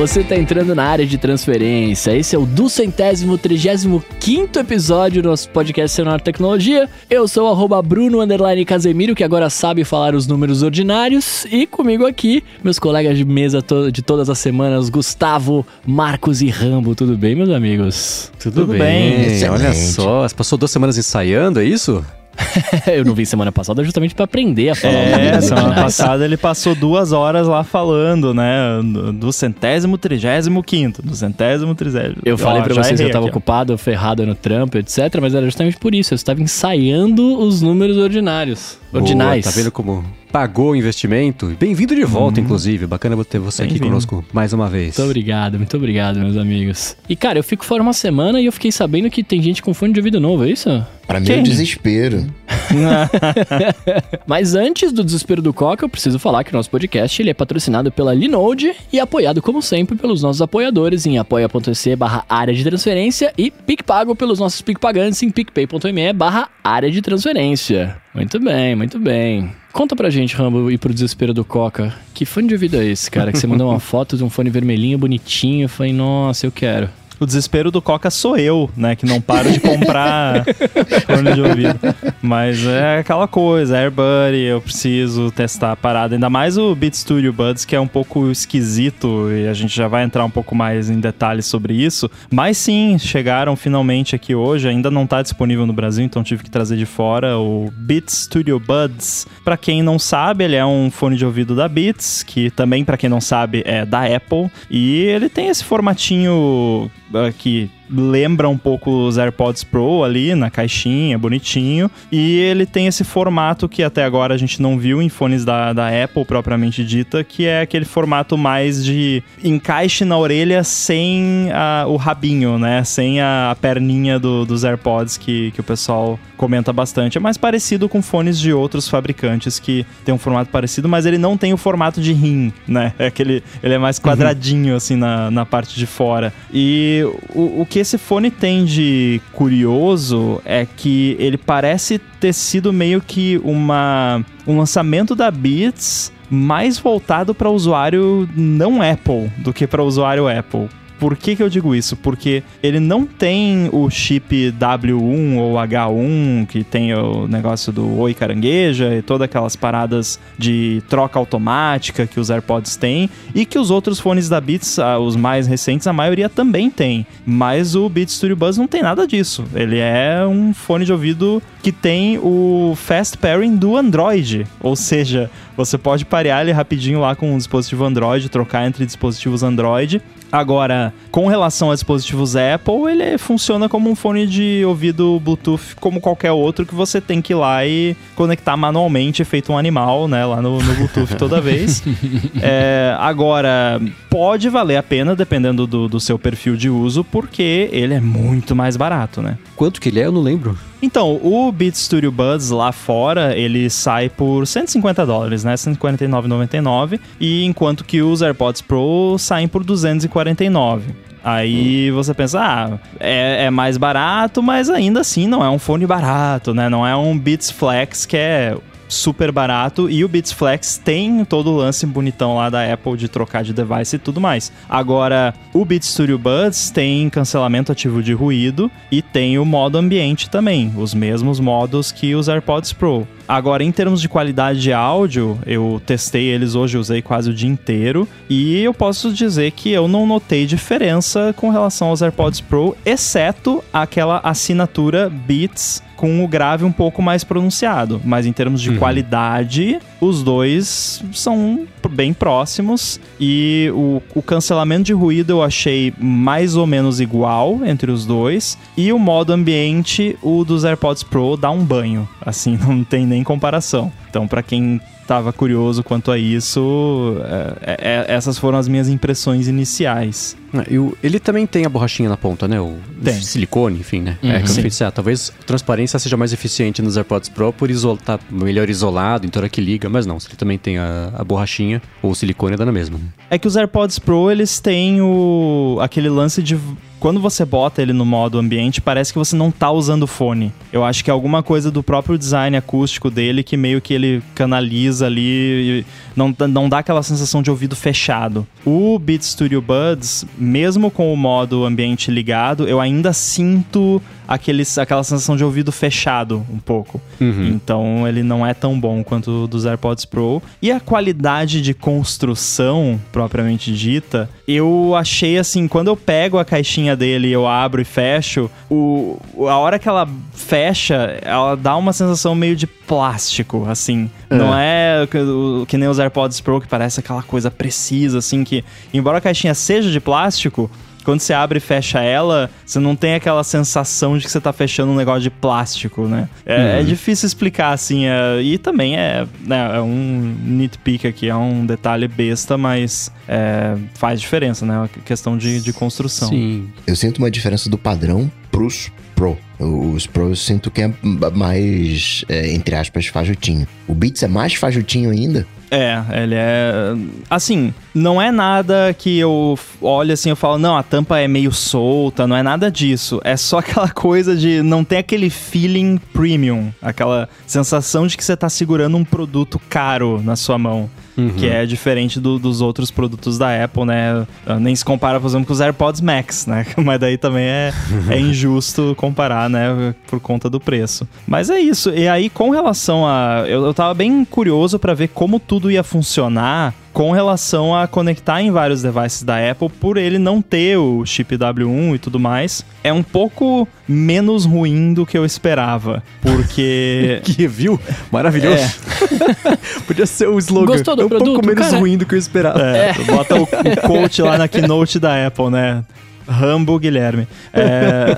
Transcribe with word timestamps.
você 0.00 0.24
tá 0.24 0.34
entrando 0.34 0.74
na 0.74 0.84
área 0.84 1.04
de 1.04 1.18
transferência. 1.18 2.16
Esse 2.16 2.34
é 2.34 2.38
o 2.38 2.46
duzentésimo, 2.46 3.36
trigésimo 3.36 4.02
quinto 4.18 4.58
episódio 4.58 5.22
do 5.22 5.28
nosso 5.28 5.50
podcast 5.50 5.94
Cenário 5.94 6.24
Tecnologia. 6.24 6.88
Eu 7.10 7.28
sou 7.28 7.46
o 7.46 7.52
arroba 7.52 7.82
Bruno 7.82 8.18
Underline 8.22 8.64
Casemiro, 8.64 9.14
que 9.14 9.22
agora 9.22 9.50
sabe 9.50 9.84
falar 9.84 10.14
os 10.14 10.26
números 10.26 10.62
ordinários. 10.62 11.44
E 11.52 11.66
comigo 11.66 12.06
aqui, 12.06 12.42
meus 12.64 12.78
colegas 12.78 13.18
de 13.18 13.26
mesa 13.26 13.60
to 13.60 13.92
de 13.92 14.00
todas 14.00 14.30
as 14.30 14.38
semanas, 14.38 14.88
Gustavo, 14.88 15.66
Marcos 15.86 16.40
e 16.40 16.48
Rambo. 16.48 16.94
Tudo 16.94 17.14
bem, 17.14 17.34
meus 17.34 17.50
amigos? 17.50 18.32
Tudo, 18.38 18.62
Tudo 18.62 18.72
bem. 18.72 19.28
bem. 19.28 19.50
Olha 19.50 19.74
só, 19.74 20.26
você 20.26 20.34
passou 20.34 20.56
duas 20.56 20.70
semanas 20.70 20.96
ensaiando, 20.96 21.60
é 21.60 21.64
isso? 21.66 22.02
eu 22.92 23.04
não 23.04 23.14
vi 23.14 23.26
semana 23.26 23.52
passada 23.52 23.82
justamente 23.84 24.14
para 24.14 24.24
aprender 24.24 24.70
a 24.70 24.74
falar. 24.74 24.94
É, 24.94 25.40
semana 25.40 25.74
passada 25.74 26.24
ele 26.24 26.36
passou 26.36 26.74
duas 26.74 27.12
horas 27.12 27.46
lá 27.46 27.62
falando, 27.64 28.32
né? 28.34 28.80
Do 29.14 29.32
centésimo, 29.32 29.98
trigésimo, 29.98 30.62
quinto. 30.62 31.02
Do 31.02 31.14
centésimo, 31.14 31.74
trigésimo. 31.74 32.22
Eu 32.24 32.38
falei 32.38 32.62
para 32.62 32.74
vocês 32.74 33.00
que 33.00 33.06
eu 33.06 33.10
tava 33.10 33.26
aqui, 33.26 33.36
ocupado, 33.36 33.76
ferrado 33.76 34.24
no 34.26 34.34
trampo, 34.34 34.78
etc. 34.78 35.18
Mas 35.20 35.34
era 35.34 35.44
justamente 35.44 35.76
por 35.76 35.94
isso. 35.94 36.14
Eu 36.14 36.16
estava 36.16 36.40
ensaiando 36.40 37.38
os 37.38 37.60
números 37.60 37.96
ordinários. 37.96 38.78
Ordinais. 38.92 39.44
Boa, 39.44 39.52
tá 39.52 39.58
vendo 39.58 39.70
como 39.70 40.04
pagou 40.30 40.70
o 40.70 40.76
investimento. 40.76 41.54
Bem-vindo 41.58 41.94
de 41.94 42.04
volta, 42.04 42.40
uhum. 42.40 42.44
inclusive. 42.44 42.86
Bacana 42.86 43.22
ter 43.24 43.38
você 43.38 43.64
aqui 43.64 43.78
conosco 43.78 44.24
mais 44.32 44.52
uma 44.52 44.68
vez. 44.68 44.96
Muito 44.96 45.02
obrigado, 45.02 45.58
muito 45.58 45.76
obrigado, 45.76 46.18
meus 46.18 46.36
amigos. 46.36 46.96
E, 47.08 47.16
cara, 47.16 47.38
eu 47.38 47.44
fico 47.44 47.64
fora 47.64 47.82
uma 47.82 47.92
semana 47.92 48.40
e 48.40 48.46
eu 48.46 48.52
fiquei 48.52 48.72
sabendo 48.72 49.10
que 49.10 49.22
tem 49.22 49.42
gente 49.42 49.62
com 49.62 49.74
fone 49.74 49.92
de 49.92 50.00
ouvido 50.00 50.20
novo, 50.20 50.44
é 50.44 50.50
isso? 50.50 50.68
Pra 51.06 51.18
mim 51.18 51.30
é 51.30 51.36
um 51.36 51.42
desespero. 51.42 52.26
Mas 54.26 54.54
antes 54.54 54.92
do 54.92 55.04
desespero 55.04 55.42
do 55.42 55.52
Coca, 55.52 55.84
eu 55.84 55.88
preciso 55.88 56.18
falar 56.18 56.44
que 56.44 56.52
o 56.52 56.56
nosso 56.56 56.70
podcast 56.70 57.20
ele 57.20 57.30
é 57.30 57.34
patrocinado 57.34 57.90
pela 57.90 58.14
Linode 58.14 58.74
e 58.92 59.00
apoiado, 59.00 59.42
como 59.42 59.62
sempre, 59.62 59.96
pelos 59.96 60.22
nossos 60.22 60.42
apoiadores 60.42 61.06
em 61.06 61.18
apoia.se 61.18 61.96
barra 61.96 62.24
área 62.28 62.54
de 62.54 62.64
transferência 62.64 63.32
e 63.36 63.50
PicPago 63.50 64.14
pelos 64.14 64.38
nossos 64.38 64.62
PicPagantes 64.62 65.22
em 65.22 65.30
picpay.me 65.30 66.12
barra 66.12 66.48
área 66.62 66.90
de 66.90 67.00
transferência. 67.02 67.96
Muito 68.14 68.40
bem, 68.40 68.74
muito 68.74 68.98
bem. 68.98 69.52
Conta 69.72 69.94
pra 69.94 70.10
gente, 70.10 70.34
Rambo, 70.34 70.70
e 70.70 70.76
pro 70.76 70.92
desespero 70.92 71.32
do 71.32 71.44
Coca. 71.44 71.94
Que 72.12 72.24
fone 72.24 72.48
de 72.48 72.54
ouvido 72.54 72.76
é 72.76 72.84
esse, 72.84 73.08
cara? 73.08 73.30
Que 73.30 73.38
você 73.38 73.46
mandou 73.46 73.70
uma 73.70 73.78
foto 73.80 74.16
de 74.16 74.24
um 74.24 74.28
fone 74.28 74.50
vermelhinho, 74.50 74.98
bonitinho. 74.98 75.66
Eu 75.66 75.68
falei, 75.68 75.92
nossa, 75.92 76.44
eu 76.44 76.50
quero 76.50 76.90
o 77.20 77.26
desespero 77.26 77.70
do 77.70 77.82
Coca 77.82 78.10
sou 78.10 78.36
eu, 78.36 78.70
né? 78.74 78.96
Que 78.96 79.04
não 79.04 79.20
paro 79.20 79.52
de 79.52 79.60
comprar 79.60 80.44
fone 81.06 81.34
de 81.34 81.40
ouvido. 81.42 81.78
Mas 82.22 82.64
é 82.64 82.98
aquela 82.98 83.28
coisa, 83.28 83.76
AirBuddy, 83.76 84.44
eu 84.44 84.60
preciso 84.60 85.30
testar 85.30 85.72
a 85.72 85.76
parada. 85.76 86.16
Ainda 86.16 86.30
mais 86.30 86.56
o 86.56 86.74
Beat 86.74 86.94
Studio 86.94 87.32
Buds, 87.32 87.66
que 87.66 87.76
é 87.76 87.80
um 87.80 87.86
pouco 87.86 88.30
esquisito 88.30 89.30
e 89.30 89.46
a 89.46 89.52
gente 89.52 89.76
já 89.76 89.86
vai 89.86 90.02
entrar 90.02 90.24
um 90.24 90.30
pouco 90.30 90.54
mais 90.54 90.88
em 90.88 90.98
detalhes 90.98 91.44
sobre 91.44 91.74
isso. 91.74 92.10
Mas 92.30 92.56
sim, 92.56 92.98
chegaram 92.98 93.54
finalmente 93.54 94.16
aqui 94.16 94.34
hoje. 94.34 94.66
Ainda 94.68 94.90
não 94.90 95.04
está 95.04 95.20
disponível 95.20 95.66
no 95.66 95.72
Brasil, 95.72 96.04
então 96.04 96.22
tive 96.22 96.42
que 96.42 96.50
trazer 96.50 96.76
de 96.76 96.86
fora 96.86 97.38
o 97.38 97.70
Beat 97.76 98.08
Studio 98.08 98.58
Buds. 98.58 99.26
Para 99.44 99.58
quem 99.58 99.82
não 99.82 99.98
sabe, 99.98 100.44
ele 100.44 100.56
é 100.56 100.64
um 100.64 100.90
fone 100.90 101.16
de 101.16 101.26
ouvido 101.26 101.54
da 101.54 101.68
Beats, 101.68 102.22
que 102.22 102.50
também, 102.50 102.84
para 102.84 102.96
quem 102.96 103.10
não 103.10 103.20
sabe, 103.20 103.62
é 103.66 103.84
da 103.84 104.04
Apple. 104.04 104.50
E 104.70 105.02
ele 105.02 105.28
tem 105.28 105.48
esse 105.48 105.62
formatinho 105.62 106.90
que 107.36 107.70
lembra 107.92 108.48
um 108.48 108.56
pouco 108.56 108.90
os 108.90 109.18
AirPods 109.18 109.64
Pro 109.64 110.04
ali 110.04 110.34
na 110.34 110.50
caixinha, 110.50 111.18
bonitinho. 111.18 111.90
E 112.10 112.38
ele 112.38 112.66
tem 112.66 112.86
esse 112.86 113.04
formato 113.04 113.68
que 113.68 113.82
até 113.82 114.04
agora 114.04 114.34
a 114.34 114.36
gente 114.36 114.60
não 114.62 114.78
viu 114.78 115.02
em 115.02 115.08
fones 115.08 115.44
da, 115.44 115.72
da 115.72 115.88
Apple 115.88 116.24
propriamente 116.24 116.84
dita, 116.84 117.24
que 117.24 117.46
é 117.46 117.62
aquele 117.62 117.84
formato 117.84 118.36
mais 118.36 118.84
de 118.84 119.22
encaixe 119.42 120.04
na 120.04 120.16
orelha 120.16 120.62
sem 120.62 121.50
a, 121.52 121.84
o 121.86 121.96
rabinho, 121.96 122.58
né? 122.58 122.84
Sem 122.84 123.20
a, 123.20 123.50
a 123.50 123.54
perninha 123.54 124.18
do, 124.18 124.44
dos 124.44 124.64
AirPods 124.64 125.16
que, 125.16 125.50
que 125.52 125.60
o 125.60 125.64
pessoal 125.64 126.18
comenta 126.36 126.72
bastante. 126.72 127.18
É 127.18 127.20
mais 127.20 127.36
parecido 127.36 127.88
com 127.88 128.00
fones 128.00 128.38
de 128.38 128.52
outros 128.52 128.88
fabricantes 128.88 129.58
que 129.58 129.84
tem 130.04 130.14
um 130.14 130.18
formato 130.18 130.50
parecido, 130.50 130.88
mas 130.88 131.04
ele 131.04 131.18
não 131.18 131.36
tem 131.36 131.52
o 131.52 131.56
formato 131.56 132.00
de 132.00 132.12
rim, 132.12 132.52
né? 132.66 132.94
É 132.98 133.06
aquele, 133.06 133.42
ele 133.62 133.74
é 133.74 133.78
mais 133.78 133.98
uhum. 133.98 134.04
quadradinho, 134.04 134.70
uhum. 134.70 134.76
assim, 134.76 134.96
na, 134.96 135.30
na 135.30 135.44
parte 135.44 135.78
de 135.78 135.86
fora. 135.86 136.32
E 136.52 137.04
o, 137.34 137.60
o 137.60 137.66
que 137.66 137.79
esse 137.80 137.98
fone 137.98 138.30
tem 138.30 138.64
de 138.64 139.20
curioso 139.32 140.40
é 140.44 140.66
que 140.66 141.16
ele 141.18 141.36
parece 141.36 141.98
ter 141.98 142.32
sido 142.32 142.72
meio 142.72 143.00
que 143.00 143.40
uma, 143.42 144.24
um 144.46 144.58
lançamento 144.58 145.14
da 145.14 145.30
Beats 145.30 146.12
mais 146.30 146.78
voltado 146.78 147.34
para 147.34 147.50
usuário 147.50 148.28
não 148.36 148.80
Apple 148.80 149.30
do 149.38 149.52
que 149.52 149.66
para 149.66 149.82
usuário 149.82 150.28
Apple. 150.28 150.68
Por 151.00 151.16
que, 151.16 151.34
que 151.34 151.42
eu 151.42 151.48
digo 151.48 151.74
isso? 151.74 151.96
Porque 151.96 152.42
ele 152.62 152.78
não 152.78 153.06
tem 153.06 153.70
o 153.72 153.88
chip 153.88 154.52
W1 154.52 155.38
ou 155.38 155.54
H1, 155.54 156.46
que 156.46 156.62
tem 156.62 156.92
o 156.92 157.26
negócio 157.26 157.72
do 157.72 157.98
Oi 157.98 158.12
Carangueja 158.12 158.94
e 158.94 159.00
todas 159.00 159.24
aquelas 159.24 159.56
paradas 159.56 160.20
de 160.36 160.82
troca 160.90 161.18
automática 161.18 162.06
que 162.06 162.20
os 162.20 162.28
AirPods 162.28 162.76
têm 162.76 163.08
e 163.34 163.46
que 163.46 163.58
os 163.58 163.70
outros 163.70 163.98
fones 163.98 164.28
da 164.28 164.38
Beats, 164.42 164.78
ah, 164.78 164.98
os 164.98 165.16
mais 165.16 165.46
recentes, 165.46 165.86
a 165.86 165.92
maioria 165.92 166.28
também 166.28 166.68
tem. 166.68 167.06
Mas 167.24 167.74
o 167.74 167.88
Beats 167.88 168.16
Studio 168.16 168.36
Buzz 168.36 168.58
não 168.58 168.68
tem 168.68 168.82
nada 168.82 169.06
disso. 169.06 169.46
Ele 169.54 169.78
é 169.78 170.22
um 170.26 170.52
fone 170.52 170.84
de 170.84 170.92
ouvido 170.92 171.42
que 171.62 171.72
tem 171.72 172.18
o 172.18 172.74
Fast 172.76 173.16
Pairing 173.16 173.56
do 173.56 173.74
Android, 173.74 174.46
ou 174.60 174.76
seja, 174.76 175.30
você 175.56 175.78
pode 175.78 176.04
parear 176.04 176.42
ele 176.42 176.52
rapidinho 176.52 177.00
lá 177.00 177.14
com 177.14 177.34
um 177.34 177.38
dispositivo 177.38 177.84
Android, 177.84 178.28
trocar 178.28 178.66
entre 178.66 178.84
dispositivos 178.84 179.42
Android 179.42 180.02
Agora, 180.32 180.92
com 181.10 181.26
relação 181.26 181.70
a 181.70 181.74
dispositivos 181.74 182.36
Apple, 182.36 182.90
ele 182.90 183.18
funciona 183.18 183.68
como 183.68 183.90
um 183.90 183.94
fone 183.94 184.26
de 184.26 184.62
ouvido 184.64 185.20
Bluetooth 185.20 185.74
como 185.80 186.00
qualquer 186.00 186.32
outro 186.32 186.64
que 186.64 186.74
você 186.74 187.00
tem 187.00 187.20
que 187.20 187.32
ir 187.32 187.36
lá 187.36 187.66
e 187.66 187.96
conectar 188.14 188.56
manualmente, 188.56 189.24
feito 189.24 189.52
um 189.52 189.58
animal, 189.58 190.06
né, 190.06 190.24
lá 190.24 190.40
no, 190.40 190.58
no 190.62 190.74
Bluetooth 190.74 191.16
toda 191.16 191.40
vez. 191.40 191.82
é, 192.40 192.94
agora, 192.98 193.80
pode 194.10 194.48
valer 194.48 194.76
a 194.76 194.82
pena, 194.82 195.14
dependendo 195.14 195.66
do, 195.66 195.88
do 195.88 196.00
seu 196.00 196.18
perfil 196.18 196.56
de 196.56 196.68
uso, 196.68 197.04
porque 197.04 197.70
ele 197.72 197.94
é 197.94 198.00
muito 198.00 198.56
mais 198.56 198.76
barato, 198.76 199.22
né? 199.22 199.38
Quanto 199.54 199.80
que 199.80 199.88
ele 199.88 200.00
é? 200.00 200.06
Eu 200.06 200.12
não 200.12 200.20
lembro. 200.20 200.58
Então, 200.82 201.20
o 201.22 201.52
Beat 201.52 201.76
Studio 201.76 202.10
Buds 202.10 202.50
lá 202.50 202.72
fora, 202.72 203.36
ele 203.36 203.70
sai 203.70 204.08
por 204.08 204.46
150 204.46 205.06
dólares, 205.06 205.44
né? 205.44 205.54
149,99. 205.54 206.98
E 207.20 207.44
enquanto 207.44 207.84
que 207.84 208.02
os 208.02 208.20
AirPods 208.20 208.60
Pro 208.60 209.16
saem 209.16 209.46
por 209.46 209.62
249. 209.62 211.10
Aí 211.22 211.90
hum. 211.90 211.94
você 211.94 212.14
pensa, 212.14 212.40
ah, 212.40 212.78
é, 212.98 213.44
é, 213.44 213.50
mais 213.50 213.76
barato, 213.76 214.42
mas 214.42 214.70
ainda 214.70 215.00
assim 215.00 215.26
não 215.26 215.44
é 215.44 215.50
um 215.50 215.58
fone 215.58 215.86
barato, 215.86 216.54
né? 216.54 216.68
Não 216.68 216.86
é 216.86 216.96
um 216.96 217.16
Beats 217.16 217.50
Flex 217.50 218.06
que 218.06 218.16
é 218.16 218.56
super 218.90 219.32
barato 219.32 219.88
e 219.88 220.04
o 220.04 220.08
Beats 220.08 220.32
Flex 220.32 220.80
tem 220.82 221.24
todo 221.24 221.50
o 221.50 221.56
lance 221.56 221.86
bonitão 221.86 222.36
lá 222.36 222.50
da 222.50 222.72
Apple 222.72 222.96
de 222.96 223.08
trocar 223.08 223.42
de 223.42 223.52
device 223.52 223.96
e 223.96 223.98
tudo 223.98 224.20
mais. 224.20 224.52
Agora, 224.68 225.32
o 225.54 225.64
Beats 225.64 225.88
Studio 225.88 226.18
Buds 226.18 226.70
tem 226.70 227.08
cancelamento 227.08 227.72
ativo 227.72 228.02
de 228.02 228.12
ruído 228.12 228.70
e 228.90 229.00
tem 229.00 229.38
o 229.38 229.44
modo 229.44 229.78
ambiente 229.78 230.28
também, 230.28 230.72
os 230.76 230.92
mesmos 230.92 231.40
modos 231.40 231.92
que 231.92 232.14
os 232.14 232.28
AirPods 232.28 232.72
Pro. 232.72 233.06
Agora, 233.30 233.62
em 233.62 233.70
termos 233.70 234.00
de 234.00 234.08
qualidade 234.08 234.60
de 234.60 234.72
áudio, 234.72 235.38
eu 235.46 235.80
testei 235.86 236.24
eles 236.24 236.56
hoje, 236.56 236.76
usei 236.76 237.00
quase 237.00 237.30
o 237.30 237.32
dia 237.32 237.48
inteiro, 237.48 238.08
e 238.28 238.60
eu 238.60 238.74
posso 238.74 239.12
dizer 239.12 239.52
que 239.52 239.70
eu 239.70 239.86
não 239.86 240.04
notei 240.04 240.46
diferença 240.46 241.32
com 241.36 241.48
relação 241.48 241.90
aos 241.90 242.02
AirPods 242.02 242.40
Pro, 242.40 242.76
exceto 242.84 243.62
aquela 243.72 244.18
assinatura 244.24 245.08
Beats 245.08 245.80
com 246.00 246.24
o 246.24 246.26
grave 246.26 246.64
um 246.64 246.72
pouco 246.72 247.02
mais 247.02 247.22
pronunciado. 247.22 248.00
Mas 248.02 248.24
em 248.24 248.32
termos 248.32 248.62
de 248.62 248.70
uhum. 248.70 248.78
qualidade, 248.78 249.78
os 250.00 250.22
dois 250.22 251.04
são 251.12 251.66
bem 251.90 252.14
próximos. 252.14 252.98
E 253.20 253.70
o, 253.74 254.00
o 254.14 254.22
cancelamento 254.22 254.84
de 254.84 254.94
ruído 254.94 255.30
eu 255.30 255.42
achei 255.42 255.92
mais 255.98 256.56
ou 256.56 256.66
menos 256.66 257.00
igual 257.00 257.60
entre 257.66 257.92
os 257.92 258.06
dois. 258.06 258.56
E 258.78 258.90
o 258.94 258.98
modo 258.98 259.34
ambiente, 259.34 260.16
o 260.22 260.42
dos 260.42 260.64
AirPods 260.64 261.02
Pro 261.02 261.36
dá 261.36 261.50
um 261.50 261.62
banho. 261.62 262.08
Assim, 262.24 262.56
não 262.66 262.82
tem 262.82 263.04
nem 263.04 263.22
comparação. 263.22 263.92
Então, 264.08 264.26
para 264.26 264.42
quem 264.42 264.80
estava 265.10 265.32
curioso 265.32 265.82
quanto 265.82 266.12
a 266.12 266.16
isso, 266.16 267.16
é, 267.24 267.56
é, 267.72 267.76
é, 267.80 268.14
essas 268.14 268.38
foram 268.38 268.56
as 268.56 268.68
minhas 268.68 268.88
impressões 268.88 269.48
iniciais. 269.48 270.36
É, 270.54 270.64
ele 271.02 271.18
também 271.18 271.48
tem 271.48 271.66
a 271.66 271.68
borrachinha 271.68 272.08
na 272.08 272.16
ponta, 272.16 272.46
né? 272.46 272.60
O 272.60 272.76
tem. 273.02 273.20
silicone, 273.20 273.80
enfim, 273.80 274.02
né? 274.02 274.16
Uhum. 274.22 274.30
É 274.30 274.40
que 274.40 274.48
eu 274.48 274.86
ah, 274.86 274.90
talvez 274.92 275.32
a 275.40 275.44
transparência 275.44 275.98
seja 275.98 276.16
mais 276.16 276.32
eficiente 276.32 276.80
nos 276.80 276.96
AirPods 276.96 277.28
Pro 277.28 277.52
por 277.52 277.70
estar 277.70 277.96
tá 277.96 278.18
melhor 278.30 278.70
isolado, 278.70 279.26
então 279.26 279.40
hora 279.40 279.48
que 279.48 279.60
liga, 279.60 279.88
mas 279.88 280.06
não, 280.06 280.20
se 280.20 280.28
ele 280.28 280.36
também 280.36 280.58
tem 280.58 280.78
a, 280.78 281.10
a 281.12 281.24
borrachinha, 281.24 281.82
ou 282.00 282.12
o 282.12 282.14
silicone 282.14 282.56
dá 282.56 282.64
na 282.64 282.72
mesma. 282.72 282.96
Né? 282.96 283.04
É 283.30 283.38
que 283.38 283.48
os 283.48 283.56
AirPods 283.56 283.98
Pro, 283.98 284.30
eles 284.30 284.60
têm 284.60 285.00
o 285.00 285.78
aquele 285.80 286.08
lance 286.08 286.40
de 286.40 286.56
quando 287.00 287.18
você 287.18 287.44
bota 287.44 287.80
ele 287.80 287.94
no 287.94 288.04
modo 288.04 288.38
ambiente, 288.38 288.80
parece 288.80 289.12
que 289.12 289.18
você 289.18 289.34
não 289.34 289.50
tá 289.50 289.70
usando 289.70 290.02
o 290.02 290.06
fone. 290.06 290.52
Eu 290.70 290.84
acho 290.84 291.02
que 291.02 291.10
é 291.10 291.12
alguma 291.12 291.42
coisa 291.42 291.70
do 291.70 291.82
próprio 291.82 292.18
design 292.18 292.56
acústico 292.56 293.10
dele 293.10 293.42
que 293.42 293.56
meio 293.56 293.80
que 293.80 293.94
ele 293.94 294.22
canaliza 294.34 295.06
ali, 295.06 295.84
não, 296.14 296.34
não 296.48 296.68
dá 296.68 296.78
aquela 296.78 297.02
sensação 297.02 297.42
de 297.42 297.50
ouvido 297.50 297.74
fechado. 297.74 298.46
O 298.64 298.98
Beat 298.98 299.22
Studio 299.22 299.62
Buds, 299.62 300.26
mesmo 300.36 300.90
com 300.90 301.12
o 301.12 301.16
modo 301.16 301.64
ambiente 301.64 302.10
ligado, 302.10 302.68
eu 302.68 302.78
ainda 302.78 303.12
sinto 303.14 304.00
aqueles, 304.30 304.78
aquela 304.78 305.02
sensação 305.02 305.36
de 305.36 305.42
ouvido 305.42 305.72
fechado 305.72 306.46
um 306.48 306.58
pouco. 306.58 307.00
Uhum. 307.20 307.48
Então 307.48 308.06
ele 308.06 308.22
não 308.22 308.46
é 308.46 308.54
tão 308.54 308.78
bom 308.78 309.02
quanto 309.02 309.44
o 309.44 309.48
dos 309.48 309.66
AirPods 309.66 310.04
Pro. 310.04 310.40
E 310.62 310.70
a 310.70 310.78
qualidade 310.78 311.60
de 311.60 311.74
construção, 311.74 313.00
propriamente 313.10 313.72
dita, 313.72 314.30
eu 314.46 314.94
achei 314.94 315.36
assim, 315.36 315.66
quando 315.66 315.88
eu 315.88 315.96
pego 315.96 316.38
a 316.38 316.44
caixinha 316.44 316.89
dele, 316.96 317.30
eu 317.30 317.46
abro 317.46 317.80
e 317.80 317.84
fecho, 317.84 318.50
o, 318.70 319.18
a 319.48 319.56
hora 319.58 319.78
que 319.78 319.88
ela 319.88 320.08
fecha, 320.32 321.18
ela 321.22 321.56
dá 321.56 321.76
uma 321.76 321.92
sensação 321.92 322.34
meio 322.34 322.56
de 322.56 322.66
plástico, 322.66 323.66
assim. 323.68 324.10
É. 324.28 324.34
Não 324.34 324.56
é 324.56 325.06
que, 325.10 325.18
que 325.66 325.76
nem 325.76 325.88
os 325.88 325.98
AirPods 325.98 326.40
Pro, 326.40 326.60
que 326.60 326.68
parece 326.68 327.00
aquela 327.00 327.22
coisa 327.22 327.50
precisa, 327.50 328.18
assim, 328.18 328.44
que 328.44 328.64
embora 328.92 329.18
a 329.18 329.20
caixinha 329.20 329.54
seja 329.54 329.90
de 329.90 330.00
plástico, 330.00 330.70
quando 331.04 331.20
você 331.20 331.32
abre 331.32 331.58
e 331.58 331.60
fecha 331.60 332.00
ela, 332.00 332.50
você 332.64 332.78
não 332.78 332.94
tem 332.96 333.14
aquela 333.14 333.42
sensação 333.44 334.16
de 334.16 334.24
que 334.24 334.30
você 334.30 334.40
tá 334.40 334.52
fechando 334.52 334.92
um 334.92 334.96
negócio 334.96 335.22
de 335.22 335.30
plástico, 335.30 336.06
né? 336.06 336.28
É, 336.44 336.56
uhum. 336.56 336.62
é 336.62 336.82
difícil 336.82 337.26
explicar, 337.26 337.72
assim. 337.72 338.06
É, 338.06 338.40
e 338.42 338.58
também 338.58 338.96
é, 338.96 339.26
né, 339.40 339.76
é 339.76 339.80
um 339.80 340.36
nitpick 340.44 341.06
aqui, 341.06 341.28
é 341.28 341.36
um 341.36 341.64
detalhe 341.64 342.08
besta, 342.08 342.56
mas 342.56 343.10
é, 343.28 343.76
faz 343.94 344.20
diferença, 344.20 344.64
né? 344.64 344.84
A 344.84 345.00
questão 345.00 345.36
de, 345.36 345.60
de 345.60 345.72
construção. 345.72 346.28
Sim. 346.28 346.68
Eu 346.86 346.96
sinto 346.96 347.18
uma 347.18 347.30
diferença 347.30 347.68
do 347.68 347.78
padrão 347.78 348.30
pros 348.50 348.90
Pro. 349.20 349.36
Os 349.58 350.06
Pro 350.06 350.30
eu 350.30 350.36
sinto 350.36 350.70
que 350.70 350.80
é 350.80 350.90
mais, 351.34 352.24
é, 352.26 352.54
entre 352.54 352.74
aspas, 352.74 353.06
fajutinho. 353.06 353.68
O 353.86 353.94
Beats 353.94 354.22
é 354.22 354.28
mais 354.28 354.54
fajutinho 354.54 355.10
ainda. 355.10 355.46
É, 355.70 356.02
ele 356.22 356.34
é. 356.34 356.94
Assim, 357.28 357.72
não 357.94 358.20
é 358.20 358.32
nada 358.32 358.92
que 358.92 359.18
eu 359.18 359.56
olho 359.80 360.12
assim 360.12 360.30
eu 360.30 360.36
falo, 360.36 360.58
não, 360.58 360.76
a 360.76 360.82
tampa 360.82 361.20
é 361.20 361.28
meio 361.28 361.52
solta, 361.52 362.26
não 362.26 362.36
é 362.36 362.42
nada 362.42 362.70
disso. 362.70 363.20
É 363.22 363.36
só 363.36 363.58
aquela 363.60 363.88
coisa 363.88 364.34
de 364.34 364.62
não 364.62 364.82
ter 364.82 364.96
aquele 364.96 365.30
feeling 365.30 365.98
premium, 366.12 366.72
aquela 366.82 367.28
sensação 367.46 368.06
de 368.06 368.16
que 368.16 368.24
você 368.24 368.36
tá 368.36 368.48
segurando 368.48 368.96
um 368.96 369.04
produto 369.04 369.60
caro 369.68 370.20
na 370.22 370.34
sua 370.34 370.58
mão. 370.58 370.90
Uhum. 371.16 371.30
Que 371.30 371.48
é 371.48 371.66
diferente 371.66 372.20
do, 372.20 372.38
dos 372.38 372.60
outros 372.60 372.90
produtos 372.90 373.36
da 373.36 373.64
Apple, 373.64 373.84
né? 373.84 374.26
Nem 374.60 374.74
se 374.74 374.84
compara, 374.84 375.20
por 375.20 375.26
exemplo, 375.26 375.46
com 375.46 375.52
os 375.52 375.60
AirPods 375.60 376.00
Max, 376.00 376.46
né? 376.46 376.66
Mas 376.78 377.00
daí 377.00 377.18
também 377.18 377.44
é, 377.44 377.72
é 378.08 378.18
injusto 378.18 378.94
comparar, 378.96 379.50
né? 379.50 379.94
Por 380.06 380.20
conta 380.20 380.48
do 380.48 380.60
preço. 380.60 381.06
Mas 381.26 381.50
é 381.50 381.58
isso. 381.60 381.90
E 381.90 382.08
aí, 382.08 382.30
com 382.30 382.50
relação 382.50 383.06
a. 383.06 383.44
Eu, 383.46 383.64
eu 383.64 383.74
tava 383.74 383.92
bem 383.94 384.24
curioso 384.24 384.78
para 384.78 384.94
ver 384.94 385.08
como 385.08 385.38
tudo 385.38 385.70
ia 385.70 385.82
funcionar 385.82 386.74
com 386.92 387.12
relação 387.12 387.74
a 387.74 387.86
conectar 387.86 388.42
em 388.42 388.50
vários 388.50 388.82
devices 388.82 389.22
da 389.22 389.50
Apple, 389.50 389.68
por 389.68 389.96
ele 389.96 390.18
não 390.18 390.42
ter 390.42 390.76
o 390.76 391.04
chip 391.06 391.36
W1 391.36 391.94
e 391.94 391.98
tudo 391.98 392.18
mais, 392.18 392.64
é 392.82 392.92
um 392.92 393.02
pouco 393.02 393.66
menos 393.86 394.44
ruim 394.44 394.92
do 394.92 395.06
que 395.06 395.16
eu 395.16 395.24
esperava, 395.24 396.02
porque... 396.20 397.20
que 397.24 397.32
review 397.32 397.78
maravilhoso. 398.10 398.62
É. 398.62 399.56
Podia 399.86 400.06
ser 400.06 400.28
o 400.28 400.38
slogan. 400.38 400.66
Gostou 400.66 400.96
do 400.96 401.02
é 401.02 401.04
um 401.04 401.08
produto, 401.08 401.32
pouco 401.34 401.46
menos 401.46 401.66
cara? 401.66 401.78
ruim 401.78 401.96
do 401.96 402.06
que 402.06 402.14
eu 402.14 402.18
esperava. 402.18 402.60
É, 402.60 402.90
é. 402.90 403.04
bota 403.04 403.36
o, 403.36 403.42
o 403.42 403.80
coach 403.86 404.22
lá 404.22 404.36
na 404.36 404.48
keynote 404.48 404.98
da 404.98 405.26
Apple, 405.26 405.50
né? 405.50 405.84
Rambo 406.30 406.78
Guilherme. 406.78 407.26
É, 407.52 408.16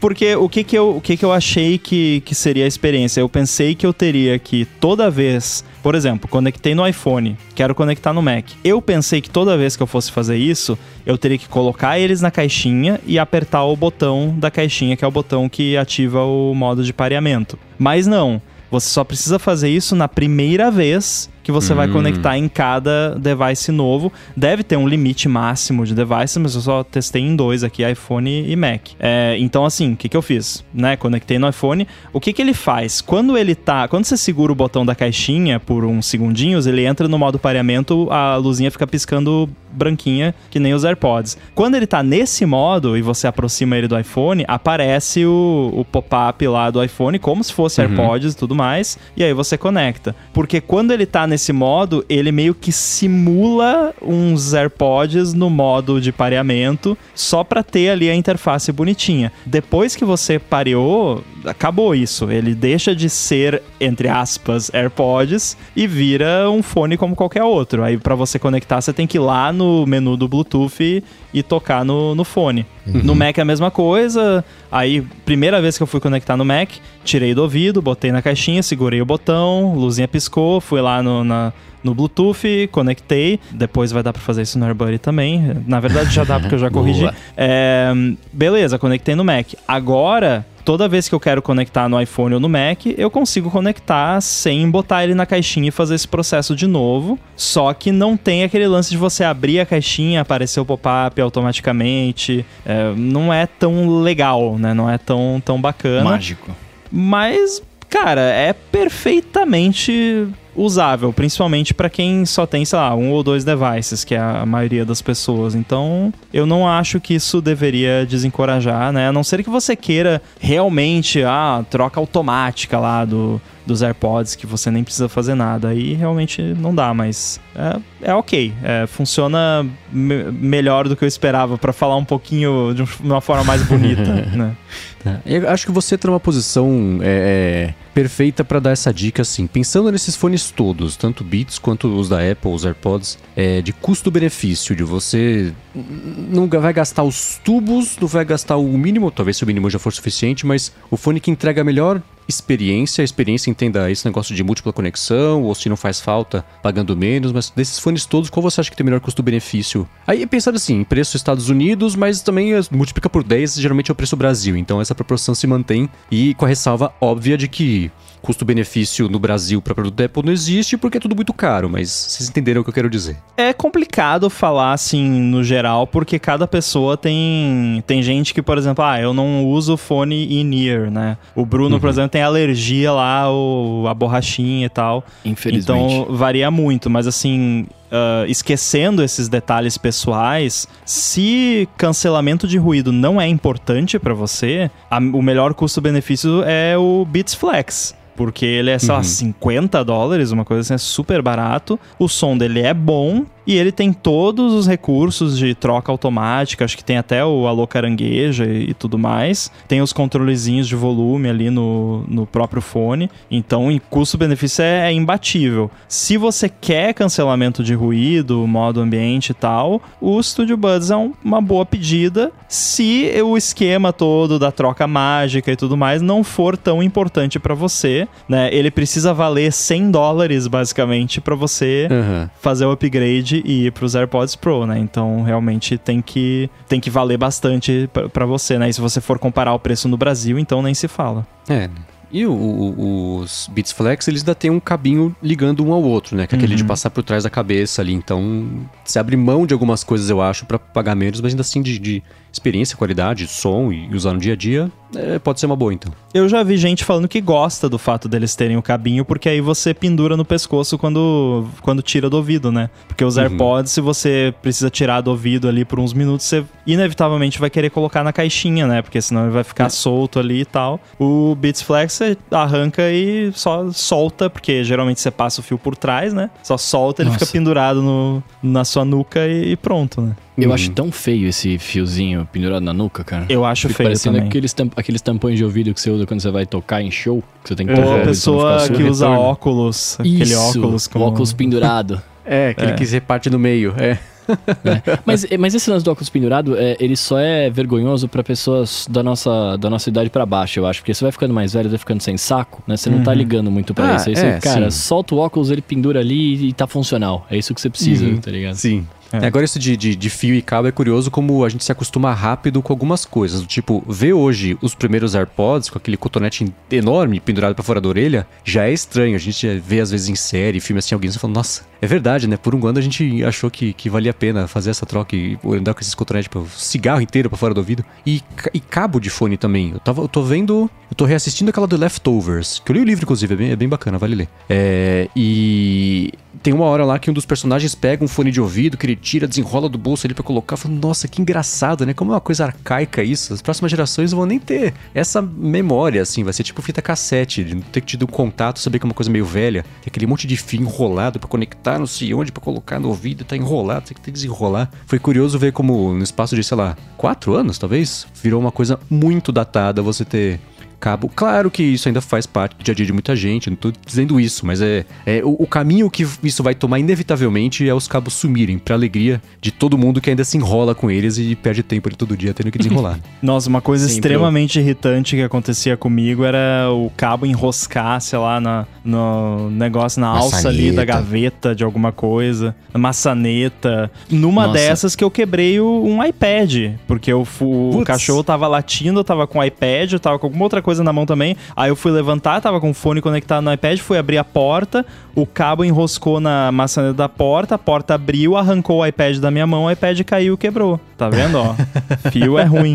porque 0.00 0.34
o 0.34 0.48
que 0.48 0.64
que 0.64 0.76
eu, 0.76 0.96
o 0.96 1.00
que 1.00 1.16
que 1.16 1.24
eu 1.24 1.32
achei 1.32 1.76
que, 1.76 2.22
que 2.24 2.34
seria 2.34 2.64
a 2.64 2.66
experiência? 2.68 3.20
Eu 3.20 3.28
pensei 3.28 3.74
que 3.74 3.86
eu 3.86 3.92
teria 3.92 4.38
que 4.38 4.64
toda 4.80 5.10
vez, 5.10 5.62
por 5.88 5.94
exemplo, 5.94 6.28
conectei 6.28 6.74
no 6.74 6.86
iPhone, 6.86 7.34
quero 7.54 7.74
conectar 7.74 8.12
no 8.12 8.20
Mac. 8.20 8.44
Eu 8.62 8.82
pensei 8.82 9.22
que 9.22 9.30
toda 9.30 9.56
vez 9.56 9.74
que 9.74 9.82
eu 9.82 9.86
fosse 9.86 10.12
fazer 10.12 10.36
isso, 10.36 10.78
eu 11.06 11.16
teria 11.16 11.38
que 11.38 11.48
colocar 11.48 11.98
eles 11.98 12.20
na 12.20 12.30
caixinha 12.30 13.00
e 13.06 13.18
apertar 13.18 13.64
o 13.64 13.74
botão 13.74 14.34
da 14.38 14.50
caixinha, 14.50 14.98
que 14.98 15.02
é 15.02 15.08
o 15.08 15.10
botão 15.10 15.48
que 15.48 15.78
ativa 15.78 16.22
o 16.22 16.52
modo 16.54 16.84
de 16.84 16.92
pareamento. 16.92 17.58
Mas 17.78 18.06
não. 18.06 18.38
Você 18.70 18.90
só 18.90 19.02
precisa 19.02 19.38
fazer 19.38 19.70
isso 19.70 19.96
na 19.96 20.06
primeira 20.06 20.70
vez 20.70 21.30
que 21.48 21.52
você 21.52 21.72
hum. 21.72 21.76
vai 21.76 21.88
conectar 21.88 22.36
em 22.36 22.46
cada 22.46 23.14
device 23.18 23.72
novo. 23.72 24.12
Deve 24.36 24.62
ter 24.62 24.76
um 24.76 24.86
limite 24.86 25.30
máximo 25.30 25.86
de 25.86 25.94
devices, 25.94 26.36
mas 26.36 26.54
eu 26.54 26.60
só 26.60 26.84
testei 26.84 27.22
em 27.22 27.34
dois 27.34 27.64
aqui, 27.64 27.90
iPhone 27.90 28.44
e 28.46 28.54
Mac. 28.54 28.88
É, 29.00 29.34
então, 29.38 29.64
assim, 29.64 29.94
o 29.94 29.96
que, 29.96 30.10
que 30.10 30.16
eu 30.16 30.20
fiz? 30.20 30.62
Né? 30.74 30.94
Conectei 30.94 31.38
no 31.38 31.48
iPhone. 31.48 31.88
O 32.12 32.20
que, 32.20 32.34
que 32.34 32.42
ele 32.42 32.52
faz? 32.52 33.00
Quando 33.00 33.38
ele 33.38 33.54
tá. 33.54 33.88
Quando 33.88 34.04
você 34.04 34.18
segura 34.18 34.52
o 34.52 34.54
botão 34.54 34.84
da 34.84 34.94
caixinha 34.94 35.58
por 35.58 35.86
uns 35.86 36.04
segundinhos, 36.04 36.66
ele 36.66 36.84
entra 36.84 37.08
no 37.08 37.18
modo 37.18 37.38
pareamento, 37.38 38.10
a 38.10 38.36
luzinha 38.36 38.70
fica 38.70 38.86
piscando 38.86 39.48
branquinha, 39.70 40.34
que 40.50 40.58
nem 40.58 40.74
os 40.74 40.84
AirPods. 40.84 41.36
Quando 41.54 41.74
ele 41.74 41.86
tá 41.86 42.02
nesse 42.02 42.44
modo 42.46 42.96
e 42.96 43.02
você 43.02 43.26
aproxima 43.26 43.76
ele 43.76 43.88
do 43.88 43.98
iPhone, 43.98 44.44
aparece 44.46 45.24
o, 45.24 45.72
o 45.74 45.84
pop-up 45.84 46.46
lá 46.46 46.70
do 46.70 46.82
iPhone, 46.82 47.18
como 47.18 47.42
se 47.42 47.52
fosse 47.52 47.80
uhum. 47.80 47.88
AirPods 47.88 48.32
e 48.32 48.36
tudo 48.36 48.54
mais, 48.54 48.98
e 49.16 49.24
aí 49.24 49.32
você 49.32 49.56
conecta. 49.56 50.14
Porque 50.32 50.60
quando 50.60 50.92
ele 50.92 51.06
tá 51.06 51.26
nesse 51.26 51.52
modo, 51.52 52.04
ele 52.08 52.32
meio 52.32 52.54
que 52.54 52.72
simula 52.72 53.94
uns 54.02 54.54
AirPods 54.54 55.34
no 55.34 55.50
modo 55.50 56.00
de 56.00 56.12
pareamento, 56.12 56.96
só 57.14 57.44
para 57.44 57.62
ter 57.62 57.90
ali 57.90 58.08
a 58.08 58.14
interface 58.14 58.70
bonitinha. 58.72 59.32
Depois 59.44 59.94
que 59.94 60.04
você 60.04 60.38
pareou, 60.38 61.22
acabou 61.44 61.94
isso. 61.94 62.30
Ele 62.30 62.54
deixa 62.54 62.94
de 62.94 63.08
ser, 63.08 63.62
entre 63.80 64.08
aspas, 64.08 64.70
AirPods 64.72 65.56
e 65.74 65.86
vira 65.86 66.50
um 66.50 66.62
fone 66.62 66.96
como 66.96 67.16
qualquer 67.16 67.42
outro. 67.42 67.82
Aí 67.82 67.96
para 67.96 68.14
você 68.14 68.38
conectar, 68.38 68.80
você 68.80 68.92
tem 68.92 69.06
que 69.06 69.18
ir 69.18 69.20
lá 69.20 69.52
no 69.58 69.84
menu 69.86 70.16
do 70.16 70.28
Bluetooth 70.28 71.02
e, 71.32 71.42
tocar 71.42 71.84
no, 71.84 72.14
no 72.14 72.24
fone. 72.24 72.66
Uhum. 72.86 73.00
No 73.04 73.14
Mac 73.14 73.36
é 73.38 73.42
a 73.42 73.44
mesma 73.44 73.70
coisa. 73.70 74.44
Aí, 74.70 75.02
primeira 75.24 75.60
vez 75.60 75.76
que 75.76 75.82
eu 75.82 75.86
fui 75.86 76.00
conectar 76.00 76.36
no 76.36 76.44
Mac, 76.44 76.70
tirei 77.04 77.34
do 77.34 77.42
ouvido, 77.42 77.82
botei 77.82 78.12
na 78.12 78.22
caixinha, 78.22 78.62
segurei 78.62 79.00
o 79.00 79.06
botão, 79.06 79.74
luzinha 79.74 80.08
piscou, 80.08 80.60
fui 80.60 80.80
lá 80.80 81.02
no, 81.02 81.24
na, 81.24 81.52
no 81.82 81.94
Bluetooth, 81.94 82.68
conectei. 82.70 83.38
Depois 83.50 83.92
vai 83.92 84.02
dar 84.02 84.12
para 84.12 84.22
fazer 84.22 84.42
isso 84.42 84.58
no 84.58 84.64
AirBuddy 84.64 84.98
também. 84.98 85.62
Na 85.66 85.80
verdade 85.80 86.14
já 86.14 86.24
dá 86.24 86.38
porque 86.38 86.54
eu 86.54 86.58
já 86.58 86.70
corrigi. 86.70 87.08
É, 87.36 87.92
beleza, 88.32 88.78
conectei 88.78 89.14
no 89.14 89.24
Mac. 89.24 89.54
Agora 89.66 90.44
toda 90.68 90.86
vez 90.86 91.08
que 91.08 91.14
eu 91.14 91.20
quero 91.20 91.40
conectar 91.40 91.88
no 91.88 91.98
iPhone 91.98 92.34
ou 92.34 92.40
no 92.40 92.46
Mac, 92.46 92.84
eu 92.98 93.10
consigo 93.10 93.50
conectar 93.50 94.20
sem 94.20 94.70
botar 94.70 95.02
ele 95.02 95.14
na 95.14 95.24
caixinha 95.24 95.68
e 95.68 95.70
fazer 95.70 95.94
esse 95.94 96.06
processo 96.06 96.54
de 96.54 96.66
novo. 96.66 97.18
Só 97.34 97.72
que 97.72 97.90
não 97.90 98.18
tem 98.18 98.44
aquele 98.44 98.66
lance 98.66 98.90
de 98.90 98.98
você 98.98 99.24
abrir 99.24 99.60
a 99.60 99.64
caixinha, 99.64 100.20
aparecer 100.20 100.60
o 100.60 100.66
pop-up 100.66 101.17
automaticamente. 101.20 102.44
É, 102.64 102.92
não 102.96 103.32
é 103.32 103.46
tão 103.46 104.00
legal, 104.00 104.58
né? 104.58 104.74
Não 104.74 104.88
é 104.88 104.98
tão, 104.98 105.40
tão 105.44 105.60
bacana. 105.60 106.04
Mágico. 106.04 106.54
Mas, 106.90 107.62
cara, 107.88 108.20
é 108.20 108.52
perfeitamente 108.52 110.28
usável, 110.58 111.12
principalmente 111.12 111.72
para 111.72 111.88
quem 111.88 112.26
só 112.26 112.46
tem, 112.46 112.64
sei 112.64 112.78
lá, 112.78 112.94
um 112.94 113.10
ou 113.10 113.22
dois 113.22 113.44
devices, 113.44 114.04
que 114.04 114.14
é 114.14 114.18
a 114.18 114.44
maioria 114.44 114.84
das 114.84 115.00
pessoas. 115.00 115.54
Então, 115.54 116.12
eu 116.32 116.44
não 116.44 116.68
acho 116.68 117.00
que 117.00 117.14
isso 117.14 117.40
deveria 117.40 118.04
desencorajar, 118.04 118.92
né? 118.92 119.08
A 119.08 119.12
não 119.12 119.22
ser 119.22 119.42
que 119.42 119.50
você 119.50 119.76
queira 119.76 120.20
realmente 120.40 121.22
a 121.22 121.58
ah, 121.58 121.64
troca 121.64 122.00
automática 122.00 122.78
lá 122.78 123.04
do 123.04 123.40
dos 123.68 123.82
AirPods 123.82 124.34
que 124.34 124.46
você 124.46 124.70
nem 124.70 124.82
precisa 124.82 125.08
fazer 125.08 125.34
nada. 125.34 125.68
Aí 125.68 125.92
realmente 125.92 126.42
não 126.42 126.74
dá, 126.74 126.92
mas 126.94 127.38
é, 127.54 128.10
é 128.10 128.14
ok. 128.14 128.52
É, 128.64 128.86
funciona 128.86 129.64
me 129.92 130.24
melhor 130.32 130.88
do 130.88 130.96
que 130.96 131.04
eu 131.04 131.08
esperava 131.08 131.58
para 131.58 131.72
falar 131.72 131.96
um 131.96 132.04
pouquinho 132.04 132.72
de 132.74 132.82
uma 133.04 133.20
forma 133.20 133.44
mais 133.44 133.62
bonita, 133.62 134.02
né? 134.34 134.56
Tá. 135.04 135.20
Eu 135.24 135.48
acho 135.48 135.66
que 135.66 135.72
você 135.72 135.96
tem 135.96 136.10
uma 136.10 136.18
posição 136.18 136.98
é, 137.02 137.68
é 137.68 137.74
perfeita 137.94 138.44
para 138.44 138.60
dar 138.60 138.70
essa 138.70 138.92
dica 138.92 139.22
assim. 139.22 139.46
Pensando 139.46 139.90
nesses 139.90 140.16
fones 140.16 140.50
todos, 140.50 140.96
tanto 140.96 141.24
Beats 141.24 141.58
quanto 141.58 141.88
os 141.88 142.08
da 142.08 142.18
Apple, 142.18 142.52
os 142.52 142.64
AirPods, 142.64 143.18
é, 143.36 143.60
de 143.60 143.72
custo-benefício, 143.72 144.74
de 144.74 144.82
você 144.82 145.52
não 145.74 146.48
vai 146.48 146.72
gastar 146.72 147.02
os 147.02 147.40
tubos, 147.44 147.96
não 148.00 148.08
vai 148.08 148.24
gastar 148.24 148.56
o 148.56 148.78
mínimo, 148.78 149.10
talvez 149.10 149.36
se 149.36 149.44
o 149.44 149.46
mínimo 149.46 149.70
já 149.70 149.78
for 149.78 149.92
suficiente, 149.92 150.46
mas 150.46 150.72
o 150.90 150.96
fone 150.96 151.20
que 151.20 151.30
entrega 151.30 151.64
melhor 151.64 152.02
experiência. 152.28 153.02
A 153.02 153.04
experiência 153.04 153.50
entenda 153.50 153.90
esse 153.90 154.04
negócio 154.04 154.34
de 154.34 154.44
múltipla 154.44 154.72
conexão, 154.72 155.42
ou 155.42 155.54
se 155.54 155.68
não 155.68 155.76
faz 155.76 156.00
falta, 156.00 156.44
pagando 156.62 156.96
menos. 156.96 157.32
Mas 157.32 157.50
desses 157.50 157.78
fones 157.78 158.04
todos, 158.04 158.28
qual 158.30 158.42
você 158.42 158.60
acha 158.60 158.70
que 158.70 158.76
tem 158.76 158.84
melhor 158.84 159.00
custo-benefício? 159.00 159.88
Aí 160.06 160.26
pensando 160.26 160.56
assim, 160.56 160.84
preço 160.84 161.16
Estados 161.16 161.48
Unidos, 161.48 161.96
mas 161.96 162.20
também 162.20 162.52
multiplica 162.70 163.08
por 163.08 163.24
10, 163.24 163.54
geralmente 163.54 163.90
é 163.90 163.92
o 163.92 163.96
preço 163.96 164.16
Brasil. 164.16 164.56
Então 164.56 164.80
essa 164.80 164.94
proporção 164.94 165.34
se 165.34 165.46
mantém 165.46 165.88
e 166.10 166.34
com 166.34 166.44
a 166.44 166.48
ressalva 166.48 166.92
óbvia 167.00 167.36
de 167.38 167.48
que 167.48 167.90
custo-benefício 168.28 169.08
no 169.08 169.18
Brasil 169.18 169.62
para 169.62 169.74
produto 169.74 169.98
Apple 170.02 170.22
não 170.22 170.30
existe 170.30 170.76
porque 170.76 170.98
é 170.98 171.00
tudo 171.00 171.16
muito 171.16 171.32
caro, 171.32 171.70
mas 171.70 171.88
vocês 171.88 172.28
entenderam 172.28 172.60
o 172.60 172.64
que 172.64 172.68
eu 172.68 172.74
quero 172.74 172.90
dizer. 172.90 173.16
É 173.38 173.54
complicado 173.54 174.28
falar 174.28 174.74
assim 174.74 175.08
no 175.08 175.42
geral, 175.42 175.86
porque 175.86 176.18
cada 176.18 176.46
pessoa 176.46 176.94
tem 176.94 177.82
tem 177.86 178.02
gente 178.02 178.34
que, 178.34 178.42
por 178.42 178.58
exemplo, 178.58 178.84
ah, 178.84 179.00
eu 179.00 179.14
não 179.14 179.46
uso 179.46 179.78
fone 179.78 180.40
in-ear, 180.40 180.90
né? 180.90 181.16
O 181.34 181.46
Bruno, 181.46 181.76
uhum. 181.76 181.80
por 181.80 181.88
exemplo, 181.88 182.10
tem 182.10 182.20
alergia 182.20 182.92
lá, 182.92 183.32
o, 183.32 183.86
a 183.88 183.94
borrachinha 183.94 184.66
e 184.66 184.68
tal. 184.68 185.02
Infelizmente. 185.24 185.94
Então 185.94 186.14
varia 186.14 186.50
muito, 186.50 186.90
mas 186.90 187.06
assim, 187.06 187.66
Uh, 187.88 188.26
esquecendo 188.28 189.02
esses 189.02 189.28
detalhes 189.28 189.78
pessoais, 189.78 190.68
se 190.84 191.66
cancelamento 191.76 192.46
de 192.46 192.58
ruído 192.58 192.92
não 192.92 193.18
é 193.18 193.26
importante 193.26 193.98
para 193.98 194.12
você, 194.12 194.70
a, 194.90 194.98
o 194.98 195.22
melhor 195.22 195.54
custo-benefício 195.54 196.42
é 196.44 196.76
o 196.76 197.06
Beats 197.06 197.34
Flex 197.34 197.96
porque 198.14 198.44
ele 198.44 198.70
é, 198.70 198.78
sei 198.80 198.92
lá, 198.92 199.00
50 199.00 199.78
uhum. 199.78 199.84
dólares, 199.84 200.32
uma 200.32 200.44
coisa 200.44 200.60
assim, 200.62 200.74
é 200.74 200.78
super 200.78 201.22
barato. 201.22 201.78
O 202.00 202.08
som 202.08 202.36
dele 202.36 202.62
é 202.62 202.74
bom, 202.74 203.24
e 203.48 203.56
ele 203.56 203.72
tem 203.72 203.94
todos 203.94 204.52
os 204.52 204.66
recursos 204.66 205.38
de 205.38 205.54
troca 205.54 205.90
automática, 205.90 206.66
acho 206.66 206.76
que 206.76 206.84
tem 206.84 206.98
até 206.98 207.24
o 207.24 207.46
alô 207.46 207.66
carangueja 207.66 208.44
e, 208.44 208.68
e 208.68 208.74
tudo 208.74 208.98
mais. 208.98 209.50
Tem 209.66 209.80
os 209.80 209.90
controlezinhos 209.90 210.68
de 210.68 210.76
volume 210.76 211.30
ali 211.30 211.48
no, 211.48 212.04
no 212.06 212.26
próprio 212.26 212.60
fone. 212.60 213.10
Então, 213.30 213.70
em 213.70 213.78
custo-benefício 213.78 214.62
é, 214.62 214.90
é, 214.90 214.92
imbatível. 214.92 215.70
Se 215.88 216.18
você 216.18 216.46
quer 216.46 216.92
cancelamento 216.92 217.64
de 217.64 217.72
ruído, 217.78 218.46
modo 218.46 218.80
ambiente 218.80 219.30
e 219.30 219.34
tal, 219.34 219.80
o 220.00 220.22
Studio 220.22 220.56
Buds 220.56 220.90
é 220.90 220.96
um, 220.96 221.12
uma 221.24 221.40
boa 221.40 221.64
pedida 221.64 222.30
se 222.48 223.10
o 223.22 223.36
esquema 223.36 223.92
todo 223.92 224.38
da 224.38 224.50
troca 224.50 224.86
mágica 224.86 225.52
e 225.52 225.56
tudo 225.56 225.76
mais 225.76 226.02
não 226.02 226.24
for 226.24 226.56
tão 226.56 226.82
importante 226.82 227.38
para 227.38 227.54
você, 227.54 228.08
né? 228.28 228.48
Ele 228.52 228.70
precisa 228.70 229.14
valer 229.14 229.52
100 229.52 229.90
dólares 229.90 230.46
basicamente 230.46 231.20
para 231.20 231.34
você 231.34 231.88
uhum. 231.90 232.28
fazer 232.40 232.66
o 232.66 232.72
upgrade 232.72 233.42
e 233.44 233.66
ir 233.66 233.72
pros 233.72 233.94
AirPods 233.94 234.36
Pro, 234.36 234.66
né? 234.66 234.78
Então 234.78 235.22
realmente 235.22 235.78
tem 235.78 236.00
que, 236.02 236.50
tem 236.68 236.80
que 236.80 236.90
valer 236.90 237.18
bastante 237.18 237.88
para 238.12 238.26
você, 238.26 238.58
né? 238.58 238.68
E 238.68 238.72
se 238.72 238.80
você 238.80 239.00
for 239.00 239.18
comparar 239.18 239.54
o 239.54 239.58
preço 239.58 239.88
no 239.88 239.96
Brasil, 239.96 240.38
então 240.38 240.62
nem 240.62 240.74
se 240.74 240.88
fala. 240.88 241.26
É. 241.48 241.68
E 242.10 242.24
o, 242.26 242.32
o, 242.32 243.18
os 243.18 243.48
Beats 243.52 243.72
Flex, 243.72 244.08
eles 244.08 244.22
ainda 244.22 244.34
tem 244.34 244.50
um 244.50 244.58
cabinho 244.58 245.14
ligando 245.22 245.64
um 245.64 245.72
ao 245.72 245.82
outro, 245.82 246.16
né? 246.16 246.26
Que 246.26 246.34
é 246.34 246.38
aquele 246.38 246.54
de 246.54 246.62
uhum. 246.62 246.68
passar 246.68 246.90
por 246.90 247.02
trás 247.02 247.24
da 247.24 247.30
cabeça 247.30 247.82
ali. 247.82 247.92
Então, 247.92 248.48
se 248.84 248.98
abre 248.98 249.16
mão 249.16 249.46
de 249.46 249.52
algumas 249.52 249.84
coisas, 249.84 250.08
eu 250.08 250.22
acho, 250.22 250.46
para 250.46 250.58
pagar 250.58 250.94
menos, 250.94 251.20
mas 251.20 251.32
ainda 251.32 251.42
assim 251.42 251.60
de, 251.60 251.78
de 251.78 252.02
experiência, 252.38 252.76
qualidade, 252.76 253.26
som 253.26 253.72
e 253.72 253.94
usar 253.94 254.12
no 254.12 254.18
dia 254.18 254.32
a 254.32 254.36
dia, 254.36 254.70
é, 254.94 255.18
pode 255.18 255.38
ser 255.38 255.46
uma 255.46 255.56
boa 255.56 255.72
então. 255.72 255.92
Eu 256.14 256.28
já 256.28 256.42
vi 256.42 256.56
gente 256.56 256.84
falando 256.84 257.08
que 257.08 257.20
gosta 257.20 257.68
do 257.68 257.78
fato 257.78 258.08
deles 258.08 258.34
terem 258.34 258.56
o 258.56 258.62
cabinho, 258.62 259.04
porque 259.04 259.28
aí 259.28 259.40
você 259.40 259.74
pendura 259.74 260.16
no 260.16 260.24
pescoço 260.24 260.78
quando, 260.78 261.46
quando 261.60 261.82
tira 261.82 262.08
do 262.08 262.16
ouvido, 262.16 262.50
né? 262.50 262.70
Porque 262.86 263.04
os 263.04 263.16
uhum. 263.16 263.24
AirPods, 263.24 263.72
se 263.72 263.80
você 263.80 264.34
precisa 264.40 264.70
tirar 264.70 265.00
do 265.00 265.10
ouvido 265.10 265.48
ali 265.48 265.64
por 265.64 265.78
uns 265.78 265.92
minutos, 265.92 266.26
você 266.26 266.44
inevitavelmente 266.66 267.38
vai 267.38 267.50
querer 267.50 267.70
colocar 267.70 268.02
na 268.02 268.12
caixinha, 268.12 268.66
né? 268.66 268.80
Porque 268.80 269.00
senão 269.02 269.24
ele 269.24 269.32
vai 269.32 269.44
ficar 269.44 269.66
é. 269.66 269.70
solto 269.70 270.18
ali 270.18 270.40
e 270.40 270.46
tal. 270.46 270.80
O 270.98 271.34
Beats 271.34 271.60
Flex 271.60 271.92
você 271.92 272.16
arranca 272.30 272.90
e 272.90 273.30
só 273.34 273.70
solta, 273.70 274.30
porque 274.30 274.64
geralmente 274.64 275.00
você 275.00 275.10
passa 275.10 275.40
o 275.40 275.44
fio 275.44 275.58
por 275.58 275.76
trás, 275.76 276.14
né? 276.14 276.30
Só 276.42 276.56
solta, 276.56 277.02
ele 277.02 277.10
Nossa. 277.10 277.24
fica 277.24 277.32
pendurado 277.32 277.82
no, 277.82 278.22
na 278.42 278.64
sua 278.64 278.84
nuca 278.84 279.26
e, 279.26 279.52
e 279.52 279.56
pronto, 279.56 280.00
né? 280.00 280.16
Eu 280.44 280.52
acho 280.52 280.70
tão 280.70 280.92
feio 280.92 281.28
esse 281.28 281.58
fiozinho 281.58 282.28
pendurado 282.32 282.62
na 282.62 282.72
nuca, 282.72 283.02
cara. 283.02 283.26
Eu 283.28 283.44
acho 283.44 283.68
Fico 283.68 283.78
feio 283.78 283.88
parecendo 283.88 284.16
também. 284.16 284.28
Aqueles, 284.28 284.52
tamp 284.52 284.72
aqueles 284.76 285.02
tampões 285.02 285.36
de 285.36 285.44
ouvido 285.44 285.74
que 285.74 285.80
você 285.80 285.90
usa 285.90 286.06
quando 286.06 286.20
você 286.20 286.30
vai 286.30 286.46
tocar 286.46 286.82
em 286.82 286.90
show, 286.90 287.22
que 287.42 287.48
você 287.48 287.56
tem 287.56 287.66
que 287.66 287.72
Ou 287.72 287.96
a 287.96 288.04
pessoa 288.04 288.68
que 288.68 288.82
usa 288.82 289.08
óculos, 289.08 289.96
aquele 289.98 290.22
Isso, 290.22 290.60
óculos 290.60 290.86
com... 290.86 291.00
óculos 291.00 291.32
pendurado. 291.32 292.00
é, 292.24 292.50
aquele 292.56 292.72
é. 292.72 292.74
que 292.74 292.86
se 292.86 293.00
parte 293.00 293.28
no 293.28 293.38
meio, 293.38 293.74
é. 293.76 293.98
É. 294.28 294.98
Mas, 295.04 295.26
mas 295.38 295.54
esse 295.54 295.70
lance 295.70 295.84
do 295.84 295.90
óculos 295.90 296.08
pendurado, 296.10 296.56
é, 296.56 296.76
ele 296.78 296.96
só 296.96 297.18
é 297.18 297.48
vergonhoso 297.48 298.08
para 298.08 298.22
pessoas 298.22 298.86
da 298.88 299.02
nossa, 299.02 299.56
da 299.56 299.70
nossa 299.70 299.88
idade 299.88 300.10
para 300.10 300.26
baixo, 300.26 300.60
eu 300.60 300.66
acho. 300.66 300.80
Porque 300.80 300.92
você 300.92 301.04
vai 301.04 301.12
ficando 301.12 301.32
mais 301.32 301.54
velho, 301.54 301.68
vai 301.68 301.78
ficando 301.78 302.02
sem 302.02 302.16
saco, 302.16 302.62
né? 302.66 302.76
Você 302.76 302.90
não 302.90 302.96
tá 302.96 303.00
uhum. 303.00 303.04
tá 303.04 303.14
ligando 303.14 303.50
muito 303.50 303.72
para 303.72 303.92
ah, 303.92 303.96
isso. 303.96 304.08
Aí 304.08 304.16
você, 304.16 304.26
é, 304.26 304.38
cara, 304.38 304.70
sim. 304.70 304.78
solta 304.78 305.14
o 305.14 305.18
óculos, 305.18 305.50
ele 305.50 305.62
pendura 305.62 306.00
ali 306.00 306.48
e 306.48 306.52
tá 306.52 306.66
funcional. 306.66 307.26
É 307.30 307.36
isso 307.36 307.54
que 307.54 307.60
você 307.60 307.70
precisa, 307.70 308.04
uhum. 308.04 308.18
tá 308.18 308.30
ligado? 308.30 308.54
Sim. 308.56 308.86
É. 309.12 309.26
Agora, 309.26 309.44
isso 309.44 309.58
de, 309.58 309.76
de, 309.76 309.96
de, 309.96 310.10
fio 310.10 310.34
e 310.34 310.42
cabo 310.42 310.68
é 310.68 310.72
curioso 310.72 311.10
como 311.10 311.44
a 311.44 311.48
gente 311.48 311.64
se 311.64 311.72
acostuma 311.72 312.12
rápido 312.12 312.60
com 312.62 312.72
algumas 312.72 313.04
coisas. 313.04 313.42
Tipo, 313.46 313.82
ver 313.88 314.12
hoje 314.12 314.58
os 314.60 314.74
primeiros 314.74 315.14
AirPods 315.14 315.70
com 315.70 315.78
aquele 315.78 315.96
cotonete 315.96 316.52
enorme 316.70 317.20
pendurado 317.20 317.54
para 317.54 317.64
fora 317.64 317.80
da 317.80 317.88
orelha 317.88 318.26
já 318.44 318.66
é 318.66 318.72
estranho. 318.72 319.16
A 319.16 319.18
gente 319.18 319.46
vê 319.58 319.80
às 319.80 319.90
vezes 319.90 320.08
em 320.08 320.14
série, 320.14 320.60
filme 320.60 320.78
assim, 320.78 320.94
alguém 320.94 321.10
falando, 321.12 321.36
nossa, 321.36 321.62
é 321.80 321.86
verdade, 321.86 322.28
né? 322.28 322.36
Por 322.36 322.54
um 322.54 322.66
ano 322.66 322.78
a 322.78 322.82
gente 322.82 323.22
achou 323.24 323.50
que, 323.50 323.72
que 323.72 323.88
valia 323.88 324.10
a 324.10 324.14
pena 324.14 324.46
fazer 324.46 324.70
essa 324.70 324.84
troca 324.84 325.14
e 325.14 325.38
andar 325.44 325.74
com 325.74 325.80
esses 325.80 325.94
cotonetes, 325.94 326.24
tipo, 326.24 326.46
cigarro 326.56 327.00
inteiro 327.00 327.28
para 327.28 327.38
fora 327.38 327.54
do 327.54 327.58
ouvido. 327.58 327.84
E, 328.06 328.22
e 328.52 328.60
cabo 328.60 329.00
de 329.00 329.10
fone 329.10 329.36
também. 329.36 329.70
Eu, 329.72 329.80
tava, 329.80 330.02
eu 330.02 330.08
tô 330.08 330.22
vendo, 330.22 330.70
eu 330.90 330.96
tô 330.96 331.04
reassistindo 331.04 331.50
aquela 331.50 331.66
do 331.66 331.76
Leftovers, 331.76 332.60
que 332.64 332.72
eu 332.72 332.74
li 332.74 332.80
o 332.80 332.84
livro, 332.84 333.04
inclusive, 333.04 333.32
é 333.32 333.36
bem, 333.36 333.50
é 333.50 333.56
bem 333.56 333.68
bacana, 333.68 333.98
vale 333.98 334.14
ler. 334.14 334.28
É, 334.48 335.08
e 335.14 336.12
tem 336.42 336.52
uma 336.52 336.64
hora 336.64 336.84
lá 336.84 336.98
que 336.98 337.10
um 337.10 337.14
dos 337.14 337.26
personagens 337.26 337.74
pega 337.74 338.04
um 338.04 338.08
fone 338.08 338.30
de 338.30 338.40
ouvido 338.40 338.76
que 338.76 338.86
ele 338.86 338.96
tira, 338.96 339.26
desenrola 339.26 339.68
do 339.68 339.78
bolso 339.78 340.06
ali 340.06 340.14
para 340.14 340.24
colocar. 340.24 340.56
Fala, 340.56 340.74
nossa, 340.74 341.08
que 341.08 341.20
engraçado, 341.20 341.84
né? 341.84 341.92
Como 341.92 342.12
é 342.12 342.14
uma 342.14 342.20
coisa 342.20 342.46
arcaica 342.46 343.02
isso. 343.02 343.32
As 343.34 343.42
próximas 343.42 343.70
gerações 343.70 344.12
vão 344.12 344.26
nem 344.26 344.38
ter 344.38 344.74
essa 344.94 345.20
memória, 345.20 346.02
assim. 346.02 346.24
Vai 346.24 346.32
ser 346.32 346.44
tipo 346.44 346.62
fita 346.62 346.80
cassete, 346.80 347.44
não 347.44 347.60
ter 347.60 347.80
tido 347.80 348.06
contato, 348.06 348.60
saber 348.60 348.78
que 348.78 348.86
é 348.86 348.88
uma 348.88 348.94
coisa 348.94 349.10
meio 349.10 349.24
velha. 349.24 349.62
Tem 349.62 349.88
aquele 349.88 350.06
monte 350.06 350.26
de 350.26 350.36
fio 350.36 350.60
enrolado 350.60 351.18
para 351.18 351.28
conectar, 351.28 351.67
não 351.76 351.86
sei 351.86 352.14
onde, 352.14 352.30
para 352.30 352.40
colocar 352.40 352.78
no 352.78 352.88
ouvido, 352.88 353.24
tá 353.24 353.36
enrolado, 353.36 353.86
tem 353.86 353.96
que 353.96 354.12
desenrolar. 354.12 354.70
Foi 354.86 355.00
curioso 355.00 355.36
ver 355.40 355.52
como 355.52 355.92
no 355.92 356.04
espaço 356.04 356.36
de, 356.36 356.44
sei 356.44 356.56
lá, 356.56 356.76
quatro 356.96 357.34
anos, 357.34 357.58
talvez, 357.58 358.06
virou 358.22 358.40
uma 358.40 358.52
coisa 358.52 358.78
muito 358.88 359.32
datada 359.32 359.82
você 359.82 360.04
ter 360.04 360.40
cabo. 360.78 361.10
Claro 361.14 361.50
que 361.50 361.62
isso 361.62 361.88
ainda 361.88 362.00
faz 362.00 362.26
parte 362.26 362.56
do 362.56 362.64
dia 362.64 362.72
a 362.72 362.74
dia 362.74 362.86
de 362.86 362.92
muita 362.92 363.14
gente, 363.14 363.50
não 363.50 363.56
tô 363.56 363.72
dizendo 363.84 364.20
isso, 364.20 364.46
mas 364.46 364.60
é, 364.60 364.84
é 365.04 365.22
o, 365.24 365.36
o, 365.38 365.46
caminho 365.46 365.90
que 365.90 366.06
isso 366.22 366.42
vai 366.42 366.54
tomar 366.54 366.78
inevitavelmente 366.78 367.68
é 367.68 367.74
os 367.74 367.88
cabos 367.88 368.14
sumirem, 368.14 368.58
pra 368.58 368.74
alegria 368.74 369.20
de 369.40 369.50
todo 369.50 369.76
mundo 369.76 370.00
que 370.00 370.10
ainda 370.10 370.24
se 370.24 370.36
enrola 370.36 370.74
com 370.74 370.90
eles 370.90 371.18
e 371.18 371.34
perde 371.34 371.62
tempo 371.62 371.88
ali 371.88 371.96
todo 371.96 372.16
dia 372.16 372.32
tendo 372.32 372.50
que 372.50 372.58
desenrolar. 372.58 372.98
Nossa, 373.20 373.48
uma 373.48 373.60
coisa 373.60 373.86
Sempre 373.86 373.96
extremamente 373.96 374.58
eu... 374.58 374.64
irritante 374.64 375.16
que 375.16 375.22
acontecia 375.22 375.76
comigo 375.76 376.24
era 376.24 376.70
o 376.70 376.90
cabo 376.96 377.26
enroscar, 377.26 378.00
sei 378.00 378.18
lá, 378.18 378.40
na, 378.40 378.66
no 378.84 379.50
negócio, 379.50 380.00
na 380.00 380.14
maçaneta. 380.14 380.36
alça 380.36 380.48
ali 380.48 380.72
da 380.72 380.84
gaveta 380.84 381.54
de 381.54 381.64
alguma 381.64 381.92
coisa, 381.92 382.54
na 382.72 382.78
maçaneta. 382.78 383.90
Numa 384.10 384.46
Nossa. 384.46 384.58
dessas 384.58 384.96
que 384.96 385.02
eu 385.02 385.10
quebrei 385.10 385.60
o, 385.60 385.82
um 385.84 386.04
iPad, 386.04 386.74
porque 386.86 387.12
eu, 387.12 387.26
o, 387.40 387.78
o 387.78 387.84
cachorro 387.84 388.22
tava 388.22 388.46
latindo, 388.46 389.00
eu 389.00 389.04
tava 389.04 389.26
com 389.26 389.38
o 389.38 389.44
iPad, 389.44 389.92
eu 389.92 390.00
tava 390.00 390.18
com 390.18 390.26
alguma 390.26 390.44
outra 390.44 390.62
coisa 390.62 390.67
coisa 390.68 390.84
na 390.84 390.92
mão 390.92 391.06
também. 391.06 391.34
Aí 391.56 391.70
eu 391.70 391.76
fui 391.76 391.90
levantar, 391.90 392.42
tava 392.42 392.60
com 392.60 392.68
o 392.68 392.74
fone 392.74 393.00
conectado 393.00 393.42
no 393.42 393.50
iPad, 393.50 393.78
fui 393.78 393.96
abrir 393.96 394.18
a 394.18 394.24
porta, 394.24 394.84
o 395.14 395.24
cabo 395.24 395.64
enroscou 395.64 396.20
na 396.20 396.52
maçaneta 396.52 396.92
da 396.92 397.08
porta, 397.08 397.54
a 397.54 397.58
porta 397.58 397.94
abriu, 397.94 398.36
arrancou 398.36 398.80
o 398.80 398.86
iPad 398.86 399.16
da 399.16 399.30
minha 399.30 399.46
mão, 399.46 399.64
o 399.64 399.70
iPad 399.70 399.98
caiu 400.02 400.34
e 400.34 400.36
quebrou. 400.36 400.78
Tá 400.98 401.08
vendo, 401.08 401.38
ó? 401.38 401.54
Fio 402.12 402.38
é 402.38 402.44
ruim. 402.44 402.74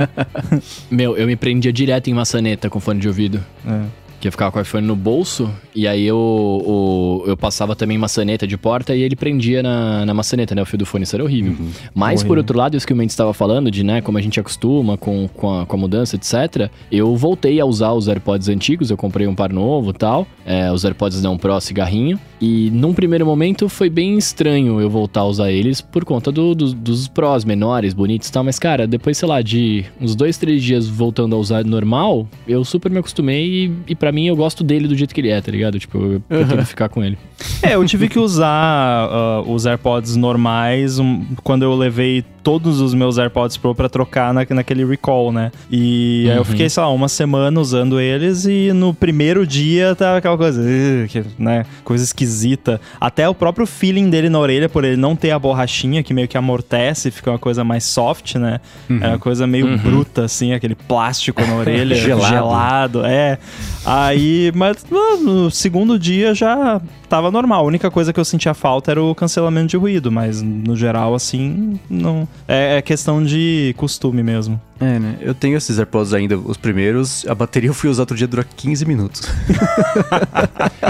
Meu, 0.90 1.16
eu 1.16 1.28
me 1.28 1.36
prendia 1.36 1.72
direto 1.72 2.10
em 2.10 2.16
maçaneta 2.16 2.68
com 2.68 2.80
fone 2.80 3.00
de 3.00 3.08
ouvido. 3.08 3.44
É 3.68 4.03
que 4.24 4.28
eu 4.30 4.32
ficava 4.32 4.54
com 4.54 4.58
o 4.58 4.62
iPhone 4.62 4.88
no 4.88 4.96
bolso, 4.96 5.52
e 5.76 5.86
aí 5.86 6.06
eu, 6.06 6.16
o, 6.18 7.24
eu 7.28 7.36
passava 7.36 7.76
também 7.76 7.98
maçaneta 7.98 8.48
de 8.48 8.58
porta 8.58 8.96
e 8.96 9.02
ele 9.02 9.18
prendia 9.18 9.62
na, 9.62 10.06
na 10.06 10.14
maçaneta, 10.14 10.56
né? 10.56 10.62
O 10.62 10.66
fio 10.66 10.78
do 10.78 10.86
fone, 10.86 11.04
isso 11.04 11.14
era 11.14 11.22
horrível. 11.22 11.52
Uhum. 11.60 11.72
Mas, 11.94 12.24
por 12.24 12.38
outro 12.38 12.58
lado, 12.58 12.78
isso 12.78 12.88
que 12.88 12.94
o 12.94 12.96
Mendes 12.96 13.12
estava 13.12 13.34
falando, 13.34 13.70
de, 13.70 13.84
né, 13.84 14.00
como 14.00 14.18
a 14.18 14.22
gente 14.22 14.40
acostuma 14.40 14.96
com, 14.96 15.28
com, 15.28 15.60
a, 15.60 15.66
com 15.66 15.76
a 15.76 15.80
mudança, 15.80 16.16
etc., 16.16 16.70
eu 16.90 17.14
voltei 17.18 17.60
a 17.60 17.66
usar 17.66 17.92
os 17.92 18.08
AirPods 18.08 18.48
antigos, 18.48 18.90
eu 18.90 18.96
comprei 18.96 19.28
um 19.28 19.36
par 19.36 19.52
novo 19.52 19.90
e 19.90 19.94
tal, 19.94 20.26
é, 20.46 20.72
os 20.72 20.86
AirPods 20.86 21.22
não 21.22 21.38
Pro 21.38 21.60
cigarrinho, 21.60 22.18
e 22.40 22.70
num 22.72 22.94
primeiro 22.94 23.26
momento 23.26 23.68
foi 23.68 23.90
bem 23.90 24.18
estranho 24.18 24.80
eu 24.80 24.90
voltar 24.90 25.22
a 25.22 25.26
usar 25.26 25.52
eles 25.52 25.82
por 25.82 26.06
conta 26.06 26.32
do, 26.32 26.56
do, 26.56 26.74
dos 26.74 27.10
Pros 27.10 27.44
menores, 27.44 27.94
bonitos 27.94 28.30
e 28.30 28.32
tal, 28.32 28.46
mas, 28.46 28.58
cara, 28.58 28.88
depois, 28.88 29.18
sei 29.18 29.28
lá, 29.28 29.42
de 29.42 29.84
uns 30.00 30.16
dois, 30.16 30.38
três 30.38 30.64
dias 30.64 30.88
voltando 30.88 31.36
a 31.36 31.40
usar 31.40 31.66
normal, 31.66 32.26
eu 32.48 32.64
super 32.64 32.90
me 32.90 33.00
acostumei 33.00 33.66
e, 33.66 33.74
e 33.90 33.96
para 33.96 34.13
mim 34.14 34.28
eu 34.28 34.36
gosto 34.36 34.64
dele 34.64 34.88
do 34.88 34.96
jeito 34.96 35.14
que 35.14 35.22
ele 35.22 35.30
é, 35.30 35.42
tá 35.42 35.52
ligado? 35.52 35.80
Tipo, 35.80 35.98
eu 35.98 36.20
pretendo 36.22 36.60
uhum. 36.60 36.66
ficar 36.66 36.90
com 36.90 37.04
ele. 37.04 37.18
É, 37.62 37.76
eu 37.76 37.86
tive 37.86 38.08
que 38.08 38.20
usar 38.20 39.10
uh, 39.10 39.52
os 39.52 39.66
AirPods 39.66 40.16
normais 40.16 41.00
um, 41.00 41.26
quando 41.44 41.64
eu 41.64 41.74
levei 41.76 42.24
todos 42.44 42.82
os 42.82 42.94
meus 42.94 43.18
AirPods 43.18 43.58
Pro 43.58 43.74
pra 43.74 43.88
trocar 43.90 44.34
na, 44.34 44.46
naquele 44.50 44.86
recall, 44.86 45.32
né? 45.32 45.52
E 45.72 46.28
aí 46.30 46.36
eu 46.36 46.40
Uhum. 46.40 46.44
fiquei, 46.46 46.70
sei 46.70 46.84
lá, 46.84 46.90
uma 46.90 47.08
semana 47.08 47.60
usando 47.60 48.00
eles 48.00 48.46
e 48.46 48.72
no 48.74 48.94
primeiro 48.94 49.48
dia 49.48 49.96
tava 49.96 50.18
aquela 50.18 50.38
coisa, 50.38 50.62
né? 51.40 51.66
Coisa 51.84 52.04
esquisita. 52.04 52.82
Até 53.00 53.28
o 53.30 53.34
próprio 53.34 53.66
feeling 53.66 54.10
dele 54.10 54.30
na 54.30 54.40
orelha, 54.40 54.68
por 54.68 54.84
ele 54.84 54.98
não 54.98 55.16
ter 55.16 55.32
a 55.32 55.40
borrachinha 55.40 56.04
que 56.04 56.14
meio 56.14 56.28
que 56.28 56.38
amortece, 56.38 57.10
fica 57.12 57.32
uma 57.32 57.40
coisa 57.40 57.64
mais 57.64 57.84
soft, 57.86 58.36
né? 58.36 58.60
É 59.02 59.08
uma 59.08 59.20
coisa 59.20 59.48
meio 59.48 59.78
bruta, 59.78 60.26
assim, 60.26 60.54
aquele 60.54 60.76
plástico 60.76 61.42
na 61.46 61.56
orelha. 61.56 61.96
Gelado. 61.96 62.28
gelado, 62.34 63.06
é. 63.06 63.38
Aí, 63.86 64.52
mas 64.56 64.86
no 65.22 65.50
segundo 65.52 65.98
dia 66.00 66.34
já 66.34 66.82
tava 67.10 67.30
normal. 67.32 67.64
A 67.64 67.68
única 67.68 67.90
coisa 67.92 68.12
que 68.12 68.20
eu 68.20 68.26
sentia 68.26 68.54
falta 68.54 68.92
era 68.92 69.02
o 69.04 69.14
cancelamento 69.14 69.68
de 69.68 69.78
ruído, 69.78 70.12
mas 70.12 70.42
no 70.42 70.76
geral, 70.76 71.14
assim, 71.16 71.80
não. 71.90 72.28
É, 72.48 72.78
é 72.78 72.82
questão 72.82 73.24
de 73.24 73.74
costume 73.78 74.24
mesmo. 74.24 74.60
É, 74.80 75.00
né? 75.00 75.18
Eu 75.22 75.34
tenho 75.34 75.56
esses 75.56 75.78
AirPods 75.80 76.14
ainda, 76.14 76.38
os 76.38 76.58
primeiros. 76.58 77.26
A 77.28 77.34
bateria 77.34 77.70
eu 77.70 77.74
fui 77.74 77.90
usar 77.90 78.02
outro 78.02 78.18
dia, 78.18 78.28
dura 78.28 78.44
15 78.44 78.86
minutos. 78.86 79.22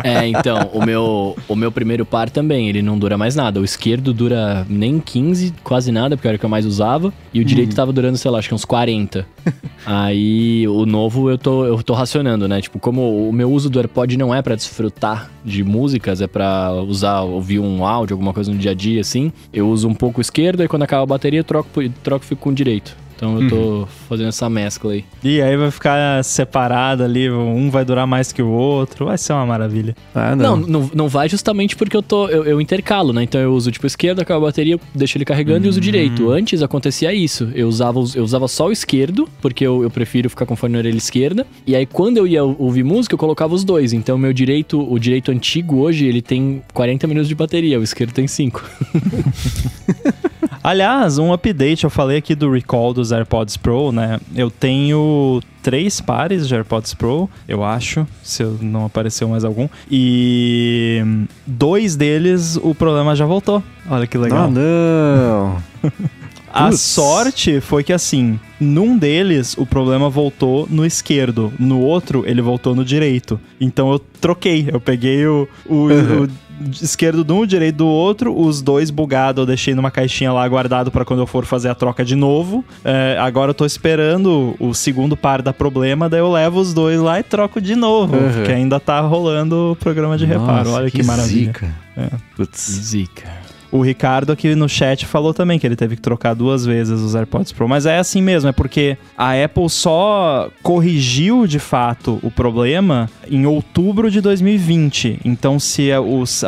É, 0.03 0.27
então, 0.27 0.69
o 0.73 0.85
meu, 0.85 1.37
o 1.47 1.55
meu 1.55 1.71
primeiro 1.71 2.05
par 2.05 2.29
também, 2.29 2.67
ele 2.67 2.81
não 2.81 2.99
dura 2.99 3.17
mais 3.17 3.35
nada. 3.35 3.61
O 3.61 3.63
esquerdo 3.63 4.13
dura 4.13 4.65
nem 4.67 4.99
15, 4.99 5.53
quase 5.63 5.93
nada, 5.93 6.17
porque 6.17 6.27
era 6.27 6.35
o 6.35 6.39
que 6.39 6.45
eu 6.45 6.49
mais 6.49 6.65
usava. 6.65 7.13
E 7.33 7.39
o 7.39 7.45
direito 7.45 7.73
tava 7.73 7.93
durando, 7.93 8.17
sei 8.17 8.29
lá, 8.29 8.39
acho 8.39 8.49
que 8.49 8.55
uns 8.55 8.65
40. 8.65 9.25
Aí 9.85 10.67
o 10.67 10.85
novo 10.85 11.29
eu 11.29 11.37
tô, 11.37 11.65
eu 11.65 11.81
tô 11.81 11.93
racionando, 11.93 12.49
né? 12.49 12.59
Tipo, 12.59 12.79
como 12.79 13.29
o 13.29 13.31
meu 13.31 13.49
uso 13.49 13.69
do 13.69 13.79
AirPod 13.79 14.17
não 14.17 14.35
é 14.35 14.41
pra 14.41 14.55
desfrutar 14.55 15.29
de 15.43 15.63
músicas, 15.63 16.19
é 16.21 16.27
pra 16.27 16.73
usar, 16.73 17.21
ouvir 17.21 17.59
um 17.59 17.85
áudio, 17.85 18.15
alguma 18.15 18.33
coisa 18.33 18.51
no 18.51 18.57
dia 18.57 18.71
a 18.71 18.73
dia, 18.73 18.99
assim. 18.99 19.31
Eu 19.53 19.69
uso 19.69 19.87
um 19.87 19.93
pouco 19.93 20.19
o 20.19 20.21
esquerdo, 20.21 20.63
e 20.63 20.67
quando 20.67 20.83
acaba 20.83 21.03
a 21.03 21.05
bateria, 21.05 21.32
eu 21.37 21.43
troco, 21.43 21.69
troco 22.03 22.25
e 22.25 22.27
fico 22.27 22.41
com 22.41 22.49
o 22.49 22.53
direito. 22.53 22.95
Então 23.15 23.41
eu 23.41 23.47
tô 23.47 23.87
fazendo 24.09 24.27
essa 24.27 24.49
mescla 24.49 24.91
aí. 24.91 25.05
E 25.23 25.41
aí 25.41 25.55
vai 25.55 25.71
ficar 25.71 26.21
separado 26.25 27.03
ali, 27.03 27.29
um 27.31 27.69
vai 27.69 27.85
durar 27.85 28.05
mais 28.05 28.33
que 28.33 28.41
o 28.41 28.49
outro, 28.49 29.05
vai 29.05 29.17
ser 29.17 29.31
uma 29.31 29.45
maravilha. 29.45 29.95
Ah, 30.13 30.35
Não, 30.35 30.57
não, 30.57 30.91
não 30.93 31.07
vai 31.07 31.29
justamente 31.29 31.75
porque 31.75 31.95
eu 31.95 32.01
tô. 32.01 32.27
Eu, 32.27 32.43
eu 32.43 32.59
intercalo, 32.59 33.13
né? 33.13 33.23
Então 33.23 33.39
eu 33.39 33.53
uso 33.53 33.71
tipo 33.71 33.87
esquerdo, 33.87 34.19
acaba 34.19 34.39
a 34.45 34.49
bateria, 34.49 34.77
deixo 34.93 35.17
ele 35.17 35.23
carregando 35.23 35.65
e 35.65 35.69
uso 35.69 35.79
direito. 35.79 36.29
Antes 36.31 36.61
acontecia 36.61 37.13
isso. 37.13 37.49
Eu 37.55 37.69
usava, 37.69 38.03
eu 38.15 38.23
usava 38.23 38.47
só 38.49 38.67
o 38.67 38.71
esquerdo, 38.73 39.29
porque 39.41 39.65
eu, 39.65 39.83
eu 39.83 39.89
prefiro 39.89 40.29
ficar 40.29 40.45
com 40.45 40.55
fone 40.55 40.73
na 40.73 40.79
orelha 40.79 40.97
esquerda. 40.97 41.47
E 41.65 41.75
aí, 41.77 41.85
quando 41.85 42.17
eu 42.17 42.27
ia 42.27 42.43
ouvir 42.43 42.83
música, 42.83 43.13
eu 43.13 43.19
colocava 43.19 43.53
os 43.53 43.63
dois. 43.63 43.93
Então, 43.93 44.17
o 44.17 44.19
meu 44.19 44.33
direito, 44.33 44.81
o 44.81 44.99
direito 44.99 45.31
antigo 45.31 45.77
hoje, 45.77 46.05
ele 46.05 46.21
tem 46.21 46.61
40 46.73 47.07
minutos 47.07 47.29
de 47.29 47.35
bateria, 47.35 47.79
o 47.79 47.83
esquerdo 47.83 48.11
tem 48.11 48.27
5. 48.27 48.61
Aliás, 50.63 51.17
um 51.17 51.33
update, 51.33 51.83
eu 51.83 51.89
falei 51.89 52.17
aqui 52.17 52.33
do 52.33 52.49
recall 52.49 52.93
dos 52.93 53.11
AirPods 53.11 53.57
Pro, 53.57 53.91
né? 53.91 54.19
Eu 54.33 54.49
tenho 54.49 55.41
três 55.61 55.99
pares 55.99 56.47
de 56.47 56.55
AirPods 56.55 56.93
Pro, 56.93 57.29
eu 57.47 57.63
acho, 57.65 58.07
se 58.23 58.43
não 58.61 58.85
apareceu 58.85 59.27
mais 59.27 59.43
algum. 59.43 59.67
E 59.91 61.03
dois 61.45 61.97
deles 61.97 62.57
o 62.63 62.73
problema 62.73 63.13
já 63.15 63.25
voltou. 63.25 63.61
Olha 63.89 64.07
que 64.07 64.17
legal. 64.17 64.45
Ah, 64.45 64.49
não. 64.49 65.57
A 66.55 66.71
sorte 66.71 67.59
foi 67.59 67.83
que 67.83 67.91
assim, 67.91 68.39
num 68.59 68.95
deles 68.95 69.57
o 69.57 69.65
problema 69.65 70.07
voltou 70.07 70.67
no 70.69 70.85
esquerdo, 70.85 71.51
no 71.57 71.79
outro 71.79 72.23
ele 72.27 72.43
voltou 72.43 72.75
no 72.75 72.85
direito. 72.85 73.39
Então 73.59 73.91
eu 73.91 73.97
troquei, 73.97 74.69
eu 74.71 74.79
peguei 74.79 75.25
o, 75.25 75.47
o- 75.65 75.73
Uhum. 75.87 76.23
o 76.25 76.29
esquerdo 76.71 77.23
de 77.23 77.31
um, 77.33 77.45
direito 77.45 77.77
do 77.77 77.87
outro, 77.87 78.37
os 78.37 78.61
dois 78.61 78.89
bugados 78.89 79.41
eu 79.41 79.45
deixei 79.45 79.73
numa 79.75 79.91
caixinha 79.91 80.31
lá 80.31 80.47
guardado 80.47 80.91
pra 80.91 81.03
quando 81.05 81.19
eu 81.21 81.27
for 81.27 81.45
fazer 81.45 81.69
a 81.69 81.75
troca 81.75 82.03
de 82.05 82.15
novo. 82.15 82.63
É, 82.83 83.17
agora 83.19 83.51
eu 83.51 83.53
tô 83.53 83.65
esperando 83.65 84.55
o 84.59 84.73
segundo 84.73 85.15
par 85.17 85.41
dar 85.41 85.53
problema, 85.53 86.07
daí 86.09 86.19
eu 86.19 86.31
levo 86.31 86.59
os 86.59 86.73
dois 86.73 86.99
lá 86.99 87.19
e 87.19 87.23
troco 87.23 87.59
de 87.61 87.75
novo, 87.75 88.15
Uhum. 88.15 88.31
porque 88.33 88.51
ainda 88.51 88.79
tá 88.79 88.99
rolando 89.01 89.71
o 89.71 89.75
programa 89.75 90.17
de 90.17 90.25
reparo. 90.25 90.69
Nossa, 90.69 90.71
Olha 90.81 90.91
que, 90.91 91.03
maravilha. 91.03 91.45
Zica. 91.47 91.73
É. 91.97 92.09
Putz. 92.35 92.59
Zica. 92.71 93.42
O 93.73 93.81
Ricardo 93.81 94.31
aqui 94.31 94.53
no 94.53 94.69
chat 94.69 95.03
falou 95.03 95.33
também 95.33 95.57
que 95.57 95.65
ele 95.65 95.75
teve 95.75 95.95
que 95.95 96.01
trocar 96.03 96.35
duas 96.35 96.63
vezes 96.63 97.01
os 97.01 97.15
AirPods 97.15 97.51
Pro. 97.51 97.67
Mas 97.67 97.87
é 97.87 97.97
assim 97.97 98.21
mesmo, 98.21 98.47
é 98.47 98.51
porque 98.51 98.95
a 99.17 99.31
Apple 99.31 99.67
só 99.67 100.51
corrigiu 100.61 101.47
de 101.47 101.57
fato 101.57 102.19
o 102.21 102.29
problema 102.29 103.09
em 103.27 103.47
outubro 103.47 104.11
de 104.11 104.21
2020. 104.21 105.21
Então, 105.25 105.59
se 105.59 105.91
a, 105.91 105.97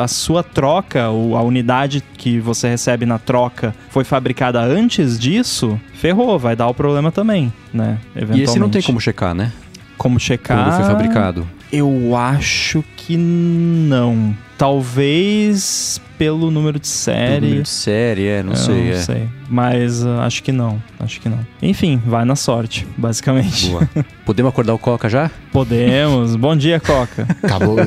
a 0.04 0.08
sua 0.08 0.44
troca, 0.44 1.10
ou 1.10 1.36
a 1.36 1.42
unidade 1.42 2.04
que 2.16 2.40
você 2.40 2.70
recebe 2.70 3.08
na 3.08 3.18
troca, 3.18 3.74
foi 3.90 4.04
fabricada 4.04 4.62
antes 4.62 5.18
disso, 5.18 5.80
ferrou, 5.96 6.38
vai 6.38 6.56
dar 6.56 6.68
o 6.68 6.76
problema 6.76 7.12
também, 7.12 7.52
né? 7.74 7.98
E 8.36 8.44
esse 8.44 8.60
não 8.60 8.70
tem 8.70 8.84
como 8.84 9.02
checar, 9.02 9.34
né? 9.34 9.52
como 9.98 10.20
checar. 10.20 10.64
Quando 10.64 10.76
foi 10.76 10.86
fabricado. 10.86 11.48
Eu 11.72 12.16
acho 12.16 12.84
que 12.96 13.18
não. 13.18 14.36
Talvez 14.58 16.02
pelo 16.18 16.50
número 16.50 16.80
de 16.80 16.88
série. 16.88 17.46
Número 17.46 17.64
de 17.64 17.70
série, 17.70 18.28
é, 18.28 18.44
não 18.44 18.54
Eu 18.54 18.58
sei, 18.58 18.84
não 18.86 18.92
é. 18.92 19.02
sei. 19.02 19.30
Mas 19.50 20.04
uh, 20.04 20.20
acho 20.22 20.42
que 20.42 20.52
não. 20.52 20.82
Acho 21.00 21.20
que 21.20 21.28
não. 21.28 21.40
Enfim, 21.62 22.02
vai 22.06 22.24
na 22.24 22.36
sorte, 22.36 22.88
basicamente. 22.98 23.70
Boa. 23.70 23.90
Podemos 24.26 24.50
acordar 24.52 24.74
o 24.74 24.80
Coca 24.80 25.10
já? 25.10 25.30
Podemos. 25.52 26.36
Bom 26.36 26.56
dia, 26.56 26.80
Coca. 26.80 27.28
Acabou. 27.44 27.78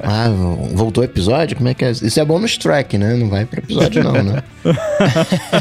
ah, 0.00 0.28
voltou 0.72 1.02
o 1.02 1.04
episódio? 1.04 1.56
Como 1.56 1.68
é 1.68 1.74
que 1.74 1.84
é? 1.84 1.90
Isso 1.90 2.20
é 2.20 2.24
bônus 2.24 2.56
track, 2.56 2.96
né? 2.96 3.14
Não 3.14 3.28
vai 3.28 3.44
pro 3.44 3.58
episódio, 3.58 4.02
não, 4.04 4.12
né? 4.12 4.42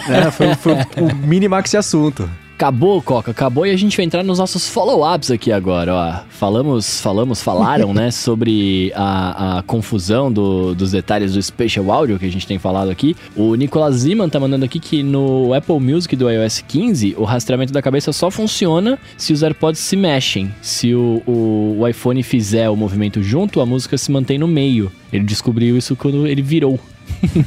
É, 0.09 0.31
foi, 0.31 0.55
foi 0.55 0.73
o 0.73 1.15
minimax 1.15 1.69
esse 1.69 1.77
assunto. 1.77 2.29
Acabou, 2.57 2.99
Coca, 3.03 3.29
acabou 3.29 3.67
e 3.67 3.69
a 3.69 3.77
gente 3.77 3.95
vai 3.95 4.03
entrar 4.03 4.23
nos 4.23 4.39
nossos 4.39 4.67
follow-ups 4.67 5.29
aqui 5.29 5.51
agora, 5.51 5.93
ó. 5.93 6.19
Falamos, 6.27 6.99
falamos, 6.99 7.39
falaram, 7.39 7.93
né, 7.93 8.09
sobre 8.09 8.91
a, 8.95 9.59
a 9.59 9.61
confusão 9.61 10.31
do- 10.31 10.73
dos 10.73 10.89
detalhes 10.89 11.33
do 11.33 11.39
Spatial 11.43 11.91
Audio 11.91 12.17
que 12.17 12.25
a 12.25 12.31
gente 12.31 12.47
tem 12.47 12.57
falado 12.57 12.89
aqui. 12.89 13.15
O 13.35 13.53
Nicolas 13.53 13.97
Ziman 13.97 14.27
tá 14.27 14.39
mandando 14.39 14.65
aqui 14.65 14.79
que 14.79 15.03
no 15.03 15.53
Apple 15.53 15.79
Music 15.79 16.15
do 16.15 16.27
iOS 16.31 16.63
15, 16.67 17.13
o 17.19 17.25
rastreamento 17.25 17.71
da 17.71 17.79
cabeça 17.79 18.11
só 18.11 18.31
funciona 18.31 18.97
se 19.15 19.33
os 19.33 19.43
AirPods 19.43 19.79
se 19.79 19.95
mexem. 19.95 20.51
Se 20.59 20.95
o, 20.95 21.21
o, 21.27 21.75
o 21.81 21.87
iPhone 21.87 22.23
fizer 22.23 22.67
o 22.71 22.75
movimento 22.75 23.21
junto, 23.21 23.61
a 23.61 23.67
música 23.67 23.99
se 23.99 24.11
mantém 24.11 24.39
no 24.39 24.47
meio. 24.47 24.91
Ele 25.13 25.23
descobriu 25.23 25.77
isso 25.77 25.95
quando 25.95 26.25
ele 26.25 26.41
virou. 26.41 26.79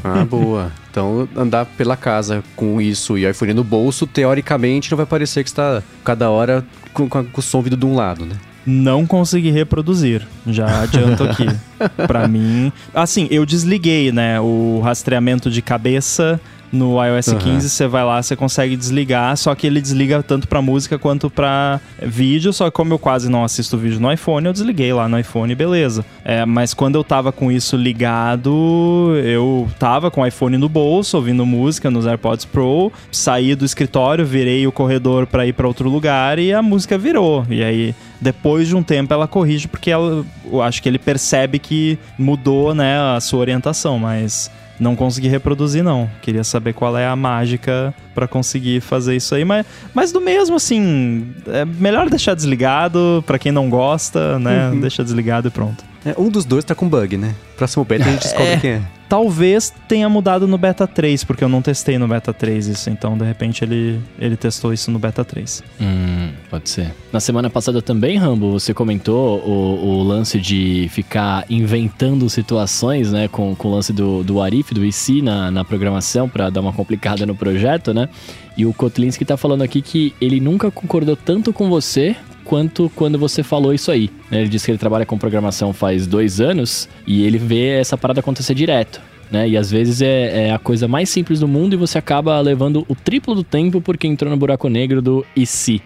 Ah, 0.03 0.25
boa. 0.29 0.73
Então, 0.91 1.29
andar 1.37 1.65
pela 1.65 1.97
casa 1.97 2.43
com 2.57 2.81
isso 2.81 3.17
e 3.17 3.29
iPhone 3.29 3.55
no 3.55 3.65
bolso, 3.65 4.07
teoricamente, 4.07 4.91
não 4.91 4.97
vai 4.97 5.07
parecer 5.07 5.43
que 5.45 5.51
está 5.51 5.83
cada 6.05 6.31
hora 6.31 6.65
com, 6.93 7.09
com, 7.09 7.25
com 7.25 7.41
o 7.41 7.43
som 7.43 7.63
vindo 7.63 7.77
de 7.77 7.87
um 7.87 7.95
lado, 7.95 8.27
né? 8.27 8.37
Não 8.67 9.07
consegui 9.07 9.51
reproduzir. 9.51 10.27
Já 10.47 10.83
adianto 10.83 11.25
aqui. 11.25 11.47
pra 12.07 12.29
mim. 12.29 12.71
Assim, 12.95 13.27
eu 13.31 13.47
desliguei, 13.47 14.13
né? 14.13 14.39
O 14.41 14.81
rastreamento 14.85 15.51
de 15.51 15.63
cabeça. 15.63 16.41
No 16.73 17.05
iOS 17.05 17.29
Aham. 17.29 17.39
15, 17.39 17.69
você 17.69 17.87
vai 17.87 18.05
lá, 18.05 18.23
você 18.23 18.37
consegue 18.37 18.77
desligar, 18.77 19.37
só 19.37 19.55
que 19.55 19.67
ele 19.67 19.81
desliga 19.81 20.23
tanto 20.23 20.47
pra 20.47 20.63
música 20.63 20.99
quanto 20.99 21.29
pra 21.29 21.81
vídeo. 22.01 22.53
Só 22.53 22.67
que 22.67 22.71
como 22.71 22.95
eu 22.95 22.99
quase 22.99 23.29
não 23.29 23.45
assisto 23.45 23.77
vídeo 23.77 24.01
no 24.01 24.13
iPhone, 24.13 24.47
eu 24.47 24.53
desliguei 24.53 24.93
lá 24.93 25.09
no 25.09 25.19
iPhone, 25.19 25.55
beleza. 25.55 26.05
É, 26.25 26.45
mas 26.45 26.73
quando 26.73 26.95
eu 26.95 27.03
tava 27.03 27.33
com 27.33 27.51
isso 27.51 27.77
ligado, 27.77 29.15
eu 29.25 29.69
tava 29.79 30.11
com 30.11 30.21
o 30.21 30.27
iPhone 30.27 30.57
no 30.57 30.69
bolso, 30.69 31.17
ouvindo 31.17 31.45
música 31.45 31.91
nos 31.91 32.07
AirPods 32.07 32.45
Pro, 32.45 32.93
saí 33.11 33.55
do 33.55 33.65
escritório, 33.65 34.25
virei 34.25 34.67
o 34.67 34.73
corredor 34.73 35.27
pra 35.27 35.47
ir 35.47 35.53
pra 35.53 35.67
outro 35.67 35.89
lugar 35.89 36.39
e 36.39 36.53
a 36.53 36.63
música 36.63 36.97
virou. 36.97 37.45
E 37.51 37.65
aí, 37.65 37.95
depois 38.21 38.69
de 38.69 38.77
um 38.77 38.83
tempo, 38.83 39.13
ela 39.13 39.27
corrige 39.27 39.67
porque 39.67 39.91
ela, 39.91 40.25
eu 40.51 40.63
acho 40.63 40.83
que 40.83 40.89
ele 40.89 40.99
percebe 40.99 41.59
que 41.59 41.99
mudou, 42.19 42.75
né, 42.75 42.99
a 43.17 43.21
sua 43.21 43.41
orientação, 43.41 43.99
mas 43.99 44.51
não 44.81 44.97
consegui 44.97 45.29
reproduzir 45.29 45.85
não. 45.85 46.11
Queria 46.23 46.43
saber 46.43 46.73
qual 46.73 46.97
é 46.97 47.07
a 47.07 47.15
mágica 47.15 47.95
pra 48.15 48.27
conseguir 48.27 48.81
fazer 48.81 49.15
isso 49.15 49.35
aí, 49.35 49.45
mas, 49.45 49.67
mas 49.95 50.11
do 50.11 50.21
mesmo 50.21 50.57
assim, 50.57 51.33
é 51.47 51.65
melhor 51.65 52.09
deixar 52.09 52.35
desligado 52.35 53.23
pra 53.27 53.39
quem 53.39 53.53
não 53.53 53.69
gosta, 53.69 54.39
né? 54.39 54.73
Deixa 54.81 55.05
desligado 55.05 55.49
e 55.49 55.51
pronto. 55.51 55.90
É, 56.05 56.15
um 56.19 56.29
dos 56.31 56.45
dois 56.45 56.65
tá 56.65 56.75
com 56.75 56.89
bug, 56.89 57.17
né? 57.17 57.35
Próximo 57.57 57.85
beta 57.85 58.05
a 58.09 58.13
gente 58.13 58.23
descobre 58.23 58.53
É. 58.53 58.57
quem 58.59 58.71
é. 58.71 58.83
Talvez 59.09 59.75
tenha 59.89 60.09
mudado 60.09 60.47
no 60.47 60.57
beta 60.57 60.87
3, 60.87 61.25
porque 61.25 61.43
eu 61.43 61.49
não 61.49 61.61
testei 61.61 61.99
no 61.99 62.07
beta 62.07 62.33
3 62.33 62.69
isso, 62.69 62.89
então 62.91 63.19
de 63.19 63.25
repente 63.25 63.65
ele, 63.65 63.99
ele 64.21 64.37
testou 64.37 64.73
isso 64.73 64.89
no 64.89 65.01
beta 65.01 65.25
3. 65.25 65.65
Hum, 65.81 66.31
pode 66.49 66.71
ser. 66.71 66.95
Na 67.13 67.19
semana 67.19 67.51
passada 67.51 67.83
também, 67.83 68.17
Rambo, 68.17 68.53
você 68.53 68.73
comentou 68.73 69.41
o, 69.41 69.85
o 69.85 70.03
lance 70.05 70.39
de 70.39 70.89
ficar 70.93 71.45
inventando 71.51 72.31
situações, 72.31 73.11
né? 73.11 73.27
Com, 73.27 73.53
com 73.57 73.69
o 73.69 73.75
lance 73.75 73.93
do, 73.93 74.23
do 74.23 74.41
Arif, 74.41 74.73
do 74.73 74.85
IC 74.85 75.23
na, 75.23 75.51
na 75.51 75.65
programação, 75.65 76.29
pra 76.29 76.49
dar 76.49 76.61
uma 76.61 76.73
complicada 76.73 77.27
no 77.27 77.35
projeto, 77.35 77.93
né? 77.93 78.09
E 78.57 78.65
o 78.65 78.73
Kotlinski 78.73 79.25
tá 79.25 79.37
falando 79.37 79.63
aqui 79.63 79.83
que 79.83 80.15
ele 80.21 80.39
nunca 80.39 80.71
concordou 80.71 81.17
tanto 81.17 81.53
com 81.53 81.69
você 81.69 82.15
quanto 82.51 82.91
quando 82.97 83.17
você 83.17 83.45
falou 83.45 83.73
isso 83.73 83.93
aí. 83.93 84.11
né? 84.29 84.41
Ele 84.41 84.49
disse 84.49 84.65
que 84.65 84.73
ele 84.73 84.79
trabalha 84.79 85.07
com 85.07 85.17
programação 85.17 85.73
faz 85.73 86.05
dois 86.05 86.41
anos 86.41 86.89
e 87.07 87.23
ele 87.23 87.39
vê 87.39 87.79
essa 87.79 87.97
parada 87.97 88.19
acontecer 88.19 88.55
direto. 88.55 89.01
né? 89.31 89.49
E 89.49 89.57
às 89.57 89.71
vezes 89.71 90.03
é, 90.03 90.49
é 90.49 90.53
a 90.53 90.59
coisa 90.59 90.89
mais 90.89 91.09
simples 91.09 91.39
do 91.39 91.47
mundo 91.47 91.75
e 91.75 91.77
você 91.77 91.97
acaba 91.97 92.41
levando 92.41 92.85
o 92.89 92.95
triplo 92.97 93.37
do 93.37 93.45
tempo 93.45 93.81
porque 93.81 94.05
entrou 94.05 94.29
no 94.29 94.37
buraco 94.37 94.69
negro 94.69 95.01
do 95.01 95.25
e 95.37 95.47
se. 95.47 95.81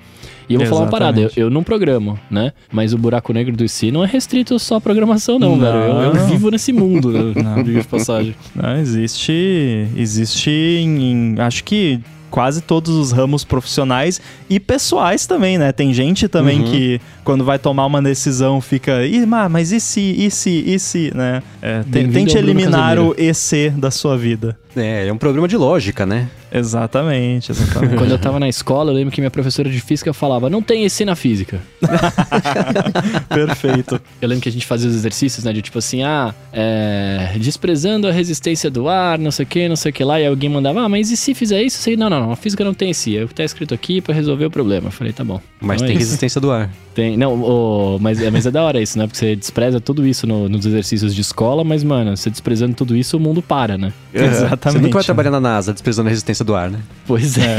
E 0.48 0.54
eu 0.54 0.60
vou 0.60 0.68
falar 0.68 0.80
uma 0.82 0.90
parada, 0.90 1.20
eu, 1.20 1.30
eu, 1.36 1.50
não 1.50 1.62
programo, 1.62 2.18
né? 2.30 2.52
Mas 2.72 2.92
o 2.92 2.98
buraco 2.98 3.32
negro 3.32 3.54
do 3.54 3.64
IC 3.64 3.90
não 3.90 4.04
é 4.04 4.06
restrito 4.06 4.58
só 4.58 4.76
à 4.76 4.80
programação, 4.80 5.38
não, 5.38 5.56
não. 5.56 5.58
velho. 5.58 5.92
Eu, 6.02 6.14
eu, 6.14 6.26
vivo 6.26 6.50
nesse 6.50 6.72
mundo, 6.72 7.10
né? 7.34 7.42
não. 7.42 7.62
de 7.62 7.82
passagem. 7.84 8.34
Não, 8.54 8.76
existe. 8.76 9.86
Existe 9.96 10.50
em, 10.50 11.12
em. 11.12 11.40
Acho 11.40 11.64
que 11.64 12.00
quase 12.34 12.62
todos 12.62 12.96
os 12.96 13.12
ramos 13.12 13.44
profissionais 13.44 14.20
e 14.50 14.58
pessoais 14.58 15.24
também, 15.24 15.56
né? 15.56 15.70
Tem 15.70 15.94
gente 15.94 16.26
também 16.26 16.62
uhum. 16.62 16.64
que, 16.68 17.00
quando 17.22 17.44
vai 17.44 17.60
tomar 17.60 17.86
uma 17.86 18.02
decisão, 18.02 18.60
fica, 18.60 19.06
Ih, 19.06 19.24
mas 19.24 19.70
e 19.70 19.78
se, 19.78 20.00
e 20.00 20.28
se, 20.32 20.50
e 20.50 20.76
se, 20.80 21.12
né? 21.14 21.40
É, 21.62 21.84
tente 21.84 22.36
eliminar 22.36 22.98
o 22.98 23.14
EC 23.16 23.70
da 23.76 23.88
sua 23.88 24.18
vida. 24.18 24.58
É, 24.74 25.06
é 25.06 25.12
um 25.12 25.16
problema 25.16 25.46
de 25.46 25.56
lógica, 25.56 26.04
né? 26.04 26.28
Exatamente, 26.54 27.50
exatamente. 27.52 27.96
Quando 27.96 28.12
eu 28.12 28.18
tava 28.18 28.38
na 28.38 28.48
escola, 28.48 28.92
eu 28.92 28.94
lembro 28.94 29.12
que 29.12 29.20
minha 29.20 29.30
professora 29.30 29.68
de 29.68 29.80
física 29.80 30.12
falava: 30.12 30.48
não 30.48 30.62
tem 30.62 30.84
EC 30.84 31.00
na 31.00 31.16
física. 31.16 31.60
Perfeito. 33.28 34.00
Eu 34.22 34.28
lembro 34.28 34.42
que 34.42 34.48
a 34.48 34.52
gente 34.52 34.64
fazia 34.64 34.88
os 34.88 34.94
exercícios, 34.94 35.44
né? 35.44 35.52
De 35.52 35.60
tipo 35.60 35.78
assim, 35.78 36.04
ah, 36.04 36.32
é, 36.52 37.32
desprezando 37.38 38.06
a 38.06 38.12
resistência 38.12 38.70
do 38.70 38.88
ar, 38.88 39.18
não 39.18 39.32
sei 39.32 39.44
o 39.44 39.48
que, 39.48 39.68
não 39.68 39.76
sei 39.76 39.90
o 39.90 39.92
que 39.92 40.04
lá. 40.04 40.20
E 40.20 40.26
alguém 40.26 40.48
mandava, 40.48 40.82
ah, 40.82 40.88
mas 40.88 41.10
e 41.10 41.16
se 41.16 41.34
fizer 41.34 41.60
isso? 41.60 41.78
Sei, 41.78 41.96
não, 41.96 42.08
não, 42.08 42.20
não, 42.20 42.30
a 42.30 42.36
física 42.36 42.64
não 42.64 42.72
tem 42.72 42.90
EC. 42.90 43.16
É 43.16 43.24
o 43.24 43.28
que 43.28 43.34
tá 43.34 43.42
escrito 43.42 43.74
aqui 43.74 44.00
para 44.00 44.14
resolver 44.14 44.46
o 44.46 44.50
problema. 44.50 44.86
Eu 44.88 44.92
falei, 44.92 45.12
tá 45.12 45.24
bom. 45.24 45.40
Mas 45.60 45.76
então 45.76 45.88
tem 45.88 45.96
é 45.96 45.98
resistência 45.98 46.40
do 46.40 46.52
ar. 46.52 46.70
Tem, 46.94 47.16
não, 47.16 47.42
oh, 47.42 47.98
mas, 47.98 48.22
é, 48.22 48.30
mas 48.30 48.46
é 48.46 48.52
da 48.52 48.62
hora 48.62 48.80
isso, 48.80 48.96
né? 48.96 49.06
Porque 49.06 49.18
você 49.18 49.34
despreza 49.34 49.80
tudo 49.80 50.06
isso 50.06 50.28
no, 50.28 50.48
nos 50.48 50.64
exercícios 50.64 51.12
de 51.12 51.20
escola, 51.20 51.64
mas, 51.64 51.82
mano, 51.82 52.16
você 52.16 52.30
desprezando 52.30 52.74
tudo 52.74 52.96
isso, 52.96 53.16
o 53.16 53.20
mundo 53.20 53.42
para, 53.42 53.76
né? 53.76 53.92
Exatamente. 54.12 54.78
Você 54.78 54.78
nunca 54.78 54.94
vai 54.94 55.04
trabalhar 55.04 55.30
na 55.32 55.40
NASA 55.40 55.72
desprezando 55.72 56.08
a 56.08 56.10
resistência 56.10 56.43
do 56.44 56.54
ar, 56.54 56.70
né? 56.70 56.80
Pois 57.06 57.36
é. 57.36 57.56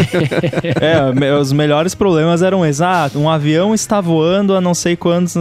é, 0.81 1.33
os 1.33 1.51
melhores 1.51 1.93
problemas 1.93 2.41
eram 2.41 2.65
exato. 2.65 3.19
Um 3.19 3.29
avião 3.29 3.75
está 3.75 4.01
voando 4.01 4.55
a 4.55 4.61
não 4.61 4.73
sei 4.73 4.95
quantos. 4.95 5.35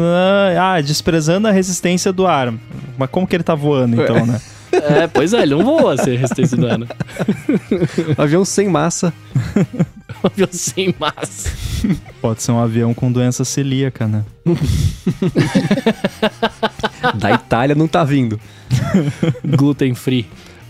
Ah, 0.60 0.80
desprezando 0.80 1.48
a 1.48 1.50
resistência 1.50 2.12
do 2.12 2.26
ar. 2.26 2.52
Mas 2.98 3.10
como 3.10 3.26
que 3.26 3.36
ele 3.36 3.42
tá 3.42 3.54
voando, 3.54 4.02
então, 4.02 4.26
né? 4.26 4.40
É, 4.82 5.06
pois 5.06 5.32
é, 5.32 5.42
ele 5.42 5.54
não 5.54 5.64
voa 5.64 5.96
sem 5.96 6.16
resistência 6.16 6.56
do 6.56 6.66
ar. 6.66 6.78
Né? 6.78 6.86
um 8.18 8.20
avião 8.22 8.44
sem 8.44 8.68
massa. 8.68 9.12
um 10.22 10.26
avião 10.26 10.48
sem 10.50 10.94
massa. 10.98 11.50
Pode 12.20 12.42
ser 12.42 12.52
um 12.52 12.58
avião 12.58 12.92
com 12.92 13.10
doença 13.10 13.44
celíaca, 13.44 14.06
né? 14.06 14.24
da 17.14 17.32
Itália 17.32 17.74
não 17.74 17.86
tá 17.86 18.04
vindo. 18.04 18.40
Gluten 19.44 19.94
free. 19.94 20.26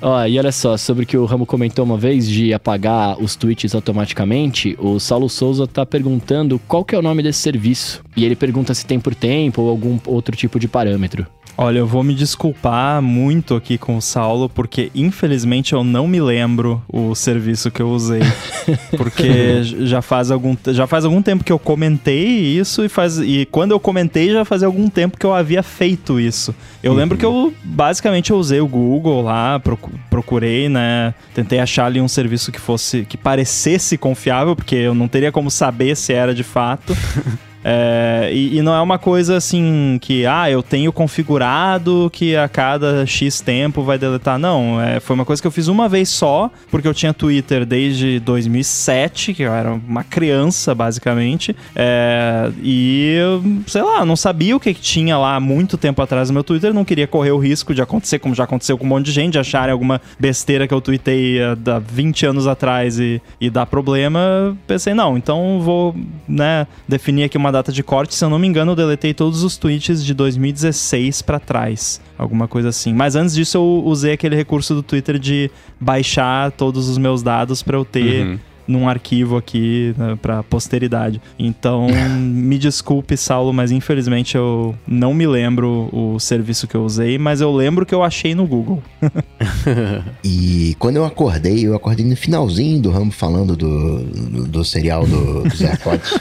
Ó, 0.07 0.23
e 0.27 0.39
olha 0.39 0.53
só, 0.53 0.77
sobre 0.77 1.05
o 1.05 1.07
que 1.07 1.17
o 1.17 1.25
Ramo 1.25 1.47
comentou 1.47 1.83
uma 1.83 1.97
vez 1.97 2.29
de 2.29 2.53
apagar 2.53 3.19
os 3.19 3.35
tweets 3.37 3.75
automaticamente, 3.75 4.77
o 4.79 5.01
Saulo 5.01 5.31
Souza 5.31 5.67
tá 5.67 5.87
perguntando 5.87 6.61
qual 6.69 6.85
que 6.85 6.95
é 6.95 6.99
o 6.99 7.01
nome 7.01 7.23
desse 7.23 7.39
serviço. 7.39 8.05
E 8.15 8.23
ele 8.23 8.37
pergunta 8.37 8.75
se 8.75 8.85
tem 8.85 9.01
por 9.01 9.15
tempo 9.15 9.63
ou 9.63 9.71
algum 9.71 9.99
outro 10.05 10.37
tipo 10.37 10.61
de 10.61 10.69
parâmetro. 10.69 11.27
Olha, 11.57 11.79
eu 11.79 11.87
vou 11.87 12.03
me 12.03 12.15
desculpar 12.15 13.01
muito 13.01 13.55
aqui 13.55 13.79
com 13.79 13.97
o 13.97 14.03
Saulo, 14.03 14.49
porque 14.49 14.91
infelizmente 14.95 15.73
eu 15.73 15.85
não 15.85 16.09
me 16.09 16.21
lembro 16.21 16.83
o 16.89 17.15
serviço 17.15 17.71
que 17.71 17.81
eu 17.81 17.91
usei. 17.91 18.23
Porque 18.97 19.63
já 19.63 20.01
faz 20.01 20.31
algum, 20.31 20.57
já 20.69 20.87
faz 20.87 21.05
algum 21.05 21.21
tempo 21.21 21.45
que 21.45 21.53
eu 21.53 21.59
comentei 21.59 22.25
isso 22.25 22.85
e, 22.85 22.89
faz, 22.89 23.19
e 23.19 23.47
quando 23.51 23.73
eu 23.73 23.79
comentei 23.79 24.33
já 24.33 24.45
fazia 24.45 24.67
algum 24.67 24.89
tempo 24.89 25.19
que 25.19 25.27
eu 25.27 25.35
havia 25.35 25.63
feito 25.63 26.19
isso. 26.19 26.55
Eu 26.83 26.93
uhum. 26.93 26.99
lembro 26.99 27.19
que 27.19 27.25
eu 27.25 27.53
basicamente 27.63 28.31
eu 28.31 28.39
usei 28.39 28.61
o 28.61 28.67
Google 28.67 29.23
lá, 29.23 29.61
procurei, 30.09 30.69
né? 30.69 31.15
Tentei 31.35 31.61
achar 31.61 31.87
ali 31.87 32.01
um 32.01 32.09
serviço 32.09 32.51
que 32.51 32.61
fosse 32.61 33.05
que 33.05 33.17
parecesse 33.17 33.99
confiável, 33.99 34.57
porque 34.57 34.75
eu 34.75 34.95
não 34.95 35.09
teria 35.09 35.31
como 35.31 35.51
saber 35.51 35.97
se 35.97 36.13
era 36.13 36.35
de 36.35 36.43
fato. 36.43 36.97
É, 37.65 38.29
e, 38.31 38.59
e, 38.59 38.63
não 38.63 38.75
é 38.75 38.81
uma 38.83 38.99
coisa 38.99 39.39
assim 39.39 39.99
que, 40.01 40.27
ah, 40.27 40.51
eu 40.51 40.63
tenho 40.63 40.93
configurado 40.93 42.11
que 42.13 42.37
a 42.37 42.47
cada 42.47 43.07
X 43.07 43.41
tempo 43.41 43.83
vai 43.83 43.97
deletar. 43.99 44.39
Não, 44.39 44.79
é, 44.79 45.01
foi 45.01 45.15
uma 45.15 45.25
coisa 45.25 45.41
que 45.41 45.49
eu 45.49 45.51
fiz 45.51 45.67
uma 45.67 45.89
vez 45.89 46.11
só, 46.11 46.51
porque 46.71 46.87
eu 46.87 46.93
tinha 46.93 47.15
Twitter 47.15 47.65
desde 47.65 48.21
2007, 48.21 49.33
que 49.33 49.43
eu 49.45 49.55
era 49.55 49.73
uma 49.73 50.05
criança, 50.05 50.75
basicamente. 50.75 51.57
É, 51.75 52.53
e 52.63 53.17
sei 53.67 53.83
lá, 53.83 54.05
não 54.05 54.17
sabia 54.17 54.55
o 54.55 54.61
que, 54.61 54.75
tinha 54.75 55.17
lá 55.17 55.41
muito 55.41 55.79
tempo 55.79 56.03
atrás 56.03 56.29
no 56.29 56.35
meu 56.35 56.45
Twitter, 56.45 56.75
não 56.75 56.85
queria 56.85 57.07
correr 57.07 57.31
o 57.31 57.39
risco 57.39 57.75
de 57.75 57.81
acontecer, 57.81 58.19
como 58.19 58.35
já 58.35 58.45
aconteceu 58.45 58.77
com 58.77 58.85
um 58.85 58.89
monte 58.89 59.07
de 59.07 59.13
gente, 59.13 59.33
de 59.33 59.39
acharem 59.39 59.73
alguma 59.73 60.01
besteira 60.19 60.69
que 60.69 60.75
eu 60.75 60.81
tuitei 60.81 61.41
há 61.41 61.79
20 61.79 62.27
anos 62.27 62.47
atrás 62.47 62.99
e, 62.99 63.23
e 63.41 63.49
dar 63.49 63.65
problema. 63.65 64.55
Pensei, 64.67 64.93
não, 64.93 65.17
então 65.17 65.61
vou, 65.63 65.95
né, 66.29 66.67
definir 66.87 67.25
aqui 67.25 67.39
uma 67.39 67.54
data 67.55 67.73
de 67.73 67.83
corte, 67.83 68.15
se 68.15 68.25
eu 68.25 68.29
não 68.29 68.39
me 68.39 68.47
engano, 68.47 68.73
eu 68.73 68.77
deletei 68.77 69.15
todos 69.15 69.43
os 69.43 69.57
tweets 69.57 70.05
de 70.05 70.13
2016 70.13 71.23
para 71.23 71.41
trás. 71.41 72.01
Alguma 72.19 72.47
coisa 72.47 72.69
assim. 72.69 72.93
Mas 72.93 73.17
antes 73.17 73.35
disso, 73.35 73.57
eu 73.57 73.83
usei 73.85 74.13
aquele 74.13 74.37
recurso 74.37 74.75
do 74.75 74.83
Twitter 74.83 75.19
de 75.19 75.51
baixar 75.81 76.51
todos 76.53 76.89
os 76.89 76.99
meus 76.99 77.23
dados 77.23 77.63
para 77.63 77.77
eu 77.77 77.85
ter. 77.85 78.27
Uhum 78.27 78.39
num 78.67 78.89
arquivo 78.89 79.37
aqui 79.37 79.95
né, 79.97 80.19
para 80.21 80.43
posteridade. 80.43 81.21
Então, 81.39 81.87
me 82.19 82.59
desculpe, 82.59 83.17
Saulo, 83.17 83.53
mas 83.53 83.71
infelizmente 83.71 84.37
eu 84.37 84.75
não 84.87 85.13
me 85.13 85.27
lembro 85.27 85.89
o 85.93 86.19
serviço 86.19 86.67
que 86.67 86.75
eu 86.75 86.85
usei, 86.85 87.19
mas 87.19 87.41
eu 87.41 87.53
lembro 87.53 87.85
que 87.85 87.95
eu 87.95 88.03
achei 88.03 88.35
no 88.35 88.47
Google. 88.47 88.83
e 90.25 90.75
quando 90.79 90.97
eu 90.97 91.05
acordei, 91.05 91.67
eu 91.67 91.75
acordei 91.75 92.07
no 92.07 92.17
finalzinho 92.17 92.81
do 92.81 92.91
ramo 92.91 93.11
falando 93.11 93.57
do, 93.57 94.03
do, 94.03 94.49
do 94.49 94.65
serial 94.65 95.07
do, 95.07 95.43
dos 95.43 95.61
AirPods. 95.63 96.19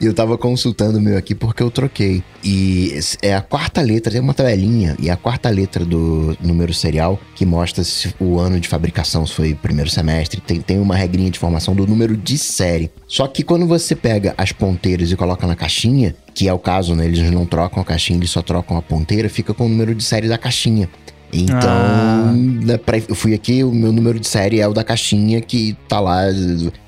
e 0.00 0.06
eu 0.06 0.14
tava 0.14 0.36
consultando 0.36 0.98
o 0.98 1.00
meu 1.00 1.16
aqui 1.16 1.34
porque 1.34 1.62
eu 1.62 1.70
troquei. 1.70 2.22
E 2.42 2.98
é 3.22 3.34
a 3.34 3.42
quarta 3.42 3.80
letra, 3.80 4.10
tem 4.10 4.20
uma 4.20 4.34
tabelinha, 4.34 4.96
e 4.98 5.10
a 5.10 5.16
quarta 5.16 5.50
letra 5.50 5.84
do 5.84 6.36
número 6.40 6.72
serial 6.72 7.18
que 7.34 7.44
mostra 7.44 7.84
se 7.84 8.14
o 8.18 8.38
ano 8.38 8.58
de 8.58 8.68
fabricação 8.68 9.26
se 9.26 9.34
foi 9.34 9.54
primeiro 9.54 9.90
semestre. 9.90 10.40
Tem, 10.40 10.60
tem 10.60 10.78
uma 10.78 10.96
regra 10.96 11.19
de 11.28 11.36
informação 11.36 11.74
do 11.74 11.86
número 11.86 12.16
de 12.16 12.38
série. 12.38 12.90
Só 13.06 13.26
que 13.26 13.42
quando 13.42 13.66
você 13.66 13.94
pega 13.94 14.34
as 14.38 14.52
ponteiras 14.52 15.10
e 15.10 15.16
coloca 15.16 15.46
na 15.46 15.56
caixinha, 15.56 16.14
que 16.32 16.48
é 16.48 16.52
o 16.52 16.58
caso, 16.58 16.94
né? 16.94 17.04
Eles 17.04 17.30
não 17.30 17.44
trocam 17.44 17.82
a 17.82 17.84
caixinha, 17.84 18.18
eles 18.18 18.30
só 18.30 18.40
trocam 18.40 18.76
a 18.76 18.82
ponteira, 18.82 19.28
fica 19.28 19.52
com 19.52 19.66
o 19.66 19.68
número 19.68 19.94
de 19.94 20.04
série 20.04 20.28
da 20.28 20.38
caixinha. 20.38 20.88
Então, 21.32 21.58
ah. 21.62 22.32
Né, 22.34 22.78
eu 23.08 23.14
fui 23.14 23.34
aqui, 23.34 23.62
o 23.62 23.72
meu 23.72 23.92
número 23.92 24.18
de 24.18 24.26
série 24.26 24.60
é 24.60 24.66
o 24.66 24.72
da 24.72 24.82
caixinha 24.82 25.40
que 25.40 25.76
tá 25.88 26.00
lá, 26.00 26.22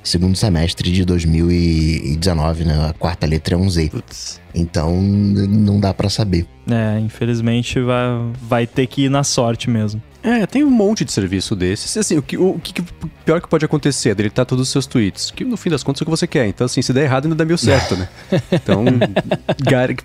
segundo 0.02 0.36
semestre 0.36 0.90
de 0.90 1.04
2019, 1.04 2.64
né? 2.64 2.88
A 2.88 2.92
quarta 2.92 3.26
letra 3.26 3.54
é 3.54 3.58
um 3.58 3.68
Z. 3.70 3.88
Putz. 3.90 4.41
Então, 4.54 5.00
não 5.00 5.80
dá 5.80 5.94
para 5.94 6.08
saber. 6.08 6.46
É, 6.70 6.98
infelizmente 7.00 7.80
vai, 7.80 8.32
vai 8.40 8.66
ter 8.66 8.86
que 8.86 9.04
ir 9.04 9.08
na 9.08 9.24
sorte 9.24 9.68
mesmo. 9.68 10.00
É, 10.22 10.46
tem 10.46 10.62
um 10.62 10.70
monte 10.70 11.04
de 11.04 11.10
serviço 11.10 11.56
desses. 11.56 11.96
Assim, 11.96 12.16
o 12.16 12.22
que, 12.22 12.36
o, 12.36 12.50
o 12.50 12.60
que 12.60 12.80
pior 13.24 13.40
que 13.40 13.48
pode 13.48 13.64
acontecer 13.64 14.10
é 14.10 14.14
deletar 14.14 14.46
todos 14.46 14.62
os 14.62 14.68
seus 14.68 14.86
tweets, 14.86 15.32
que 15.32 15.44
no 15.44 15.56
fim 15.56 15.68
das 15.68 15.82
contas 15.82 16.00
é 16.00 16.02
o 16.02 16.06
que 16.06 16.10
você 16.10 16.26
quer. 16.28 16.46
Então, 16.46 16.64
assim, 16.64 16.80
se 16.80 16.92
der 16.92 17.02
errado, 17.02 17.24
ainda 17.24 17.34
dá 17.34 17.44
meio 17.44 17.58
certo, 17.58 17.96
né? 17.96 18.08
Então, 18.52 18.84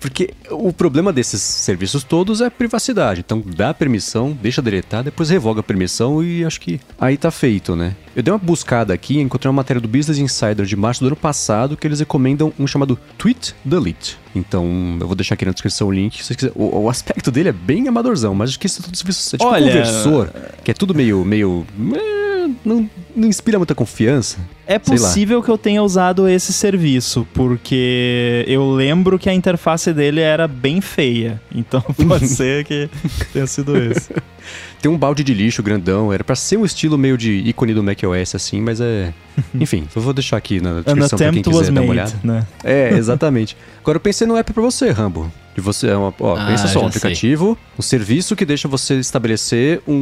porque 0.00 0.34
o 0.50 0.72
problema 0.72 1.12
desses 1.12 1.40
serviços 1.40 2.02
todos 2.02 2.40
é 2.40 2.50
privacidade. 2.50 3.20
Então, 3.20 3.40
dá 3.40 3.72
permissão, 3.72 4.36
deixa 4.42 4.60
deletar, 4.60 5.04
depois 5.04 5.30
revoga 5.30 5.60
a 5.60 5.62
permissão 5.62 6.22
e 6.22 6.44
acho 6.44 6.60
que 6.60 6.80
aí 6.98 7.16
tá 7.16 7.30
feito, 7.30 7.76
né? 7.76 7.94
Eu 8.16 8.22
dei 8.22 8.32
uma 8.32 8.38
buscada 8.38 8.92
aqui 8.92 9.18
e 9.18 9.20
encontrei 9.20 9.48
uma 9.48 9.56
matéria 9.56 9.80
do 9.80 9.86
Business 9.86 10.18
Insider 10.18 10.66
de 10.66 10.74
março 10.74 11.00
do 11.00 11.06
ano 11.06 11.16
passado 11.16 11.76
que 11.76 11.86
eles 11.86 12.00
recomendam 12.00 12.52
um 12.58 12.66
chamado 12.66 12.98
Tweet 13.16 13.54
Delete. 13.64 14.18
Então, 14.34 14.96
eu 15.00 15.06
vou 15.06 15.16
deixar 15.16 15.34
aqui 15.34 15.44
na 15.44 15.52
descrição 15.52 15.88
o 15.88 15.92
link. 15.92 16.24
Se 16.24 16.34
quiser. 16.34 16.52
O, 16.54 16.82
o, 16.82 16.90
aspecto 16.90 17.30
dele 17.30 17.48
é 17.48 17.52
bem 17.52 17.88
amadorzão, 17.88 18.34
mas 18.34 18.50
acho 18.50 18.60
que 18.60 18.66
isso 18.66 18.80
é 18.80 18.84
tudo 18.84 18.96
serviço. 18.96 19.36
É 19.36 19.38
tipo 19.38 19.50
Olha... 19.50 19.66
conversor, 19.66 20.30
que 20.62 20.70
é 20.70 20.74
tudo 20.74 20.94
meio. 20.94 21.24
meio 21.24 21.66
eh, 21.94 22.50
não, 22.64 22.88
não 23.14 23.28
inspira 23.28 23.58
muita 23.58 23.74
confiança. 23.74 24.38
É 24.66 24.78
possível 24.78 25.42
que 25.42 25.50
eu 25.50 25.56
tenha 25.56 25.82
usado 25.82 26.28
esse 26.28 26.52
serviço, 26.52 27.26
porque 27.32 28.44
eu 28.46 28.70
lembro 28.70 29.18
que 29.18 29.28
a 29.28 29.32
interface 29.32 29.92
dele 29.92 30.20
era 30.20 30.46
bem 30.46 30.80
feia. 30.80 31.40
Então 31.54 31.80
pode 32.06 32.28
ser 32.28 32.64
que 32.64 32.88
tenha 33.32 33.46
sido 33.46 33.76
esse. 33.76 34.12
Tem 34.80 34.90
um 34.90 34.96
balde 34.96 35.24
de 35.24 35.34
lixo 35.34 35.62
grandão. 35.62 36.12
Era 36.12 36.22
para 36.22 36.36
ser 36.36 36.56
um 36.56 36.64
estilo 36.64 36.96
meio 36.96 37.18
de 37.18 37.32
ícone 37.32 37.74
do 37.74 37.82
macOS, 37.82 38.34
assim, 38.34 38.60
mas 38.60 38.80
é. 38.80 39.12
Enfim, 39.58 39.86
eu 39.94 40.02
vou 40.02 40.12
deixar 40.12 40.36
aqui 40.36 40.60
na 40.60 40.80
descrição 40.80 41.18
pra 41.18 41.32
quem 41.32 41.42
quiser 41.42 41.72
dar 41.72 41.80
uma 41.80 41.90
olhada. 41.90 42.14
Né? 42.22 42.46
É, 42.62 42.90
exatamente. 42.90 43.56
Agora 43.80 43.96
eu 43.96 44.00
pensei 44.00 44.26
no 44.26 44.36
app 44.36 44.52
pra 44.52 44.62
você, 44.62 44.90
Rambo. 44.90 45.30
De 45.58 45.64
você, 45.64 45.88
é 45.88 45.96
uma, 45.96 46.14
ó, 46.20 46.36
Ah, 46.36 46.46
pensa 46.46 46.68
só, 46.68 46.80
um 46.84 46.86
aplicativo, 46.86 47.58
um 47.76 47.82
serviço 47.82 48.36
que 48.36 48.44
deixa 48.44 48.68
você 48.68 48.94
estabelecer 49.00 49.82
um, 49.88 49.92
um- 49.92 49.98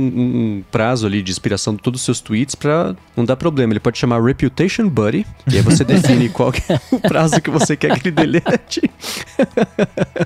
um 0.58 0.62
prazo 0.70 1.06
ali 1.06 1.22
de 1.22 1.32
expiração 1.32 1.74
de 1.74 1.80
todos 1.80 2.00
os 2.00 2.04
seus 2.04 2.20
tweets 2.20 2.54
pra 2.54 2.94
não 3.16 3.24
dar 3.24 3.36
problema. 3.36 3.72
Ele 3.72 3.80
pode 3.80 3.96
chamar 3.96 4.22
Reputation 4.22 4.86
Buddy, 4.86 5.24
e 5.50 5.56
aí 5.56 5.62
você 5.62 5.82
define 5.84 6.28
qual 6.28 6.52
que 6.52 6.60
é 6.70 6.78
o 6.92 7.00
prazo 7.00 7.40
que 7.40 7.48
você 7.50 7.74
quer 7.74 7.98
que 7.98 8.08
ele 8.08 8.14
delete. 8.14 8.82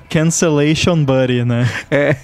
Cancellation 0.09 1.03
Buddy, 1.03 1.45
né? 1.45 1.69
É. 1.89 2.15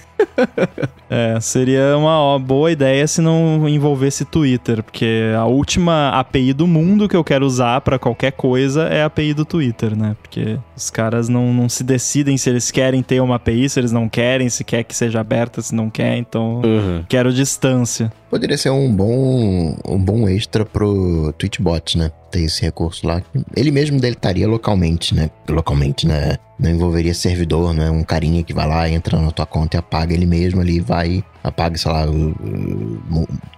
É, 1.08 1.38
seria 1.40 1.96
uma 1.96 2.38
boa 2.38 2.70
ideia 2.72 3.06
se 3.06 3.20
não 3.20 3.68
envolvesse 3.68 4.24
Twitter, 4.24 4.82
porque 4.82 5.32
a 5.36 5.44
última 5.46 6.10
API 6.10 6.52
do 6.52 6.66
mundo 6.66 7.08
que 7.08 7.16
eu 7.16 7.22
quero 7.24 7.46
usar 7.46 7.80
pra 7.80 7.98
qualquer 7.98 8.32
coisa 8.32 8.82
é 8.88 9.02
a 9.02 9.06
API 9.06 9.32
do 9.32 9.44
Twitter, 9.44 9.96
né? 9.96 10.16
Porque 10.20 10.58
os 10.76 10.90
caras 10.90 11.28
não, 11.28 11.54
não 11.54 11.68
se 11.68 11.82
decidem 11.84 12.36
se 12.36 12.50
eles 12.50 12.70
querem 12.70 12.97
ter 13.02 13.20
uma 13.20 13.36
API, 13.36 13.68
se 13.68 13.80
eles 13.80 13.92
não 13.92 14.08
querem, 14.08 14.48
se 14.48 14.64
quer 14.64 14.84
que 14.84 14.94
seja 14.94 15.20
aberta, 15.20 15.60
se 15.62 15.74
não 15.74 15.90
quer, 15.90 16.16
então 16.16 16.60
quero 17.08 17.32
distância. 17.32 18.12
Poderia 18.30 18.58
ser 18.58 18.70
um 18.70 18.92
bom, 18.92 19.76
um 19.86 19.98
bom 19.98 20.28
extra 20.28 20.64
pro 20.64 21.32
Twitchbot, 21.38 21.96
né? 21.96 22.10
Ter 22.30 22.42
esse 22.42 22.60
recurso 22.62 23.06
lá. 23.06 23.22
Ele 23.56 23.70
mesmo 23.70 23.98
deletaria 23.98 24.46
localmente, 24.46 25.14
né? 25.14 25.30
Localmente, 25.48 26.06
né? 26.06 26.36
Não 26.58 26.70
envolveria 26.70 27.14
servidor, 27.14 27.72
né? 27.72 27.90
Um 27.90 28.02
carinha 28.02 28.42
que 28.42 28.52
vai 28.52 28.66
lá, 28.66 28.88
entra 28.88 29.18
na 29.18 29.30
tua 29.30 29.46
conta 29.46 29.76
e 29.76 29.78
apaga 29.78 30.12
ele 30.12 30.26
mesmo 30.26 30.60
ali, 30.60 30.78
vai, 30.78 31.24
apaga, 31.42 31.78
sei 31.78 31.90
lá, 31.90 32.04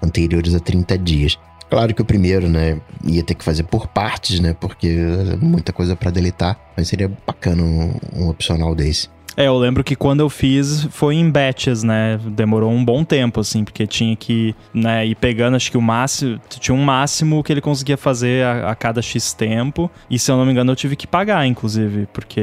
anteriores 0.02 0.54
a 0.54 0.60
30 0.60 0.96
dias. 0.98 1.36
Claro 1.68 1.94
que 1.94 2.02
o 2.02 2.04
primeiro, 2.04 2.48
né, 2.48 2.80
ia 3.04 3.22
ter 3.22 3.34
que 3.34 3.44
fazer 3.44 3.62
por 3.62 3.86
partes, 3.86 4.40
né? 4.40 4.54
Porque 4.60 4.88
é 4.88 5.36
muita 5.36 5.72
coisa 5.72 5.94
pra 5.94 6.10
deletar, 6.10 6.58
mas 6.76 6.88
seria 6.88 7.10
bacana 7.24 7.62
um, 7.62 7.94
um 8.12 8.28
opcional 8.28 8.74
desse. 8.74 9.08
É, 9.40 9.46
eu 9.46 9.56
lembro 9.56 9.82
que 9.82 9.96
quando 9.96 10.20
eu 10.20 10.28
fiz 10.28 10.86
foi 10.90 11.14
em 11.14 11.30
batches, 11.30 11.82
né? 11.82 12.20
Demorou 12.26 12.70
um 12.70 12.84
bom 12.84 13.02
tempo, 13.02 13.40
assim, 13.40 13.64
porque 13.64 13.86
tinha 13.86 14.14
que 14.14 14.54
né, 14.74 15.06
ir 15.06 15.14
pegando, 15.14 15.56
acho 15.56 15.70
que 15.70 15.78
o 15.78 15.80
máximo. 15.80 16.38
Tinha 16.46 16.74
um 16.74 16.84
máximo 16.84 17.42
que 17.42 17.50
ele 17.50 17.62
conseguia 17.62 17.96
fazer 17.96 18.44
a, 18.44 18.72
a 18.72 18.74
cada 18.74 19.00
X 19.00 19.32
tempo. 19.32 19.90
E 20.10 20.18
se 20.18 20.30
eu 20.30 20.36
não 20.36 20.44
me 20.44 20.52
engano, 20.52 20.72
eu 20.72 20.76
tive 20.76 20.94
que 20.94 21.06
pagar, 21.06 21.46
inclusive, 21.46 22.06
porque 22.12 22.42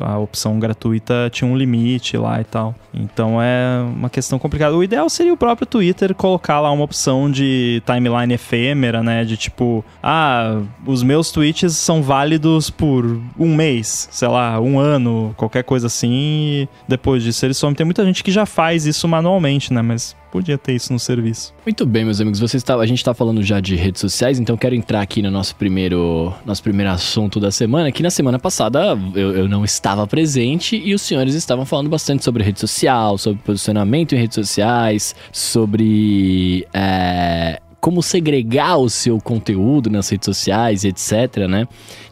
a 0.00 0.18
opção 0.18 0.60
gratuita 0.60 1.28
tinha 1.32 1.50
um 1.50 1.56
limite 1.56 2.16
lá 2.16 2.40
e 2.40 2.44
tal. 2.44 2.76
Então 2.94 3.42
é 3.42 3.82
uma 3.82 4.08
questão 4.08 4.38
complicada. 4.38 4.76
O 4.76 4.84
ideal 4.84 5.10
seria 5.10 5.34
o 5.34 5.36
próprio 5.36 5.66
Twitter 5.66 6.14
colocar 6.14 6.60
lá 6.60 6.70
uma 6.70 6.84
opção 6.84 7.28
de 7.28 7.82
timeline 7.84 8.34
efêmera, 8.34 9.02
né? 9.02 9.24
De 9.24 9.36
tipo, 9.36 9.84
ah, 10.00 10.60
os 10.86 11.02
meus 11.02 11.32
tweets 11.32 11.74
são 11.74 12.04
válidos 12.04 12.70
por 12.70 13.20
um 13.36 13.52
mês, 13.52 14.08
sei 14.12 14.28
lá, 14.28 14.60
um 14.60 14.78
ano, 14.78 15.34
qualquer 15.36 15.64
coisa 15.64 15.88
assim. 15.88 16.35
E 16.36 16.68
depois 16.86 17.22
disso 17.22 17.44
eles 17.46 17.56
somem. 17.56 17.74
Tem 17.74 17.84
muita 17.84 18.04
gente 18.04 18.22
que 18.22 18.30
já 18.30 18.44
faz 18.44 18.84
isso 18.86 19.08
manualmente, 19.08 19.72
né? 19.72 19.80
Mas 19.80 20.14
podia 20.30 20.58
ter 20.58 20.74
isso 20.74 20.92
no 20.92 20.98
serviço. 20.98 21.54
Muito 21.64 21.86
bem, 21.86 22.04
meus 22.04 22.20
amigos. 22.20 22.38
Você 22.38 22.58
está, 22.58 22.76
a 22.76 22.86
gente 22.86 22.98
está 22.98 23.14
falando 23.14 23.42
já 23.42 23.58
de 23.58 23.74
redes 23.74 24.00
sociais, 24.00 24.38
então 24.38 24.56
quero 24.56 24.74
entrar 24.74 25.00
aqui 25.00 25.22
no 25.22 25.30
nosso 25.30 25.56
primeiro, 25.56 26.34
nosso 26.44 26.62
primeiro 26.62 26.90
assunto 26.90 27.40
da 27.40 27.50
semana. 27.50 27.90
Que 27.90 28.02
na 28.02 28.10
semana 28.10 28.38
passada 28.38 28.98
eu, 29.14 29.34
eu 29.34 29.48
não 29.48 29.64
estava 29.64 30.06
presente 30.06 30.76
e 30.76 30.94
os 30.94 31.02
senhores 31.02 31.34
estavam 31.34 31.64
falando 31.64 31.88
bastante 31.88 32.22
sobre 32.22 32.44
rede 32.44 32.60
social, 32.60 33.16
sobre 33.16 33.40
posicionamento 33.42 34.14
em 34.14 34.18
redes 34.18 34.34
sociais, 34.34 35.14
sobre 35.32 36.66
é, 36.72 37.60
como 37.80 38.02
segregar 38.02 38.78
o 38.78 38.88
seu 38.90 39.18
conteúdo 39.20 39.88
nas 39.90 40.08
redes 40.08 40.24
sociais, 40.26 40.84
etc, 40.84 41.46
né? 41.48 41.68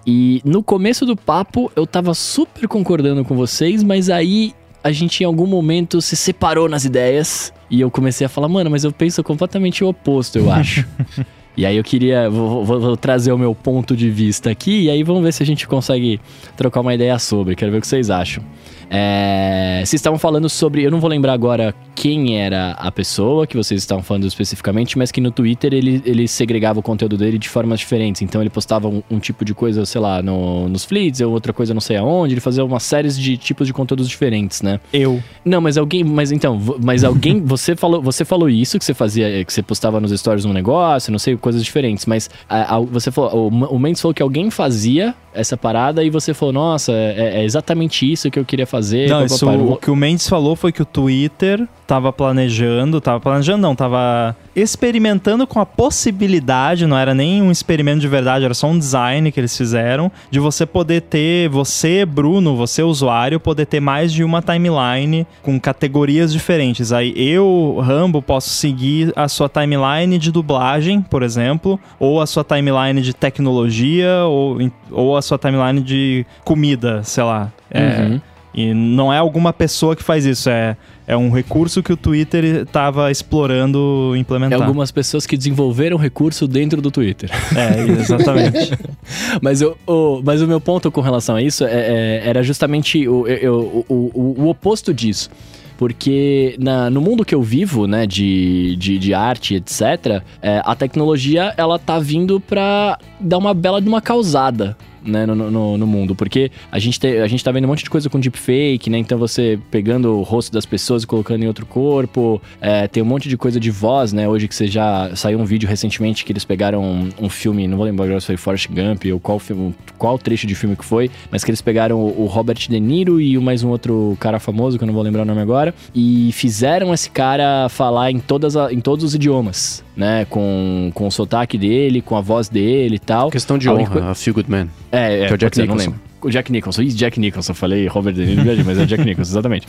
E 0.07 0.41
no 0.45 0.63
começo 0.63 1.05
do 1.07 1.17
papo 1.17 1.71
eu 1.75 1.87
tava 1.87 2.15
super 2.15 2.69
concordando 2.69 3.25
com 3.25 3.35
vocês, 3.35 3.83
mas 3.83 4.09
aí 4.11 4.53
a 4.83 4.93
gente 4.93 5.23
em 5.23 5.27
algum 5.27 5.47
momento 5.47 6.01
se 6.03 6.15
separou 6.15 6.69
nas 6.69 6.85
ideias 6.85 7.53
e 7.71 7.81
eu 7.81 7.91
comecei 7.91 8.27
a 8.27 8.29
falar, 8.29 8.49
mano, 8.49 8.71
mas 8.71 8.85
eu 8.85 8.93
penso 8.93 9.23
completamente 9.25 9.83
o 9.83 9.89
oposto, 9.89 10.39
eu 10.39 10.51
acho. 10.53 10.87
e 11.57 11.65
aí 11.65 11.77
eu 11.77 11.83
queria, 11.83 12.29
vou, 12.29 12.63
vou- 12.65 12.81
vou 12.81 12.97
trazer 12.97 13.33
o 13.33 13.39
meu 13.39 13.55
ponto 13.55 13.97
de 13.97 14.11
vista 14.11 14.51
aqui 14.51 14.83
e 14.83 14.91
aí 14.91 15.03
vamos 15.03 15.23
ver 15.23 15.33
se 15.33 15.43
a 15.43 15.47
gente 15.47 15.67
consegue 15.67 16.21
trocar 16.57 16.83
uma 16.83 16.95
ideia 16.95 17.19
sobre, 17.19 17.57
quero 17.57 17.73
ver 17.73 17.79
o 17.79 17.81
que 17.81 17.87
vocês 17.87 18.11
acham. 18.11 18.45
É, 18.91 19.79
vocês 19.85 19.95
estavam 20.01 20.19
falando 20.19 20.49
sobre, 20.49 20.83
eu 20.83 20.91
não 20.91 21.01
vou 21.01 21.11
lembrar 21.11 21.33
agora 21.33 21.75
quem 21.95 22.39
era 22.39 22.73
a 22.73 22.91
pessoa 22.91 23.47
que 23.47 23.57
vocês 23.57 23.81
estavam 23.81 24.03
falando 24.03 24.27
especificamente, 24.27 24.99
mas 24.99 25.11
que 25.13 25.21
no 25.21 25.31
Twitter 25.31 25.73
ele, 25.73 26.03
ele 26.05 26.27
segregava 26.29 26.81
o 26.81 26.83
conteúdo 26.83 27.17
dele 27.17 27.39
de 27.39 27.49
formas 27.49 27.81
diferentes. 27.81 28.23
Então 28.23 28.41
ele 28.41 28.51
postava 28.51 28.89
um, 28.89 29.03
um 29.11 29.19
tipo 29.19 29.45
de 29.45 29.55
coisa, 29.55 29.85
sei 29.87 30.01
lá, 30.01 30.23
no, 30.23 30.69
nos 30.69 30.85
fleets, 30.85 31.21
ou 31.21 31.33
outra 31.33 31.53
coisa 31.53 31.73
não 31.75 31.81
sei 31.81 31.97
aonde, 31.97 32.35
ele 32.35 32.41
fazia 32.41 32.65
uma 32.65 32.81
série 32.81 33.09
de 33.09 33.37
tipos 33.37 33.67
de 33.67 33.73
conteúdos 33.73 34.09
diferentes, 34.09 34.63
né? 34.63 34.81
Eu. 34.93 35.23
Não, 35.45 35.61
mas 35.61 35.77
alguém, 35.79 36.03
mas 36.05 36.33
então, 36.33 36.61
mas 36.83 37.05
alguém, 37.05 37.41
você 37.45 37.77
falou, 37.77 38.01
você 38.03 38.25
falou 38.25 38.49
isso 38.49 38.79
que 38.79 38.85
você 38.85 38.95
fazia, 38.95 39.45
que 39.45 39.53
você 39.53 39.63
postava 39.63 40.01
nos 40.01 40.11
stories 40.19 40.45
um 40.45 40.53
negócio, 40.53 41.11
não 41.13 41.19
sei, 41.19 41.37
coisas 41.37 41.65
diferentes, 41.65 42.07
mas 42.07 42.29
a- 42.49 42.77
a- 42.77 42.81
você 42.81 43.11
falou, 43.11 43.51
o, 43.53 43.75
o 43.75 43.79
Mendes 43.79 44.01
falou 44.01 44.15
que 44.15 44.23
alguém 44.23 44.51
fazia 44.51 45.15
essa 45.33 45.57
parada 45.57 46.03
e 46.05 46.11
você 46.11 46.33
falou, 46.33 46.53
nossa, 46.53 46.93
é, 46.93 47.41
é 47.41 47.45
exatamente 47.45 48.11
isso 48.11 48.31
que 48.31 48.39
eu 48.39 48.45
queria 48.45 48.67
fazer. 48.67 48.74
Não, 49.09 49.23
papapá, 49.23 49.35
isso, 49.35 49.47
não 49.47 49.73
o 49.73 49.77
que 49.77 49.91
o 49.91 49.97
Mendes 49.97 50.29
falou 50.29 50.57
foi 50.57 50.73
que 50.73 50.83
o 50.83 50.85
Twitter 50.85 51.67
tava 51.87 52.13
planejando, 52.13 53.01
tava 53.01 53.21
planejando 53.21 53.61
não, 53.61 53.75
tava 53.75 54.35
experimentando 54.57 55.47
com 55.47 55.61
a 55.61 55.67
possibilidade, 55.67 56.87
não 56.87 56.97
era 56.97 57.15
nem 57.15 57.43
um 57.43 57.51
experimento 57.51 58.01
de 58.01 58.09
verdade, 58.09 58.45
era 58.45 58.55
só 58.55 58.69
um 58.69 58.79
design 58.79 59.31
que 59.31 59.39
eles 59.39 59.57
fizeram, 59.57 60.11
de 60.31 60.39
você 60.39 60.65
poder 60.65 61.03
ter, 61.03 61.49
você, 61.49 62.07
Bruno, 62.07 62.57
você 62.57 62.83
usuário, 62.83 63.39
poder 63.39 63.67
ter 63.67 63.81
mais 63.81 64.13
de 64.13 64.25
uma 64.25 64.41
timeline 64.41 65.27
com 65.43 65.61
categorias 65.61 66.33
diferentes. 66.33 66.93
Aí 66.93 67.13
eu, 67.17 67.79
Rambo, 67.83 68.23
posso 68.23 68.51
seguir 68.51 69.13
a 69.17 69.29
sua 69.29 69.49
timeline 69.49 70.19
de 70.19 70.31
dublagem, 70.31 71.03
por 71.03 71.23
exemplo, 71.23 71.79
ou 71.99 72.21
a 72.21 72.27
sua 72.27 72.45
timeline 72.45 73.03
de 73.03 73.13
tecnologia, 73.13 74.25
ou, 74.25 74.59
ou 74.91 75.17
a 75.17 75.23
sua 75.23 75.37
timeline 75.37 75.81
de 75.81 76.25
comida, 76.45 77.03
sei 77.03 77.25
lá. 77.25 77.53
É, 77.71 77.85
Uhum. 77.85 78.21
E 78.55 78.73
não 78.73 79.13
é 79.13 79.19
alguma 79.19 79.53
pessoa 79.53 79.97
que 79.97 80.03
faz 80.03 80.25
isso, 80.25 80.49
é, 80.49 80.77
é 81.07 81.17
um 81.17 81.31
recurso 81.31 81.83
que 81.83 81.93
o 81.93 81.97
Twitter 81.97 82.45
estava 82.63 83.11
explorando 83.11 84.13
É 84.15 84.19
implementar. 84.19 84.63
algumas 84.63 84.91
pessoas 84.91 85.27
que 85.27 85.37
desenvolveram 85.37 85.97
recurso 85.97 86.47
dentro 86.47 86.81
do 86.81 86.91
Twitter. 86.91 87.31
É, 87.57 87.81
exatamente. 88.01 88.71
mas, 89.43 89.61
eu, 89.61 89.77
o, 89.87 90.23
mas 90.25 90.41
o 90.41 90.47
meu 90.47 90.61
ponto 90.61 90.91
com 90.91 91.01
relação 91.01 91.37
a 91.37 91.43
isso 91.43 91.65
é- 91.65 91.69
é- 91.71 92.23
era 92.29 92.43
justamente 92.43 93.07
o, 93.09 93.27
eu- 93.27 93.85
o, 93.89 93.95
o, 94.15 94.43
o 94.45 94.49
oposto 94.49 94.95
disso. 94.95 95.29
Porque 95.77 96.55
na- 96.59 96.89
no 96.89 97.01
mundo 97.01 97.25
que 97.25 97.35
eu 97.35 97.43
vivo, 97.43 97.87
né, 97.89 98.07
de, 98.07 98.77
de, 98.77 98.97
de 98.99 99.13
arte, 99.13 99.57
etc., 99.57 100.23
é, 100.41 100.63
a 100.65 100.75
tecnologia, 100.77 101.53
ela 101.57 101.79
tá 101.81 101.99
vindo 101.99 102.39
pra 102.41 102.97
dar 103.19 103.39
uma 103.39 103.53
bela 103.53 103.83
de 103.83 103.89
uma 103.89 104.01
causada, 104.01 104.77
né, 105.05 105.27
no, 105.27 105.35
no, 105.35 105.79
no 105.79 105.87
mundo. 105.87 106.15
Porque 106.15 106.51
a 106.71 106.79
gente, 106.79 106.99
te, 106.99 107.19
a 107.19 107.27
gente 107.27 107.43
tá 107.45 107.51
vendo 107.53 107.65
um 107.65 107.69
monte 107.69 107.85
de 107.85 107.91
coisa 107.91 108.09
com 108.09 108.19
deepfake, 108.19 108.89
né, 108.91 108.99
então 108.99 109.19
você 109.19 109.59
pegando 109.71 110.17
o 110.19 110.23
rosto 110.23 110.53
das 110.53 110.67
pessoas 110.67 111.03
e 111.03 111.07
colocando 111.07 111.43
em 111.43 111.47
outro 111.47 111.67
corpo, 111.67 112.41
é, 112.61 112.87
tem 112.89 113.03
um 113.03 113.07
monte 113.07 113.29
de 113.29 113.37
coisa 113.37 113.59
de 113.61 113.71
voz, 113.71 114.13
né, 114.13 114.29
hoje 114.29 114.49
que 114.49 114.55
você 114.55 114.67
já... 114.67 115.11
Saiu 115.15 115.39
um 115.39 115.45
vídeo 115.45 115.69
recentemente 115.69 116.25
que 116.25 116.33
eles 116.33 116.45
pegaram 116.45 116.83
um, 116.83 117.09
um 117.21 117.29
filme, 117.29 117.67
não 117.69 117.77
vou 117.77 117.87
lembrar 117.87 118.05
agora 118.05 118.21
se 118.21 118.27
foi 118.27 118.37
Forrest 118.37 118.69
Gump 118.69 119.05
ou 119.13 119.21
qual, 119.21 119.39
filme, 119.39 119.75
qual 119.99 120.19
trecho 120.19 120.47
de 120.47 120.55
filme 120.55 120.77
que 120.77 120.85
foi, 120.85 121.11
mas 121.31 121.45
que 121.45 121.51
eles 121.51 121.61
pegaram 121.63 121.99
o, 122.01 122.23
o 122.23 122.27
Robert 122.27 122.57
De 122.57 122.81
Niro 122.81 123.21
e 123.21 123.37
mais 123.39 123.63
um 123.63 123.69
outro 123.71 124.17
cara 124.21 124.39
famoso, 124.41 124.77
que 124.79 124.85
eu 124.85 124.87
não 124.87 124.95
vou 124.95 125.03
lembrar 125.03 125.23
o 125.23 125.25
nome 125.25 125.41
agora, 125.41 125.75
e 125.95 126.31
fizeram 126.33 126.93
esse 126.93 127.11
cara 127.11 127.69
falar 127.69 128.11
em, 128.11 128.19
todas 128.19 128.57
a- 128.57 128.73
em 128.73 128.81
todos 128.81 129.05
os 129.05 129.15
idiomas, 129.15 129.85
né? 129.97 130.27
Com, 130.31 130.91
com 130.95 131.07
o 131.07 131.11
sotaque 131.11 131.57
dele, 131.59 132.01
com 132.01 132.17
a 132.17 132.21
voz 132.21 132.49
dele 132.49 132.97
e 132.97 132.99
tal. 132.99 133.31
Questão 133.31 133.57
de 133.59 133.69
A 133.69 133.73
honra, 133.73 133.83
única- 133.83 134.11
a 134.11 134.15
Feel 134.15 134.35
Good 134.35 134.51
Man. 134.51 134.69
É, 134.93 135.23
é, 135.25 135.27
Que 135.27 135.33
é 135.33 135.35
o 135.35 135.39
Jack 135.39 135.45
pode 135.45 135.57
ser, 135.57 135.61
não 135.63 135.67
Nicholson. 135.77 135.91
lembro. 135.91 136.05
O 136.23 136.31
Jack 136.31 136.51
Nicholson. 136.51 136.81
Ih, 136.83 136.89
Jack 136.89 137.21
Nicholson. 137.21 137.53
Falei 137.53 137.87
Robert 137.87 138.15
De 138.15 138.25
Niro, 138.25 138.65
mas 138.65 138.79
é 138.79 138.83
o 138.83 138.87
Jack 138.87 139.05
Nicholson, 139.05 139.31
exatamente. 139.33 139.67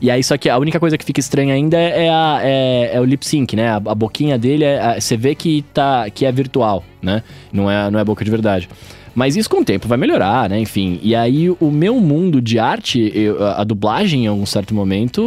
E 0.00 0.10
aí, 0.10 0.22
só 0.22 0.36
que 0.36 0.50
a 0.50 0.58
única 0.58 0.78
coisa 0.78 0.98
que 0.98 1.04
fica 1.04 1.18
estranha 1.18 1.54
ainda 1.54 1.78
é, 1.78 2.10
a- 2.10 2.40
é- 2.42 2.90
é 2.94 3.00
o 3.00 3.04
lip 3.04 3.26
sync, 3.26 3.56
né? 3.56 3.68
A, 3.68 3.76
a 3.76 3.94
boquinha 3.94 4.36
dele, 4.38 4.64
é, 4.64 4.78
a- 4.80 5.00
você 5.00 5.16
vê 5.16 5.34
que, 5.34 5.62
tá, 5.72 6.10
que 6.10 6.26
é 6.26 6.30
virtual, 6.30 6.84
né? 7.00 7.22
Não 7.50 7.70
é, 7.70 7.90
não 7.90 7.98
é 7.98 8.04
boca 8.04 8.22
de 8.22 8.30
verdade. 8.30 8.68
Mas 9.14 9.34
isso 9.36 9.48
com 9.48 9.60
o 9.60 9.64
tempo 9.64 9.88
vai 9.88 9.96
melhorar, 9.96 10.50
né? 10.50 10.58
Enfim. 10.60 10.98
E 11.02 11.14
aí, 11.14 11.48
o 11.48 11.70
meu 11.70 11.98
mundo 12.00 12.38
de 12.42 12.58
arte, 12.58 13.10
eu- 13.14 13.42
a, 13.42 13.62
a 13.62 13.64
dublagem, 13.64 14.24
em 14.24 14.26
algum 14.26 14.44
certo 14.44 14.74
momento, 14.74 15.22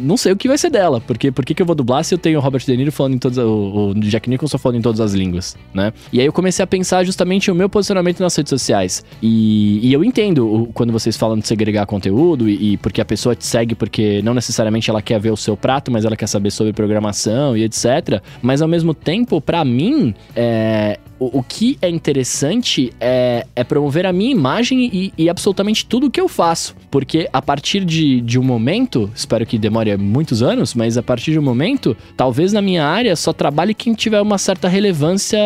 não 0.00 0.16
sei 0.16 0.32
o 0.32 0.36
que 0.36 0.48
vai 0.48 0.58
ser 0.58 0.70
dela. 0.70 1.00
Porque 1.00 1.30
por 1.30 1.44
que 1.44 1.60
eu 1.60 1.66
vou 1.66 1.74
dublar 1.74 2.04
se 2.04 2.14
eu 2.14 2.18
tenho 2.18 2.38
o 2.38 2.42
Robert 2.42 2.64
De 2.64 2.76
Niro 2.76 2.92
falando 2.92 3.14
em 3.14 3.18
todas. 3.18 3.38
O, 3.38 3.90
o 3.90 3.94
Jack 3.94 4.28
Nicholson 4.28 4.58
falando 4.58 4.78
em 4.78 4.82
todas 4.82 5.00
as 5.00 5.12
línguas, 5.12 5.56
né? 5.72 5.92
E 6.12 6.20
aí 6.20 6.26
eu 6.26 6.32
comecei 6.32 6.62
a 6.62 6.66
pensar 6.66 7.04
justamente 7.04 7.50
o 7.50 7.54
meu 7.54 7.68
posicionamento 7.68 8.20
nas 8.20 8.34
redes 8.34 8.50
sociais. 8.50 9.04
E, 9.22 9.80
e 9.82 9.92
eu 9.92 10.04
entendo 10.04 10.68
quando 10.74 10.92
vocês 10.92 11.16
falam 11.16 11.38
de 11.38 11.46
segregar 11.46 11.86
conteúdo 11.86 12.48
e, 12.48 12.72
e 12.72 12.76
porque 12.76 13.00
a 13.00 13.04
pessoa 13.04 13.34
te 13.34 13.46
segue 13.46 13.74
porque 13.74 14.20
não 14.22 14.34
necessariamente 14.34 14.90
ela 14.90 15.02
quer 15.02 15.20
ver 15.20 15.30
o 15.30 15.36
seu 15.36 15.56
prato, 15.56 15.90
mas 15.90 16.04
ela 16.04 16.16
quer 16.16 16.26
saber 16.26 16.50
sobre 16.50 16.72
programação 16.72 17.56
e 17.56 17.64
etc. 17.64 18.22
Mas 18.42 18.62
ao 18.62 18.68
mesmo 18.68 18.94
tempo, 18.94 19.40
pra 19.40 19.64
mim, 19.64 20.14
é, 20.34 20.98
o, 21.24 21.36
o, 21.36 21.38
o 21.38 21.42
que 21.42 21.78
é 21.80 21.88
interessante 21.88 22.92
é, 23.00 23.46
é 23.54 23.64
promover 23.64 24.06
a 24.06 24.12
minha 24.12 24.30
imagem 24.30 24.90
e, 24.92 25.12
e 25.16 25.28
absolutamente 25.28 25.86
tudo 25.86 26.10
que 26.10 26.20
eu 26.20 26.28
faço. 26.28 26.74
Porque 26.90 27.28
a 27.32 27.42
partir 27.42 27.84
de, 27.84 28.20
de 28.20 28.38
um 28.38 28.42
momento, 28.42 29.10
espero 29.14 29.44
que 29.46 29.58
demore 29.58 29.96
muitos 29.96 30.42
anos, 30.42 30.74
mas 30.74 30.96
a 30.96 31.02
partir 31.02 31.32
de 31.32 31.38
um 31.38 31.42
momento, 31.42 31.96
talvez 32.16 32.52
na 32.52 32.62
minha 32.62 32.86
área 32.86 33.16
só 33.16 33.32
trabalhe 33.32 33.74
quem 33.74 33.94
tiver 33.94 34.20
uma 34.20 34.38
certa 34.38 34.68
relevância 34.68 35.38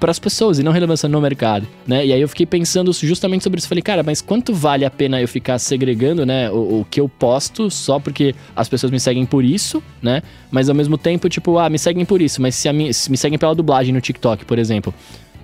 para 0.00 0.10
as 0.10 0.18
pessoas 0.18 0.58
e 0.58 0.62
não 0.62 0.72
relevância 0.72 1.08
no 1.08 1.20
mercado, 1.20 1.66
né? 1.86 2.04
E 2.06 2.12
aí 2.12 2.20
eu 2.20 2.28
fiquei 2.28 2.46
pensando 2.46 2.92
justamente 2.92 3.44
sobre 3.44 3.58
isso. 3.58 3.68
Falei, 3.68 3.82
cara, 3.82 4.02
mas 4.02 4.20
quanto 4.20 4.54
vale 4.54 4.84
a 4.84 4.90
pena 4.90 5.20
eu 5.20 5.28
ficar 5.28 5.58
segregando, 5.58 6.24
né, 6.24 6.50
o, 6.50 6.80
o 6.80 6.86
que 6.90 7.00
eu 7.00 7.08
posto 7.08 7.70
só 7.70 7.98
porque 7.98 8.34
as 8.54 8.68
pessoas 8.68 8.90
me 8.90 9.00
seguem 9.00 9.26
por 9.26 9.44
isso, 9.44 9.82
né? 10.02 10.22
Mas 10.50 10.68
ao 10.68 10.74
mesmo 10.74 10.96
tempo, 10.96 11.28
tipo, 11.28 11.58
ah, 11.58 11.68
me 11.68 11.78
seguem 11.78 12.04
por 12.04 12.22
isso, 12.22 12.40
mas 12.40 12.54
se, 12.54 12.72
minha, 12.72 12.92
se 12.92 13.10
me 13.10 13.16
seguem 13.16 13.38
pela 13.38 13.54
dublagem 13.54 13.92
no 13.92 14.00
TikTok, 14.00 14.44
por 14.44 14.58
exemplo. 14.58 14.94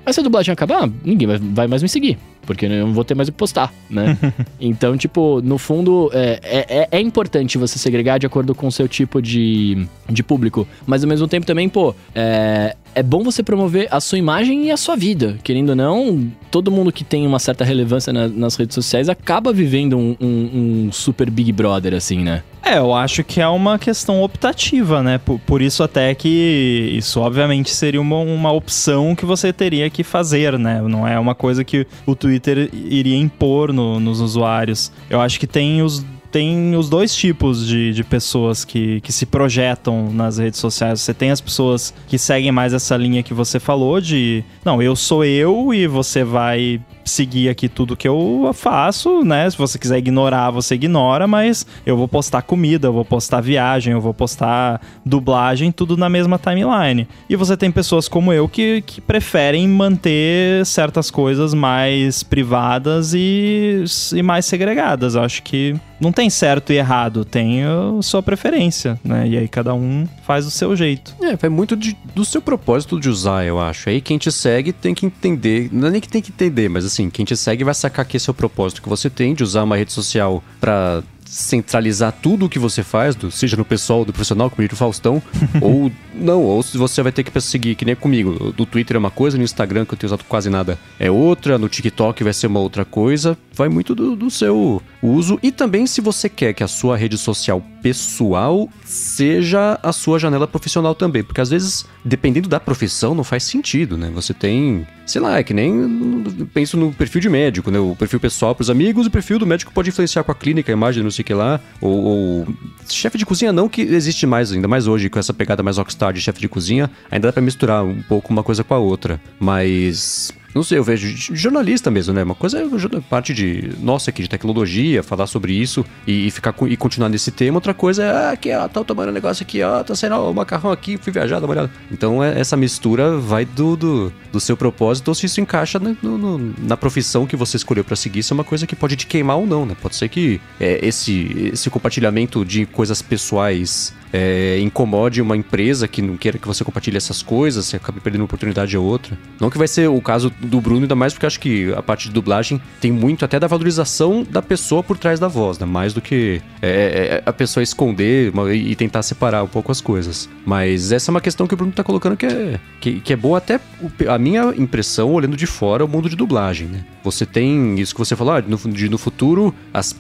Mas 0.04 0.14
se 0.14 0.20
a 0.20 0.24
dublagem 0.24 0.52
acabar, 0.52 0.88
ninguém 1.04 1.28
vai, 1.28 1.38
vai 1.38 1.66
mais 1.66 1.82
me 1.82 1.88
seguir 1.88 2.18
porque 2.44 2.66
eu 2.66 2.86
não 2.86 2.92
vou 2.92 3.04
ter 3.04 3.14
mais 3.14 3.28
o 3.28 3.32
que 3.32 3.38
postar, 3.38 3.72
né? 3.88 4.16
então, 4.60 4.96
tipo, 4.96 5.40
no 5.42 5.58
fundo, 5.58 6.10
é, 6.12 6.40
é, 6.42 6.88
é, 6.90 7.00
importante 7.00 7.56
você 7.56 7.78
segregar 7.78 8.18
de 8.18 8.26
acordo 8.26 8.54
com 8.54 8.66
o 8.66 8.72
seu 8.72 8.88
tipo 8.88 9.22
de, 9.22 9.86
de 10.08 10.22
público, 10.22 10.66
mas 10.86 11.02
ao 11.02 11.08
mesmo 11.08 11.28
tempo 11.28 11.46
também, 11.46 11.68
pô, 11.68 11.94
é, 12.14 12.76
é 12.94 13.02
bom 13.02 13.22
você 13.22 13.42
promover 13.42 13.88
a 13.90 14.00
sua 14.00 14.18
imagem 14.18 14.66
e 14.66 14.70
a 14.70 14.76
sua 14.76 14.96
vida. 14.96 15.38
Querendo 15.42 15.70
ou 15.70 15.76
não, 15.76 16.30
todo 16.50 16.70
mundo 16.70 16.92
que 16.92 17.04
tem 17.04 17.26
uma 17.26 17.38
certa 17.38 17.64
relevância 17.64 18.12
na, 18.12 18.28
nas 18.28 18.56
redes 18.56 18.74
sociais 18.74 19.08
acaba 19.08 19.52
vivendo 19.52 19.96
um, 19.96 20.16
um, 20.20 20.86
um, 20.86 20.92
super 20.92 21.30
Big 21.30 21.52
Brother, 21.52 21.94
assim, 21.94 22.18
né? 22.18 22.42
É, 22.64 22.78
eu 22.78 22.94
acho 22.94 23.24
que 23.24 23.40
é 23.40 23.48
uma 23.48 23.78
questão 23.78 24.22
optativa, 24.22 25.02
né? 25.02 25.18
Por, 25.18 25.38
por 25.40 25.60
isso 25.60 25.82
até 25.82 26.14
que 26.14 26.92
isso 26.96 27.20
obviamente 27.20 27.70
seria 27.70 28.00
uma, 28.00 28.18
uma 28.18 28.52
opção 28.52 29.16
que 29.16 29.24
você 29.24 29.52
teria 29.52 29.90
que 29.90 30.04
fazer, 30.04 30.58
né? 30.58 30.80
Não 30.82 31.06
é 31.06 31.18
uma 31.18 31.34
coisa 31.34 31.64
que 31.64 31.86
o 32.06 32.14
Twitter 32.14 32.70
iria 32.72 33.16
impor 33.16 33.72
no, 33.72 33.98
nos 33.98 34.20
usuários. 34.20 34.92
Eu 35.10 35.20
acho 35.20 35.40
que 35.40 35.46
tem 35.46 35.82
os 35.82 36.04
tem 36.32 36.74
os 36.74 36.88
dois 36.88 37.14
tipos 37.14 37.66
de, 37.66 37.92
de 37.92 38.02
pessoas 38.02 38.64
que, 38.64 39.00
que 39.02 39.12
se 39.12 39.26
projetam 39.26 40.10
nas 40.10 40.38
redes 40.38 40.58
sociais. 40.58 41.02
Você 41.02 41.12
tem 41.12 41.30
as 41.30 41.40
pessoas 41.40 41.92
que 42.08 42.18
seguem 42.18 42.50
mais 42.50 42.72
essa 42.72 42.96
linha 42.96 43.22
que 43.22 43.34
você 43.34 43.60
falou 43.60 44.00
de, 44.00 44.42
não, 44.64 44.82
eu 44.82 44.96
sou 44.96 45.24
eu 45.24 45.74
e 45.74 45.86
você 45.86 46.24
vai 46.24 46.80
seguir 47.04 47.48
aqui 47.48 47.68
tudo 47.68 47.96
que 47.96 48.08
eu 48.08 48.50
faço, 48.54 49.22
né? 49.22 49.48
Se 49.50 49.56
você 49.56 49.78
quiser 49.78 49.98
ignorar, 49.98 50.50
você 50.50 50.74
ignora, 50.74 51.26
mas 51.26 51.66
eu 51.84 51.96
vou 51.96 52.08
postar 52.08 52.42
comida, 52.42 52.88
eu 52.88 52.92
vou 52.92 53.04
postar 53.04 53.40
viagem, 53.40 53.92
eu 53.92 54.00
vou 54.00 54.14
postar 54.14 54.80
dublagem, 55.04 55.72
tudo 55.72 55.96
na 55.96 56.08
mesma 56.08 56.38
timeline. 56.38 57.08
E 57.28 57.36
você 57.36 57.56
tem 57.56 57.70
pessoas 57.70 58.08
como 58.08 58.32
eu 58.32 58.48
que, 58.48 58.82
que 58.82 59.00
preferem 59.00 59.68
manter 59.68 60.64
certas 60.66 61.10
coisas 61.10 61.54
mais 61.54 62.22
privadas 62.22 63.12
e, 63.14 63.84
e 64.14 64.22
mais 64.22 64.46
segregadas. 64.46 65.14
Eu 65.14 65.22
acho 65.22 65.42
que 65.42 65.74
não 66.02 66.10
tem 66.10 66.28
certo 66.28 66.72
e 66.72 66.76
errado, 66.76 67.24
tem 67.24 67.62
a 67.62 68.02
sua 68.02 68.22
preferência, 68.22 68.98
né? 69.04 69.28
E 69.28 69.38
aí 69.38 69.46
cada 69.46 69.72
um 69.72 70.06
faz 70.24 70.44
do 70.44 70.50
seu 70.50 70.74
jeito. 70.74 71.14
É, 71.22 71.36
vai 71.36 71.48
muito 71.48 71.76
de, 71.76 71.96
do 72.12 72.24
seu 72.24 72.42
propósito 72.42 72.98
de 72.98 73.08
usar, 73.08 73.44
eu 73.44 73.60
acho. 73.60 73.88
Aí 73.88 74.00
quem 74.00 74.18
te 74.18 74.32
segue 74.32 74.72
tem 74.72 74.94
que 74.94 75.06
entender, 75.06 75.68
não 75.72 75.86
é 75.86 75.90
nem 75.92 76.00
que 76.00 76.08
tem 76.08 76.20
que 76.20 76.32
entender, 76.32 76.68
mas 76.68 76.84
assim, 76.92 77.10
quem 77.10 77.24
te 77.24 77.36
segue 77.36 77.64
vai 77.64 77.74
sacar 77.74 78.04
que 78.04 78.16
esse 78.16 78.28
é 78.28 78.32
o 78.32 78.34
propósito 78.34 78.82
que 78.82 78.88
você 78.88 79.08
tem 79.08 79.34
de 79.34 79.42
usar 79.42 79.62
uma 79.62 79.76
rede 79.76 79.92
social 79.92 80.42
para 80.60 81.02
centralizar 81.24 82.12
tudo 82.12 82.44
o 82.44 82.48
que 82.48 82.58
você 82.58 82.82
faz, 82.82 83.16
seja 83.30 83.56
no 83.56 83.64
pessoal, 83.64 84.04
do 84.04 84.12
profissional, 84.12 84.50
como 84.50 84.68
o 84.70 84.76
Faustão, 84.76 85.22
ou 85.62 85.90
não, 86.14 86.42
ou 86.42 86.62
se 86.62 86.76
você 86.76 87.02
vai 87.02 87.12
ter 87.12 87.22
que 87.22 87.30
perseguir, 87.30 87.76
que 87.76 87.84
nem 87.84 87.94
comigo. 87.94 88.52
Do 88.52 88.66
Twitter 88.66 88.96
é 88.96 88.98
uma 88.98 89.10
coisa, 89.10 89.36
no 89.36 89.44
Instagram, 89.44 89.84
que 89.84 89.94
eu 89.94 89.98
tenho 89.98 90.08
usado 90.08 90.24
quase 90.24 90.50
nada, 90.50 90.78
é 90.98 91.10
outra, 91.10 91.58
no 91.58 91.68
TikTok 91.68 92.22
vai 92.22 92.32
ser 92.32 92.46
uma 92.46 92.60
outra 92.60 92.84
coisa. 92.84 93.36
Vai 93.54 93.68
muito 93.68 93.94
do, 93.94 94.16
do 94.16 94.30
seu 94.30 94.82
uso. 95.02 95.38
E 95.42 95.52
também 95.52 95.86
se 95.86 96.00
você 96.00 96.28
quer 96.28 96.54
que 96.54 96.64
a 96.64 96.68
sua 96.68 96.96
rede 96.96 97.18
social 97.18 97.62
pessoal 97.82 98.68
seja 98.84 99.78
a 99.82 99.92
sua 99.92 100.18
janela 100.18 100.46
profissional 100.46 100.94
também. 100.94 101.22
Porque 101.22 101.40
às 101.40 101.50
vezes, 101.50 101.84
dependendo 102.04 102.48
da 102.48 102.60
profissão, 102.60 103.14
não 103.14 103.24
faz 103.24 103.42
sentido, 103.42 103.98
né? 103.98 104.10
Você 104.14 104.32
tem, 104.32 104.86
sei 105.04 105.20
lá, 105.20 105.38
é 105.38 105.42
que 105.42 105.52
nem 105.52 106.24
penso 106.54 106.76
no 106.76 106.92
perfil 106.92 107.20
de 107.20 107.28
médico, 107.28 107.70
né? 107.70 107.78
O 107.78 107.96
perfil 107.96 108.20
pessoal 108.20 108.54
para 108.54 108.62
os 108.62 108.70
amigos, 108.70 109.06
o 109.06 109.10
perfil 109.10 109.38
do 109.38 109.46
médico 109.46 109.72
pode 109.72 109.90
influenciar 109.90 110.22
com 110.22 110.32
a 110.32 110.34
clínica, 110.34 110.72
a 110.72 110.74
imagem, 110.74 111.02
não 111.02 111.10
sei 111.10 111.22
o 111.22 111.26
que 111.26 111.34
lá. 111.34 111.60
Ou, 111.80 112.02
ou 112.02 112.46
chefe 112.88 113.18
de 113.18 113.26
cozinha 113.26 113.52
não, 113.52 113.68
que 113.68 113.82
existe 113.82 114.26
mais, 114.26 114.52
ainda 114.52 114.68
mais 114.68 114.86
hoje, 114.86 115.10
com 115.10 115.18
essa 115.18 115.34
pegada 115.34 115.62
mais 115.62 115.76
rockstar 115.76 116.01
de 116.10 116.20
chefe 116.20 116.40
de 116.40 116.48
cozinha, 116.48 116.90
ainda 117.10 117.28
dá 117.28 117.32
pra 117.32 117.42
misturar 117.42 117.84
um 117.84 118.02
pouco 118.02 118.32
uma 118.32 118.42
coisa 118.42 118.64
com 118.64 118.74
a 118.74 118.78
outra. 118.78 119.20
Mas 119.38 120.32
não 120.54 120.62
sei, 120.62 120.78
eu 120.78 120.84
vejo 120.84 121.34
jornalista 121.34 121.90
mesmo, 121.90 122.12
né? 122.12 122.22
Uma 122.22 122.34
coisa 122.34 122.58
é 122.58 123.00
parte 123.08 123.32
de 123.32 123.70
nossa 123.80 124.10
aqui 124.10 124.22
de 124.22 124.28
tecnologia, 124.28 125.02
falar 125.02 125.26
sobre 125.26 125.54
isso 125.54 125.84
e, 126.06 126.30
ficar 126.30 126.54
e 126.68 126.76
continuar 126.76 127.08
nesse 127.08 127.30
tema. 127.30 127.56
Outra 127.56 127.72
coisa 127.72 128.04
é, 128.04 128.10
ah, 128.10 128.30
aqui, 128.32 128.52
ó, 128.52 128.68
tá 128.68 128.84
tomando 128.84 129.08
um 129.08 129.12
negócio 129.12 129.42
aqui, 129.42 129.62
ó, 129.62 129.82
tá 129.82 129.94
saindo 129.94 130.16
o 130.16 130.34
macarrão 130.34 130.70
aqui, 130.70 130.98
fui 130.98 131.12
viajar, 131.12 131.40
dá 131.40 131.46
uma 131.46 131.52
olhada. 131.52 131.70
Então 131.90 132.22
é, 132.22 132.38
essa 132.38 132.56
mistura 132.56 133.16
vai 133.16 133.46
do, 133.46 133.76
do, 133.76 134.12
do, 134.30 134.40
seu 134.40 134.56
propósito 134.56 135.08
ou 135.08 135.14
se 135.14 135.24
isso 135.24 135.40
encaixa 135.40 135.78
no, 135.78 136.18
no, 136.18 136.54
na 136.58 136.76
profissão 136.76 137.26
que 137.26 137.36
você 137.36 137.56
escolheu 137.56 137.82
para 137.84 137.96
seguir. 137.96 138.18
Isso 138.18 138.34
é 138.34 138.36
uma 138.36 138.44
coisa 138.44 138.66
que 138.66 138.76
pode 138.76 138.94
te 138.96 139.06
queimar 139.06 139.38
ou 139.38 139.46
não, 139.46 139.64
né? 139.64 139.74
Pode 139.80 139.96
ser 139.96 140.08
que 140.10 140.38
é, 140.60 140.86
esse, 140.86 141.50
esse 141.52 141.70
compartilhamento 141.70 142.44
de 142.44 142.66
coisas 142.66 143.00
pessoais 143.00 143.94
é, 144.12 144.58
incomode 144.60 145.22
uma 145.22 145.36
empresa 145.36 145.88
que 145.88 146.02
não 146.02 146.16
queira 146.16 146.38
que 146.38 146.46
você 146.46 146.62
compartilhe 146.64 146.96
essas 146.96 147.22
coisas, 147.22 147.66
você 147.66 147.76
acaba 147.76 148.00
perdendo 148.00 148.22
uma 148.22 148.26
oportunidade 148.26 148.76
ou 148.76 148.84
outra. 148.84 149.18
Não 149.40 149.50
que 149.50 149.58
vai 149.58 149.68
ser 149.68 149.88
o 149.88 150.00
caso 150.00 150.30
do 150.40 150.60
Bruno, 150.60 150.82
ainda 150.82 150.94
mais 150.94 151.12
porque 151.12 151.26
acho 151.26 151.40
que 151.40 151.72
a 151.72 151.82
parte 151.82 152.08
de 152.08 152.14
dublagem 152.14 152.60
tem 152.80 152.92
muito 152.92 153.24
até 153.24 153.40
da 153.40 153.46
valorização 153.46 154.24
da 154.28 154.42
pessoa 154.42 154.82
por 154.82 154.98
trás 154.98 155.18
da 155.18 155.28
voz, 155.28 155.58
né? 155.58 155.66
Mais 155.66 155.94
do 155.94 156.00
que 156.00 156.42
é, 156.60 156.68
é, 156.68 157.14
é 157.16 157.22
a 157.24 157.32
pessoa 157.32 157.62
esconder 157.62 158.32
e 158.54 158.74
tentar 158.76 159.02
separar 159.02 159.42
um 159.42 159.48
pouco 159.48 159.72
as 159.72 159.80
coisas. 159.80 160.28
Mas 160.44 160.92
essa 160.92 161.10
é 161.10 161.12
uma 161.12 161.20
questão 161.20 161.46
que 161.46 161.54
o 161.54 161.56
Bruno 161.56 161.72
tá 161.72 161.82
colocando 161.82 162.16
que 162.16 162.26
é, 162.26 162.60
que, 162.80 163.00
que 163.00 163.12
é 163.12 163.16
boa 163.16 163.38
até 163.38 163.60
a 164.08 164.18
minha 164.18 164.52
impressão, 164.56 165.12
olhando 165.12 165.36
de 165.36 165.46
fora, 165.46 165.84
o 165.84 165.88
mundo 165.88 166.08
de 166.08 166.16
dublagem, 166.16 166.68
né? 166.68 166.84
Você 167.02 167.26
tem 167.26 167.80
isso 167.80 167.94
que 167.94 167.98
você 167.98 168.14
falou, 168.14 168.34
ah, 168.34 168.42
no, 168.42 168.56
de, 168.56 168.88
no 168.88 168.98
futuro, 168.98 169.54
as, 169.72 169.94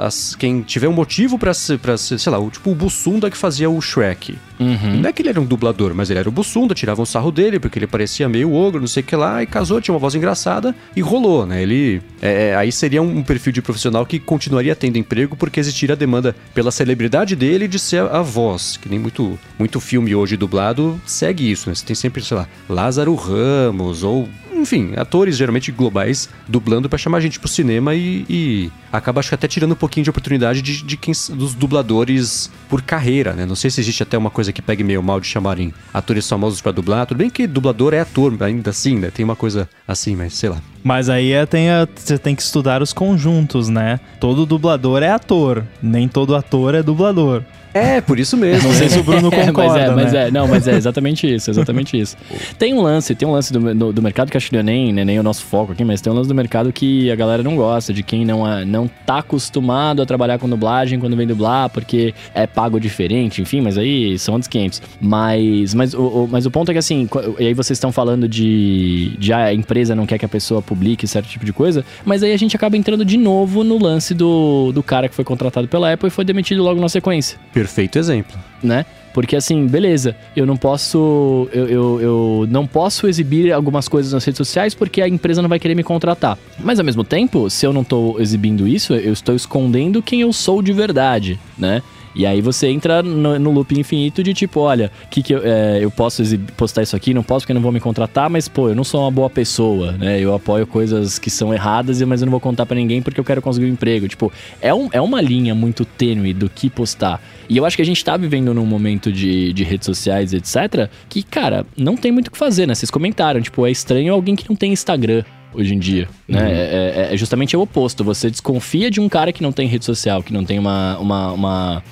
as 0.00 0.34
quem 0.34 0.62
tiver 0.62 0.88
um 0.88 0.92
motivo 0.92 1.38
para 1.38 1.52
ser, 1.52 1.78
sei 2.18 2.32
lá, 2.32 2.38
o, 2.38 2.50
tipo 2.50 2.70
o 2.70 2.74
Bussunda 2.74 3.30
que 3.30 3.36
fazia 3.36 3.55
o 3.64 3.80
Shrek. 3.80 4.36
Uhum. 4.58 5.00
Não 5.00 5.08
é 5.08 5.12
que 5.12 5.22
ele 5.22 5.28
era 5.28 5.40
um 5.40 5.44
dublador, 5.44 5.94
mas 5.94 6.10
ele 6.10 6.18
era 6.18 6.28
o 6.28 6.32
Bussunda, 6.32 6.74
tiravam 6.74 7.02
um 7.02 7.06
sarro 7.06 7.30
dele, 7.30 7.58
porque 7.58 7.78
ele 7.78 7.86
parecia 7.86 8.28
meio 8.28 8.52
ogro, 8.52 8.80
não 8.80 8.86
sei 8.86 9.02
o 9.02 9.06
que 9.06 9.14
lá, 9.14 9.42
e 9.42 9.46
casou, 9.46 9.80
tinha 9.80 9.92
uma 9.94 10.00
voz 10.00 10.14
engraçada 10.14 10.74
e 10.94 11.00
rolou, 11.00 11.46
né? 11.46 11.62
Ele. 11.62 12.02
É, 12.20 12.48
é 12.48 12.56
aí 12.56 12.72
seria 12.72 13.02
um 13.02 13.22
perfil 13.22 13.52
de 13.52 13.62
profissional 13.62 14.04
que 14.04 14.18
continuaria 14.18 14.74
tendo 14.74 14.98
emprego, 14.98 15.36
porque 15.36 15.60
existiria 15.60 15.94
a 15.94 15.98
demanda 15.98 16.34
pela 16.54 16.70
celebridade 16.70 17.36
dele 17.36 17.68
de 17.68 17.78
ser 17.78 18.02
a, 18.02 18.18
a 18.18 18.22
voz, 18.22 18.76
que 18.76 18.88
nem 18.88 18.98
muito, 18.98 19.38
muito 19.58 19.80
filme 19.80 20.14
hoje 20.14 20.36
dublado 20.36 21.00
segue 21.06 21.50
isso, 21.50 21.68
né? 21.68 21.74
Você 21.74 21.84
tem 21.84 21.96
sempre, 21.96 22.22
sei 22.22 22.36
lá, 22.36 22.48
Lázaro 22.68 23.14
Ramos 23.14 24.02
ou 24.02 24.28
enfim, 24.60 24.92
atores 24.96 25.36
geralmente 25.36 25.70
globais 25.70 26.28
dublando 26.48 26.88
para 26.88 26.98
chamar 26.98 27.18
a 27.18 27.20
gente 27.20 27.38
pro 27.38 27.48
cinema 27.48 27.94
e, 27.94 28.24
e, 28.28 28.70
acaba 28.92 29.20
acho 29.20 29.28
que 29.28 29.34
até 29.34 29.46
tirando 29.46 29.72
um 29.72 29.76
pouquinho 29.76 30.04
de 30.04 30.10
oportunidade 30.10 30.62
de, 30.62 30.82
de 30.82 30.96
quem, 30.96 31.12
dos 31.34 31.54
dubladores 31.54 32.50
por 32.68 32.82
carreira, 32.82 33.32
né? 33.32 33.46
Não 33.46 33.54
sei 33.56 33.70
se 33.70 33.80
existe 33.80 34.02
até 34.02 34.16
uma 34.16 34.30
coisa 34.30 34.52
que 34.52 34.62
pegue 34.62 34.82
meio 34.82 35.02
mal 35.02 35.20
de 35.20 35.26
chamarem 35.26 35.72
atores 35.92 36.28
famosos 36.28 36.60
para 36.60 36.72
dublar. 36.72 37.06
Tudo 37.06 37.18
bem 37.18 37.30
que 37.30 37.46
dublador 37.46 37.94
é 37.94 38.00
ator 38.00 38.36
ainda 38.40 38.70
assim, 38.70 38.96
né? 38.96 39.10
Tem 39.10 39.24
uma 39.24 39.36
coisa 39.36 39.68
assim, 39.86 40.16
mas 40.16 40.34
sei 40.34 40.48
lá. 40.48 40.60
Mas 40.82 41.08
aí 41.08 41.32
é, 41.32 41.44
tem 41.46 41.70
a, 41.70 41.86
você 41.94 42.18
tem 42.18 42.34
que 42.34 42.42
estudar 42.42 42.80
os 42.82 42.92
conjuntos, 42.92 43.68
né? 43.68 43.98
Todo 44.20 44.46
dublador 44.46 45.02
é 45.02 45.10
ator, 45.10 45.64
nem 45.82 46.08
todo 46.08 46.34
ator 46.34 46.74
é 46.74 46.82
dublador. 46.82 47.42
É, 47.76 48.00
por 48.00 48.18
isso 48.18 48.38
mesmo. 48.38 48.68
Não 48.68 48.74
sei 48.74 48.88
se 48.88 48.98
o 48.98 49.02
Bruno 49.02 49.30
concorda, 49.30 49.78
é, 49.78 49.90
mas 49.90 49.92
é, 49.92 49.94
mas 49.94 50.12
né? 50.12 50.28
é, 50.28 50.30
não, 50.30 50.48
mas 50.48 50.66
é 50.66 50.74
exatamente 50.74 51.32
isso, 51.32 51.50
exatamente 51.50 52.00
isso. 52.00 52.16
Tem 52.58 52.72
um 52.72 52.80
lance, 52.80 53.14
tem 53.14 53.28
um 53.28 53.32
lance 53.32 53.52
do, 53.52 53.74
do, 53.74 53.92
do 53.92 54.02
mercado 54.02 54.30
que 54.30 54.36
acho 54.36 54.48
que 54.48 54.54
não 54.54 54.60
é 54.60 54.62
nem, 54.62 54.92
né, 54.94 55.04
nem 55.04 55.20
o 55.20 55.22
nosso 55.22 55.44
foco 55.44 55.72
aqui, 55.72 55.84
mas 55.84 56.00
tem 56.00 56.10
um 56.10 56.16
lance 56.16 56.28
do 56.28 56.34
mercado 56.34 56.72
que 56.72 57.10
a 57.10 57.14
galera 57.14 57.42
não 57.42 57.54
gosta, 57.54 57.92
de 57.92 58.02
quem 58.02 58.24
não, 58.24 58.50
é, 58.50 58.64
não 58.64 58.88
tá 59.04 59.18
acostumado 59.18 60.00
a 60.00 60.06
trabalhar 60.06 60.38
com 60.38 60.48
dublagem 60.48 60.98
quando 60.98 61.14
vem 61.16 61.26
dublar, 61.26 61.68
porque 61.68 62.14
é 62.34 62.46
pago 62.46 62.80
diferente, 62.80 63.42
enfim, 63.42 63.60
mas 63.60 63.76
aí 63.76 64.18
são 64.18 64.34
outros 64.34 64.48
500. 64.48 64.80
Mas, 64.98 65.74
mas, 65.74 65.92
o, 65.92 66.00
o, 66.00 66.28
mas 66.30 66.46
o 66.46 66.50
ponto 66.50 66.70
é 66.70 66.72
que 66.72 66.78
assim, 66.78 67.06
e 67.38 67.46
aí 67.46 67.52
vocês 67.52 67.76
estão 67.76 67.92
falando 67.92 68.26
de, 68.26 69.14
de 69.18 69.34
ah, 69.34 69.44
a 69.44 69.54
empresa 69.54 69.94
não 69.94 70.06
quer 70.06 70.18
que 70.18 70.24
a 70.24 70.28
pessoa 70.28 70.62
publique 70.62 71.06
certo 71.06 71.28
tipo 71.28 71.44
de 71.44 71.52
coisa, 71.52 71.84
mas 72.06 72.22
aí 72.22 72.32
a 72.32 72.38
gente 72.38 72.56
acaba 72.56 72.74
entrando 72.74 73.04
de 73.04 73.18
novo 73.18 73.62
no 73.62 73.78
lance 73.78 74.14
do, 74.14 74.72
do 74.72 74.82
cara 74.82 75.10
que 75.10 75.14
foi 75.14 75.24
contratado 75.26 75.68
pela 75.68 75.92
Apple 75.92 76.08
e 76.08 76.10
foi 76.10 76.24
demitido 76.24 76.62
logo 76.62 76.80
na 76.80 76.88
sequência. 76.88 77.38
Perfeito 77.52 77.65
exemplo. 77.98 78.36
Né? 78.62 78.86
Porque 79.16 79.34
assim, 79.34 79.66
beleza, 79.66 80.14
eu 80.36 80.44
não 80.44 80.58
posso. 80.58 81.48
Eu, 81.50 81.66
eu, 81.68 82.00
eu, 82.02 82.46
não 82.50 82.66
posso 82.66 83.08
exibir 83.08 83.50
algumas 83.50 83.88
coisas 83.88 84.12
nas 84.12 84.22
redes 84.22 84.36
sociais 84.36 84.74
porque 84.74 85.00
a 85.00 85.08
empresa 85.08 85.40
não 85.40 85.48
vai 85.48 85.58
querer 85.58 85.74
me 85.74 85.82
contratar. 85.82 86.36
Mas 86.58 86.78
ao 86.78 86.84
mesmo 86.84 87.02
tempo, 87.02 87.48
se 87.48 87.64
eu 87.64 87.72
não 87.72 87.80
estou 87.80 88.20
exibindo 88.20 88.68
isso, 88.68 88.92
eu 88.94 89.14
estou 89.14 89.34
escondendo 89.34 90.02
quem 90.02 90.20
eu 90.20 90.34
sou 90.34 90.60
de 90.60 90.70
verdade, 90.70 91.40
né? 91.56 91.82
E 92.16 92.24
aí 92.24 92.40
você 92.40 92.68
entra 92.68 93.02
no, 93.02 93.38
no 93.38 93.50
loop 93.50 93.78
infinito 93.78 94.22
de 94.22 94.32
tipo, 94.32 94.60
olha, 94.60 94.90
que, 95.10 95.22
que 95.22 95.34
eu, 95.34 95.42
é, 95.44 95.84
eu 95.84 95.90
posso 95.90 96.22
postar 96.56 96.82
isso 96.82 96.96
aqui, 96.96 97.12
não 97.12 97.22
posso 97.22 97.44
porque 97.44 97.52
não 97.52 97.60
vou 97.60 97.70
me 97.70 97.78
contratar, 97.78 98.30
mas 98.30 98.48
pô, 98.48 98.70
eu 98.70 98.74
não 98.74 98.84
sou 98.84 99.02
uma 99.02 99.10
boa 99.10 99.28
pessoa, 99.28 99.92
né? 99.92 100.18
Eu 100.18 100.34
apoio 100.34 100.66
coisas 100.66 101.18
que 101.18 101.28
são 101.28 101.52
erradas, 101.52 102.00
mas 102.02 102.22
eu 102.22 102.26
não 102.26 102.30
vou 102.30 102.40
contar 102.40 102.64
para 102.64 102.74
ninguém 102.74 103.02
porque 103.02 103.20
eu 103.20 103.24
quero 103.24 103.42
conseguir 103.42 103.66
um 103.66 103.68
emprego. 103.68 104.08
Tipo, 104.08 104.32
é, 104.62 104.72
um, 104.72 104.88
é 104.92 105.00
uma 105.00 105.20
linha 105.20 105.54
muito 105.54 105.84
tênue 105.84 106.32
do 106.32 106.48
que 106.48 106.70
postar. 106.70 107.22
E 107.50 107.56
eu 107.58 107.66
acho 107.66 107.76
que 107.76 107.82
a 107.82 107.86
gente 107.86 108.02
tá 108.02 108.16
vivendo 108.16 108.54
num 108.54 108.64
momento 108.64 109.12
de, 109.12 109.52
de 109.52 109.62
redes 109.62 109.84
sociais, 109.84 110.32
etc., 110.32 110.88
que, 111.10 111.22
cara, 111.22 111.66
não 111.76 111.98
tem 111.98 112.10
muito 112.10 112.28
o 112.28 112.30
que 112.30 112.38
fazer, 112.38 112.66
né? 112.66 112.74
Vocês 112.74 112.90
comentaram, 112.90 113.42
tipo, 113.42 113.66
é 113.66 113.70
estranho 113.70 114.14
alguém 114.14 114.34
que 114.34 114.48
não 114.48 114.56
tem 114.56 114.72
Instagram 114.72 115.22
hoje 115.52 115.74
em 115.74 115.78
dia, 115.78 116.08
né? 116.26 116.40
Uhum. 116.40 116.46
É, 116.46 117.08
é, 117.10 117.14
é, 117.14 117.16
justamente 117.16 117.56
o 117.56 117.60
oposto. 117.60 118.02
Você 118.04 118.30
desconfia 118.30 118.90
de 118.90 119.00
um 119.00 119.08
cara 119.08 119.32
que 119.32 119.42
não 119.42 119.52
tem 119.52 119.68
rede 119.68 119.84
social, 119.84 120.22
que 120.22 120.32
não 120.32 120.44
tem 120.44 120.58
uma, 120.58 120.98
uma, 120.98 121.32
uma 121.32 121.82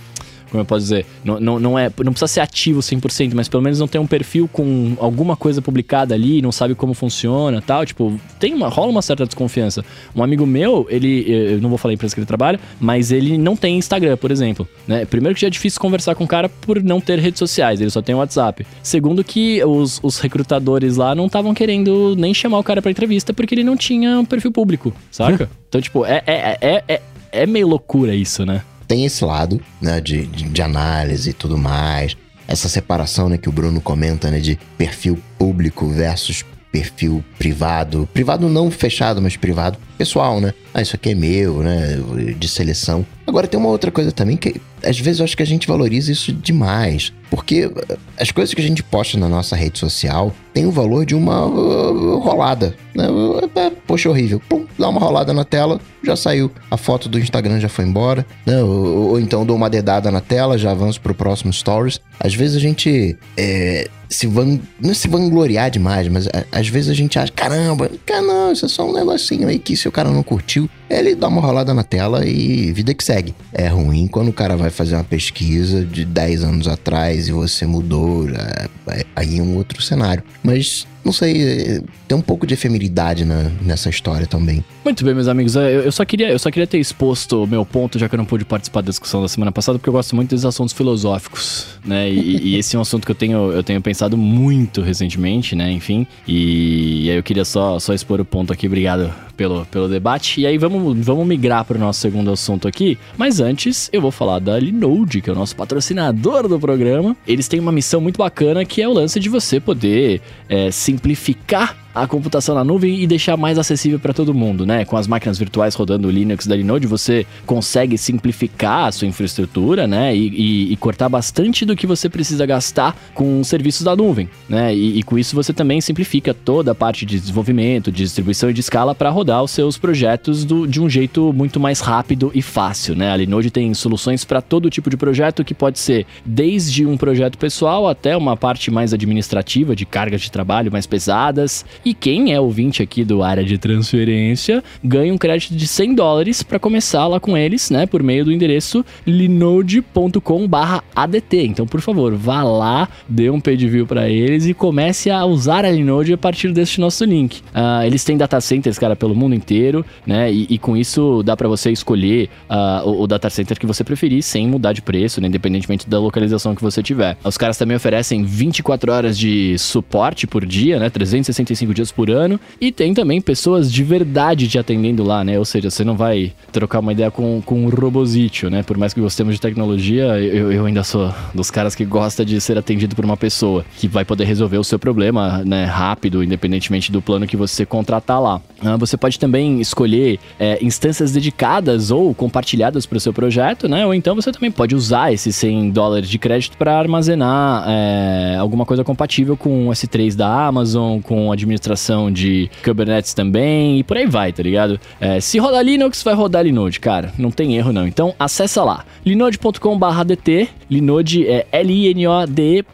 como 0.55 0.63
eu 0.63 0.67
posso 0.67 0.83
dizer, 0.83 1.05
não, 1.25 1.41
não, 1.41 1.59
não, 1.59 1.79
é, 1.79 1.91
não 2.05 2.13
precisa 2.13 2.29
ser 2.29 2.41
ativo 2.41 2.79
100%, 2.79 3.33
mas 3.35 3.49
pelo 3.49 3.61
menos 3.61 3.81
não 3.81 3.89
tem 3.89 4.01
um 4.01 4.07
perfil 4.07 4.47
com 4.47 4.97
alguma 5.01 5.37
coisa 5.37 5.61
publicada 5.61 6.15
ali, 6.15 6.41
não 6.41 6.53
sabe 6.53 6.77
como 6.77 6.95
funciona 6.95 7.61
tal, 7.61 7.85
tipo, 7.85 8.17
tem 8.39 8.55
uma, 8.55 8.69
rola 8.69 8.93
uma 8.93 9.03
certa 9.03 9.27
desconfiança. 9.27 9.85
Um 10.15 10.23
amigo 10.23 10.47
meu, 10.47 10.87
ele, 10.89 11.25
eu 11.29 11.61
não 11.61 11.69
vou 11.69 11.77
falar 11.77 11.91
a 11.91 11.95
empresa 11.95 12.15
que 12.15 12.21
ele 12.21 12.27
trabalha, 12.27 12.61
mas 12.79 13.11
ele 13.11 13.37
não 13.37 13.57
tem 13.57 13.77
Instagram, 13.77 14.17
por 14.17 14.31
exemplo, 14.31 14.69
né? 14.87 15.05
Primeiro 15.05 15.35
que 15.35 15.41
já 15.41 15.49
é 15.49 15.51
difícil 15.51 15.81
conversar 15.81 16.15
com 16.15 16.23
o 16.23 16.29
cara 16.29 16.49
por 16.49 16.81
não 16.81 17.01
ter 17.01 17.19
redes 17.19 17.41
sociais, 17.41 17.81
ele 17.81 17.91
só 17.91 18.01
tem 18.01 18.15
WhatsApp. 18.15 18.65
Segundo 18.81 19.25
que 19.25 19.61
os, 19.65 19.99
os 20.05 20.21
recrutadores 20.21 20.97
lá 20.97 21.17
não 21.17 21.27
estavam 21.27 21.53
querendo 21.53 22.15
nem 22.17 22.33
chamar 22.33 22.61
o 22.61 22.63
cara 22.63 22.81
para 22.81 22.93
entrevista 22.93 23.35
porque 23.35 23.57
ele 23.57 23.65
não 23.65 23.77
tinha 23.77 24.21
um 24.21 24.25
perfil 24.25 24.53
público, 24.53 24.93
saca? 25.11 25.51
então, 25.69 25.81
tipo, 25.81 26.07
é, 26.07 26.23
é, 26.25 26.59
é, 26.61 26.85
é, 26.87 27.03
é 27.33 27.47
meio 27.47 27.67
loucura 27.67 28.15
isso, 28.15 28.47
né? 28.47 28.63
Tem 28.87 29.05
esse 29.05 29.25
lado, 29.25 29.61
né, 29.81 30.01
de, 30.01 30.27
de, 30.27 30.45
de 30.45 30.63
análise 30.63 31.31
e 31.31 31.33
tudo 31.33 31.57
mais. 31.59 32.17
Essa 32.47 32.69
separação, 32.69 33.29
né, 33.29 33.39
que 33.39 33.49
o 33.49 33.53
Bruno 33.53 33.81
comenta, 33.81 34.31
né, 34.31 34.39
de 34.39 34.59
perfil 34.77 35.19
público 35.39 35.89
versus 35.89 36.45
perfil 36.71 37.25
privado. 37.39 38.09
Privado 38.13 38.49
não 38.49 38.71
fechado, 38.71 39.23
mas 39.23 39.37
privado 39.37 39.79
pessoal, 39.97 40.41
né? 40.41 40.53
Ah, 40.73 40.83
isso 40.83 40.97
aqui 40.97 41.11
é 41.11 41.15
meu, 41.15 41.59
né? 41.59 41.99
De 42.39 42.49
seleção. 42.49 43.07
Agora 43.27 43.47
tem 43.47 43.59
uma 43.59 43.69
outra 43.69 43.91
coisa 43.91 44.13
também 44.13 44.37
que 44.37 44.61
às 44.85 44.99
vezes 44.99 45.21
eu 45.21 45.25
acho 45.25 45.37
que 45.37 45.43
a 45.43 45.47
gente 45.47 45.67
valoriza 45.67 46.13
isso 46.13 46.33
demais. 46.33 47.13
Porque 47.31 47.71
as 48.19 48.31
coisas 48.31 48.55
que 48.55 48.61
a 48.61 48.65
gente 48.65 48.83
posta 48.83 49.19
na 49.19 49.29
nossa 49.29 49.57
rede 49.57 49.79
social 49.79 50.33
tem 50.53 50.67
o 50.67 50.71
valor 50.71 51.05
de 51.05 51.15
uma 51.15 51.47
uh, 51.47 52.19
rolada. 52.19 52.75
Né? 52.95 53.09
Uh, 53.09 53.49
poxa, 53.87 54.09
horrível. 54.09 54.41
Pum, 54.49 54.67
dá 54.79 54.89
uma 54.89 55.01
rolada 55.01 55.33
na 55.33 55.45
tela, 55.45 55.81
já 56.03 56.15
saiu. 56.15 56.51
A 56.71 56.77
foto 56.77 57.09
do 57.09 57.19
Instagram 57.19 57.59
já 57.59 57.69
foi 57.69 57.85
embora. 57.85 58.25
Né? 58.47 58.63
Ou, 58.63 59.11
ou, 59.11 59.21
então 59.21 59.45
dou 59.45 59.57
uma 59.57 59.71
dedada 59.71 60.11
na 60.11 60.21
tela, 60.21 60.59
já 60.59 60.71
avanço 60.71 61.01
pro 61.01 61.15
próximo 61.15 61.53
Stories. 61.53 62.01
Às 62.21 62.35
vezes 62.35 62.57
a 62.57 62.61
gente 62.61 63.17
é, 63.37 63.89
se 64.09 64.27
van, 64.27 64.61
não 64.81 64.91
é 64.91 64.95
se 64.95 65.09
vangloriar 65.09 65.71
demais, 65.71 66.07
mas 66.09 66.29
às 66.53 66.69
vezes 66.69 66.91
a 66.91 66.95
gente 66.95 67.19
acha, 67.19 67.33
caramba, 67.33 67.91
cara, 68.07 68.23
não, 68.23 68.53
isso 68.53 68.65
é 68.65 68.69
só 68.69 68.89
um 68.89 68.93
negocinho 68.93 69.49
aí 69.49 69.59
que 69.59 69.73
se 69.85 69.89
o 69.89 69.93
cara 69.93 70.11
não 70.11 70.23
curtiu, 70.23 70.69
ele 70.99 71.15
dá 71.15 71.29
uma 71.29 71.41
rolada 71.41 71.73
na 71.73 71.83
tela 71.83 72.27
e 72.27 72.73
vida 72.73 72.95
que 72.95 73.05
segue. 73.05 73.35
É 73.53 73.69
ruim 73.69 74.07
quando 74.07 74.29
o 74.29 74.33
cara 74.33 74.57
vai 74.57 74.71
fazer 74.71 74.95
uma 74.95 75.05
pesquisa 75.05 75.85
de 75.85 76.05
10 76.05 76.45
anos 76.45 76.69
atrás 76.69 77.29
e 77.29 77.33
você 77.33 77.67
mudou, 77.67 78.29
já, 78.29 78.69
é, 78.89 79.05
aí 79.15 79.39
é 79.39 79.43
um 79.43 79.57
outro 79.57 79.81
cenário. 79.83 80.23
Mas 80.43 80.87
não 81.05 81.13
sei, 81.13 81.43
é, 81.43 81.83
tem 82.09 82.17
um 82.17 82.23
pouco 82.23 82.47
de 82.47 82.55
efemeridade 82.55 83.25
na, 83.25 83.51
nessa 83.61 83.91
história 83.91 84.27
também. 84.27 84.65
Muito 84.83 85.05
bem, 85.05 85.15
meus 85.15 85.29
amigos. 85.29 85.55
Eu, 85.55 85.63
eu, 85.63 85.93
só 85.93 86.05
queria, 86.05 86.31
eu 86.31 86.39
só 86.39 86.51
queria 86.51 86.67
ter 86.67 86.79
exposto 86.79 87.45
o 87.45 87.47
meu 87.47 87.65
ponto, 87.67 87.99
já 87.99 88.09
que 88.09 88.15
eu 88.15 88.19
não 88.19 88.25
pude 88.25 88.45
participar 88.45 88.81
da 88.81 88.89
discussão 88.89 89.21
da 89.21 89.29
semana 89.29 89.53
passada, 89.53 89.79
porque 89.79 89.89
eu 89.89 89.93
gosto 89.93 90.17
muito 90.17 90.31
desses 90.31 90.47
assuntos 90.47 90.73
filosóficos, 90.73 91.67
né? 91.85 92.11
E, 92.11 92.55
e 92.55 92.57
esse 92.57 92.75
é 92.75 92.79
um 92.79 92.83
assunto 92.83 93.05
que 93.05 93.11
eu 93.11 93.15
tenho, 93.15 93.53
eu 93.53 93.63
tenho 93.63 93.83
pensado 93.83 94.17
muito 94.17 94.81
recentemente, 94.81 95.55
né? 95.55 95.71
Enfim. 95.71 96.07
E, 96.27 97.05
e 97.05 97.11
aí 97.11 97.17
eu 97.17 97.23
queria 97.23 97.45
só, 97.45 97.79
só 97.79 97.93
expor 97.93 98.19
o 98.21 98.25
ponto 98.25 98.51
aqui. 98.53 98.67
Obrigado 98.67 99.13
pelo, 99.37 99.67
pelo 99.67 99.89
debate. 99.89 100.41
E 100.41 100.47
aí 100.47 100.57
vamos, 100.57 100.83
vamos 100.93 101.27
migrar 101.27 101.65
para 101.65 101.77
o 101.77 101.81
nosso 101.81 102.01
segundo 102.01 102.31
assunto 102.31 102.67
aqui. 102.67 102.99
Mas 103.17 103.41
antes, 103.41 103.89
eu 103.93 104.01
vou 104.01 104.11
falar 104.11 104.41
da 104.41 104.59
Linode, 104.59 105.21
que 105.21 105.31
é 105.31 105.33
o 105.33 105.37
nosso 105.37 105.55
patrocinador 105.55 106.49
do 106.49 106.59
programa. 106.59 107.17
Eles 107.27 107.49
têm 107.49 107.61
uma 107.61 107.73
missão 107.73 108.01
muito 108.01 108.19
bacana 108.19 108.65
que 108.65 108.83
é 108.83 108.89
o 108.89 108.93
lance 108.93 109.21
de 109.21 109.29
você 109.29 109.61
poder 109.61 110.21
é, 110.49 110.71
simplificar 110.71 111.84
a 111.95 112.07
computação 112.07 112.55
na 112.55 112.65
nuvem 112.65 113.01
e 113.01 113.07
deixar 113.07 113.37
mais 113.37 113.59
acessível 113.59 113.99
para 113.99 114.13
todo 114.13 114.35
mundo, 114.35 114.67
né? 114.67 114.85
Com 114.85 114.97
as 114.97 115.07
máquinas 115.07 115.39
virtuais 115.39 115.75
rodando 115.75 116.09
o 116.09 116.11
Linux 116.11 116.47
da 116.47 116.57
Linode, 116.57 116.87
você 116.87 117.27
consegue 117.47 117.97
simplificar 117.97 118.87
a 118.87 118.93
sua 118.93 119.07
infraestrutura, 119.07 119.87
né? 119.87 120.15
E, 120.15 120.29
e, 120.29 120.73
e 120.73 120.77
cortar 120.77 121.09
bastante 121.09 121.65
do 121.65 121.77
que 121.77 121.87
você 121.87 122.09
precisa 122.09 122.45
gastar 122.45 122.97
com 123.15 123.45
serviços 123.45 123.83
da 123.83 123.95
nuvem, 123.95 124.29
né? 124.49 124.75
E, 124.75 124.99
e, 124.99 125.03
com 125.03 125.19
isso 125.19 125.37
você 125.37 125.53
também 125.53 125.81
simplifica 125.81 126.35
toda 126.35 126.73
a 126.73 126.75
parte 126.75 127.07
de 127.07 127.21
desenvolvimento, 127.21 127.93
de 127.93 128.03
distribuição 128.03 128.51
e 128.51 128.53
de 128.53 128.61
escala 128.61 128.95
para 128.95 129.11
rodar 129.11 129.43
os 129.43 129.51
seus 129.51 129.79
projetos 129.79 130.45
do, 130.45 130.67
de 130.67 130.81
um 130.81 130.89
jeito 130.89 131.33
muito 131.33 131.61
mais 131.61 131.81
rápido 131.81 132.33
e 132.35 132.43
fácil, 132.43 132.97
né? 132.97 133.11
A 133.13 133.17
Linode 133.17 133.51
tem 133.51 133.73
soluções 133.75 134.25
para 134.25 134.43
todo 134.43 134.71
tipo 134.71 134.91
de 134.91 134.97
projeto 134.97 135.45
que 135.45 135.55
pode 135.55 135.79
ser 135.79 136.07
desde 136.25 136.85
um 136.85 136.97
projeto 136.97 137.39
pessoal 137.39 137.89
até 137.89 138.17
uma 138.17 138.37
parte 138.37 138.71
mais 138.71 138.93
administrativa 138.93 139.77
de 139.77 139.87
cargas 139.87 140.23
de 140.23 140.31
trabalho 140.31 140.73
mais 140.73 140.87
pesadas 140.87 141.65
e 141.85 141.93
quem 141.93 142.33
é 142.33 142.41
ouvinte 142.41 142.83
aqui 142.83 143.05
do 143.05 143.23
área 143.23 143.45
de 143.45 143.59
transferência 143.59 144.65
ganha 144.83 145.13
um 145.13 145.19
crédito 145.19 145.55
de 145.55 145.67
100 145.67 145.95
dólares 145.95 146.43
para 146.43 146.59
começar 146.59 147.07
lá 147.07 147.21
com 147.21 147.37
eles, 147.37 147.71
né? 147.71 147.87
Por 147.87 148.03
meio 148.03 148.25
do 148.25 148.33
endereço 148.33 148.85
linode.com/adt. 149.07 151.37
Então, 151.37 151.67
por 151.67 151.81
favor, 151.81 152.15
vá 152.15 152.43
lá, 152.43 152.89
dê 153.09 153.31
um 153.31 153.41
pay 153.41 153.57
view 153.57 153.87
para 153.87 154.09
eles 154.09 154.47
e 154.47 154.55
comece 154.55 155.11
a 155.11 155.25
usar 155.25 155.65
a 155.65 155.71
Linode 155.71 156.13
a 156.13 156.19
partir 156.19 156.53
deste 156.53 156.81
nosso 156.81 157.05
link. 157.05 157.39
Uh, 157.39 157.85
eles 157.85 158.05
têm 158.05 158.17
data 158.17 158.41
centers, 158.41 158.79
cara, 158.79 158.97
pelo 158.97 159.15
mundo 159.15 159.35
inteiro, 159.35 159.85
né? 160.07 160.33
E, 160.33 160.47
e 160.51 160.59
com 160.59 160.77
isso 160.77 161.23
dá 161.23 161.37
para 161.37 161.49
você 161.49 161.71
escolher 161.71 162.29
uh, 162.49 162.89
o, 162.89 163.03
o, 163.03 163.07
data 163.07 163.29
center 163.29 163.59
que 163.59 163.67
você 163.67 163.85
preferir 163.85 164.23
sem 164.23 164.49
mudar 164.49 164.73
de 164.73 164.83
preço, 164.83 165.21
né? 165.21 165.29
independentemente 165.29 165.89
da 165.89 165.99
localização 165.99 166.55
que 166.55 166.63
você 166.63 166.83
tiver. 166.83 167.17
Os 167.25 167.37
caras 167.37 167.59
também 167.59 167.77
oferecem 167.77 168.25
24 168.25 168.93
horas 168.93 169.19
de 169.19 169.59
suporte 169.59 170.27
por 170.27 170.47
dia, 170.47 170.79
né? 170.79 170.91
365 170.91 171.74
dias 171.75 171.93
por 171.93 172.11
ano. 172.11 172.41
E 172.61 172.73
tem 172.73 172.95
também 172.95 173.21
pessoas 173.21 173.71
de 173.71 173.85
verdade 173.85 174.49
te 174.49 174.59
atendendo 174.59 175.03
lá, 175.03 175.25
né? 175.25 175.39
Ou 175.39 175.45
seja, 175.45 175.71
você 175.71 175.85
não 175.85 175.97
vai 175.97 176.33
trocar 176.53 176.81
uma 176.81 176.93
ideia 176.93 177.11
com, 177.11 177.43
com 177.45 177.65
um 177.65 177.69
robozítio, 177.69 178.49
né? 178.49 178.63
Por 178.63 178.77
mais 178.77 178.95
que 178.95 179.01
gostemos 179.01 179.35
de 179.35 179.41
tecnologia, 179.41 180.19
eu, 180.19 180.53
eu 180.53 180.67
ainda 180.67 180.85
sou 180.85 181.13
dos 181.35 181.51
caras 181.51 181.75
que 181.75 181.85
gosta 181.85 182.25
de 182.25 182.41
ser 182.41 182.57
atendido 182.57 182.95
por 182.95 183.05
uma 183.05 183.17
pessoa 183.17 183.65
que 183.77 183.89
vai 183.89 184.05
poder 184.05 184.25
resolver 184.25 184.59
o 184.59 184.65
seu 184.65 184.79
problema, 184.79 185.43
né? 185.45 185.65
Rápido, 185.65 186.23
independentemente 186.23 186.93
do 186.93 187.03
plano 187.03 187.27
que 187.27 187.37
você 187.37 187.67
contratar 187.67 188.21
lá. 188.21 188.41
Ah, 188.63 188.77
você 188.77 188.97
pode 188.97 189.19
também 189.19 189.61
escolher 189.61 190.19
é, 190.39 190.59
instâncias 190.65 191.13
dedicadas 191.13 191.91
ou 191.91 192.15
compartilhadas 192.15 192.87
para 192.87 192.97
o 192.97 193.01
seu 193.01 193.13
projeto, 193.13 193.69
né? 193.69 193.85
Ou 193.85 193.93
então 193.93 194.15
você 194.15 194.31
também 194.31 194.51
pode 194.51 194.75
usar 194.75 195.13
esses 195.13 195.35
100 195.37 195.71
dólares 195.71 196.09
de 196.09 196.19
crédito 196.19 196.57
para 196.57 196.79
armazenar 196.79 197.65
é, 197.67 198.37
alguma 198.39 198.65
coisa 198.65 198.85
compatível 198.85 199.37
com 199.37 199.69
o 199.69 199.71
S3 199.71 200.15
da 200.15 200.47
Amazon, 200.47 201.01
com 201.01 201.33
administração 201.33 201.64
administração 201.65 202.11
de 202.11 202.51
Kubernetes 202.63 203.15
também 203.15 203.79
e 203.79 203.85
por 203.85 203.97
aí 203.97 204.07
vai, 204.07 204.33
tá 204.33 204.43
ligado? 204.43 204.79
É, 205.01 205.19
se 205.21 205.39
rodar 205.39 205.65
Linux, 205.65 206.03
vai 206.03 206.15
rodar 206.15 206.45
Linode, 206.45 206.79
cara. 206.79 207.13
Não 207.19 207.31
tem 207.31 207.57
erro 207.57 207.73
não. 207.73 207.87
Então 207.87 208.15
acessa 208.19 208.63
lá, 208.63 208.85
linode.com/dt. 209.05 210.49
Linode 210.71 211.27
é 211.27 211.47
L-I-N-O-D-E 211.53 212.65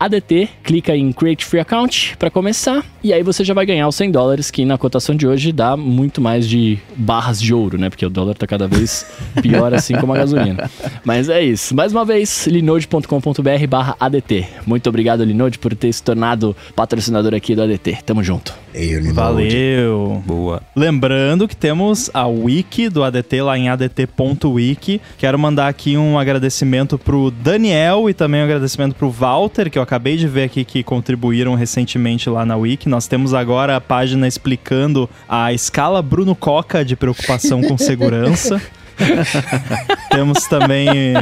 adt 0.00 0.48
clica 0.64 0.96
em 0.96 1.12
Create 1.12 1.44
Free 1.44 1.60
Account 1.60 2.16
para 2.18 2.30
começar, 2.30 2.82
e 3.04 3.12
aí 3.12 3.22
você 3.22 3.44
já 3.44 3.52
vai 3.52 3.66
ganhar 3.66 3.86
os 3.86 3.94
100 3.96 4.10
dólares, 4.10 4.50
que 4.50 4.64
na 4.64 4.78
cotação 4.78 5.14
de 5.14 5.26
hoje 5.26 5.52
dá 5.52 5.76
muito 5.76 6.20
mais 6.20 6.48
de 6.48 6.78
barras 6.96 7.40
de 7.40 7.52
ouro, 7.52 7.76
né? 7.78 7.90
Porque 7.90 8.06
o 8.06 8.10
dólar 8.10 8.34
tá 8.34 8.46
cada 8.46 8.66
vez 8.66 9.06
pior, 9.42 9.72
assim 9.74 9.94
como 9.96 10.14
a 10.14 10.16
gasolina. 10.16 10.70
Mas 11.04 11.28
é 11.28 11.42
isso. 11.42 11.74
Mais 11.74 11.92
uma 11.92 12.04
vez, 12.04 12.46
linode.com.br 12.46 13.66
barra 13.68 13.96
ADT. 14.00 14.46
Muito 14.66 14.88
obrigado, 14.88 15.22
Linode, 15.22 15.58
por 15.58 15.74
ter 15.74 15.92
se 15.92 16.02
tornado 16.02 16.56
patrocinador 16.74 17.31
aqui 17.36 17.54
do 17.54 17.62
ADT. 17.62 17.98
Tamo 18.04 18.22
junto. 18.22 18.54
Valeu. 19.12 20.22
Boa. 20.24 20.62
Lembrando 20.74 21.46
que 21.46 21.54
temos 21.54 22.10
a 22.14 22.26
wiki 22.26 22.88
do 22.88 23.04
ADT 23.04 23.42
lá 23.42 23.58
em 23.58 23.68
adt.wiki. 23.68 25.00
Quero 25.18 25.38
mandar 25.38 25.68
aqui 25.68 25.96
um 25.96 26.18
agradecimento 26.18 26.98
pro 26.98 27.30
Daniel 27.30 28.08
e 28.08 28.14
também 28.14 28.40
um 28.40 28.44
agradecimento 28.44 28.94
pro 28.94 29.10
Walter, 29.10 29.70
que 29.70 29.78
eu 29.78 29.82
acabei 29.82 30.16
de 30.16 30.26
ver 30.26 30.44
aqui 30.44 30.64
que 30.64 30.82
contribuíram 30.82 31.54
recentemente 31.54 32.30
lá 32.30 32.46
na 32.46 32.56
wiki. 32.56 32.88
Nós 32.88 33.06
temos 33.06 33.34
agora 33.34 33.76
a 33.76 33.80
página 33.80 34.26
explicando 34.26 35.08
a 35.28 35.52
escala 35.52 36.00
Bruno 36.00 36.34
Coca 36.34 36.84
de 36.84 36.96
preocupação 36.96 37.62
com 37.62 37.76
segurança. 37.76 38.60
Temos 40.10 40.46
também 40.46 41.14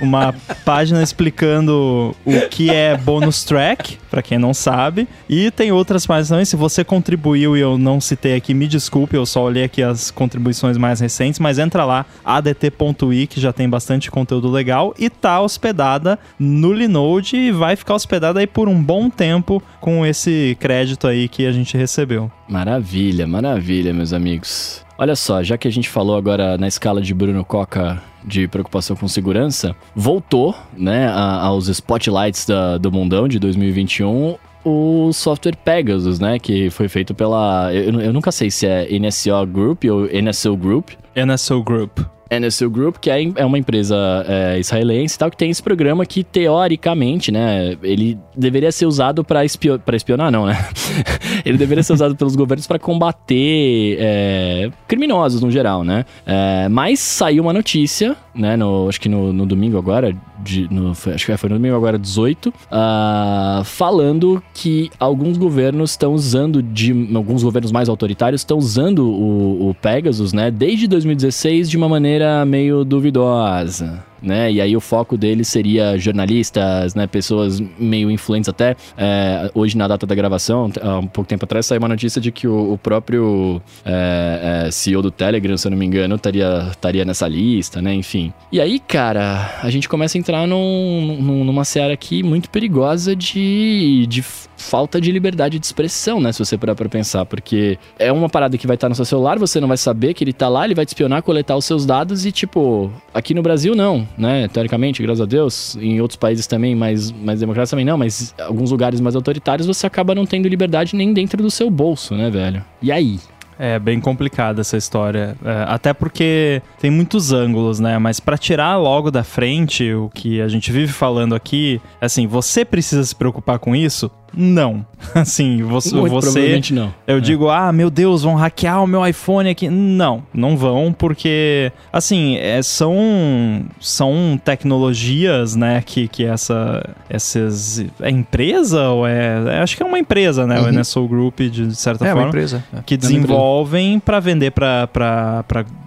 uma 0.00 0.34
página 0.64 1.02
explicando 1.02 2.14
o 2.24 2.48
que 2.48 2.70
é 2.70 2.96
bonus 2.96 3.44
track, 3.44 3.98
para 4.10 4.22
quem 4.22 4.38
não 4.38 4.52
sabe. 4.52 5.08
E 5.28 5.50
tem 5.50 5.72
outras 5.72 6.06
páginas. 6.06 6.48
Se 6.48 6.56
você 6.56 6.84
contribuiu 6.84 7.56
e 7.56 7.60
eu 7.60 7.78
não 7.78 8.00
citei 8.00 8.34
aqui, 8.34 8.54
me 8.54 8.66
desculpe, 8.66 9.16
eu 9.16 9.26
só 9.26 9.42
olhei 9.42 9.64
aqui 9.64 9.82
as 9.82 10.10
contribuições 10.10 10.76
mais 10.76 11.00
recentes, 11.00 11.40
mas 11.40 11.58
entra 11.58 11.84
lá, 11.84 12.06
adt.i, 12.24 13.26
que 13.26 13.40
já 13.40 13.52
tem 13.52 13.68
bastante 13.68 14.10
conteúdo 14.10 14.50
legal 14.50 14.94
e 14.98 15.10
tá 15.10 15.40
hospedada 15.40 16.18
no 16.38 16.72
Linode 16.72 17.36
e 17.36 17.52
vai 17.52 17.76
ficar 17.76 17.94
hospedada 17.94 18.40
aí 18.40 18.46
por 18.46 18.68
um 18.68 18.82
bom 18.82 19.10
tempo 19.10 19.62
com 19.80 20.04
esse 20.04 20.56
crédito 20.60 21.06
aí 21.06 21.28
que 21.28 21.46
a 21.46 21.52
gente 21.52 21.76
recebeu. 21.76 22.30
Maravilha, 22.48 23.26
maravilha, 23.26 23.92
meus 23.92 24.12
amigos. 24.12 24.84
Olha 24.98 25.14
só, 25.14 25.42
já 25.42 25.58
que 25.58 25.68
a 25.68 25.70
gente 25.70 25.88
falou 25.88 26.16
agora 26.16 26.56
na 26.56 26.66
escala 26.66 27.02
de 27.02 27.12
Bruno 27.12 27.44
Coca 27.44 28.02
de 28.26 28.48
preocupação 28.48 28.96
com 28.96 29.06
segurança, 29.06 29.74
voltou, 29.94 30.54
né, 30.76 31.08
a, 31.08 31.42
aos 31.44 31.68
spotlights 31.68 32.44
da, 32.46 32.76
do 32.76 32.90
mundão 32.90 33.28
de 33.28 33.38
2021 33.38 34.36
o 34.68 35.12
software 35.12 35.54
Pegasus, 35.54 36.18
né, 36.18 36.40
que 36.40 36.70
foi 36.70 36.88
feito 36.88 37.14
pela, 37.14 37.72
eu, 37.72 38.00
eu 38.00 38.12
nunca 38.12 38.32
sei 38.32 38.50
se 38.50 38.66
é 38.66 38.88
NSO 38.98 39.46
Group 39.46 39.84
ou 39.84 40.08
NSO 40.08 40.56
Group. 40.56 40.90
NSO 41.14 41.62
Group. 41.62 42.00
NSO 42.30 42.68
Group, 42.68 42.96
que 42.98 43.10
é, 43.10 43.22
é 43.36 43.44
uma 43.44 43.58
empresa 43.58 43.96
é, 44.28 44.58
israelense 44.58 45.14
e 45.14 45.18
tal, 45.18 45.30
que 45.30 45.36
tem 45.36 45.50
esse 45.50 45.62
programa 45.62 46.04
que, 46.04 46.24
teoricamente, 46.24 47.30
né, 47.30 47.76
ele 47.82 48.18
deveria 48.36 48.72
ser 48.72 48.86
usado 48.86 49.24
para 49.24 49.44
espio 49.44 49.80
espionar, 49.92 50.30
não, 50.30 50.46
né? 50.46 50.56
ele 51.44 51.56
deveria 51.56 51.82
ser 51.82 51.92
usado 51.92 52.16
pelos 52.16 52.36
governos 52.36 52.66
para 52.66 52.78
combater 52.78 53.96
é, 53.98 54.70
criminosos 54.86 55.40
no 55.40 55.50
geral, 55.50 55.84
né? 55.84 56.04
É, 56.26 56.68
mas 56.68 57.00
saiu 57.00 57.42
uma 57.42 57.52
notícia, 57.52 58.16
né, 58.34 58.56
no, 58.56 58.88
acho 58.88 59.00
que 59.00 59.08
no, 59.08 59.32
no 59.32 59.46
domingo 59.46 59.78
agora, 59.78 60.14
de, 60.38 60.72
no, 60.72 60.90
acho 60.90 61.26
que 61.26 61.36
foi 61.36 61.48
no 61.48 61.56
domingo 61.56 61.76
agora 61.76 61.98
18, 61.98 62.48
uh, 62.48 63.64
falando 63.64 64.42
que 64.54 64.90
alguns 64.98 65.36
governos 65.36 65.90
estão 65.90 66.14
usando, 66.14 66.62
de, 66.62 66.92
alguns 67.14 67.42
governos 67.42 67.72
mais 67.72 67.88
autoritários 67.88 68.40
estão 68.40 68.58
usando 68.58 69.06
o, 69.06 69.70
o 69.70 69.74
Pegasus, 69.74 70.32
né, 70.32 70.50
desde 70.50 70.86
2016 70.86 71.70
de 71.70 71.76
uma 71.76 71.88
maneira 71.88 72.44
meio 72.44 72.84
duvidosa 72.84 74.04
né? 74.26 74.50
E 74.52 74.60
aí 74.60 74.76
o 74.76 74.80
foco 74.80 75.16
deles 75.16 75.48
seria 75.48 75.96
jornalistas, 75.96 76.94
né? 76.94 77.06
Pessoas 77.06 77.60
meio 77.78 78.10
influentes 78.10 78.48
até. 78.48 78.76
É, 78.96 79.50
hoje, 79.54 79.76
na 79.76 79.88
data 79.88 80.06
da 80.06 80.14
gravação, 80.14 80.70
há 80.80 80.98
um 80.98 81.06
pouco 81.06 81.28
tempo 81.28 81.44
atrás, 81.44 81.66
saiu 81.66 81.78
uma 81.78 81.88
notícia 81.88 82.20
de 82.20 82.30
que 82.32 82.46
o, 82.46 82.72
o 82.72 82.78
próprio 82.78 83.60
é, 83.84 84.64
é, 84.66 84.70
CEO 84.70 85.02
do 85.02 85.10
Telegram, 85.10 85.56
se 85.56 85.66
eu 85.66 85.70
não 85.70 85.78
me 85.78 85.86
engano, 85.86 86.16
estaria, 86.16 86.68
estaria 86.70 87.04
nessa 87.04 87.28
lista, 87.28 87.80
né? 87.80 87.94
Enfim. 87.94 88.32
E 88.50 88.60
aí, 88.60 88.78
cara, 88.78 89.58
a 89.62 89.70
gente 89.70 89.88
começa 89.88 90.16
a 90.16 90.18
entrar 90.18 90.46
num, 90.46 91.18
num, 91.20 91.44
numa 91.44 91.64
seara 91.64 91.94
aqui 91.94 92.22
muito 92.22 92.50
perigosa 92.50 93.14
de, 93.14 94.06
de 94.08 94.24
falta 94.56 95.00
de 95.00 95.10
liberdade 95.12 95.58
de 95.58 95.66
expressão, 95.66 96.20
né? 96.20 96.32
Se 96.32 96.38
você 96.38 96.56
parar 96.56 96.74
pra 96.74 96.88
pensar, 96.88 97.24
porque 97.26 97.78
é 97.98 98.10
uma 98.10 98.28
parada 98.28 98.56
que 98.56 98.66
vai 98.66 98.74
estar 98.74 98.88
no 98.88 98.94
seu 98.94 99.04
celular, 99.04 99.38
você 99.38 99.60
não 99.60 99.68
vai 99.68 99.76
saber 99.76 100.14
que 100.14 100.24
ele 100.24 100.32
tá 100.32 100.48
lá, 100.48 100.64
ele 100.64 100.74
vai 100.74 100.84
te 100.84 100.88
espionar, 100.88 101.22
coletar 101.22 101.56
os 101.56 101.64
seus 101.64 101.84
dados 101.84 102.24
e, 102.26 102.32
tipo, 102.32 102.90
aqui 103.12 103.34
no 103.34 103.42
Brasil 103.42 103.74
não, 103.74 104.06
né? 104.16 104.48
Teoricamente, 104.48 105.02
graças 105.02 105.20
a 105.20 105.26
Deus, 105.26 105.76
em 105.76 106.00
outros 106.00 106.16
países 106.16 106.46
também 106.46 106.74
mais, 106.74 107.10
mais 107.12 107.40
democráticos 107.40 107.70
também 107.70 107.84
não, 107.84 107.98
mas 107.98 108.34
alguns 108.38 108.70
lugares 108.70 109.00
mais 109.00 109.14
autoritários 109.14 109.66
você 109.66 109.86
acaba 109.86 110.14
não 110.14 110.26
tendo 110.26 110.48
liberdade 110.48 110.96
nem 110.96 111.12
dentro 111.12 111.42
do 111.42 111.50
seu 111.50 111.70
bolso, 111.70 112.14
né, 112.14 112.30
velho? 112.30 112.64
E 112.80 112.90
aí? 112.90 113.18
É 113.58 113.78
bem 113.78 114.00
complicada 114.00 114.60
essa 114.60 114.76
história. 114.76 115.34
É, 115.44 115.64
até 115.66 115.94
porque 115.94 116.60
tem 116.78 116.90
muitos 116.90 117.32
ângulos, 117.32 117.80
né? 117.80 117.98
Mas 117.98 118.20
para 118.20 118.36
tirar 118.36 118.76
logo 118.76 119.10
da 119.10 119.24
frente 119.24 119.92
o 119.94 120.10
que 120.10 120.40
a 120.40 120.48
gente 120.48 120.70
vive 120.70 120.92
falando 120.92 121.34
aqui, 121.34 121.80
assim, 122.00 122.26
você 122.26 122.64
precisa 122.64 123.02
se 123.02 123.14
preocupar 123.14 123.58
com 123.58 123.74
isso? 123.74 124.10
Não. 124.34 124.84
Assim, 125.14 125.62
você. 125.62 125.94
Muito 125.94 126.12
você 126.12 126.60
não. 126.72 126.92
Eu 127.06 127.18
É. 127.18 127.20
digo, 127.20 127.48
ah, 127.48 127.72
meu 127.72 127.90
Deus, 127.90 128.22
vão 128.22 128.34
hackear 128.34 128.82
o 128.82 128.86
meu 128.86 129.06
iPhone 129.06 129.48
aqui. 129.48 129.68
Não, 129.68 130.22
não 130.32 130.56
vão, 130.56 130.92
porque, 130.92 131.70
assim, 131.92 132.36
é, 132.36 132.62
são, 132.62 133.64
são 133.80 134.40
tecnologias, 134.44 135.54
né, 135.54 135.82
que, 135.84 136.08
que 136.08 136.24
essa. 136.24 136.82
Essas. 137.08 137.84
É 138.00 138.10
empresa 138.10 138.88
ou 138.90 139.06
é. 139.06 139.56
é, 139.56 139.58
acho 139.60 139.76
que 139.76 139.82
é 139.82 139.86
uma 139.86 139.98
empresa, 139.98 140.46
né? 140.46 140.60
O 140.60 140.64
Uhum. 140.64 140.72
NSO 140.72 141.06
Group, 141.06 141.40
de 141.40 141.74
certa 141.74 142.04
É 142.04 142.08
uma 142.08 142.14
forma 142.14 142.28
empresa. 142.28 142.64
que 142.84 142.96
desenvolvem 142.96 143.98
para 143.98 144.18
vender 144.20 144.50
para 144.50 144.88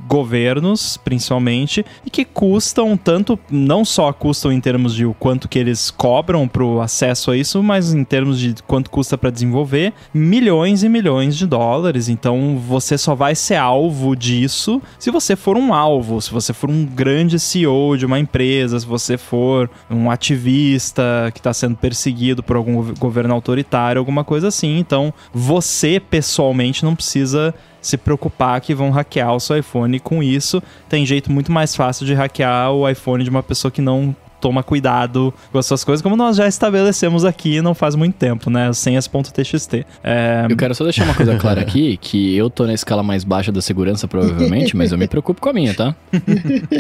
governos, 0.09 0.97
principalmente, 0.97 1.85
e 2.03 2.09
que 2.09 2.25
custam 2.25 2.97
tanto, 2.97 3.37
não 3.49 3.85
só 3.85 4.11
custam 4.11 4.51
em 4.51 4.59
termos 4.59 4.95
de 4.95 5.05
o 5.05 5.13
quanto 5.13 5.47
que 5.47 5.59
eles 5.59 5.91
cobram 5.91 6.47
pro 6.47 6.81
acesso 6.81 7.29
a 7.29 7.37
isso, 7.37 7.61
mas 7.61 7.93
em 7.93 8.03
termos 8.03 8.39
de 8.39 8.55
quanto 8.63 8.89
custa 8.89 9.17
para 9.17 9.29
desenvolver, 9.29 9.93
milhões 10.11 10.83
e 10.83 10.89
milhões 10.89 11.37
de 11.37 11.45
dólares. 11.45 12.09
Então 12.09 12.57
você 12.57 12.97
só 12.97 13.13
vai 13.13 13.35
ser 13.35 13.55
alvo 13.55 14.15
disso 14.15 14.81
se 14.97 15.11
você 15.11 15.35
for 15.35 15.55
um 15.55 15.73
alvo, 15.73 16.19
se 16.19 16.31
você 16.31 16.53
for 16.53 16.69
um 16.69 16.85
grande 16.85 17.39
CEO 17.39 17.95
de 17.95 18.05
uma 18.05 18.19
empresa, 18.19 18.79
se 18.79 18.85
você 18.85 19.15
for 19.17 19.69
um 19.89 20.09
ativista 20.09 21.29
que 21.33 21.39
está 21.39 21.53
sendo 21.53 21.75
perseguido 21.77 22.41
por 22.41 22.55
algum 22.55 22.75
gov- 22.75 22.93
governo 22.99 23.33
autoritário, 23.33 23.99
alguma 23.99 24.23
coisa 24.23 24.47
assim. 24.47 24.79
Então 24.79 25.13
você 25.31 25.99
pessoalmente 25.99 26.83
não 26.83 26.95
precisa 26.95 27.53
se 27.81 27.97
preocupar 27.97 28.59
que 28.61 28.73
vão 28.73 28.89
hackear 28.91 29.33
o 29.35 29.39
seu 29.39 29.57
iPhone 29.57 29.99
com 29.99 30.21
isso. 30.23 30.61
Tem 30.87 31.05
jeito 31.05 31.31
muito 31.31 31.51
mais 31.51 31.75
fácil 31.75 32.05
de 32.05 32.13
hackear 32.13 32.71
o 32.71 32.87
iPhone 32.89 33.23
de 33.23 33.29
uma 33.29 33.43
pessoa 33.43 33.71
que 33.71 33.81
não 33.81 34.15
toma 34.41 34.63
cuidado 34.63 35.33
com 35.51 35.59
essas 35.59 35.83
coisas, 35.83 36.01
como 36.01 36.15
nós 36.15 36.37
já 36.37 36.47
estabelecemos 36.47 37.25
aqui 37.25 37.61
não 37.61 37.75
faz 37.75 37.93
muito 37.93 38.13
tempo, 38.15 38.49
né? 38.49 38.71
Senhas.txt. 38.71 39.85
É, 40.01 40.45
Eu 40.49 40.55
quero 40.55 40.73
só 40.73 40.85
deixar 40.85 41.03
uma 41.03 41.13
coisa 41.13 41.35
clara 41.35 41.59
aqui, 41.59 41.97
que 42.01 42.37
eu 42.37 42.49
tô 42.49 42.65
na 42.65 42.73
escala 42.73 43.03
mais 43.03 43.25
baixa 43.25 43.51
da 43.51 43.61
segurança, 43.61 44.07
provavelmente, 44.07 44.77
mas 44.77 44.93
eu 44.93 44.97
me 44.97 45.09
preocupo 45.09 45.41
com 45.41 45.49
a 45.49 45.53
minha, 45.53 45.73
tá? 45.73 45.93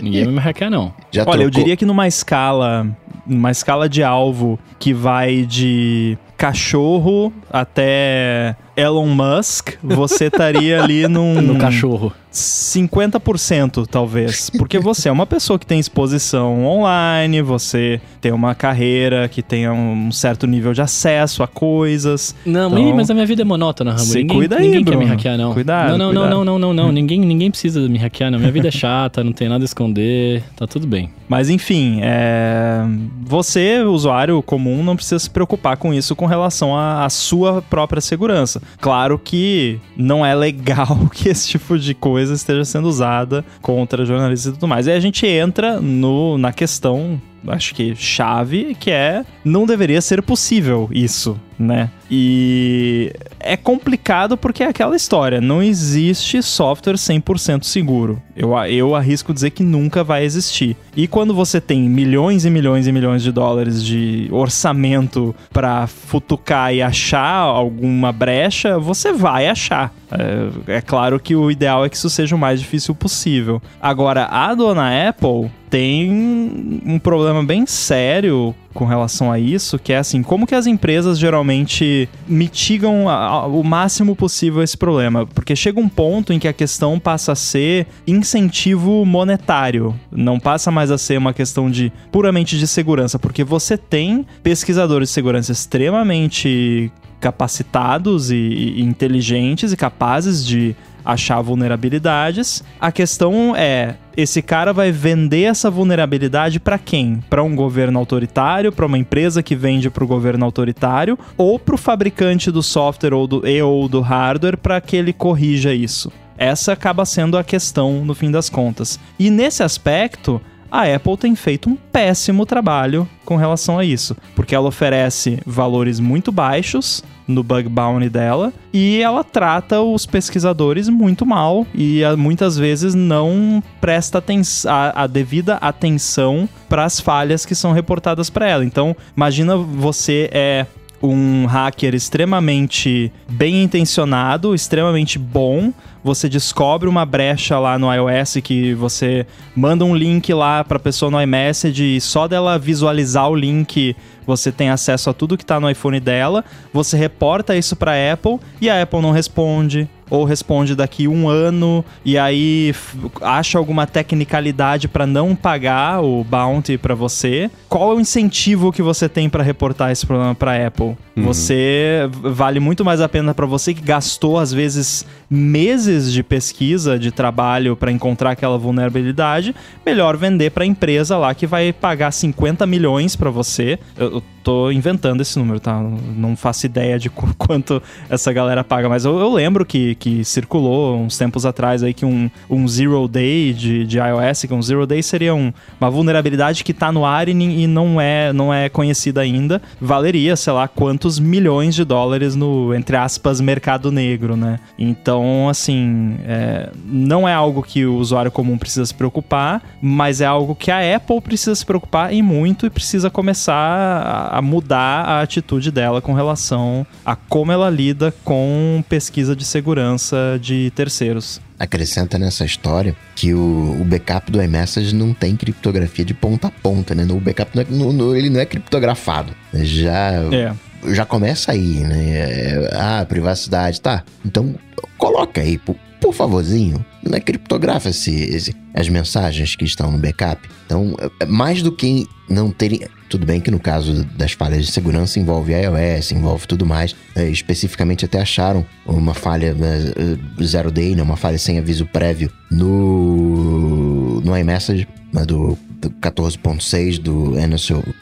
Ninguém 0.01 0.23
vai 0.23 0.33
me 0.33 0.39
hackear, 0.39 0.71
não. 0.71 0.93
Já 1.11 1.23
Olha, 1.27 1.43
eu 1.43 1.49
trocou- 1.51 1.63
diria 1.63 1.75
que 1.75 1.85
numa 1.85 2.07
escala, 2.07 2.87
numa 3.27 3.51
escala 3.51 3.89
de 3.89 4.03
alvo 4.03 4.57
que 4.79 4.93
vai 4.93 5.45
de 5.45 6.17
cachorro 6.37 7.33
até 7.51 8.55
Elon 8.79 9.07
Musk, 9.07 9.73
você 9.83 10.25
estaria 10.25 10.81
ali 10.81 11.07
num 11.09 11.41
No 11.41 11.57
cachorro. 11.57 12.13
50% 12.31 13.87
talvez, 13.89 14.49
porque 14.51 14.77
você 14.79 15.09
é 15.09 15.11
uma 15.11 15.25
pessoa 15.25 15.57
que 15.57 15.65
tem 15.65 15.79
exposição 15.79 16.63
online, 16.63 17.41
você 17.41 17.99
tem 18.21 18.31
uma 18.31 18.53
carreira 18.53 19.27
que 19.27 19.41
tenha 19.41 19.73
um 19.73 20.11
certo 20.11 20.45
nível 20.45 20.71
de 20.73 20.81
acesso 20.81 21.41
a 21.41 21.47
coisas. 21.47 22.35
Não, 22.45 22.69
Então, 22.69 22.95
mas 22.95 23.09
a 23.09 23.13
minha 23.15 23.25
vida 23.25 23.41
é 23.41 23.45
monótona, 23.45 23.91
Rambo. 23.91 24.13
ninguém, 24.13 24.37
cuida 24.37 24.57
aí, 24.57 24.61
ninguém 24.61 24.83
quer 24.83 24.91
me 24.91 24.97
Bruno. 24.97 25.11
hackear, 25.11 25.37
não. 25.37 25.53
Cuidado, 25.53 25.89
Não, 25.89 25.97
não, 25.97 26.05
cuidado. 26.07 26.29
não, 26.29 26.45
não, 26.45 26.59
não, 26.59 26.73
não, 26.73 26.85
não. 26.85 26.91
ninguém, 26.91 27.19
ninguém 27.19 27.49
precisa 27.49 27.79
me 27.89 27.97
hackear, 27.97 28.29
não. 28.31 28.37
Minha 28.39 28.51
vida 28.51 28.67
é 28.67 28.71
chata, 28.71 29.23
não 29.23 29.31
tem 29.31 29.49
nada 29.49 29.63
a 29.63 29.65
esconder, 29.65 30.43
tá 30.55 30.67
tudo 30.67 30.85
bem. 30.85 31.09
Mas 31.27 31.49
enfim, 31.49 31.99
é... 32.01 32.81
você, 33.21 33.81
usuário 33.81 34.41
comum, 34.43 34.83
não 34.83 34.95
precisa 34.95 35.19
se 35.19 35.29
preocupar 35.29 35.77
com 35.77 35.93
isso 35.93 36.15
com 36.15 36.25
relação 36.25 36.77
à 36.77 37.09
sua 37.09 37.61
própria 37.61 38.01
segurança. 38.01 38.61
Claro 38.79 39.19
que 39.19 39.79
não 39.95 40.25
é 40.25 40.33
legal 40.33 40.97
que 41.13 41.29
esse 41.29 41.47
tipo 41.47 41.77
de 41.77 41.93
coisa 41.93 42.33
esteja 42.33 42.65
sendo 42.65 42.87
usada 42.87 43.43
contra 43.61 44.05
jornalistas 44.05 44.51
e 44.51 44.55
tudo 44.55 44.67
mais. 44.67 44.87
E 44.87 44.91
a 44.91 44.99
gente 44.99 45.25
entra 45.25 45.79
no, 45.79 46.37
na 46.37 46.51
questão 46.51 47.21
acho 47.47 47.73
que 47.73 47.95
chave, 47.95 48.75
que 48.79 48.91
é 48.91 49.23
não 49.43 49.65
deveria 49.65 50.01
ser 50.01 50.21
possível 50.21 50.89
isso, 50.91 51.39
né? 51.57 51.89
E 52.09 53.13
é 53.39 53.55
complicado 53.55 54.35
porque 54.35 54.63
é 54.63 54.67
aquela 54.67 54.95
história, 54.95 55.39
não 55.39 55.61
existe 55.61 56.41
software 56.41 56.95
100% 56.95 57.63
seguro. 57.63 58.21
Eu, 58.35 58.57
eu 58.65 58.95
arrisco 58.95 59.33
dizer 59.33 59.51
que 59.51 59.63
nunca 59.63 60.03
vai 60.03 60.23
existir. 60.23 60.75
E 60.95 61.07
quando 61.07 61.33
você 61.33 61.61
tem 61.61 61.81
milhões 61.81 62.45
e 62.45 62.49
milhões 62.49 62.87
e 62.87 62.91
milhões 62.91 63.21
de 63.21 63.31
dólares 63.31 63.83
de 63.83 64.27
orçamento 64.31 65.35
para 65.51 65.87
futucar 65.87 66.73
e 66.73 66.81
achar 66.81 67.35
alguma 67.35 68.11
brecha, 68.11 68.79
você 68.79 69.11
vai 69.13 69.47
achar. 69.47 69.93
É, 70.11 70.77
é 70.77 70.81
claro 70.81 71.19
que 71.19 71.35
o 71.35 71.51
ideal 71.51 71.85
é 71.85 71.89
que 71.89 71.95
isso 71.95 72.09
seja 72.09 72.35
o 72.35 72.39
mais 72.39 72.59
difícil 72.59 72.95
possível. 72.95 73.61
Agora, 73.81 74.25
a 74.25 74.53
dona 74.55 75.09
Apple 75.09 75.51
tem 75.69 76.81
um 76.85 76.97
problema 76.97 77.43
bem 77.43 77.65
sério 77.65 78.55
com 78.73 78.85
relação 78.85 79.31
a 79.31 79.37
isso, 79.39 79.77
que 79.77 79.91
é 79.93 79.97
assim, 79.97 80.21
como 80.23 80.47
que 80.47 80.55
as 80.55 80.65
empresas 80.67 81.17
geralmente 81.19 82.07
mitigam 82.27 83.09
a- 83.09 83.15
a- 83.25 83.45
o 83.47 83.63
máximo 83.63 84.15
possível 84.15 84.63
esse 84.63 84.77
problema? 84.77 85.25
Porque 85.27 85.55
chega 85.55 85.79
um 85.79 85.89
ponto 85.89 86.31
em 86.33 86.39
que 86.39 86.47
a 86.47 86.53
questão 86.53 86.99
passa 86.99 87.31
a 87.33 87.35
ser 87.35 87.87
incentivo 88.07 89.05
monetário, 89.05 89.95
não 90.11 90.39
passa 90.39 90.71
mais 90.71 90.91
a 90.91 90.97
ser 90.97 91.17
uma 91.17 91.33
questão 91.33 91.69
de 91.69 91.91
puramente 92.11 92.57
de 92.57 92.67
segurança, 92.67 93.17
porque 93.19 93.43
você 93.43 93.77
tem 93.77 94.25
pesquisadores 94.43 95.09
de 95.09 95.13
segurança 95.13 95.51
extremamente 95.51 96.91
capacitados 97.19 98.31
e, 98.31 98.35
e 98.35 98.81
inteligentes 98.81 99.73
e 99.73 99.77
capazes 99.77 100.45
de 100.45 100.75
achar 101.03 101.41
vulnerabilidades. 101.41 102.63
A 102.79 102.91
questão 102.91 103.55
é, 103.55 103.95
esse 104.15 104.41
cara 104.41 104.73
vai 104.73 104.91
vender 104.91 105.43
essa 105.43 105.69
vulnerabilidade 105.69 106.59
para 106.59 106.77
quem? 106.77 107.23
Para 107.29 107.43
um 107.43 107.55
governo 107.55 107.99
autoritário, 107.99 108.71
para 108.71 108.85
uma 108.85 108.97
empresa 108.97 109.41
que 109.41 109.55
vende 109.55 109.89
para 109.89 110.03
o 110.03 110.07
governo 110.07 110.45
autoritário 110.45 111.17
ou 111.37 111.57
para 111.57 111.75
o 111.75 111.77
fabricante 111.77 112.51
do 112.51 112.61
software 112.61 113.13
ou 113.13 113.27
do, 113.27 113.47
e 113.47 113.61
ou 113.61 113.87
do 113.87 114.01
hardware 114.01 114.57
para 114.57 114.79
que 114.81 114.95
ele 114.95 115.13
corrija 115.13 115.73
isso. 115.73 116.11
Essa 116.37 116.71
acaba 116.71 117.05
sendo 117.05 117.37
a 117.37 117.43
questão 117.43 118.05
no 118.05 118.15
fim 118.15 118.31
das 118.31 118.49
contas. 118.49 118.97
E 119.19 119.29
nesse 119.29 119.61
aspecto, 119.61 120.41
a 120.71 120.83
Apple 120.83 121.17
tem 121.17 121.35
feito 121.35 121.69
um 121.69 121.75
péssimo 121.75 122.45
trabalho 122.45 123.07
com 123.25 123.35
relação 123.35 123.77
a 123.77 123.85
isso, 123.85 124.15
porque 124.35 124.55
ela 124.55 124.67
oferece 124.67 125.39
valores 125.45 125.99
muito 125.99 126.31
baixos 126.31 127.03
no 127.27 127.43
bug 127.43 127.69
bounty 127.69 128.09
dela 128.09 128.51
e 128.73 128.99
ela 129.01 129.23
trata 129.23 129.81
os 129.81 130.05
pesquisadores 130.05 130.89
muito 130.89 131.25
mal 131.25 131.65
e 131.75 132.03
ah, 132.03 132.17
muitas 132.17 132.57
vezes 132.57 132.95
não 132.95 133.63
presta 133.79 134.23
a, 134.67 135.03
a 135.03 135.07
devida 135.07 135.55
atenção 135.57 136.49
para 136.67 136.83
as 136.83 136.99
falhas 136.99 137.45
que 137.45 137.53
são 137.53 137.71
reportadas 137.71 138.29
para 138.29 138.47
ela. 138.47 138.65
Então, 138.65 138.95
imagina 139.15 139.55
você 139.55 140.29
é 140.33 140.65
um 141.01 141.45
hacker 141.45 141.95
extremamente 141.95 143.11
bem 143.29 143.63
intencionado, 143.63 144.53
extremamente 144.53 145.17
bom, 145.17 145.71
você 146.03 146.29
descobre 146.29 146.87
uma 146.87 147.05
brecha 147.05 147.59
lá 147.59 147.77
no 147.77 147.93
iOS 147.93 148.37
que 148.43 148.73
você 148.73 149.25
manda 149.55 149.83
um 149.83 149.95
link 149.95 150.33
lá 150.33 150.63
para 150.63 150.77
a 150.77 150.79
pessoa 150.79 151.11
no 151.11 151.21
iMessage 151.21 151.97
e 151.97 152.01
só 152.01 152.27
dela 152.27 152.57
visualizar 152.57 153.29
o 153.29 153.35
link 153.35 153.95
você 154.29 154.51
tem 154.51 154.69
acesso 154.69 155.09
a 155.09 155.13
tudo 155.13 155.35
que 155.35 155.43
está 155.43 155.59
no 155.59 155.69
iPhone 155.69 155.99
dela, 155.99 156.45
você 156.71 156.95
reporta 156.95 157.55
isso 157.55 157.75
para 157.75 157.93
a 157.93 158.13
Apple 158.13 158.39
e 158.61 158.69
a 158.69 158.79
Apple 158.79 159.01
não 159.01 159.11
responde, 159.11 159.89
ou 160.07 160.23
responde 160.23 160.75
daqui 160.75 161.07
um 161.07 161.27
ano 161.27 161.83
e 162.05 162.17
aí 162.17 162.73
acha 163.21 163.57
alguma 163.57 163.87
tecnicalidade 163.87 164.87
para 164.87 165.07
não 165.07 165.35
pagar 165.35 166.03
o 166.03 166.23
bounty 166.23 166.77
para 166.77 166.93
você, 166.93 167.49
qual 167.67 167.91
é 167.91 167.95
o 167.95 167.99
incentivo 167.99 168.71
que 168.71 168.81
você 168.81 169.09
tem 169.09 169.29
para 169.29 169.43
reportar 169.43 169.91
esse 169.91 170.05
problema 170.05 170.35
para 170.35 170.67
Apple? 170.67 170.95
Uhum. 171.15 171.23
Você 171.23 172.07
vale 172.11 172.59
muito 172.59 172.85
mais 172.85 173.01
a 173.01 173.09
pena 173.09 173.33
para 173.33 173.47
você 173.47 173.73
que 173.73 173.81
gastou 173.81 174.37
às 174.37 174.53
vezes 174.53 175.05
meses 175.29 175.88
de 175.89 176.23
pesquisa, 176.23 176.97
de 176.97 177.11
trabalho 177.11 177.75
para 177.75 177.91
encontrar 177.91 178.31
aquela 178.31 178.57
vulnerabilidade, 178.57 179.55
melhor 179.85 180.15
vender 180.15 180.51
para 180.51 180.63
a 180.63 180.67
empresa 180.67 181.17
lá 181.17 181.33
que 181.33 181.47
vai 181.47 181.73
pagar 181.73 182.11
50 182.11 182.65
milhões 182.65 183.15
para 183.15 183.29
você. 183.29 183.79
Eu 183.97 184.21
tô 184.43 184.71
inventando 184.71 185.21
esse 185.21 185.37
número, 185.37 185.59
tá? 185.59 185.81
Não 186.15 186.35
faço 186.35 186.65
ideia 186.65 186.97
de 186.97 187.09
quanto 187.37 187.81
essa 188.09 188.31
galera 188.31 188.63
paga, 188.63 188.89
mas 188.89 189.05
eu, 189.05 189.19
eu 189.19 189.31
lembro 189.31 189.65
que, 189.65 189.95
que 189.95 190.23
circulou 190.23 190.97
uns 190.97 191.17
tempos 191.17 191.45
atrás 191.45 191.83
aí 191.83 191.93
que 191.93 192.05
um, 192.05 192.29
um 192.49 192.67
Zero 192.67 193.07
Day 193.07 193.53
de, 193.53 193.85
de 193.85 193.97
iOS, 193.97 194.45
que 194.45 194.53
um 194.53 194.61
Zero 194.61 194.85
Day 194.85 195.01
seria 195.03 195.33
um, 195.35 195.51
uma 195.79 195.89
vulnerabilidade 195.89 196.63
que 196.63 196.73
tá 196.73 196.91
no 196.91 197.05
ar 197.05 197.27
e, 197.27 197.31
e 197.31 197.67
não, 197.67 197.99
é, 197.99 198.33
não 198.33 198.53
é 198.53 198.69
conhecida 198.69 199.21
ainda, 199.21 199.61
valeria, 199.79 200.35
sei 200.35 200.53
lá, 200.53 200.67
quantos 200.67 201.19
milhões 201.19 201.75
de 201.75 201.83
dólares 201.83 202.35
no, 202.35 202.73
entre 202.73 202.95
aspas, 202.95 203.41
mercado 203.41 203.91
negro, 203.91 204.35
né? 204.35 204.59
Então, 204.77 205.49
assim, 205.49 206.17
é, 206.25 206.69
não 206.85 207.27
é 207.27 207.33
algo 207.33 207.63
que 207.63 207.85
o 207.85 207.95
usuário 207.95 208.31
comum 208.31 208.57
precisa 208.57 208.85
se 208.85 208.93
preocupar, 208.93 209.61
mas 209.81 210.21
é 210.21 210.25
algo 210.25 210.55
que 210.55 210.71
a 210.71 210.95
Apple 210.95 211.21
precisa 211.21 211.55
se 211.55 211.65
preocupar 211.65 212.13
e 212.13 212.21
muito 212.21 212.65
e 212.65 212.69
precisa 212.69 213.09
começar 213.09 213.53
a 213.53 214.28
mudar 214.41 215.03
a 215.05 215.21
atitude 215.21 215.71
dela 215.71 216.01
com 216.01 216.13
relação 216.13 216.85
a 217.05 217.15
como 217.15 217.51
ela 217.51 217.69
lida 217.69 218.13
com 218.23 218.83
pesquisa 218.87 219.35
de 219.35 219.45
segurança 219.45 220.39
de 220.41 220.71
terceiros 220.75 221.41
acrescenta 221.59 222.17
nessa 222.17 222.45
história 222.45 222.95
que 223.13 223.33
o, 223.33 223.77
o, 223.81 223.83
backup 223.83 224.31
do 224.31 224.41
iMessage 224.41 224.95
não 224.95 225.13
tem 225.13 225.35
criptografia 225.35 226.05
de 226.05 226.13
ponta 226.13 226.47
a 226.47 226.51
ponta, 226.51 226.95
né? 226.95 227.05
O 227.11 227.19
backup 227.19 227.51
não 227.53 227.61
é, 227.61 227.65
no, 227.69 227.91
no, 227.91 228.15
ele 228.15 228.29
não 228.29 228.39
é 228.39 228.45
criptografado. 228.45 229.35
Já, 229.53 230.11
é. 230.31 230.53
já 230.87 231.05
começa 231.05 231.51
aí, 231.51 231.81
né? 231.81 232.13
É, 232.13 232.69
ah, 232.73 233.05
privacidade, 233.07 233.81
tá. 233.81 234.03
Então, 234.25 234.55
coloca 234.97 235.41
aí, 235.41 235.57
por, 235.57 235.75
por 235.99 236.13
favorzinho. 236.13 236.83
Não 237.03 237.15
é 237.15 237.19
criptografa 237.19 237.89
esse, 237.89 238.13
esse, 238.13 238.55
as 238.73 238.89
mensagens 238.89 239.55
que 239.55 239.65
estão 239.65 239.91
no 239.91 239.97
backup. 239.97 240.47
Então, 240.65 240.95
é, 241.19 241.25
mais 241.25 241.61
do 241.61 241.71
que 241.71 242.07
não 242.29 242.51
terem 242.51 242.81
tudo 243.09 243.25
bem 243.25 243.41
que 243.41 243.49
no 243.49 243.59
caso 243.59 244.03
das 244.15 244.33
falhas 244.33 244.67
de 244.67 244.71
segurança 244.71 245.19
envolve 245.19 245.51
iOS, 245.51 246.11
envolve 246.11 246.45
tudo 246.47 246.65
mais. 246.65 246.95
É, 247.15 247.27
especificamente 247.27 248.05
até 248.05 248.21
acharam 248.21 248.65
uma 248.85 249.15
falha 249.15 249.55
uh, 249.55 250.43
zero 250.43 250.69
day, 250.69 250.95
né, 250.95 251.01
uma 251.01 251.17
falha 251.17 251.39
sem 251.39 251.57
aviso 251.57 251.87
prévio 251.87 252.31
no, 252.51 254.21
no 254.21 254.37
iMessage 254.37 254.87
né, 255.11 255.25
do 255.25 255.57
14.6 256.01 256.99
do, 256.99 257.37
é, 257.37 257.47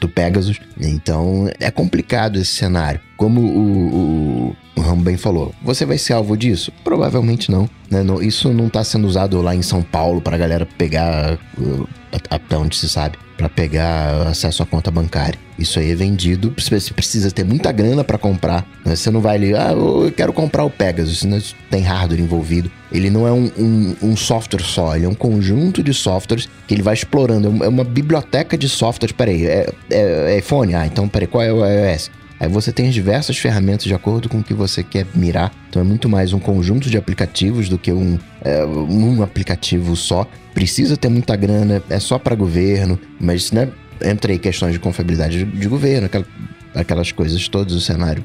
do 0.00 0.08
Pegasus. 0.08 0.58
Então 0.80 1.50
é 1.60 1.70
complicado 1.70 2.38
esse 2.38 2.52
cenário. 2.52 3.00
Como 3.16 3.40
o, 3.40 4.54
o, 4.54 4.56
o 4.76 4.96
bem 4.96 5.16
falou, 5.16 5.54
você 5.62 5.84
vai 5.84 5.98
ser 5.98 6.12
alvo 6.14 6.36
disso? 6.36 6.72
Provavelmente 6.84 7.50
não. 7.50 7.68
Né? 7.90 8.04
isso 8.22 8.52
não 8.52 8.66
está 8.66 8.84
sendo 8.84 9.06
usado 9.06 9.40
lá 9.40 9.54
em 9.54 9.62
São 9.62 9.82
Paulo 9.82 10.20
para 10.20 10.36
a 10.36 10.38
galera 10.38 10.66
pegar, 10.76 11.38
uh, 11.58 11.88
até 12.30 12.56
onde 12.56 12.76
se 12.76 12.88
sabe, 12.88 13.18
para 13.38 13.48
pegar 13.48 14.26
acesso 14.26 14.62
à 14.62 14.66
conta 14.66 14.90
bancária. 14.90 15.38
Isso 15.58 15.78
aí 15.78 15.90
é 15.90 15.94
vendido, 15.94 16.52
você 16.56 16.92
precisa 16.92 17.30
ter 17.30 17.44
muita 17.44 17.72
grana 17.72 18.04
para 18.04 18.18
comprar. 18.18 18.66
Né? 18.84 18.94
Você 18.94 19.10
não 19.10 19.20
vai 19.20 19.36
ali, 19.36 19.54
ah, 19.54 19.72
eu 19.72 20.12
quero 20.14 20.32
comprar 20.32 20.64
o 20.64 20.70
Pegasus, 20.70 21.24
né? 21.24 21.40
tem 21.70 21.82
hardware 21.82 22.20
envolvido. 22.20 22.70
Ele 22.90 23.10
não 23.10 23.26
é 23.26 23.32
um, 23.32 23.50
um, 23.58 23.96
um, 24.02 24.16
software 24.16 24.62
só, 24.62 24.96
ele 24.96 25.04
é 25.04 25.08
um 25.08 25.14
conjunto 25.14 25.82
de 25.82 25.92
softwares 25.94 26.48
que 26.66 26.74
ele 26.74 26.82
vai 26.82 26.94
explorando. 26.98 27.64
É 27.64 27.68
uma 27.68 27.84
biblioteca 27.84 28.56
de 28.56 28.68
softwares. 28.68 29.12
Peraí, 29.12 29.46
é, 29.46 29.72
é, 29.90 30.32
é 30.32 30.38
iPhone? 30.38 30.74
Ah, 30.74 30.86
então 30.86 31.08
peraí, 31.08 31.26
qual 31.26 31.42
é 31.42 31.52
o 31.52 31.64
iOS? 31.64 32.10
Aí 32.40 32.48
você 32.48 32.72
tem 32.72 32.86
as 32.86 32.94
diversas 32.94 33.36
ferramentas 33.36 33.84
de 33.84 33.94
acordo 33.94 34.28
com 34.28 34.38
o 34.38 34.44
que 34.44 34.54
você 34.54 34.82
quer 34.82 35.06
mirar. 35.14 35.52
Então 35.68 35.82
é 35.82 35.84
muito 35.84 36.08
mais 36.08 36.32
um 36.32 36.38
conjunto 36.38 36.88
de 36.88 36.96
aplicativos 36.96 37.68
do 37.68 37.76
que 37.76 37.90
um, 37.92 38.18
é, 38.42 38.64
um 38.64 39.22
aplicativo 39.22 39.96
só. 39.96 40.26
Precisa 40.54 40.96
ter 40.96 41.08
muita 41.08 41.34
grana, 41.34 41.82
é 41.90 41.98
só 41.98 42.18
para 42.18 42.36
governo, 42.36 42.98
mas 43.18 43.50
né, 43.50 43.68
entra 44.04 44.32
aí 44.32 44.38
questões 44.38 44.72
de 44.72 44.78
confiabilidade 44.78 45.44
de, 45.44 45.44
de 45.44 45.68
governo, 45.68 46.06
aquelas, 46.06 46.28
aquelas 46.74 47.12
coisas 47.12 47.48
todas, 47.48 47.74
o 47.74 47.80
cenário 47.80 48.24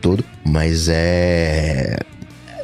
todo. 0.00 0.24
Mas 0.44 0.88
é 0.88 1.98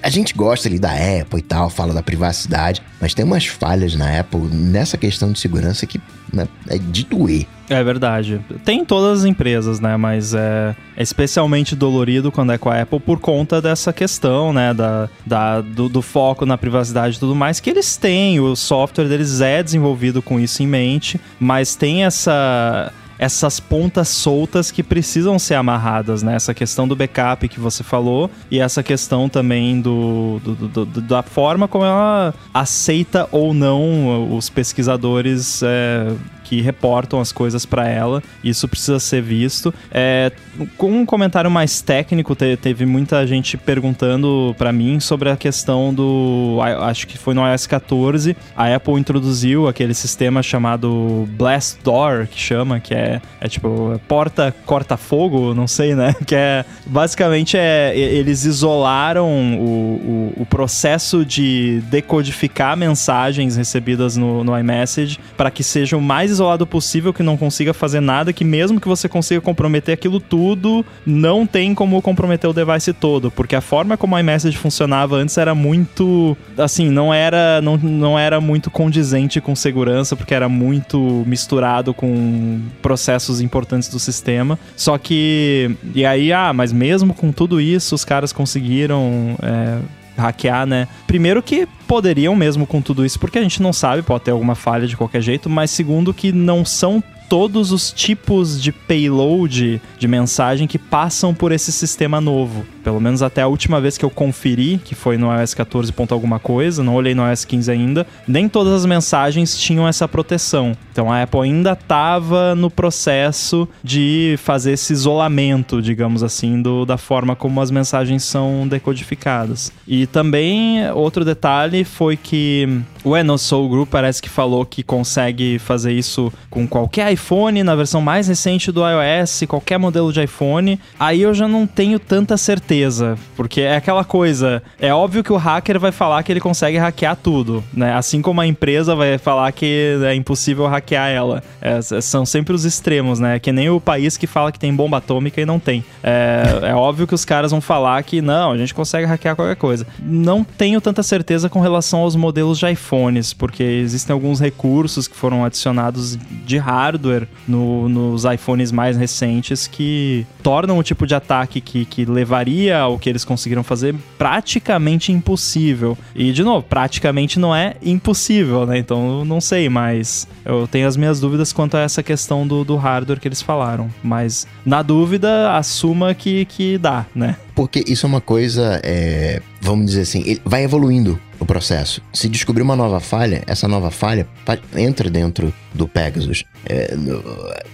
a 0.02 0.10
gente 0.10 0.34
gosta 0.34 0.68
ali 0.68 0.78
da 0.78 0.90
Apple 0.90 1.38
e 1.38 1.42
tal, 1.42 1.68
fala 1.70 1.92
da 1.92 2.02
privacidade, 2.02 2.82
mas 3.00 3.14
tem 3.14 3.24
umas 3.24 3.46
falhas 3.46 3.94
na 3.94 4.18
Apple 4.18 4.40
nessa 4.52 4.96
questão 4.96 5.32
de 5.32 5.38
segurança 5.38 5.86
que 5.86 6.00
né, 6.32 6.46
é 6.68 6.78
de 6.78 7.04
doer. 7.04 7.46
É 7.70 7.82
verdade. 7.84 8.40
Tem 8.64 8.80
em 8.80 8.84
todas 8.84 9.20
as 9.20 9.24
empresas, 9.24 9.78
né? 9.78 9.96
Mas 9.96 10.32
é, 10.32 10.74
é, 10.96 11.02
especialmente 11.02 11.76
dolorido 11.76 12.32
quando 12.32 12.52
é 12.52 12.58
com 12.58 12.70
a 12.70 12.80
Apple 12.80 13.00
por 13.00 13.20
conta 13.20 13.60
dessa 13.60 13.92
questão, 13.92 14.52
né? 14.52 14.72
Da, 14.72 15.08
da, 15.26 15.60
do, 15.60 15.88
do, 15.88 16.00
foco 16.00 16.46
na 16.46 16.56
privacidade 16.56 17.16
e 17.16 17.20
tudo 17.20 17.34
mais, 17.34 17.60
que 17.60 17.68
eles 17.68 17.96
têm. 17.96 18.40
O 18.40 18.56
software 18.56 19.06
deles 19.06 19.40
é 19.40 19.62
desenvolvido 19.62 20.22
com 20.22 20.40
isso 20.40 20.62
em 20.62 20.66
mente, 20.66 21.20
mas 21.38 21.74
tem 21.74 22.04
essa 22.04 22.92
essas 23.18 23.58
pontas 23.58 24.08
soltas 24.08 24.70
que 24.70 24.82
precisam 24.82 25.38
ser 25.38 25.54
amarradas, 25.54 26.22
né? 26.22 26.34
Essa 26.34 26.54
questão 26.54 26.86
do 26.86 26.94
backup 26.94 27.48
que 27.48 27.58
você 27.58 27.82
falou 27.82 28.30
e 28.50 28.60
essa 28.60 28.82
questão 28.82 29.28
também 29.28 29.80
do, 29.80 30.40
do, 30.44 30.54
do, 30.54 30.84
do 30.84 31.00
da 31.00 31.22
forma 31.22 31.66
como 31.66 31.84
ela 31.84 32.34
aceita 32.52 33.28
ou 33.32 33.52
não 33.52 34.36
os 34.36 34.48
pesquisadores 34.48 35.62
é, 35.62 36.12
que 36.48 36.62
reportam 36.62 37.20
as 37.20 37.30
coisas 37.30 37.66
para 37.66 37.86
ela. 37.86 38.22
Isso 38.42 38.66
precisa 38.66 38.98
ser 38.98 39.20
visto. 39.20 39.72
É, 39.92 40.32
com 40.78 40.90
um 40.90 41.04
comentário 41.04 41.50
mais 41.50 41.82
técnico, 41.82 42.34
te, 42.34 42.56
teve 42.56 42.86
muita 42.86 43.26
gente 43.26 43.58
perguntando 43.58 44.54
para 44.56 44.72
mim 44.72 44.98
sobre 44.98 45.28
a 45.28 45.36
questão 45.36 45.92
do. 45.92 46.58
Acho 46.80 47.06
que 47.06 47.18
foi 47.18 47.34
no 47.34 47.46
iOS 47.46 47.66
14. 47.66 48.34
A 48.56 48.74
Apple 48.74 48.94
introduziu 48.94 49.68
aquele 49.68 49.92
sistema 49.92 50.42
chamado 50.42 51.28
Blast 51.32 51.78
Door, 51.84 52.28
que 52.28 52.40
chama, 52.40 52.80
que 52.80 52.94
é, 52.94 53.20
é 53.40 53.48
tipo 53.48 54.00
porta 54.08 54.54
corta-fogo, 54.64 55.52
não 55.52 55.66
sei, 55.66 55.94
né? 55.94 56.14
Que 56.28 56.34
é 56.34 56.64
basicamente 56.86 57.56
é 57.56 57.96
eles 57.96 58.44
isolaram 58.44 59.28
o, 59.58 60.32
o, 60.36 60.42
o 60.42 60.46
processo 60.46 61.24
de 61.24 61.82
decodificar 61.90 62.76
mensagens 62.76 63.56
recebidas 63.56 64.16
no, 64.16 64.44
no 64.44 64.58
iMessage 64.58 65.18
para 65.36 65.50
que 65.50 65.62
sejam 65.62 66.00
mais 66.00 66.37
isolado 66.38 66.66
possível, 66.66 67.12
que 67.12 67.22
não 67.22 67.36
consiga 67.36 67.74
fazer 67.74 68.00
nada, 68.00 68.32
que 68.32 68.44
mesmo 68.44 68.80
que 68.80 68.88
você 68.88 69.08
consiga 69.08 69.40
comprometer 69.40 69.94
aquilo 69.94 70.20
tudo, 70.20 70.84
não 71.04 71.46
tem 71.46 71.74
como 71.74 72.00
comprometer 72.00 72.48
o 72.48 72.52
device 72.52 72.92
todo, 72.92 73.30
porque 73.30 73.56
a 73.56 73.60
forma 73.60 73.96
como 73.96 74.16
a 74.16 74.20
iMessage 74.20 74.56
funcionava 74.56 75.16
antes 75.16 75.36
era 75.36 75.54
muito, 75.54 76.36
assim, 76.56 76.88
não 76.88 77.12
era 77.12 77.60
não, 77.60 77.76
não 77.76 78.18
era 78.18 78.40
muito 78.40 78.70
condizente 78.70 79.40
com 79.40 79.54
segurança, 79.54 80.16
porque 80.16 80.34
era 80.34 80.48
muito 80.48 81.24
misturado 81.26 81.92
com 81.92 82.60
processos 82.80 83.40
importantes 83.40 83.88
do 83.88 83.98
sistema. 83.98 84.58
Só 84.76 84.96
que 84.98 85.70
e 85.94 86.04
aí, 86.04 86.32
ah, 86.32 86.52
mas 86.52 86.72
mesmo 86.72 87.14
com 87.14 87.32
tudo 87.32 87.60
isso, 87.60 87.94
os 87.94 88.04
caras 88.04 88.32
conseguiram 88.32 89.36
é, 89.42 89.78
hackear, 90.20 90.66
né? 90.66 90.88
Primeiro 91.06 91.42
que 91.42 91.66
poderiam 91.86 92.34
mesmo 92.34 92.66
com 92.66 92.82
tudo 92.82 93.04
isso, 93.04 93.18
porque 93.18 93.38
a 93.38 93.42
gente 93.42 93.62
não 93.62 93.72
sabe, 93.72 94.02
pode 94.02 94.24
ter 94.24 94.30
alguma 94.30 94.54
falha 94.54 94.86
de 94.86 94.96
qualquer 94.96 95.22
jeito, 95.22 95.48
mas 95.48 95.70
segundo 95.70 96.12
que 96.12 96.32
não 96.32 96.64
são 96.64 97.02
todos 97.28 97.72
os 97.72 97.92
tipos 97.92 98.60
de 98.60 98.72
payload 98.72 99.80
de 99.98 100.08
mensagem 100.08 100.66
que 100.66 100.78
passam 100.78 101.34
por 101.34 101.52
esse 101.52 101.70
sistema 101.70 102.20
novo. 102.20 102.64
Pelo 102.82 103.00
menos 103.00 103.22
até 103.22 103.42
a 103.42 103.46
última 103.46 103.80
vez 103.80 103.98
que 103.98 104.04
eu 104.04 104.10
conferi, 104.10 104.80
que 104.82 104.94
foi 104.94 105.18
no 105.18 105.30
iOS 105.32 105.54
14. 105.54 105.92
alguma 106.10 106.38
coisa, 106.38 106.82
não 106.82 106.94
olhei 106.94 107.14
no 107.14 107.28
iOS 107.28 107.44
15 107.44 107.70
ainda, 107.70 108.06
nem 108.26 108.48
todas 108.48 108.72
as 108.72 108.86
mensagens 108.86 109.58
tinham 109.58 109.86
essa 109.86 110.08
proteção. 110.08 110.76
Então 110.90 111.12
a 111.12 111.22
Apple 111.22 111.40
ainda 111.42 111.72
estava 111.72 112.54
no 112.54 112.70
processo 112.70 113.68
de 113.84 114.36
fazer 114.38 114.72
esse 114.72 114.92
isolamento, 114.92 115.82
digamos 115.82 116.22
assim, 116.22 116.62
do, 116.62 116.86
da 116.86 116.96
forma 116.96 117.36
como 117.36 117.60
as 117.60 117.70
mensagens 117.70 118.24
são 118.24 118.66
decodificadas. 118.66 119.70
E 119.86 120.06
também 120.06 120.90
outro 120.92 121.24
detalhe 121.24 121.84
foi 121.84 122.16
que 122.16 122.82
o 123.04 123.16
Enosoul 123.16 123.68
Group 123.68 123.90
parece 123.90 124.20
que 124.20 124.28
falou 124.28 124.64
que 124.64 124.82
consegue 124.82 125.58
fazer 125.58 125.92
isso 125.92 126.32
com 126.50 126.66
qualquer 126.66 127.17
iPhone, 127.18 127.62
na 127.62 127.74
versão 127.74 128.00
mais 128.00 128.28
recente 128.28 128.70
do 128.70 128.80
iOS, 128.80 129.42
qualquer 129.48 129.78
modelo 129.78 130.12
de 130.12 130.22
iPhone. 130.22 130.80
Aí 130.98 131.22
eu 131.22 131.34
já 131.34 131.48
não 131.48 131.66
tenho 131.66 131.98
tanta 131.98 132.36
certeza, 132.36 133.18
porque 133.36 133.60
é 133.60 133.76
aquela 133.76 134.04
coisa, 134.04 134.62
é 134.80 134.94
óbvio 134.94 135.24
que 135.24 135.32
o 135.32 135.36
hacker 135.36 135.78
vai 135.80 135.92
falar 135.92 136.22
que 136.22 136.32
ele 136.32 136.40
consegue 136.40 136.78
hackear 136.78 137.16
tudo, 137.16 137.62
né? 137.74 137.94
Assim 137.94 138.22
como 138.22 138.40
a 138.40 138.46
empresa 138.46 138.94
vai 138.94 139.18
falar 139.18 139.50
que 139.52 139.98
é 140.04 140.14
impossível 140.14 140.66
hackear 140.66 141.10
ela. 141.10 141.42
É, 141.60 141.80
são 141.82 142.24
sempre 142.24 142.54
os 142.54 142.64
extremos, 142.64 143.18
né? 143.18 143.38
Que 143.38 143.50
nem 143.50 143.68
o 143.68 143.80
país 143.80 144.16
que 144.16 144.26
fala 144.26 144.52
que 144.52 144.58
tem 144.58 144.74
bomba 144.74 144.98
atômica 144.98 145.40
e 145.40 145.44
não 145.44 145.58
tem. 145.58 145.84
É, 146.02 146.70
é 146.70 146.74
óbvio 146.74 147.06
que 147.06 147.14
os 147.14 147.24
caras 147.24 147.50
vão 147.50 147.60
falar 147.60 148.02
que 148.04 148.22
não, 148.22 148.52
a 148.52 148.56
gente 148.56 148.72
consegue 148.72 149.06
hackear 149.06 149.34
qualquer 149.34 149.56
coisa. 149.56 149.86
Não 150.00 150.44
tenho 150.44 150.80
tanta 150.80 151.02
certeza 151.02 151.48
com 151.48 151.60
relação 151.60 152.00
aos 152.00 152.14
modelos 152.14 152.58
de 152.58 152.70
iPhones, 152.70 153.32
porque 153.32 153.62
existem 153.62 154.14
alguns 154.14 154.40
recursos 154.40 155.08
que 155.08 155.16
foram 155.16 155.44
adicionados 155.44 156.16
de 156.44 156.58
hardware 156.58 157.07
hardware 157.08 157.26
no, 157.46 157.88
nos 157.88 158.24
iPhones 158.24 158.70
mais 158.70 158.96
recentes 158.96 159.66
que 159.66 160.26
tornam 160.42 160.78
o 160.78 160.82
tipo 160.82 161.06
de 161.06 161.14
ataque 161.14 161.60
que, 161.60 161.84
que 161.84 162.04
levaria 162.04 162.78
ao 162.78 162.98
que 162.98 163.08
eles 163.08 163.24
conseguiram 163.24 163.64
fazer 163.64 163.94
praticamente 164.18 165.10
impossível. 165.10 165.96
E, 166.14 166.32
de 166.32 166.44
novo, 166.44 166.64
praticamente 166.68 167.38
não 167.38 167.54
é 167.54 167.76
impossível, 167.82 168.66
né? 168.66 168.78
Então, 168.78 169.24
não 169.24 169.40
sei, 169.40 169.68
mas 169.68 170.28
eu 170.44 170.66
tenho 170.66 170.86
as 170.86 170.96
minhas 170.96 171.20
dúvidas 171.20 171.52
quanto 171.52 171.76
a 171.76 171.80
essa 171.80 172.02
questão 172.02 172.46
do, 172.46 172.64
do 172.64 172.76
hardware 172.76 173.20
que 173.20 173.28
eles 173.28 173.42
falaram. 173.42 173.88
Mas, 174.02 174.46
na 174.64 174.82
dúvida, 174.82 175.56
assuma 175.56 176.14
que, 176.14 176.44
que 176.44 176.76
dá, 176.78 177.06
né? 177.14 177.36
Porque 177.58 177.82
isso 177.88 178.06
é 178.06 178.08
uma 178.08 178.20
coisa, 178.20 178.80
é, 178.84 179.42
vamos 179.60 179.86
dizer 179.86 180.02
assim, 180.02 180.38
vai 180.44 180.62
evoluindo 180.62 181.20
o 181.40 181.44
processo. 181.44 182.00
Se 182.12 182.28
descobrir 182.28 182.62
uma 182.62 182.76
nova 182.76 183.00
falha, 183.00 183.42
essa 183.48 183.66
nova 183.66 183.90
falha 183.90 184.28
entra 184.76 185.10
dentro 185.10 185.52
do 185.74 185.88
Pegasus. 185.88 186.44
É, 186.64 186.94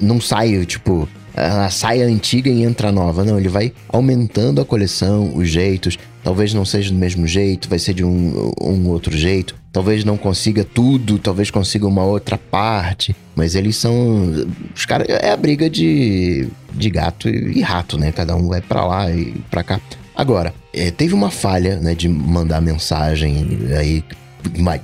não 0.01 0.23
sai, 0.23 0.65
tipo, 0.65 1.07
a 1.37 1.69
saia 1.71 2.07
antiga 2.07 2.49
e 2.51 2.63
entra 2.63 2.93
nova. 2.93 3.25
Não, 3.25 3.39
ele 3.39 3.49
vai 3.49 3.73
aumentando 3.89 4.61
a 4.61 4.65
coleção, 4.65 5.35
os 5.35 5.49
jeitos. 5.49 5.99
Talvez 6.23 6.55
não 6.55 6.65
seja 6.65 6.91
do 6.91 6.97
mesmo 6.97 7.27
jeito, 7.27 7.69
vai 7.69 7.79
ser 7.79 7.93
de 7.93 8.05
um, 8.05 8.53
um 8.61 8.89
outro 8.89 9.17
jeito. 9.17 9.55
Talvez 9.73 10.05
não 10.05 10.17
consiga 10.17 10.65
tudo, 10.65 11.19
talvez 11.19 11.51
consiga 11.51 11.87
uma 11.87 12.05
outra 12.05 12.39
parte. 12.39 13.15
Mas 13.35 13.55
eles 13.55 13.77
são. 13.77 14.47
Os 14.75 14.87
caras. 14.87 15.07
É 15.09 15.33
a 15.33 15.37
briga 15.37 15.69
de, 15.69 16.49
de 16.73 16.91
gato 16.91 17.29
e 17.29 17.61
rato, 17.61 17.99
né? 17.99 18.13
Cada 18.13 18.37
um 18.37 18.49
vai 18.49 18.61
para 18.61 18.87
lá 18.87 19.11
e 19.11 19.35
para 19.51 19.63
cá. 19.63 19.81
Agora, 20.15 20.55
é, 20.73 20.93
teve 20.93 21.13
uma 21.13 21.31
falha, 21.31 21.77
né, 21.81 21.93
de 21.95 22.09
mandar 22.09 22.61
mensagem, 22.61 23.67
aí 23.77 24.05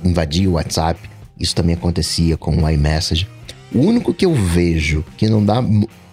invadir 0.03 0.47
o 0.47 0.53
WhatsApp. 0.53 0.99
Isso 1.39 1.55
também 1.55 1.73
acontecia 1.73 2.35
com 2.35 2.55
o 2.55 2.69
iMessage. 2.69 3.27
O 3.73 3.79
único 3.79 4.13
que 4.13 4.25
eu 4.25 4.33
vejo 4.33 5.03
que 5.15 5.29
não 5.29 5.43
dá 5.43 5.63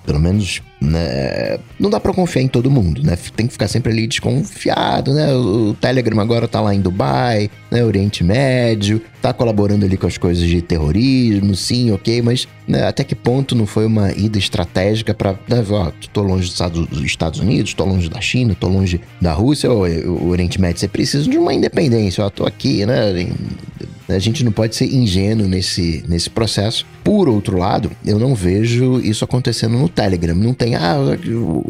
pelo 0.09 0.21
menos, 0.21 0.63
né, 0.81 1.59
não 1.79 1.91
dá 1.91 2.01
para 2.01 2.15
confiar 2.15 2.41
em 2.41 2.49
todo 2.49 2.71
mundo, 2.71 3.03
né? 3.03 3.15
Tem 3.37 3.47
que 3.47 3.53
ficar 3.53 3.69
sempre 3.69 3.93
ali 3.93 4.07
desconfiado, 4.07 5.13
né? 5.13 5.35
O, 5.35 5.75
Telegram 5.79 6.19
agora 6.19 6.49
tá 6.49 6.63
lá 6.63 6.75
em 6.75 6.81
Dubai, 6.81 7.51
né? 7.71 7.85
Oriente 7.85 8.25
Médio, 8.25 9.03
tá 9.21 9.35
colaborando 9.35 9.85
ali 9.85 9.99
com 9.99 10.07
as 10.07 10.17
coisas 10.17 10.49
de 10.49 10.63
terrorismo, 10.63 11.55
sim, 11.55 11.91
ok, 11.91 12.23
mas 12.23 12.49
né, 12.67 12.87
até 12.87 13.05
que 13.05 13.15
ponto 13.15 13.55
não 13.55 13.67
foi 13.67 13.85
uma 13.85 14.11
ida 14.13 14.39
estratégica 14.39 15.13
para, 15.13 15.33
né, 15.47 15.63
ó, 15.69 15.93
tô 16.11 16.23
longe 16.23 16.51
dos 16.51 17.03
Estados 17.03 17.39
Unidos, 17.39 17.75
tô 17.75 17.85
longe 17.85 18.09
da 18.09 18.21
China, 18.23 18.57
tô 18.59 18.67
longe 18.67 18.99
da 19.21 19.35
Rússia, 19.35 19.71
o 19.71 20.31
Oriente 20.31 20.59
Médio, 20.59 20.81
você 20.81 20.89
precisa 20.89 21.29
de 21.29 21.37
uma 21.37 21.53
independência, 21.53 22.25
ó, 22.25 22.31
tô 22.31 22.47
aqui, 22.47 22.87
né? 22.87 23.29
A 24.09 24.19
gente 24.19 24.43
não 24.45 24.53
pode 24.53 24.75
ser 24.75 24.87
ingênuo 24.87 25.47
nesse, 25.47 26.05
nesse 26.09 26.31
processo. 26.31 26.87
Por 27.05 27.29
outro 27.29 27.59
lado, 27.59 27.91
eu 28.05 28.19
não 28.19 28.35
vejo 28.35 29.01
isso 29.01 29.25
acontecendo 29.25 29.77
no 29.77 29.89
Telegram. 29.89 30.35
Não 30.35 30.55
tem, 30.55 30.75
ah, 30.75 30.97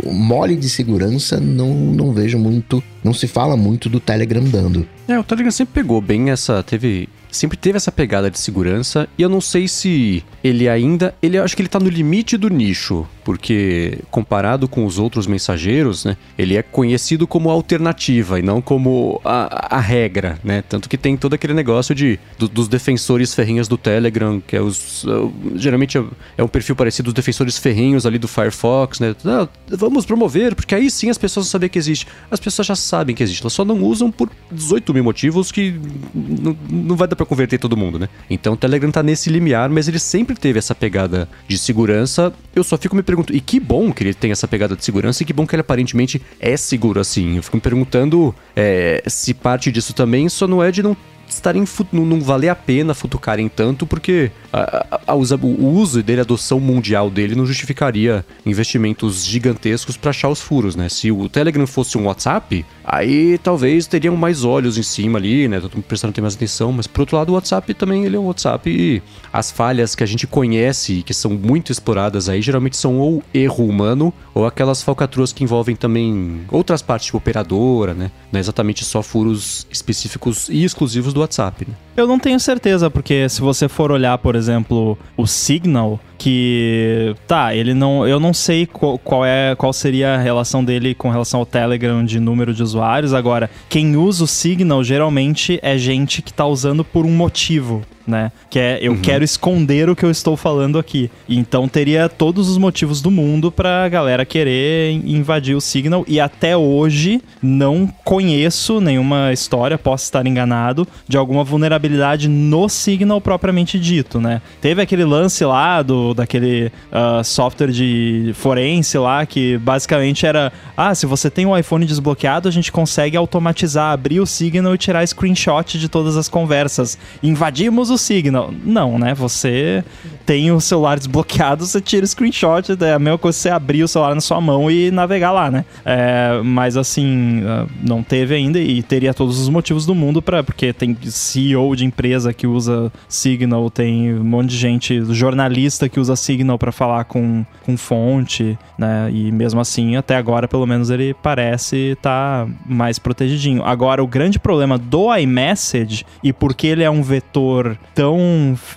mole 0.06 0.56
de 0.56 0.68
segurança, 0.68 1.40
não, 1.40 1.74
não 1.74 2.12
vejo 2.12 2.38
muito, 2.38 2.82
não 3.02 3.12
se 3.12 3.26
fala 3.26 3.56
muito 3.56 3.88
do 3.88 3.98
Telegram 3.98 4.44
dando. 4.44 4.86
É, 5.08 5.18
o 5.18 5.24
Telegram 5.24 5.50
sempre 5.50 5.74
pegou 5.74 6.00
bem 6.00 6.30
essa. 6.30 6.62
Teve 6.62 7.08
sempre 7.30 7.56
teve 7.56 7.76
essa 7.76 7.92
pegada 7.92 8.30
de 8.30 8.38
segurança 8.38 9.08
e 9.18 9.22
eu 9.22 9.28
não 9.28 9.40
sei 9.40 9.68
se 9.68 10.24
ele 10.42 10.68
ainda, 10.68 11.14
ele 11.22 11.38
acho 11.38 11.54
que 11.54 11.62
ele 11.62 11.68
tá 11.68 11.78
no 11.78 11.88
limite 11.88 12.36
do 12.36 12.48
nicho, 12.48 13.06
porque 13.28 13.98
comparado 14.10 14.66
com 14.66 14.86
os 14.86 14.98
outros 14.98 15.26
mensageiros, 15.26 16.02
né, 16.02 16.16
ele 16.38 16.56
é 16.56 16.62
conhecido 16.62 17.26
como 17.26 17.50
alternativa 17.50 18.38
e 18.38 18.42
não 18.42 18.62
como 18.62 19.20
a, 19.22 19.76
a 19.76 19.80
regra, 19.80 20.38
né? 20.42 20.64
Tanto 20.66 20.88
que 20.88 20.96
tem 20.96 21.14
todo 21.14 21.34
aquele 21.34 21.52
negócio 21.52 21.94
de 21.94 22.18
do, 22.38 22.48
dos 22.48 22.68
defensores 22.68 23.34
ferrinhos 23.34 23.68
do 23.68 23.76
Telegram, 23.76 24.40
que 24.40 24.56
é 24.56 24.62
os 24.62 25.04
uh, 25.04 25.30
geralmente 25.56 25.98
é, 25.98 26.04
é, 26.38 26.42
um 26.42 26.48
perfil 26.48 26.74
parecido 26.74 27.04
dos 27.04 27.12
defensores 27.12 27.58
ferrinhos 27.58 28.06
ali 28.06 28.18
do 28.18 28.26
Firefox, 28.26 28.98
né? 28.98 29.14
Ah, 29.26 29.46
vamos 29.76 30.06
promover, 30.06 30.54
porque 30.54 30.74
aí 30.74 30.90
sim 30.90 31.10
as 31.10 31.18
pessoas 31.18 31.44
vão 31.44 31.50
saber 31.50 31.68
que 31.68 31.78
existe. 31.78 32.06
As 32.30 32.40
pessoas 32.40 32.66
já 32.66 32.76
sabem 32.76 33.14
que 33.14 33.22
existe, 33.22 33.42
elas 33.42 33.52
só 33.52 33.62
não 33.62 33.82
usam 33.82 34.10
por 34.10 34.30
18 34.50 34.94
mil 34.94 35.04
motivos 35.04 35.52
que 35.52 35.78
não 36.14 36.96
vai 36.96 37.06
dar 37.06 37.14
para 37.14 37.26
converter 37.26 37.58
todo 37.58 37.76
mundo, 37.76 37.98
né? 37.98 38.08
Então 38.30 38.54
o 38.54 38.56
Telegram 38.56 38.90
tá 38.90 39.02
nesse 39.02 39.28
limiar, 39.28 39.68
mas 39.68 39.86
ele 39.86 39.98
sempre 39.98 40.34
teve 40.34 40.58
essa 40.58 40.74
pegada 40.74 41.28
de 41.46 41.58
segurança. 41.58 42.32
Eu 42.56 42.64
só 42.64 42.78
fico 42.78 42.96
me 42.96 43.02
perguntando, 43.02 43.17
e 43.30 43.40
que 43.40 43.58
bom 43.60 43.92
que 43.92 44.02
ele 44.02 44.14
tem 44.14 44.30
essa 44.30 44.48
pegada 44.48 44.76
de 44.76 44.84
segurança 44.84 45.22
e 45.22 45.26
que 45.26 45.32
bom 45.32 45.46
que 45.46 45.54
ele 45.54 45.60
aparentemente 45.60 46.20
é 46.40 46.56
seguro 46.56 47.00
assim. 47.00 47.36
Eu 47.36 47.42
fico 47.42 47.56
me 47.56 47.60
perguntando 47.60 48.34
é, 48.54 49.02
se 49.06 49.34
parte 49.34 49.70
disso 49.70 49.92
também 49.92 50.28
só 50.28 50.46
não 50.46 50.62
é 50.62 50.70
de 50.70 50.82
não 50.82 50.96
estarem 51.28 51.64
não, 51.92 52.20
valer 52.20 52.48
a 52.48 52.54
pena 52.54 52.94
futucarem 52.94 53.48
tanto, 53.48 53.86
porque 53.86 54.30
a, 54.52 54.86
a, 54.90 55.12
a 55.12 55.14
o 55.14 55.66
uso 55.66 56.02
dele, 56.02 56.20
a 56.20 56.24
adoção 56.24 56.58
mundial 56.60 57.10
dele, 57.10 57.34
não 57.34 57.46
justificaria 57.46 58.24
investimentos 58.44 59.24
gigantescos 59.24 59.96
para 59.96 60.10
achar 60.10 60.28
os 60.28 60.40
furos, 60.40 60.74
né? 60.74 60.88
Se 60.88 61.10
o 61.10 61.28
Telegram 61.28 61.66
fosse 61.66 61.98
um 61.98 62.06
WhatsApp, 62.06 62.64
aí 62.84 63.38
talvez 63.38 63.86
teriam 63.86 64.16
mais 64.16 64.44
olhos 64.44 64.78
em 64.78 64.82
cima 64.82 65.18
ali, 65.18 65.48
né? 65.48 65.60
Todo 65.60 65.74
mundo 65.74 65.84
prestando 65.84 66.12
ter 66.12 66.20
mais 66.20 66.34
atenção, 66.34 66.72
mas 66.72 66.86
por 66.86 67.02
outro 67.02 67.16
lado, 67.16 67.30
o 67.30 67.34
WhatsApp 67.34 67.72
também 67.74 68.04
ele 68.04 68.16
é 68.16 68.18
um 68.18 68.26
WhatsApp 68.26 68.68
e 68.70 69.02
as 69.32 69.50
falhas 69.50 69.94
que 69.94 70.02
a 70.02 70.06
gente 70.06 70.26
conhece, 70.26 71.02
que 71.02 71.14
são 71.14 71.32
muito 71.32 71.70
exploradas 71.70 72.28
aí, 72.28 72.40
geralmente 72.40 72.76
são 72.76 72.98
ou 72.98 73.22
erro 73.32 73.66
humano 73.66 74.12
ou 74.34 74.46
aquelas 74.46 74.82
falcatruas 74.82 75.32
que 75.32 75.44
envolvem 75.44 75.76
também 75.76 76.42
outras 76.50 76.82
partes, 76.82 77.06
tipo 77.06 77.18
operadora, 77.18 77.94
né? 77.94 78.10
Não 78.30 78.38
é 78.38 78.40
exatamente 78.40 78.84
só 78.84 79.02
furos 79.02 79.66
específicos 79.70 80.48
e 80.48 80.64
exclusivos 80.64 81.12
do 81.12 81.20
WhatsApp, 81.20 81.66
né? 81.68 81.74
Eu 81.98 82.06
não 82.06 82.16
tenho 82.16 82.38
certeza, 82.38 82.88
porque 82.88 83.28
se 83.28 83.40
você 83.40 83.68
for 83.68 83.90
olhar, 83.90 84.16
por 84.18 84.36
exemplo, 84.36 84.96
o 85.16 85.26
Signal, 85.26 85.98
que 86.16 87.12
tá, 87.26 87.52
ele 87.52 87.74
não, 87.74 88.06
eu 88.06 88.20
não 88.20 88.32
sei 88.32 88.66
qual, 88.66 88.96
qual, 88.98 89.26
é, 89.26 89.56
qual 89.56 89.72
seria 89.72 90.14
a 90.14 90.16
relação 90.16 90.64
dele 90.64 90.94
com 90.94 91.10
relação 91.10 91.40
ao 91.40 91.46
Telegram 91.46 92.04
de 92.04 92.20
número 92.20 92.54
de 92.54 92.62
usuários. 92.62 93.12
Agora, 93.12 93.50
quem 93.68 93.96
usa 93.96 94.22
o 94.22 94.28
Signal 94.28 94.84
geralmente 94.84 95.58
é 95.60 95.76
gente 95.76 96.22
que 96.22 96.32
tá 96.32 96.46
usando 96.46 96.84
por 96.84 97.04
um 97.04 97.10
motivo 97.10 97.82
né? 98.08 98.32
Que 98.48 98.58
é 98.58 98.78
eu 98.80 98.92
uhum. 98.92 99.00
quero 99.00 99.22
esconder 99.22 99.90
o 99.90 99.94
que 99.94 100.04
eu 100.04 100.10
estou 100.10 100.36
falando 100.36 100.78
aqui. 100.78 101.10
Então 101.28 101.68
teria 101.68 102.08
todos 102.08 102.48
os 102.48 102.56
motivos 102.56 103.02
do 103.02 103.10
mundo 103.10 103.52
pra 103.52 103.86
galera 103.88 104.24
querer 104.24 104.92
invadir 105.04 105.54
o 105.54 105.60
Signal 105.60 106.04
e 106.08 106.18
até 106.18 106.56
hoje 106.56 107.20
não 107.42 107.86
conheço 108.04 108.80
nenhuma 108.80 109.32
história, 109.32 109.76
posso 109.76 110.04
estar 110.04 110.26
enganado, 110.26 110.88
de 111.06 111.18
alguma 111.18 111.44
vulnerabilidade 111.44 111.87
no 112.28 112.68
Signal 112.68 113.20
propriamente 113.20 113.78
dito, 113.78 114.20
né? 114.20 114.42
Teve 114.60 114.82
aquele 114.82 115.04
lance 115.04 115.44
lá 115.44 115.82
do 115.82 116.14
daquele 116.14 116.72
uh, 116.90 117.22
software 117.24 117.70
de 117.70 118.32
forense 118.34 118.98
lá 118.98 119.24
que 119.24 119.58
basicamente 119.58 120.26
era, 120.26 120.52
ah, 120.76 120.94
se 120.94 121.06
você 121.06 121.30
tem 121.30 121.46
um 121.46 121.56
iPhone 121.56 121.84
desbloqueado, 121.86 122.48
a 122.48 122.52
gente 122.52 122.72
consegue 122.72 123.16
automatizar, 123.16 123.92
abrir 123.92 124.20
o 124.20 124.26
Signal 124.26 124.74
e 124.74 124.78
tirar 124.78 125.06
screenshot 125.06 125.78
de 125.78 125.88
todas 125.88 126.16
as 126.16 126.28
conversas. 126.28 126.98
Invadimos 127.22 127.90
o 127.90 127.98
Signal. 127.98 128.52
Não, 128.64 128.98
né? 128.98 129.14
Você 129.14 129.84
tem 130.26 130.50
o 130.52 130.60
celular 130.60 130.98
desbloqueado, 130.98 131.64
você 131.64 131.80
tira 131.80 132.04
o 132.04 132.08
screenshot, 132.08 132.76
é 132.80 132.92
a 132.92 132.98
mesma 132.98 133.18
coisa 133.18 133.36
que 133.36 133.42
você 133.42 133.50
abrir 133.50 133.82
o 133.82 133.88
celular 133.88 134.14
na 134.14 134.20
sua 134.20 134.40
mão 134.40 134.70
e 134.70 134.90
navegar 134.90 135.32
lá, 135.32 135.50
né? 135.50 135.64
É, 135.84 136.40
mas 136.44 136.76
assim, 136.76 137.42
ah, 137.46 137.66
não 137.82 138.02
teve 138.02 138.34
ainda 138.34 138.58
e 138.58 138.82
teria 138.82 139.14
todos 139.14 139.38
os 139.38 139.48
motivos 139.48 139.86
do 139.86 139.94
mundo 139.94 140.20
para 140.20 140.42
porque 140.42 140.72
tem 140.72 140.96
CEO 141.02 141.74
de 141.78 141.84
empresa 141.84 142.32
que 142.32 142.46
usa 142.46 142.92
Signal, 143.08 143.70
tem 143.70 144.14
um 144.14 144.24
monte 144.24 144.50
de 144.50 144.56
gente, 144.56 145.02
jornalista 145.14 145.88
que 145.88 146.00
usa 146.00 146.16
Signal 146.16 146.58
para 146.58 146.72
falar 146.72 147.04
com, 147.04 147.44
com 147.64 147.76
fonte, 147.76 148.58
né? 148.78 149.10
E 149.12 149.32
mesmo 149.32 149.60
assim, 149.60 149.96
até 149.96 150.16
agora, 150.16 150.46
pelo 150.46 150.66
menos, 150.66 150.90
ele 150.90 151.14
parece 151.14 151.92
estar 151.92 152.46
tá 152.46 152.52
mais 152.66 152.98
protegidinho. 152.98 153.62
Agora, 153.64 154.02
o 154.02 154.06
grande 154.06 154.38
problema 154.38 154.76
do 154.78 155.14
iMessage 155.16 156.04
e 156.22 156.32
porque 156.32 156.66
ele 156.66 156.82
é 156.82 156.90
um 156.90 157.02
vetor 157.02 157.78
tão 157.94 158.18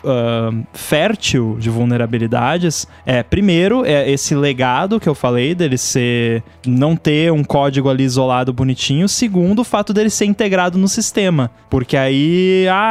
uh, 0.03 0.65
fértil 0.73 1.57
de 1.59 1.69
vulnerabilidades 1.69 2.87
é, 3.05 3.23
primeiro, 3.23 3.85
é 3.85 4.09
esse 4.09 4.35
legado 4.35 4.99
que 4.99 5.09
eu 5.09 5.15
falei 5.15 5.55
dele 5.55 5.77
ser 5.77 6.43
não 6.65 6.95
ter 6.95 7.31
um 7.31 7.43
código 7.43 7.89
ali 7.89 8.03
isolado 8.03 8.53
bonitinho. 8.53 9.07
Segundo, 9.07 9.59
o 9.59 9.63
fato 9.63 9.93
dele 9.93 10.09
ser 10.09 10.25
integrado 10.25 10.77
no 10.77 10.87
sistema, 10.87 11.49
porque 11.69 11.97
aí, 11.97 12.67
ah, 12.69 12.90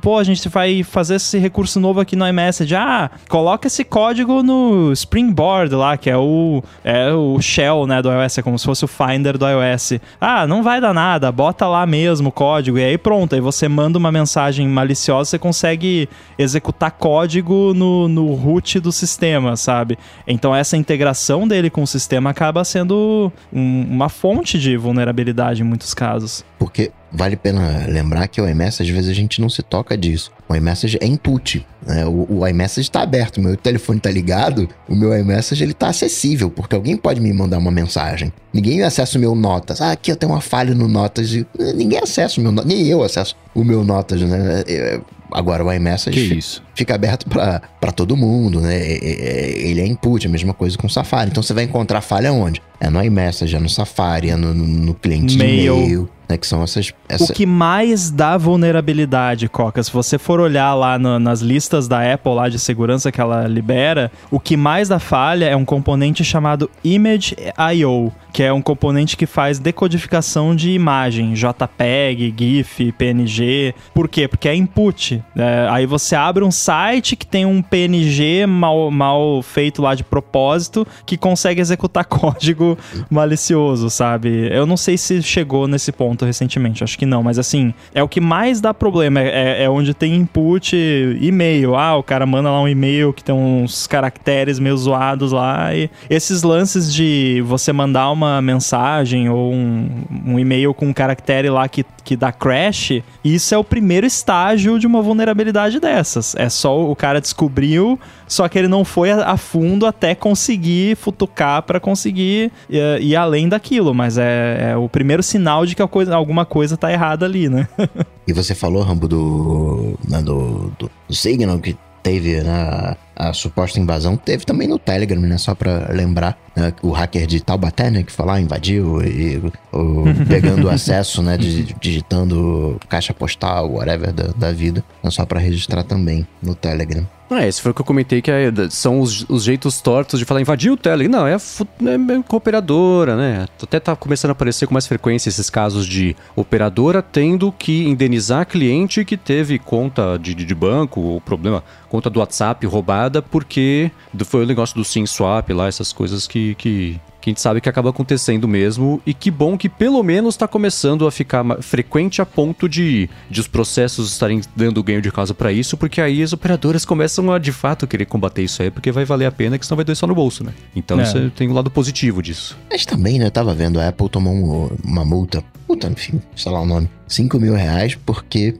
pô, 0.00 0.18
a 0.18 0.24
gente 0.24 0.48
vai 0.48 0.82
fazer 0.82 1.16
esse 1.16 1.38
recurso 1.38 1.78
novo 1.78 2.00
aqui 2.00 2.16
no 2.16 2.26
iMessage. 2.26 2.74
Ah, 2.74 3.10
coloca 3.28 3.66
esse 3.66 3.84
código 3.84 4.42
no 4.42 4.92
Springboard 4.92 5.74
lá, 5.74 5.96
que 5.96 6.08
é 6.08 6.16
o, 6.16 6.62
é 6.82 7.12
o 7.12 7.40
shell, 7.40 7.86
né, 7.86 8.00
do 8.00 8.10
iOS, 8.10 8.38
é 8.38 8.42
como 8.42 8.58
se 8.58 8.64
fosse 8.64 8.84
o 8.84 8.88
Finder 8.88 9.36
do 9.36 9.46
iOS. 9.46 9.94
Ah, 10.20 10.46
não 10.46 10.62
vai 10.62 10.80
dar 10.80 10.94
nada, 10.94 11.30
bota 11.30 11.66
lá 11.66 11.86
mesmo 11.86 12.30
o 12.30 12.32
código 12.32 12.78
e 12.78 12.84
aí 12.84 12.98
pronto, 12.98 13.34
aí 13.34 13.40
você 13.40 13.68
manda 13.68 13.98
uma 13.98 14.10
mensagem 14.10 14.66
maliciosa, 14.66 15.30
você 15.30 15.38
consegue 15.38 16.08
executar 16.38 16.92
código 16.92 17.74
no, 17.74 18.08
no 18.08 18.34
root 18.34 18.80
do 18.80 18.92
sistema, 18.92 19.56
sabe? 19.56 19.98
Então 20.26 20.54
essa 20.54 20.76
integração 20.76 21.46
dele 21.46 21.70
com 21.70 21.82
o 21.82 21.86
sistema 21.86 22.30
acaba 22.30 22.64
sendo 22.64 23.32
um, 23.52 23.86
uma 23.90 24.08
fonte 24.08 24.58
de 24.58 24.76
vulnerabilidade 24.76 25.62
em 25.62 25.64
muitos 25.64 25.94
casos. 25.94 26.44
Porque 26.58 26.92
vale 27.12 27.34
a 27.34 27.38
pena 27.38 27.86
lembrar 27.88 28.28
que 28.28 28.40
o 28.40 28.48
iMessage, 28.48 28.90
às 28.90 28.96
vezes 28.96 29.10
a 29.10 29.14
gente 29.14 29.40
não 29.40 29.48
se 29.48 29.62
toca 29.62 29.96
disso. 29.96 30.30
O 30.48 30.54
iMessage 30.54 30.98
é 31.00 31.06
input, 31.06 31.66
né? 31.86 32.06
O, 32.06 32.40
o 32.40 32.46
iMessage 32.46 32.88
está 32.88 33.02
aberto, 33.02 33.38
o 33.38 33.40
meu 33.40 33.56
telefone 33.56 33.98
está 33.98 34.10
ligado, 34.10 34.68
o 34.88 34.94
meu 34.94 35.16
iMessage 35.16 35.62
ele 35.62 35.72
está 35.72 35.88
acessível, 35.88 36.50
porque 36.50 36.74
alguém 36.74 36.96
pode 36.96 37.20
me 37.20 37.32
mandar 37.32 37.58
uma 37.58 37.70
mensagem. 37.70 38.32
Ninguém 38.52 38.82
acessa 38.82 39.16
o 39.16 39.20
meu 39.20 39.34
Notas. 39.34 39.80
Ah, 39.80 39.92
aqui 39.92 40.10
eu 40.10 40.16
tenho 40.16 40.32
uma 40.32 40.40
falha 40.40 40.74
no 40.74 40.88
Notas. 40.88 41.32
Ninguém 41.74 41.98
acessa 41.98 42.40
o 42.40 42.42
meu 42.42 42.52
Notas, 42.52 42.68
nem 42.72 42.86
eu 42.86 43.02
acesso 43.02 43.36
o 43.54 43.64
meu 43.64 43.84
Notas, 43.84 44.20
né? 44.22 44.62
É, 44.66 45.00
agora 45.32 45.64
o 45.64 45.72
iMessage 45.72 46.38
fica 46.74 46.94
aberto 46.94 47.26
para 47.28 47.92
todo 47.92 48.16
mundo, 48.16 48.60
né? 48.60 48.76
É, 48.76 48.98
é, 49.04 49.58
ele 49.58 49.80
é 49.80 49.86
input, 49.86 50.26
a 50.26 50.30
mesma 50.30 50.54
coisa 50.54 50.76
com 50.76 50.86
o 50.86 50.90
Safari. 50.90 51.30
Então 51.30 51.42
você 51.42 51.54
vai 51.54 51.64
encontrar 51.64 52.00
falha 52.00 52.32
onde? 52.32 52.60
É 52.80 52.88
no 52.88 53.02
iMessage, 53.02 53.54
é 53.54 53.60
no 53.60 53.68
Safari, 53.68 54.30
é 54.30 54.36
no, 54.36 54.54
no 54.54 54.94
cliente 54.94 55.36
Mail. 55.36 55.74
de 55.74 55.82
e-mail 55.82 56.10
né? 56.30 56.38
Que 56.38 56.46
são 56.46 56.62
essas, 56.62 56.92
essa... 57.08 57.24
O 57.24 57.34
que 57.34 57.44
mais 57.44 58.10
dá 58.10 58.38
vulnerabilidade, 58.38 59.48
Coca, 59.48 59.82
se 59.82 59.92
você 59.92 60.16
for 60.16 60.40
olhar 60.40 60.72
lá 60.74 60.98
no, 60.98 61.18
nas 61.18 61.40
listas 61.40 61.88
da 61.88 62.12
Apple 62.12 62.32
lá 62.32 62.48
de 62.48 62.58
segurança 62.58 63.10
que 63.10 63.20
ela 63.20 63.46
libera, 63.46 64.10
o 64.30 64.38
que 64.38 64.56
mais 64.56 64.88
dá 64.88 64.98
falha 64.98 65.46
é 65.46 65.56
um 65.56 65.64
componente 65.64 66.24
chamado 66.24 66.70
Image 66.84 67.36
I.O., 67.74 68.12
que 68.32 68.44
é 68.44 68.52
um 68.52 68.62
componente 68.62 69.16
que 69.16 69.26
faz 69.26 69.58
decodificação 69.58 70.54
de 70.54 70.70
imagem, 70.70 71.34
JPEG, 71.34 72.32
GIF, 72.38 72.92
PNG. 72.92 73.74
Por 73.92 74.08
quê? 74.08 74.28
Porque 74.28 74.48
é 74.48 74.54
input. 74.54 75.20
É, 75.34 75.66
aí 75.68 75.84
você 75.84 76.14
abre 76.14 76.44
um 76.44 76.50
site 76.50 77.16
que 77.16 77.26
tem 77.26 77.44
um 77.44 77.60
PNG 77.60 78.46
mal, 78.46 78.88
mal 78.88 79.42
feito 79.42 79.82
lá 79.82 79.96
de 79.96 80.04
propósito 80.04 80.86
que 81.04 81.16
consegue 81.16 81.60
executar 81.60 82.04
código 82.06 82.69
malicioso, 83.08 83.90
sabe? 83.90 84.48
Eu 84.50 84.66
não 84.66 84.76
sei 84.76 84.96
se 84.96 85.22
chegou 85.22 85.66
nesse 85.66 85.92
ponto 85.92 86.24
recentemente, 86.24 86.84
acho 86.84 86.98
que 86.98 87.06
não, 87.06 87.22
mas 87.22 87.38
assim, 87.38 87.72
é 87.94 88.02
o 88.02 88.08
que 88.08 88.20
mais 88.20 88.60
dá 88.60 88.72
problema, 88.74 89.20
é, 89.20 89.64
é 89.64 89.70
onde 89.70 89.94
tem 89.94 90.14
input 90.14 90.76
e-mail. 91.20 91.76
Ah, 91.76 91.96
o 91.96 92.02
cara 92.02 92.26
manda 92.26 92.50
lá 92.50 92.60
um 92.60 92.68
e-mail 92.68 93.12
que 93.12 93.22
tem 93.22 93.34
uns 93.34 93.86
caracteres 93.86 94.58
meio 94.58 94.76
zoados 94.76 95.32
lá, 95.32 95.74
e 95.74 95.90
esses 96.08 96.42
lances 96.42 96.92
de 96.92 97.42
você 97.46 97.72
mandar 97.72 98.10
uma 98.10 98.40
mensagem 98.40 99.28
ou 99.28 99.52
um, 99.52 99.88
um 100.26 100.38
e-mail 100.38 100.74
com 100.74 100.86
um 100.86 100.92
caractere 100.92 101.48
lá 101.48 101.68
que, 101.68 101.84
que 102.04 102.16
dá 102.16 102.32
crash, 102.32 103.02
isso 103.24 103.54
é 103.54 103.58
o 103.58 103.64
primeiro 103.64 104.06
estágio 104.06 104.78
de 104.78 104.86
uma 104.86 105.02
vulnerabilidade 105.02 105.78
dessas. 105.78 106.34
É 106.36 106.48
só 106.48 106.90
o 106.90 106.96
cara 106.96 107.20
descobriu, 107.20 107.98
só 108.30 108.48
que 108.48 108.56
ele 108.56 108.68
não 108.68 108.84
foi 108.84 109.10
a, 109.10 109.32
a 109.32 109.36
fundo 109.36 109.84
até 109.84 110.14
conseguir 110.14 110.96
futucar 110.96 111.62
para 111.64 111.80
conseguir 111.80 112.52
ir, 112.68 113.02
ir, 113.02 113.16
além 113.16 113.48
daquilo, 113.48 113.92
mas 113.92 114.16
é, 114.16 114.70
é 114.70 114.76
o 114.76 114.88
primeiro 114.88 115.20
sinal 115.20 115.66
de 115.66 115.74
que 115.74 115.84
coisa 115.88 116.14
alguma 116.14 116.44
coisa 116.44 116.76
tá 116.76 116.92
errada 116.92 117.26
ali, 117.26 117.48
né? 117.48 117.66
e 118.28 118.32
você 118.32 118.54
falou, 118.54 118.84
Rambo, 118.84 119.08
do, 119.08 119.98
né, 120.08 120.22
do, 120.22 120.72
do, 120.78 120.88
do 121.08 121.14
Signal, 121.14 121.58
que 121.58 121.76
teve 122.04 122.40
né, 122.40 122.96
a 123.16 123.32
suposta 123.32 123.80
invasão, 123.80 124.16
teve 124.16 124.44
também 124.44 124.68
no 124.68 124.78
Telegram, 124.78 125.20
né? 125.20 125.36
Só 125.36 125.52
pra 125.52 125.88
lembrar, 125.90 126.38
né, 126.54 126.72
o 126.82 126.92
hacker 126.92 127.26
de 127.26 127.40
Taubaté, 127.40 127.90
né? 127.90 128.04
Que 128.04 128.12
foi 128.12 128.26
lá, 128.26 128.40
invadiu 128.40 129.02
e 129.02 129.42
o, 129.72 130.04
pegando 130.28 130.68
acesso, 130.70 131.20
né? 131.20 131.36
digitando 131.36 132.78
caixa 132.88 133.12
postal, 133.12 133.72
whatever 133.72 134.12
da, 134.12 134.28
da 134.28 134.52
vida. 134.52 134.84
Né, 135.02 135.10
só 135.10 135.26
pra 135.26 135.40
registrar 135.40 135.82
também 135.82 136.24
no 136.40 136.54
Telegram. 136.54 137.04
É, 137.30 137.46
esse 137.46 137.62
foi 137.62 137.70
o 137.70 137.74
que 137.74 137.80
eu 137.80 137.84
comentei, 137.84 138.20
que 138.20 138.30
é, 138.30 138.50
são 138.70 139.00
os, 139.00 139.24
os, 139.28 139.44
jeitos 139.44 139.80
tortos 139.80 140.18
de 140.18 140.24
falar 140.24 140.40
invadir 140.40 140.72
o 140.72 140.76
Telegram. 140.76 141.20
Não, 141.20 141.26
é, 141.26 141.34
é, 141.34 142.22
cooperadora, 142.26 143.16
né? 143.16 143.46
Até 143.62 143.78
tá 143.78 143.94
começando 143.94 144.30
a 144.30 144.32
aparecer 144.32 144.66
com 144.66 144.74
mais 144.74 144.86
frequência 144.86 145.28
esses 145.28 145.48
casos 145.48 145.86
de 145.86 146.16
operadora 146.34 147.00
tendo 147.00 147.52
que 147.52 147.86
indenizar 147.86 148.46
cliente 148.46 149.04
que 149.04 149.16
teve 149.16 149.58
conta 149.58 150.18
de, 150.18 150.34
de 150.34 150.54
banco, 150.54 151.00
ou 151.00 151.20
problema, 151.20 151.62
conta 151.88 152.10
do 152.10 152.18
WhatsApp 152.18 152.66
roubada, 152.66 153.22
porque 153.22 153.92
foi 154.24 154.42
o 154.42 154.46
negócio 154.46 154.74
do 154.74 154.84
SIM 154.84 155.06
swap 155.06 155.50
lá, 155.50 155.68
essas 155.68 155.92
coisas 155.92 156.26
que, 156.26 156.56
que 156.56 157.00
que 157.20 157.28
a 157.28 157.32
gente 157.32 157.40
sabe 157.40 157.60
que 157.60 157.68
acaba 157.68 157.90
acontecendo 157.90 158.48
mesmo, 158.48 159.00
e 159.04 159.12
que 159.12 159.30
bom 159.30 159.56
que 159.56 159.68
pelo 159.68 160.02
menos 160.02 160.34
está 160.34 160.48
começando 160.48 161.06
a 161.06 161.10
ficar 161.10 161.44
frequente 161.62 162.22
a 162.22 162.26
ponto 162.26 162.68
de, 162.68 163.08
de 163.30 163.40
os 163.40 163.46
processos 163.46 164.10
estarem 164.12 164.40
dando 164.56 164.82
ganho 164.82 165.02
de 165.02 165.10
causa 165.10 165.34
para 165.34 165.52
isso, 165.52 165.76
porque 165.76 166.00
aí 166.00 166.22
as 166.22 166.32
operadoras 166.32 166.84
começam 166.84 167.30
a 167.32 167.38
de 167.38 167.52
fato 167.52 167.86
querer 167.86 168.06
combater 168.06 168.42
isso 168.42 168.62
aí, 168.62 168.70
porque 168.70 168.90
vai 168.90 169.04
valer 169.04 169.26
a 169.26 169.32
pena, 169.32 169.58
que 169.58 169.66
senão 169.66 169.76
vai 169.76 169.84
doer 169.84 169.96
só 169.96 170.06
no 170.06 170.14
bolso, 170.14 170.42
né? 170.42 170.52
Então 170.74 170.98
é. 170.98 171.02
isso 171.02 171.30
tem 171.30 171.48
um 171.48 171.52
lado 171.52 171.70
positivo 171.70 172.22
disso. 172.22 172.56
Mas 172.70 172.86
também, 172.86 173.18
né, 173.18 173.28
tava 173.30 173.54
vendo, 173.54 173.80
a 173.80 173.88
Apple 173.88 174.08
tomou 174.08 174.32
um, 174.32 174.76
uma 174.84 175.04
multa, 175.04 175.44
multa, 175.68 175.88
enfim, 175.88 176.20
sei 176.34 176.50
lá 176.50 176.60
o 176.60 176.66
nome, 176.66 176.88
5 177.06 177.38
mil 177.38 177.54
reais, 177.54 177.96
porque 178.06 178.54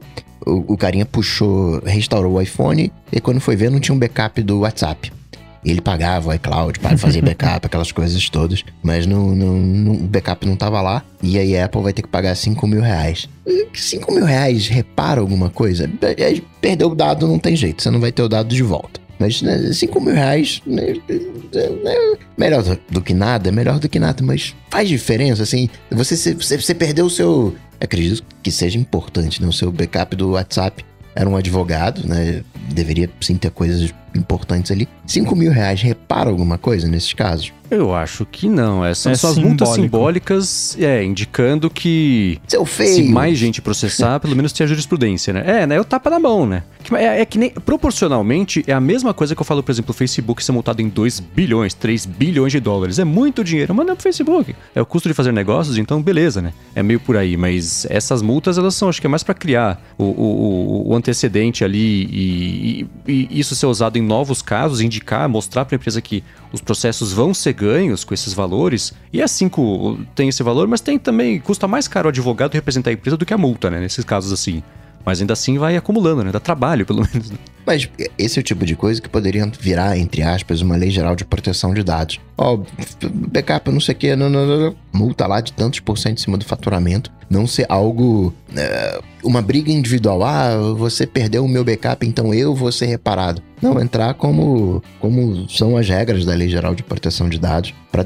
o, 0.45 0.73
o 0.73 0.77
carinha 0.77 1.05
puxou, 1.05 1.81
restaurou 1.85 2.33
o 2.33 2.41
iPhone, 2.41 2.91
e 3.11 3.19
quando 3.19 3.39
foi 3.39 3.55
ver 3.55 3.71
não 3.71 3.79
tinha 3.79 3.95
um 3.95 3.99
backup 3.99 4.41
do 4.43 4.59
WhatsApp. 4.59 5.11
Ele 5.63 5.81
pagava 5.81 6.29
o 6.29 6.33
iCloud 6.33 6.79
para 6.79 6.97
fazer 6.97 7.21
backup, 7.21 7.65
aquelas 7.67 7.91
coisas 7.91 8.29
todas. 8.29 8.63
Mas 8.81 9.05
no, 9.05 9.35
no, 9.35 9.93
o 9.93 10.07
backup 10.07 10.45
não 10.45 10.55
tava 10.55 10.81
lá. 10.81 11.03
E 11.21 11.37
aí 11.37 11.57
a 11.57 11.65
Apple 11.65 11.81
vai 11.81 11.93
ter 11.93 12.01
que 12.01 12.07
pagar 12.07 12.35
5 12.35 12.65
mil 12.67 12.81
reais. 12.81 13.29
5 13.73 14.11
mil 14.13 14.25
reais 14.25 14.67
repara 14.67 15.21
alguma 15.21 15.49
coisa? 15.49 15.89
Perdeu 16.59 16.89
o 16.89 16.95
dado, 16.95 17.27
não 17.27 17.39
tem 17.39 17.55
jeito. 17.55 17.81
Você 17.83 17.91
não 17.91 17.99
vai 17.99 18.11
ter 18.11 18.23
o 18.23 18.29
dado 18.29 18.49
de 18.49 18.63
volta. 18.63 18.99
Mas 19.21 19.39
né, 19.43 19.71
5 19.71 20.01
mil 20.01 20.15
reais, 20.15 20.63
né, 20.65 20.95
né, 21.53 22.15
melhor 22.35 22.63
do, 22.63 22.79
do, 22.89 23.01
que 23.03 23.13
nada, 23.13 23.51
melhor 23.51 23.77
do 23.77 23.87
que 23.87 23.99
nada, 23.99 24.23
mas 24.23 24.55
faz 24.71 24.89
diferença, 24.89 25.43
assim. 25.43 25.69
Você, 25.91 26.33
você, 26.33 26.57
você 26.57 26.73
perdeu 26.73 27.05
o 27.05 27.09
seu. 27.09 27.55
Acredito 27.79 28.23
que 28.41 28.51
seja 28.51 28.79
importante, 28.79 29.39
né? 29.39 29.47
O 29.47 29.53
seu 29.53 29.71
backup 29.71 30.15
do 30.15 30.31
WhatsApp 30.31 30.83
era 31.13 31.29
um 31.29 31.35
advogado, 31.35 32.07
né? 32.07 32.43
Deveria 32.73 33.09
sim 33.19 33.35
ter 33.35 33.51
coisas 33.51 33.93
importantes 34.15 34.71
ali. 34.71 34.87
5 35.05 35.35
mil 35.35 35.51
reais 35.51 35.81
repara 35.81 36.29
alguma 36.29 36.57
coisa 36.57 36.87
nesses 36.87 37.13
casos? 37.13 37.53
Eu 37.71 37.95
acho 37.95 38.25
que 38.25 38.49
não. 38.49 38.83
Essas 38.83 39.13
é 39.13 39.15
são 39.15 39.29
as 39.29 39.37
multas 39.37 39.69
simbólicas, 39.69 40.77
é, 40.77 41.05
indicando 41.05 41.69
que 41.69 42.37
Seu 42.45 42.65
feio. 42.65 42.95
se 42.95 43.03
mais 43.03 43.37
gente 43.37 43.61
processar, 43.61 44.19
pelo 44.19 44.35
menos 44.35 44.51
tem 44.51 44.65
a 44.65 44.67
jurisprudência, 44.67 45.33
né? 45.33 45.43
É, 45.45 45.65
né? 45.65 45.77
Eu 45.77 45.85
tapa 45.85 46.09
na 46.09 46.19
mão, 46.19 46.45
né? 46.45 46.63
É, 46.91 47.21
é, 47.21 47.25
que 47.25 47.37
nem, 47.37 47.49
proporcionalmente, 47.49 48.61
é 48.67 48.73
a 48.73 48.81
mesma 48.81 49.13
coisa 49.13 49.33
que 49.33 49.41
eu 49.41 49.45
falo, 49.45 49.63
por 49.63 49.71
exemplo, 49.71 49.91
o 49.91 49.93
Facebook 49.93 50.43
ser 50.43 50.51
multado 50.51 50.81
em 50.81 50.89
2 50.89 51.21
bilhões, 51.21 51.73
3 51.73 52.05
bilhões 52.05 52.51
de 52.51 52.59
dólares. 52.59 52.99
É 52.99 53.05
muito 53.05 53.41
dinheiro, 53.41 53.73
mas 53.73 53.85
não 53.85 53.93
é 53.93 53.95
pro 53.95 54.03
Facebook. 54.03 54.53
É 54.75 54.81
o 54.81 54.85
custo 54.85 55.07
de 55.07 55.13
fazer 55.13 55.31
negócios, 55.31 55.77
então 55.77 56.01
beleza, 56.01 56.41
né? 56.41 56.51
É 56.75 56.83
meio 56.83 56.99
por 56.99 57.15
aí, 57.15 57.37
mas 57.37 57.87
essas 57.89 58.21
multas, 58.21 58.57
elas 58.57 58.75
são, 58.75 58.89
acho 58.89 58.99
que 58.99 59.07
é 59.07 59.09
mais 59.09 59.23
para 59.23 59.33
criar 59.33 59.81
o, 59.97 60.03
o, 60.03 60.89
o, 60.89 60.95
antecedente 60.95 61.63
ali 61.63 62.03
e, 62.11 62.87
e, 63.07 63.27
e 63.31 63.39
isso 63.39 63.55
ser 63.55 63.67
usado 63.67 63.97
em 63.97 64.00
novos 64.01 64.41
casos, 64.41 64.81
indicar, 64.81 65.27
mostrar 65.29 65.65
para 65.65 65.75
a 65.75 65.77
empresa 65.77 66.01
que 66.01 66.23
os 66.51 66.61
processos 66.61 67.13
vão 67.13 67.33
ser 67.33 67.53
ganhos 67.53 68.03
com 68.03 68.13
esses 68.13 68.33
valores. 68.33 68.93
E 69.13 69.21
a 69.21 69.27
5 69.27 69.99
tem 70.15 70.29
esse 70.29 70.43
valor, 70.43 70.67
mas 70.67 70.81
tem 70.81 70.99
também, 70.99 71.39
custa 71.39 71.67
mais 71.67 71.87
caro 71.87 72.07
o 72.07 72.09
advogado 72.09 72.53
representar 72.53 72.89
a 72.89 72.93
empresa 72.93 73.17
do 73.17 73.25
que 73.25 73.33
a 73.33 73.37
multa, 73.37 73.69
né? 73.69 73.79
Nesses 73.79 74.03
casos 74.03 74.31
assim. 74.31 74.61
Mas 75.05 75.19
ainda 75.19 75.33
assim 75.33 75.57
vai 75.57 75.75
acumulando, 75.75 76.23
né? 76.23 76.31
Dá 76.31 76.39
trabalho, 76.39 76.85
pelo 76.85 77.01
menos. 77.11 77.31
Né? 77.31 77.37
Mas 77.65 77.89
esse 78.17 78.39
é 78.39 78.41
o 78.41 78.43
tipo 78.43 78.65
de 78.65 78.75
coisa 78.75 79.01
que 79.01 79.09
poderia 79.09 79.49
virar, 79.59 79.97
entre 79.97 80.21
aspas, 80.21 80.61
uma 80.61 80.75
lei 80.75 80.89
geral 80.89 81.15
de 81.15 81.25
proteção 81.25 81.73
de 81.73 81.83
dados. 81.83 82.19
Ó, 82.37 82.55
oh, 82.55 82.65
backup, 83.27 83.69
não 83.71 83.79
sei 83.79 83.95
o 83.95 83.97
que, 83.97 84.15
não, 84.15 84.29
não, 84.29 84.45
não, 84.45 84.75
multa 84.93 85.27
lá 85.27 85.41
de 85.41 85.53
tantos 85.53 85.79
por 85.79 85.97
cento 85.97 86.19
em 86.19 86.21
cima 86.21 86.37
do 86.37 86.45
faturamento. 86.45 87.11
Não 87.31 87.47
ser 87.47 87.65
algo. 87.69 88.33
É, 88.57 88.99
uma 89.23 89.41
briga 89.41 89.71
individual. 89.71 90.21
Ah, 90.21 90.57
você 90.77 91.07
perdeu 91.07 91.45
o 91.45 91.47
meu 91.47 91.63
backup, 91.63 92.05
então 92.05 92.33
eu 92.33 92.53
vou 92.53 92.73
ser 92.73 92.87
reparado. 92.87 93.41
Não, 93.61 93.79
entrar 93.79 94.15
como, 94.15 94.83
como 94.99 95.47
são 95.47 95.77
as 95.77 95.87
regras 95.87 96.25
da 96.25 96.33
Lei 96.33 96.49
Geral 96.49 96.73
de 96.73 96.83
Proteção 96.83 97.29
de 97.29 97.37
Dados, 97.37 97.73
para 97.91 98.05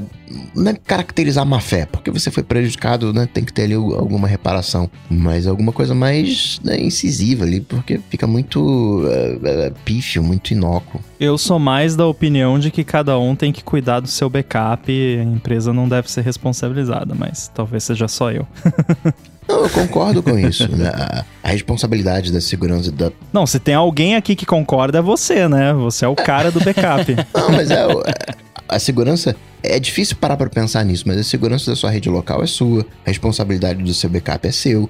não 0.54 0.70
é 0.70 0.74
caracterizar 0.74 1.46
má 1.46 1.60
fé, 1.60 1.86
porque 1.86 2.10
você 2.10 2.30
foi 2.30 2.42
prejudicado, 2.42 3.12
né, 3.12 3.28
tem 3.32 3.44
que 3.44 3.52
ter 3.52 3.62
ali 3.62 3.74
alguma 3.74 4.26
reparação, 4.26 4.90
mas 5.08 5.46
alguma 5.46 5.72
coisa 5.72 5.94
mais 5.94 6.60
né, 6.64 6.78
incisiva 6.80 7.44
ali, 7.44 7.60
porque 7.60 8.00
fica 8.10 8.26
muito 8.26 9.04
uh, 9.04 9.74
pífio, 9.84 10.22
muito 10.22 10.50
inócuo. 10.50 11.00
Eu 11.18 11.38
sou 11.38 11.58
mais 11.58 11.94
da 11.96 12.06
opinião 12.06 12.58
de 12.58 12.70
que 12.70 12.84
cada 12.84 13.18
um 13.18 13.34
tem 13.34 13.52
que 13.52 13.62
cuidar 13.62 14.00
do 14.00 14.08
seu 14.08 14.28
backup 14.28 14.90
a 14.90 15.22
empresa 15.22 15.72
não 15.72 15.88
deve 15.88 16.10
ser 16.10 16.22
responsabilizada, 16.22 17.14
mas 17.14 17.50
talvez 17.54 17.84
seja 17.84 18.08
só 18.08 18.30
eu. 18.30 18.46
Não, 19.48 19.62
eu 19.62 19.70
concordo 19.70 20.22
com 20.22 20.38
isso. 20.38 20.68
Né? 20.76 20.90
A, 21.42 21.48
responsabilidade 21.48 22.32
da 22.32 22.40
segurança 22.40 22.90
da. 22.90 23.12
Não, 23.32 23.46
se 23.46 23.60
tem 23.60 23.74
alguém 23.74 24.16
aqui 24.16 24.34
que 24.34 24.44
concorda, 24.44 24.98
é 24.98 25.02
você, 25.02 25.48
né? 25.48 25.72
Você 25.74 26.04
é 26.04 26.08
o 26.08 26.16
cara 26.16 26.50
do 26.50 26.60
backup. 26.60 27.14
Não, 27.34 27.50
mas 27.50 27.70
é. 27.70 27.86
A 28.68 28.78
segurança. 28.78 29.36
É 29.62 29.80
difícil 29.80 30.16
parar 30.16 30.36
para 30.36 30.48
pensar 30.48 30.84
nisso, 30.84 31.02
mas 31.06 31.18
a 31.18 31.24
segurança 31.24 31.68
da 31.68 31.76
sua 31.76 31.90
rede 31.90 32.08
local 32.08 32.40
é 32.40 32.46
sua, 32.46 32.86
a 33.04 33.08
responsabilidade 33.08 33.82
do 33.82 33.92
seu 33.92 34.08
backup 34.08 34.46
é 34.46 34.52
seu, 34.52 34.88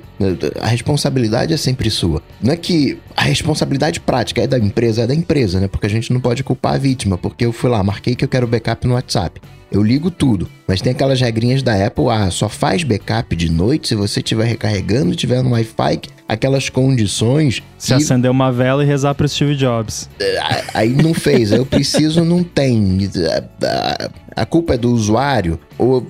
a 0.60 0.66
responsabilidade 0.66 1.54
é 1.54 1.56
sempre 1.56 1.88
sua. 1.88 2.22
Não 2.42 2.52
é 2.52 2.58
que 2.58 2.98
a 3.16 3.22
responsabilidade 3.22 4.00
prática 4.00 4.42
é 4.42 4.46
da 4.46 4.58
empresa, 4.58 5.04
é 5.04 5.06
da 5.06 5.14
empresa, 5.14 5.60
né? 5.60 5.68
Porque 5.68 5.86
a 5.86 5.88
gente 5.88 6.12
não 6.12 6.20
pode 6.20 6.44
culpar 6.44 6.74
a 6.74 6.78
vítima, 6.78 7.16
porque 7.16 7.46
eu 7.46 7.52
fui 7.52 7.70
lá, 7.70 7.82
marquei 7.82 8.14
que 8.14 8.22
eu 8.22 8.28
quero 8.28 8.46
backup 8.46 8.86
no 8.86 8.94
WhatsApp. 8.94 9.40
Eu 9.70 9.82
ligo 9.82 10.10
tudo. 10.10 10.48
Mas 10.66 10.80
tem 10.80 10.92
aquelas 10.92 11.20
regrinhas 11.20 11.62
da 11.62 11.86
Apple, 11.86 12.06
ah, 12.10 12.30
só 12.30 12.48
faz 12.48 12.82
backup 12.82 13.34
de 13.34 13.50
noite 13.50 13.88
se 13.88 13.94
você 13.94 14.20
estiver 14.20 14.44
recarregando, 14.44 15.10
estiver 15.10 15.42
no 15.42 15.50
Wi-Fi, 15.50 16.00
aquelas 16.28 16.68
condições. 16.68 17.62
Se 17.78 17.88
que... 17.88 17.94
acender 17.94 18.30
uma 18.30 18.50
vela 18.52 18.82
e 18.82 18.86
rezar 18.86 19.14
para 19.14 19.28
Steve 19.28 19.56
Jobs. 19.56 20.08
É, 20.20 20.64
aí 20.74 20.90
não 20.90 21.14
fez, 21.14 21.52
eu 21.52 21.66
preciso, 21.66 22.24
não 22.24 22.42
tem. 22.42 23.08
A 24.34 24.46
culpa 24.46 24.74
é 24.74 24.78
do 24.78 24.92
usuário, 24.92 25.58
ou 25.78 26.06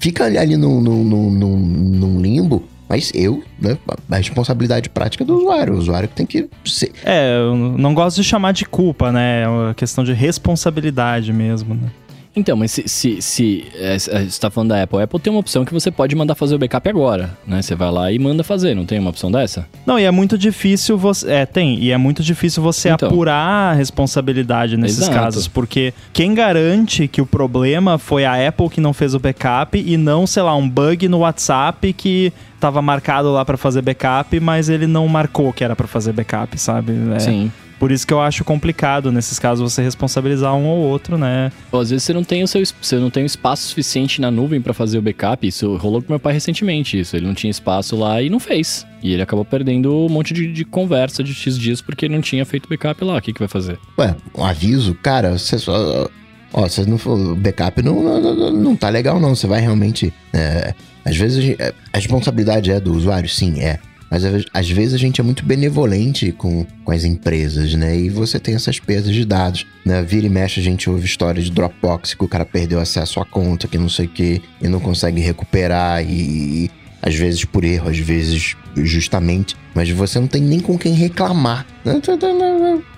fica 0.00 0.24
ali 0.24 0.56
num, 0.56 0.80
num, 0.80 1.04
num, 1.04 1.56
num 1.58 2.20
limbo. 2.20 2.64
Mas 2.86 3.10
eu, 3.14 3.42
né, 3.58 3.78
a 4.10 4.16
responsabilidade 4.16 4.90
prática 4.90 5.24
é 5.24 5.26
do 5.26 5.38
usuário, 5.38 5.74
o 5.74 5.78
usuário 5.78 6.06
que 6.06 6.14
tem 6.14 6.26
que 6.26 6.48
ser. 6.66 6.92
É, 7.02 7.38
eu 7.38 7.56
não 7.56 7.94
gosto 7.94 8.16
de 8.18 8.24
chamar 8.24 8.52
de 8.52 8.66
culpa, 8.66 9.10
né? 9.10 9.42
É 9.42 9.48
uma 9.48 9.74
questão 9.74 10.04
de 10.04 10.12
responsabilidade 10.12 11.32
mesmo, 11.32 11.74
né? 11.74 11.88
Então, 12.36 12.56
mas 12.56 12.72
se, 12.72 12.88
se, 12.88 13.22
se 13.22 13.64
é, 13.74 13.98
você 13.98 14.22
está 14.22 14.50
falando 14.50 14.70
da 14.70 14.82
Apple, 14.82 14.98
a 14.98 15.04
Apple 15.04 15.20
tem 15.20 15.32
uma 15.32 15.38
opção 15.38 15.64
que 15.64 15.72
você 15.72 15.90
pode 15.90 16.16
mandar 16.16 16.34
fazer 16.34 16.54
o 16.54 16.58
backup 16.58 16.88
agora, 16.88 17.36
né? 17.46 17.62
Você 17.62 17.74
vai 17.74 17.90
lá 17.90 18.10
e 18.10 18.18
manda 18.18 18.42
fazer, 18.42 18.74
não 18.74 18.84
tem 18.84 18.98
uma 18.98 19.10
opção 19.10 19.30
dessa? 19.30 19.66
Não, 19.86 19.98
e 19.98 20.04
é 20.04 20.10
muito 20.10 20.36
difícil 20.36 20.98
você. 20.98 21.30
É, 21.30 21.46
tem, 21.46 21.78
e 21.78 21.92
é 21.92 21.96
muito 21.96 22.22
difícil 22.22 22.62
você 22.62 22.90
então, 22.90 23.08
apurar 23.08 23.70
a 23.70 23.72
responsabilidade 23.72 24.76
nesses 24.76 25.02
exato. 25.02 25.14
casos, 25.14 25.46
porque 25.46 25.94
quem 26.12 26.34
garante 26.34 27.06
que 27.06 27.20
o 27.20 27.26
problema 27.26 27.98
foi 27.98 28.24
a 28.24 28.48
Apple 28.48 28.68
que 28.68 28.80
não 28.80 28.92
fez 28.92 29.14
o 29.14 29.20
backup 29.20 29.78
e 29.78 29.96
não, 29.96 30.26
sei 30.26 30.42
lá, 30.42 30.56
um 30.56 30.68
bug 30.68 31.08
no 31.08 31.18
WhatsApp 31.18 31.92
que 31.92 32.32
estava 32.54 32.80
marcado 32.82 33.32
lá 33.32 33.44
para 33.44 33.56
fazer 33.56 33.82
backup, 33.82 34.40
mas 34.40 34.68
ele 34.68 34.86
não 34.86 35.06
marcou 35.06 35.52
que 35.52 35.62
era 35.62 35.76
para 35.76 35.86
fazer 35.86 36.12
backup, 36.12 36.58
sabe? 36.58 36.92
É, 37.14 37.18
Sim. 37.20 37.52
Por 37.78 37.90
isso 37.90 38.06
que 38.06 38.12
eu 38.12 38.20
acho 38.20 38.44
complicado 38.44 39.10
nesses 39.10 39.38
casos 39.38 39.72
você 39.72 39.82
responsabilizar 39.82 40.54
um 40.54 40.66
ou 40.66 40.78
outro, 40.78 41.18
né? 41.18 41.50
Ou 41.70 41.80
às 41.80 41.90
vezes 41.90 42.04
você 42.04 42.12
não 42.12 42.24
tem 42.24 42.42
o 42.42 42.48
seu 42.48 42.62
você 42.80 42.96
não 42.96 43.10
tem 43.10 43.22
o 43.22 43.26
espaço 43.26 43.68
suficiente 43.68 44.20
na 44.20 44.30
nuvem 44.30 44.60
para 44.60 44.72
fazer 44.72 44.98
o 44.98 45.02
backup. 45.02 45.46
Isso 45.46 45.76
rolou 45.76 46.02
com 46.02 46.12
meu 46.12 46.20
pai 46.20 46.32
recentemente, 46.32 46.98
isso. 46.98 47.16
Ele 47.16 47.26
não 47.26 47.34
tinha 47.34 47.50
espaço 47.50 47.96
lá 47.96 48.22
e 48.22 48.30
não 48.30 48.40
fez. 48.40 48.86
E 49.02 49.12
ele 49.12 49.22
acabou 49.22 49.44
perdendo 49.44 50.06
um 50.06 50.08
monte 50.08 50.32
de, 50.32 50.50
de 50.50 50.64
conversa 50.64 51.22
de 51.22 51.34
X 51.34 51.58
dias 51.58 51.80
porque 51.80 52.06
ele 52.06 52.14
não 52.14 52.22
tinha 52.22 52.44
feito 52.46 52.68
backup 52.68 53.04
lá. 53.04 53.18
O 53.18 53.20
que, 53.20 53.32
que 53.32 53.38
vai 53.38 53.48
fazer? 53.48 53.78
Ué, 53.98 54.14
um 54.36 54.44
aviso, 54.44 54.94
cara, 54.94 55.36
você 55.36 55.58
só. 55.58 56.08
Ó, 56.52 56.62
você 56.68 56.84
não 56.86 56.96
o 56.96 57.34
backup 57.34 57.82
não, 57.82 58.02
não, 58.02 58.52
não, 58.52 58.76
tá 58.76 58.88
legal, 58.88 59.20
não. 59.20 59.34
Você 59.34 59.46
vai 59.46 59.60
realmente. 59.60 60.12
É, 60.32 60.72
às 61.04 61.16
vezes 61.16 61.56
a, 61.60 61.74
a 61.92 61.98
responsabilidade 61.98 62.70
é 62.70 62.80
do 62.80 62.94
usuário, 62.94 63.28
sim, 63.28 63.60
é. 63.60 63.78
Mas 64.10 64.22
às 64.52 64.70
vezes 64.70 64.94
a 64.94 64.98
gente 64.98 65.20
é 65.20 65.24
muito 65.24 65.44
benevolente 65.44 66.30
com, 66.32 66.64
com 66.84 66.92
as 66.92 67.04
empresas, 67.04 67.74
né? 67.74 67.96
E 67.96 68.08
você 68.08 68.38
tem 68.38 68.54
essas 68.54 68.78
perdas 68.78 69.12
de 69.12 69.24
dados, 69.24 69.66
né? 69.84 70.02
Vira 70.02 70.26
e 70.26 70.30
mexe 70.30 70.60
a 70.60 70.62
gente 70.62 70.88
ouve 70.88 71.04
história 71.04 71.42
de 71.42 71.50
Dropbox 71.50 72.14
que 72.14 72.24
o 72.24 72.28
cara 72.28 72.44
perdeu 72.44 72.78
acesso 72.78 73.20
à 73.20 73.24
conta, 73.24 73.66
que 73.66 73.78
não 73.78 73.88
sei 73.88 74.06
o 74.06 74.08
que, 74.08 74.42
e 74.60 74.68
não 74.68 74.80
consegue 74.80 75.20
recuperar 75.20 76.04
e, 76.04 76.70
às 77.02 77.14
vezes 77.14 77.44
por 77.44 77.64
erro, 77.64 77.88
às 77.88 77.98
vezes 77.98 78.56
justamente, 78.76 79.56
mas 79.74 79.90
você 79.90 80.18
não 80.18 80.26
tem 80.26 80.42
nem 80.42 80.60
com 80.60 80.78
quem 80.78 80.94
reclamar. 80.94 81.66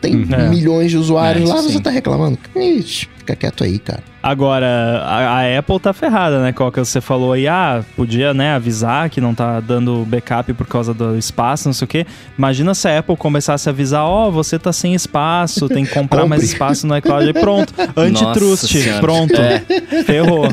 Tem 0.01 0.17
hum. 0.17 0.27
é. 0.31 0.49
milhões 0.49 0.91
de 0.91 0.97
usuários 0.97 1.49
é, 1.49 1.53
lá, 1.53 1.63
sim. 1.63 1.73
você 1.73 1.81
tá 1.81 1.91
reclamando. 1.91 2.39
Ixi, 2.55 3.09
fica 3.19 3.35
quieto 3.35 3.65
aí, 3.65 3.79
cara. 3.79 4.03
Agora, 4.23 4.67
a, 5.05 5.41
a, 5.41 5.59
Apple 5.59 5.79
tá 5.79 5.93
ferrada, 5.93 6.43
né? 6.43 6.53
Qual 6.53 6.73
que 6.73 6.81
você 6.81 7.01
falou 7.01 7.33
aí, 7.33 7.47
ah, 7.47 7.85
podia, 7.95 8.35
né, 8.35 8.55
avisar 8.55 9.09
que 9.09 9.21
não 9.21 9.33
tá 9.33 9.61
dando 9.61 10.05
backup 10.05 10.53
por 10.53 10.67
causa 10.67 10.93
do 10.93 11.17
espaço, 11.17 11.69
não 11.69 11.73
sei 11.73 11.85
o 11.85 11.89
quê. 11.89 12.07
Imagina 12.37 12.75
se 12.75 12.89
a 12.89 12.99
Apple 12.99 13.17
começasse 13.17 13.69
a 13.69 13.73
avisar, 13.73 14.05
ó, 14.05 14.27
oh, 14.27 14.33
você 14.33 14.59
tá 14.59 14.73
sem 14.73 14.95
espaço, 14.95 15.69
tem 15.69 15.85
que 15.85 15.95
comprar 15.95 16.27
mais 16.27 16.43
espaço 16.43 16.89
no 16.89 16.97
iCloud. 16.97 17.29
E 17.29 17.33
pronto, 17.33 17.73
antitrust, 17.97 18.75
pronto, 19.01 19.41
é. 19.41 19.61
ferrou. 20.05 20.49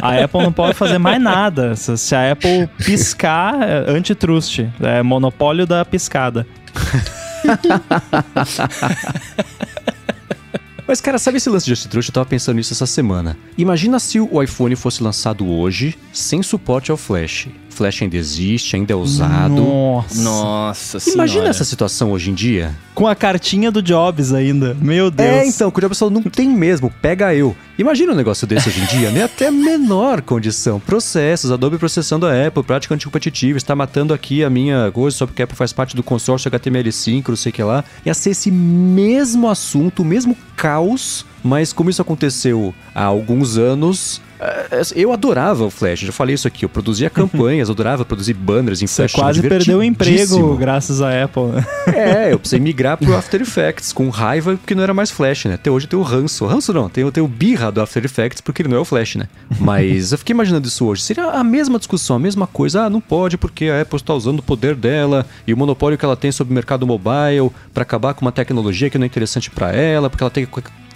A 0.00 0.22
Apple 0.22 0.42
não 0.42 0.52
pode 0.52 0.74
fazer 0.74 0.98
mais 0.98 1.20
nada. 1.20 1.74
Se 1.74 2.14
a 2.14 2.30
Apple 2.30 2.68
piscar, 2.84 3.56
é 3.62 3.90
antitrust, 4.58 4.66
é 4.80 5.02
monopólio 5.02 5.66
da 5.66 5.84
piscada. 5.84 6.46
Mas, 10.86 11.00
cara, 11.02 11.18
sabe 11.18 11.36
esse 11.36 11.50
lance 11.50 11.66
de 11.66 11.74
Just 11.74 11.94
Eu 11.94 12.02
tava 12.14 12.24
pensando 12.24 12.56
nisso 12.56 12.72
essa 12.72 12.86
semana. 12.86 13.36
Imagina 13.58 13.98
se 13.98 14.18
o 14.18 14.42
iPhone 14.42 14.74
fosse 14.74 15.02
lançado 15.02 15.46
hoje 15.46 15.94
sem 16.12 16.42
suporte 16.42 16.90
ao 16.90 16.96
Flash. 16.96 17.48
Flash 17.78 18.02
ainda 18.02 18.16
existe, 18.16 18.74
ainda 18.74 18.92
é 18.92 18.96
usado. 18.96 19.54
Nossa. 19.54 20.20
Nossa 20.20 20.98
Imagina 21.10 21.28
senhora. 21.28 21.50
essa 21.50 21.64
situação 21.64 22.10
hoje 22.10 22.30
em 22.30 22.34
dia. 22.34 22.74
Com 22.92 23.06
a 23.06 23.14
cartinha 23.14 23.70
do 23.70 23.80
Jobs 23.80 24.32
ainda. 24.32 24.76
Meu 24.80 25.12
Deus. 25.12 25.28
É, 25.28 25.46
então, 25.46 25.72
o 25.72 25.80
Jobs 25.80 25.96
falou, 25.96 26.12
não 26.12 26.22
tem 26.22 26.48
mesmo, 26.48 26.92
pega 27.00 27.32
eu. 27.32 27.54
Imagina 27.78 28.12
um 28.12 28.16
negócio 28.16 28.44
desse 28.48 28.68
hoje 28.68 28.80
em 28.80 28.86
dia, 28.86 29.12
nem 29.12 29.22
até 29.22 29.46
a 29.46 29.52
menor 29.52 30.20
condição. 30.22 30.80
Processos, 30.80 31.52
Adobe 31.52 31.78
processando 31.78 32.26
a 32.26 32.46
Apple, 32.46 32.64
prática 32.64 32.92
anticompetitiva, 32.92 33.56
está 33.56 33.76
matando 33.76 34.12
aqui 34.12 34.42
a 34.42 34.50
minha 34.50 34.90
coisa 34.90 35.16
só 35.16 35.26
porque 35.26 35.40
a 35.40 35.44
Apple 35.44 35.56
faz 35.56 35.72
parte 35.72 35.94
do 35.94 36.02
consórcio 36.02 36.50
HTML5, 36.50 37.28
não 37.28 37.36
sei 37.36 37.50
o 37.50 37.52
que 37.52 37.62
lá. 37.62 37.84
Ia 38.04 38.14
ser 38.14 38.30
esse 38.30 38.50
mesmo 38.50 39.48
assunto, 39.48 40.02
o 40.02 40.04
mesmo 40.04 40.36
caos, 40.56 41.24
mas 41.44 41.72
como 41.72 41.88
isso 41.88 42.02
aconteceu 42.02 42.74
há 42.92 43.04
alguns 43.04 43.56
anos, 43.56 44.20
é, 44.20 44.27
eu 44.94 45.12
adorava 45.12 45.64
o 45.64 45.70
Flash, 45.70 46.00
já 46.00 46.12
falei 46.12 46.34
isso 46.34 46.46
aqui. 46.46 46.64
Eu 46.64 46.68
produzia 46.68 47.10
campanhas, 47.10 47.68
adorava 47.70 48.04
produzir 48.04 48.34
banners 48.34 48.82
em 48.82 48.86
Flash. 48.86 49.12
Você 49.12 49.18
quase 49.18 49.42
perdeu 49.42 49.78
o 49.78 49.82
emprego 49.82 50.56
graças 50.56 51.00
à 51.00 51.24
Apple. 51.24 51.42
É, 51.94 52.32
eu 52.32 52.38
precisei 52.38 52.60
migrar 52.60 52.96
pro 52.96 53.14
After 53.16 53.40
Effects 53.40 53.92
com 53.92 54.08
raiva 54.08 54.56
porque 54.56 54.74
não 54.74 54.82
era 54.82 54.94
mais 54.94 55.10
Flash, 55.10 55.46
né? 55.46 55.54
Até 55.54 55.70
hoje 55.70 55.86
tem 55.86 55.98
o 55.98 56.02
ranço. 56.02 56.46
Ranço 56.46 56.72
não, 56.72 56.88
tem, 56.88 57.08
tem 57.10 57.22
o 57.22 57.28
birra 57.28 57.72
do 57.72 57.80
After 57.80 58.04
Effects 58.04 58.40
porque 58.40 58.62
ele 58.62 58.68
não 58.68 58.76
é 58.76 58.80
o 58.80 58.84
Flash, 58.84 59.16
né? 59.16 59.28
Mas 59.58 60.12
eu 60.12 60.18
fiquei 60.18 60.32
imaginando 60.34 60.68
isso 60.68 60.84
hoje. 60.84 61.02
Seria 61.02 61.24
a 61.24 61.42
mesma 61.42 61.78
discussão, 61.78 62.16
a 62.16 62.20
mesma 62.20 62.46
coisa. 62.46 62.84
Ah, 62.84 62.90
não 62.90 63.00
pode 63.00 63.36
porque 63.36 63.66
a 63.66 63.80
Apple 63.80 63.96
está 63.96 64.14
usando 64.14 64.38
o 64.38 64.42
poder 64.42 64.74
dela 64.74 65.26
e 65.46 65.52
o 65.52 65.56
monopólio 65.56 65.98
que 65.98 66.04
ela 66.04 66.16
tem 66.16 66.30
sobre 66.30 66.52
o 66.52 66.54
mercado 66.54 66.86
mobile 66.86 67.50
para 67.72 67.82
acabar 67.82 68.14
com 68.14 68.22
uma 68.24 68.32
tecnologia 68.32 68.90
que 68.90 68.98
não 68.98 69.04
é 69.04 69.06
interessante 69.06 69.50
para 69.50 69.72
ela, 69.72 70.08
porque 70.08 70.22
ela 70.22 70.30
tem, 70.30 70.46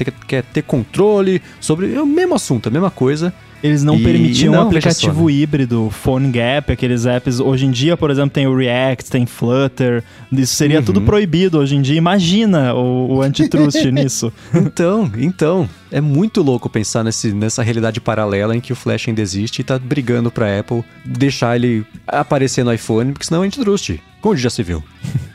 tem, 0.05 0.14
quer 0.26 0.42
ter 0.42 0.62
controle 0.62 1.42
sobre. 1.61 1.94
É 1.94 2.00
o 2.00 2.07
mesmo 2.07 2.34
assunto, 2.34 2.68
a 2.68 2.72
mesma 2.72 2.90
coisa. 2.90 3.32
Eles 3.62 3.84
não 3.84 3.96
e, 3.96 4.03
permitiam 4.03 4.55
um 4.55 4.61
aplicativo 4.61 5.26
né? 5.26 5.32
híbrido, 5.34 5.88
Phone 5.90 6.32
Gap, 6.32 6.72
aqueles 6.72 7.07
apps. 7.07 7.38
Hoje 7.38 7.64
em 7.64 7.70
dia, 7.70 7.96
por 7.96 8.11
exemplo, 8.11 8.30
tem 8.30 8.46
o 8.46 8.57
React, 8.57 9.09
tem 9.09 9.24
Flutter. 9.24 10.03
Isso 10.32 10.57
seria 10.57 10.80
uhum. 10.80 10.84
tudo 10.84 11.00
proibido 11.03 11.59
hoje 11.59 11.76
em 11.76 11.80
dia. 11.80 11.96
Imagina 11.96 12.74
o, 12.74 13.14
o 13.14 13.22
antitrust 13.22 13.84
nisso. 13.92 14.32
Então, 14.53 15.11
então. 15.16 15.68
É 15.94 16.00
muito 16.00 16.40
louco 16.40 16.70
pensar 16.70 17.05
nesse, 17.05 17.34
nessa 17.34 17.62
realidade 17.62 18.00
paralela 18.00 18.57
em 18.57 18.61
que 18.62 18.72
o 18.72 18.76
Flash 18.76 19.09
ainda 19.09 19.20
existe 19.20 19.61
e 19.61 19.62
tá 19.62 19.78
brigando 19.78 20.30
pra 20.30 20.59
Apple 20.59 20.82
deixar 21.05 21.55
ele 21.55 21.84
aparecer 22.07 22.64
no 22.64 22.72
iPhone, 22.72 23.12
porque 23.12 23.26
senão 23.26 23.44
é 23.44 23.46
antitrust. 23.46 24.00
Como 24.22 24.34
já 24.34 24.48
se 24.48 24.62
viu. 24.62 24.82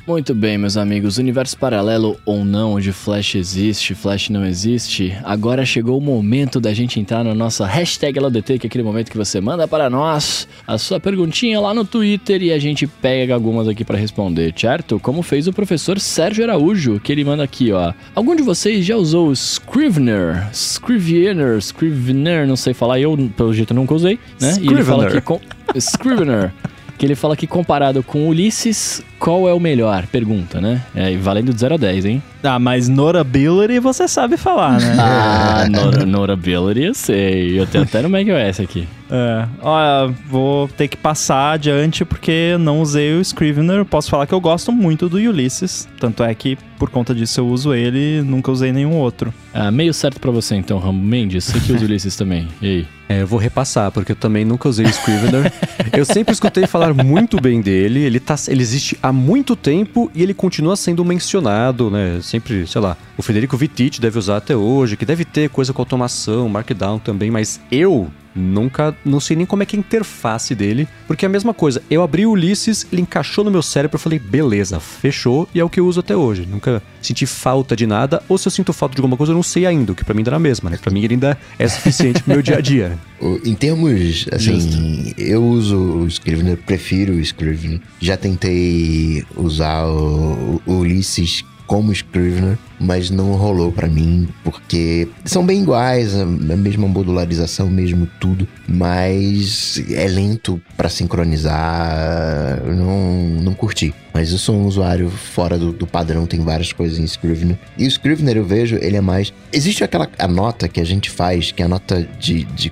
Muito 0.08 0.34
bem, 0.34 0.58
meus 0.58 0.78
amigos. 0.78 1.18
Universo 1.18 1.58
paralelo 1.58 2.18
ou 2.26 2.46
não, 2.46 2.76
onde 2.76 2.94
Flash 2.94 3.36
existe, 3.36 3.94
Flash 3.94 4.30
não 4.30 4.46
existe. 4.46 5.14
Agora 5.22 5.66
chegou 5.66 5.98
o 5.98 6.02
momento 6.02 6.62
da 6.62 6.74
gente 6.74 6.98
entrar 6.98 7.26
na 7.26 7.36
nossa 7.36 7.66
hashtag 7.68 8.18
LODT, 8.18 8.58
que 8.58 8.68
é 8.68 8.70
aquele 8.70 8.86
momento 8.86 9.12
que 9.12 9.18
você 9.18 9.42
manda 9.42 9.68
para 9.68 9.90
nós 9.90 10.48
a 10.66 10.78
sua 10.78 10.98
perguntinha 10.98 11.60
lá 11.60 11.74
no 11.74 11.84
Twitter 11.84 12.42
e 12.42 12.54
a 12.54 12.58
gente 12.58 12.88
pega 12.88 13.34
algumas 13.34 13.68
aqui 13.68 13.84
para 13.84 13.98
responder, 13.98 14.54
certo? 14.56 14.98
Como 14.98 15.22
fez 15.22 15.46
o 15.46 15.52
professor 15.52 16.00
Sérgio 16.00 16.46
Araújo, 16.46 17.02
que 17.02 17.12
ele 17.12 17.26
manda 17.26 17.44
aqui, 17.44 17.74
ó. 17.74 17.92
Algum 18.16 18.34
de 18.34 18.44
vocês 18.44 18.86
já 18.86 18.96
usou 18.96 19.28
o 19.28 19.34
Scrivener? 19.34 20.48
Scrivener, 20.54 21.58
Scrivener, 21.58 22.48
não 22.48 22.56
sei 22.56 22.74
falar, 22.74 22.98
eu 22.98 23.18
pelo 23.36 23.54
jeito 23.54 23.74
nunca 23.74 23.94
usei, 23.94 24.18
né? 24.40 24.56
E 24.62 24.68
ele 24.68 24.86
fala 24.86 25.08
aqui 25.08 25.20
com 25.20 25.42
Scrivener 25.76 26.54
que 26.98 27.06
ele 27.06 27.16
fala 27.16 27.38
que 27.38 27.46
comparado 27.46 28.02
com 28.02 28.28
Ulisses, 28.28 29.04
qual 29.20 29.48
é 29.48 29.54
o 29.54 29.60
melhor? 29.60 30.06
Pergunta, 30.08 30.62
né? 30.62 30.82
É, 30.96 31.16
valendo 31.18 31.54
de 31.54 31.60
0 31.60 31.76
a 31.76 31.78
10, 31.78 32.06
hein? 32.06 32.24
Ah, 32.44 32.60
mas 32.60 32.88
Norability 32.88 33.80
você 33.80 34.08
sabe 34.08 34.38
falar, 34.38 34.80
né? 34.80 34.96
ah, 35.00 35.68
nor 35.70 36.06
Norability 36.06 36.84
eu 36.84 36.94
sei. 36.94 37.60
Eu 37.60 37.66
tenho 37.66 37.84
até 37.84 38.02
no 38.02 38.10
macOS 38.10 38.60
aqui. 38.60 38.88
É, 39.10 39.48
olha, 39.62 40.14
vou 40.28 40.68
ter 40.68 40.88
que 40.88 40.98
passar 40.98 41.54
adiante 41.54 42.06
porque 42.06 42.56
não 42.60 42.82
usei 42.82 43.14
o 43.14 43.22
Scrivener. 43.22 43.86
Posso 43.86 44.10
falar 44.10 44.28
que 44.28 44.34
eu 44.34 44.42
gosto 44.42 44.72
muito 44.72 45.10
do 45.10 45.18
Ulysses. 45.18 45.88
Tanto 46.00 46.24
é 46.24 46.34
que 46.36 46.58
por 46.78 46.90
conta 46.90 47.16
disso 47.16 47.40
eu 47.40 47.48
uso 47.48 47.74
ele 47.74 48.22
nunca 48.22 48.52
usei 48.52 48.72
nenhum 48.72 48.96
outro. 48.96 49.34
Ah, 49.54 49.72
meio 49.72 49.94
certo 49.94 50.20
para 50.20 50.32
você 50.32 50.56
então, 50.56 50.78
Rambo 50.78 51.04
Mendes. 51.04 51.46
Você 51.46 51.60
que 51.60 51.74
usa 51.74 51.84
o 51.84 51.88
Ulysses 51.88 52.16
também. 52.16 52.48
E 52.62 52.66
aí? 52.66 52.88
É, 53.10 53.22
eu 53.22 53.28
vou 53.28 53.40
repassar, 53.40 53.90
porque 53.92 54.12
eu 54.12 54.16
também 54.16 54.44
nunca 54.44 54.68
usei 54.68 54.86
o 54.86 54.90
Scrivener. 54.90 55.52
eu 55.94 56.04
sempre 56.04 56.34
escutei 56.34 56.68
falar 56.68 56.94
muito 56.94 57.40
bem 57.40 57.62
dele. 57.62 58.02
Ele, 58.02 58.20
tá, 58.20 58.36
ele 58.50 58.62
existe 58.62 58.98
há 59.08 59.14
muito 59.14 59.56
tempo 59.56 60.12
e 60.14 60.22
ele 60.22 60.34
continua 60.34 60.76
sendo 60.76 61.04
mencionado, 61.06 61.90
né? 61.90 62.20
Sempre, 62.22 62.68
sei 62.68 62.82
lá, 62.82 62.98
o 63.18 63.22
Federico 63.22 63.56
Vittiti 63.56 64.02
deve 64.02 64.20
usar 64.20 64.38
até 64.38 64.56
hoje, 64.56 64.98
que 64.98 65.06
deve 65.06 65.24
ter 65.24 65.50
coisa 65.50 65.72
com 65.72 65.82
automação, 65.82 66.50
Markdown 66.50 67.00
também, 67.00 67.32
mas 67.32 67.60
eu 67.72 68.12
Nunca, 68.38 68.96
não 69.04 69.20
sei 69.20 69.36
nem 69.36 69.46
como 69.46 69.64
é 69.64 69.66
que 69.66 69.76
é 69.76 69.80
a 69.80 69.82
interface 69.82 70.54
dele, 70.54 70.88
porque 71.08 71.26
é 71.26 71.28
a 71.28 71.30
mesma 71.30 71.54
coisa. 71.54 71.82
Eu 71.90 72.04
abri 72.04 72.26
o 72.26 72.32
Ulisses, 72.32 72.86
ele 72.92 73.02
encaixou 73.02 73.44
no 73.44 73.52
meu 73.52 73.62
cérebro, 73.62 73.96
eu 73.96 74.00
falei, 74.00 74.20
beleza, 74.20 74.80
fechou, 74.80 75.50
e 75.54 75.60
é 75.60 75.64
o 75.64 75.70
que 75.70 75.80
eu 75.80 75.88
uso 75.88 76.00
até 76.00 76.16
hoje. 76.16 76.46
Nunca 76.46 76.82
senti 77.02 77.26
falta 77.26 77.76
de 77.76 77.88
nada, 77.88 78.22
ou 78.30 78.38
se 78.38 78.48
eu 78.48 78.52
sinto 78.52 78.72
falta 78.74 78.96
de 78.96 79.02
alguma 79.02 79.18
coisa, 79.18 79.32
eu 79.32 79.36
não 79.36 79.44
sei 79.44 79.66
ainda, 79.66 79.92
o 79.92 79.96
que 79.96 80.06
para 80.06 80.14
mim 80.14 80.24
dá 80.24 80.32
na 80.32 80.40
mesma, 80.40 80.70
né? 80.70 80.78
Pra 80.82 80.92
mim 80.92 81.04
ele 81.04 81.16
ainda 81.16 81.38
é 81.58 81.68
suficiente 81.68 82.22
pro 82.22 82.34
meu 82.34 82.42
dia 82.42 82.58
a 82.58 82.62
dia. 82.62 82.98
Em 83.44 83.56
termos, 83.56 84.28
assim, 84.32 84.60
Justo. 84.60 84.78
eu 85.18 85.44
uso 85.44 85.76
o 85.76 86.08
Scrivener, 86.08 86.58
prefiro 86.58 87.14
o 87.14 87.20
Scrivener. 87.20 87.82
Já 88.00 88.16
tentei 88.16 89.26
usar 89.36 89.86
o, 89.88 90.62
o 90.66 90.74
Ulisses 90.74 91.44
como 91.68 91.92
Scrivener, 91.92 92.58
mas 92.80 93.10
não 93.10 93.34
rolou 93.34 93.72
para 93.72 93.88
mim, 93.88 94.28
porque 94.44 95.08
são 95.26 95.46
bem 95.46 95.62
iguais, 95.62 96.16
a 96.16 96.26
mesma 96.26 96.88
modularização, 96.88 97.70
mesmo 97.70 98.08
tudo, 98.20 98.48
mas 98.68 99.84
é 99.92 100.08
lento 100.08 100.60
para 100.76 100.90
sincronizar, 100.90 102.64
não, 102.66 103.44
não 103.44 103.54
curti. 103.54 103.94
Mas 104.14 104.32
eu 104.32 104.38
sou 104.38 104.56
um 104.56 104.66
usuário 104.66 105.10
fora 105.10 105.60
do, 105.60 105.72
do, 105.72 105.86
padrão, 105.86 106.26
tem 106.26 106.40
várias 106.40 106.74
coisas 106.74 106.98
em 106.98 107.04
Scrivener. 107.04 107.58
E 107.78 107.86
o 107.86 107.88
Scrivener 107.88 108.38
eu 108.38 108.46
vejo, 108.46 108.78
ele 108.78 108.98
é 108.98 109.02
mais. 109.02 109.32
Existe 109.54 109.84
aquela 109.84 110.10
a 110.18 110.28
nota 110.28 110.68
que 110.68 110.80
a 110.80 110.86
gente 110.86 111.10
faz, 111.10 111.52
que 111.52 111.62
é 111.62 111.66
a 111.66 111.70
nota 111.70 112.08
de, 112.20 112.46
de 112.46 112.72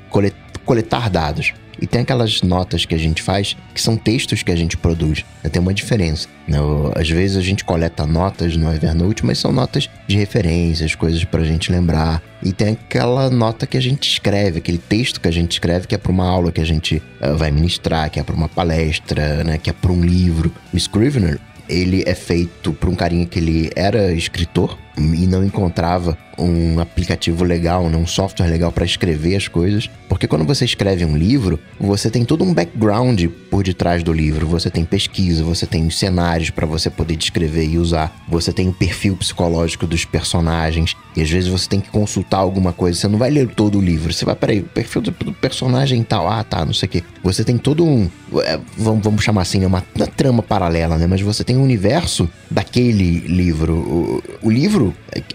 coletar 0.66 1.10
dados. 1.10 1.54
E 1.82 1.88
tem 1.88 2.01
aquelas 2.01 2.41
notas 2.41 2.86
que 2.86 2.95
a 2.95 2.97
gente 2.97 3.21
faz 3.21 3.55
que 3.73 3.82
são 3.82 3.97
textos 3.97 4.43
que 4.43 4.51
a 4.51 4.55
gente 4.55 4.78
produz. 4.78 5.23
Né? 5.43 5.49
Tem 5.49 5.61
uma 5.61 5.73
diferença. 5.73 6.28
Né? 6.47 6.57
Às 6.95 7.09
vezes 7.09 7.38
a 7.38 7.41
gente 7.41 7.63
coleta 7.63 8.05
notas 8.05 8.55
no 8.55 8.71
Evernote, 8.73 9.26
mas 9.26 9.39
são 9.39 9.51
notas 9.51 9.89
de 10.07 10.17
referências, 10.17 10.95
coisas 10.95 11.23
para 11.23 11.41
a 11.41 11.45
gente 11.45 11.71
lembrar. 11.71 12.21
E 12.43 12.53
tem 12.53 12.73
aquela 12.73 13.30
nota 13.30 13.65
que 13.65 13.78
a 13.78 13.82
gente 13.82 14.09
escreve, 14.09 14.59
aquele 14.59 14.78
texto 14.78 15.19
que 15.19 15.28
a 15.28 15.32
gente 15.32 15.53
escreve 15.53 15.88
que 15.88 15.95
é 15.95 15.97
para 15.97 16.11
uma 16.11 16.28
aula 16.28 16.51
que 16.51 16.61
a 16.61 16.65
gente 16.65 17.01
uh, 17.21 17.36
vai 17.36 17.51
ministrar, 17.51 18.09
que 18.09 18.19
é 18.19 18.23
para 18.23 18.36
uma 18.36 18.49
palestra, 18.49 19.43
né? 19.43 19.57
que 19.57 19.69
é 19.69 19.73
para 19.73 19.91
um 19.91 20.01
livro. 20.01 20.51
O 20.73 20.78
Scrivener, 20.78 21.39
ele 21.67 22.03
é 22.05 22.13
feito 22.13 22.73
por 22.73 22.89
um 22.89 22.95
carinha 22.95 23.26
que 23.26 23.39
ele 23.39 23.71
era 23.76 24.11
escritor 24.13 24.78
e 24.98 25.28
não 25.28 25.43
encontrava 25.43 26.18
um 26.38 26.80
aplicativo 26.80 27.43
legal, 27.43 27.89
né, 27.89 27.98
um 27.98 28.08
software 28.08 28.48
legal 28.48 28.72
para 28.72 28.86
escrever 28.86 29.36
as 29.36 29.48
coisas. 29.48 29.89
Porque 30.08 30.28
quando 30.28 30.46
você 30.46 30.66
escreve 30.66 31.06
um 31.06 31.18
livro, 31.18 31.60
você 31.80 32.10
tem 32.10 32.24
todo 32.24 32.43
um 32.43 32.54
background 32.54 33.26
por 33.50 33.64
detrás 33.64 34.04
do 34.04 34.14
livro. 34.14 34.48
Você 34.48 34.70
tem 34.70 34.86
pesquisa, 34.86 35.43
você 35.43 35.66
tem 35.66 35.86
os 35.88 35.98
cenários 35.98 36.50
para 36.50 36.66
você 36.66 36.89
poder 36.89 37.16
descrever 37.16 37.66
e 37.66 37.78
usar. 37.78 38.16
Você 38.30 38.54
tem 38.54 38.70
o 38.70 38.74
perfil 38.74 39.16
psicológico 39.16 39.88
dos 39.88 40.06
personagens. 40.06 40.96
E 41.16 41.22
às 41.22 41.30
vezes 41.30 41.50
você 41.50 41.68
tem 41.68 41.80
que 41.80 41.89
consultar 41.89 42.38
alguma 42.38 42.74
coisa. 42.74 43.00
Você 43.00 43.08
não 43.08 43.18
vai 43.18 43.30
ler 43.30 43.48
todo 43.56 43.80
o 43.80 43.82
livro. 43.82 44.14
Você 44.14 44.26
vai, 44.26 44.36
peraí, 44.36 44.60
o 44.60 44.64
perfil 44.64 45.02
do, 45.02 45.12
personagem 45.34 46.04
tal, 46.04 46.30
ah, 46.30 46.43
tá, 46.43 46.66
não 46.66 46.74
sei 46.74 46.88
o 46.88 46.89
quê. 46.89 47.04
Você 47.24 47.43
tem 47.43 47.58
todo 47.58 47.86
um. 47.86 48.10
É, 48.43 48.60
vamos, 48.78 49.04
vamos 49.04 49.24
chamar 49.24 49.41
assim, 49.41 49.64
é 49.64 49.68
uma, 49.68 49.84
uma, 49.96 50.08
trama 50.08 50.43
paralela, 50.43 50.98
né? 50.98 51.08
Mas 51.08 51.22
você 51.22 51.43
tem 51.43 51.58
um 51.58 51.64
universo 51.64 52.30
daquele 52.52 53.20
livro. 53.20 53.74
O, 53.74 54.24
o 54.43 54.50
livro, 54.52 54.85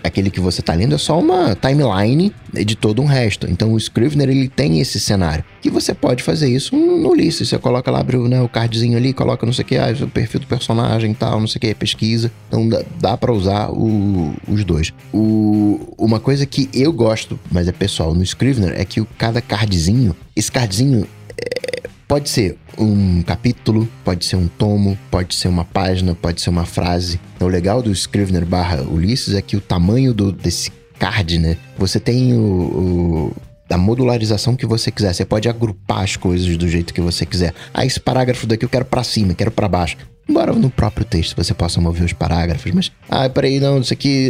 aquele 0.02 0.30
que 0.30 0.40
você 0.40 0.62
tá 0.62 0.74
lendo, 0.74 0.94
é 0.94 0.98
só 0.98 1.18
uma 1.18 1.54
timeline 1.54 2.32
de 2.52 2.74
todo 2.74 3.00
um 3.00 3.06
resto. 3.06 3.48
Então 3.50 3.72
o 3.72 3.78
Scrivener 3.78 4.28
ele 4.28 4.48
tem 4.48 4.80
esse 4.80 4.98
cenário. 4.98 5.44
Que 5.60 5.70
você 5.70 5.94
pode 5.94 6.22
fazer 6.22 6.48
isso 6.48 6.76
no 6.76 7.10
Ulisses. 7.10 7.48
Você 7.48 7.58
coloca 7.58 7.90
lá, 7.90 8.00
abre 8.00 8.16
né, 8.16 8.40
o 8.40 8.48
cardzinho 8.48 8.96
ali, 8.96 9.12
coloca 9.12 9.46
não 9.46 9.52
sei 9.52 9.64
o 9.64 9.68
que, 9.68 9.76
ah, 9.76 9.94
o 10.00 10.08
perfil 10.08 10.40
do 10.40 10.46
personagem 10.46 11.12
e 11.12 11.14
tal, 11.14 11.40
não 11.40 11.46
sei 11.46 11.58
o 11.58 11.60
que, 11.60 11.74
pesquisa. 11.74 12.30
Então 12.48 12.68
dá, 12.68 12.82
dá 13.00 13.16
para 13.16 13.32
usar 13.32 13.70
o, 13.70 14.34
os 14.48 14.64
dois. 14.64 14.92
O, 15.12 15.94
uma 15.98 16.20
coisa 16.20 16.44
que 16.46 16.68
eu 16.72 16.92
gosto, 16.92 17.38
mas 17.50 17.68
é 17.68 17.72
pessoal, 17.72 18.14
no 18.14 18.22
Scrivener, 18.22 18.78
é 18.78 18.84
que 18.84 19.00
o, 19.00 19.06
cada 19.18 19.40
cardzinho, 19.40 20.16
esse 20.34 20.50
cardzinho 20.50 21.06
é, 21.38 21.69
pode 22.10 22.28
ser 22.28 22.58
um 22.76 23.22
capítulo, 23.22 23.88
pode 24.04 24.24
ser 24.24 24.34
um 24.34 24.48
tomo, 24.48 24.98
pode 25.12 25.32
ser 25.32 25.46
uma 25.46 25.64
página, 25.64 26.12
pode 26.12 26.40
ser 26.40 26.50
uma 26.50 26.66
frase. 26.66 27.20
O 27.38 27.46
legal 27.46 27.80
do 27.80 27.92
Scrivener 27.92 28.44
barra 28.44 28.82
Ulisses 28.82 29.32
é 29.32 29.40
que 29.40 29.56
o 29.56 29.60
tamanho 29.60 30.12
do, 30.12 30.32
desse 30.32 30.72
card, 30.98 31.38
né? 31.38 31.56
Você 31.78 32.00
tem 32.00 32.34
o, 32.34 32.40
o 32.40 33.36
a 33.70 33.78
modularização 33.78 34.56
que 34.56 34.66
você 34.66 34.90
quiser. 34.90 35.14
Você 35.14 35.24
pode 35.24 35.48
agrupar 35.48 36.00
as 36.00 36.16
coisas 36.16 36.56
do 36.56 36.68
jeito 36.68 36.92
que 36.92 37.00
você 37.00 37.24
quiser. 37.24 37.54
Ah, 37.72 37.86
esse 37.86 38.00
parágrafo 38.00 38.44
daqui 38.44 38.64
eu 38.64 38.68
quero 38.68 38.84
para 38.84 39.04
cima, 39.04 39.32
quero 39.32 39.52
para 39.52 39.68
baixo. 39.68 39.96
Embora 40.28 40.52
no 40.52 40.70
próprio 40.70 41.04
texto 41.04 41.36
você 41.36 41.54
possa 41.54 41.80
mover 41.80 42.04
os 42.04 42.12
parágrafos, 42.12 42.70
mas 42.72 42.92
ah, 43.08 43.28
peraí, 43.28 43.58
não, 43.58 43.80
isso 43.80 43.92
aqui 43.92 44.28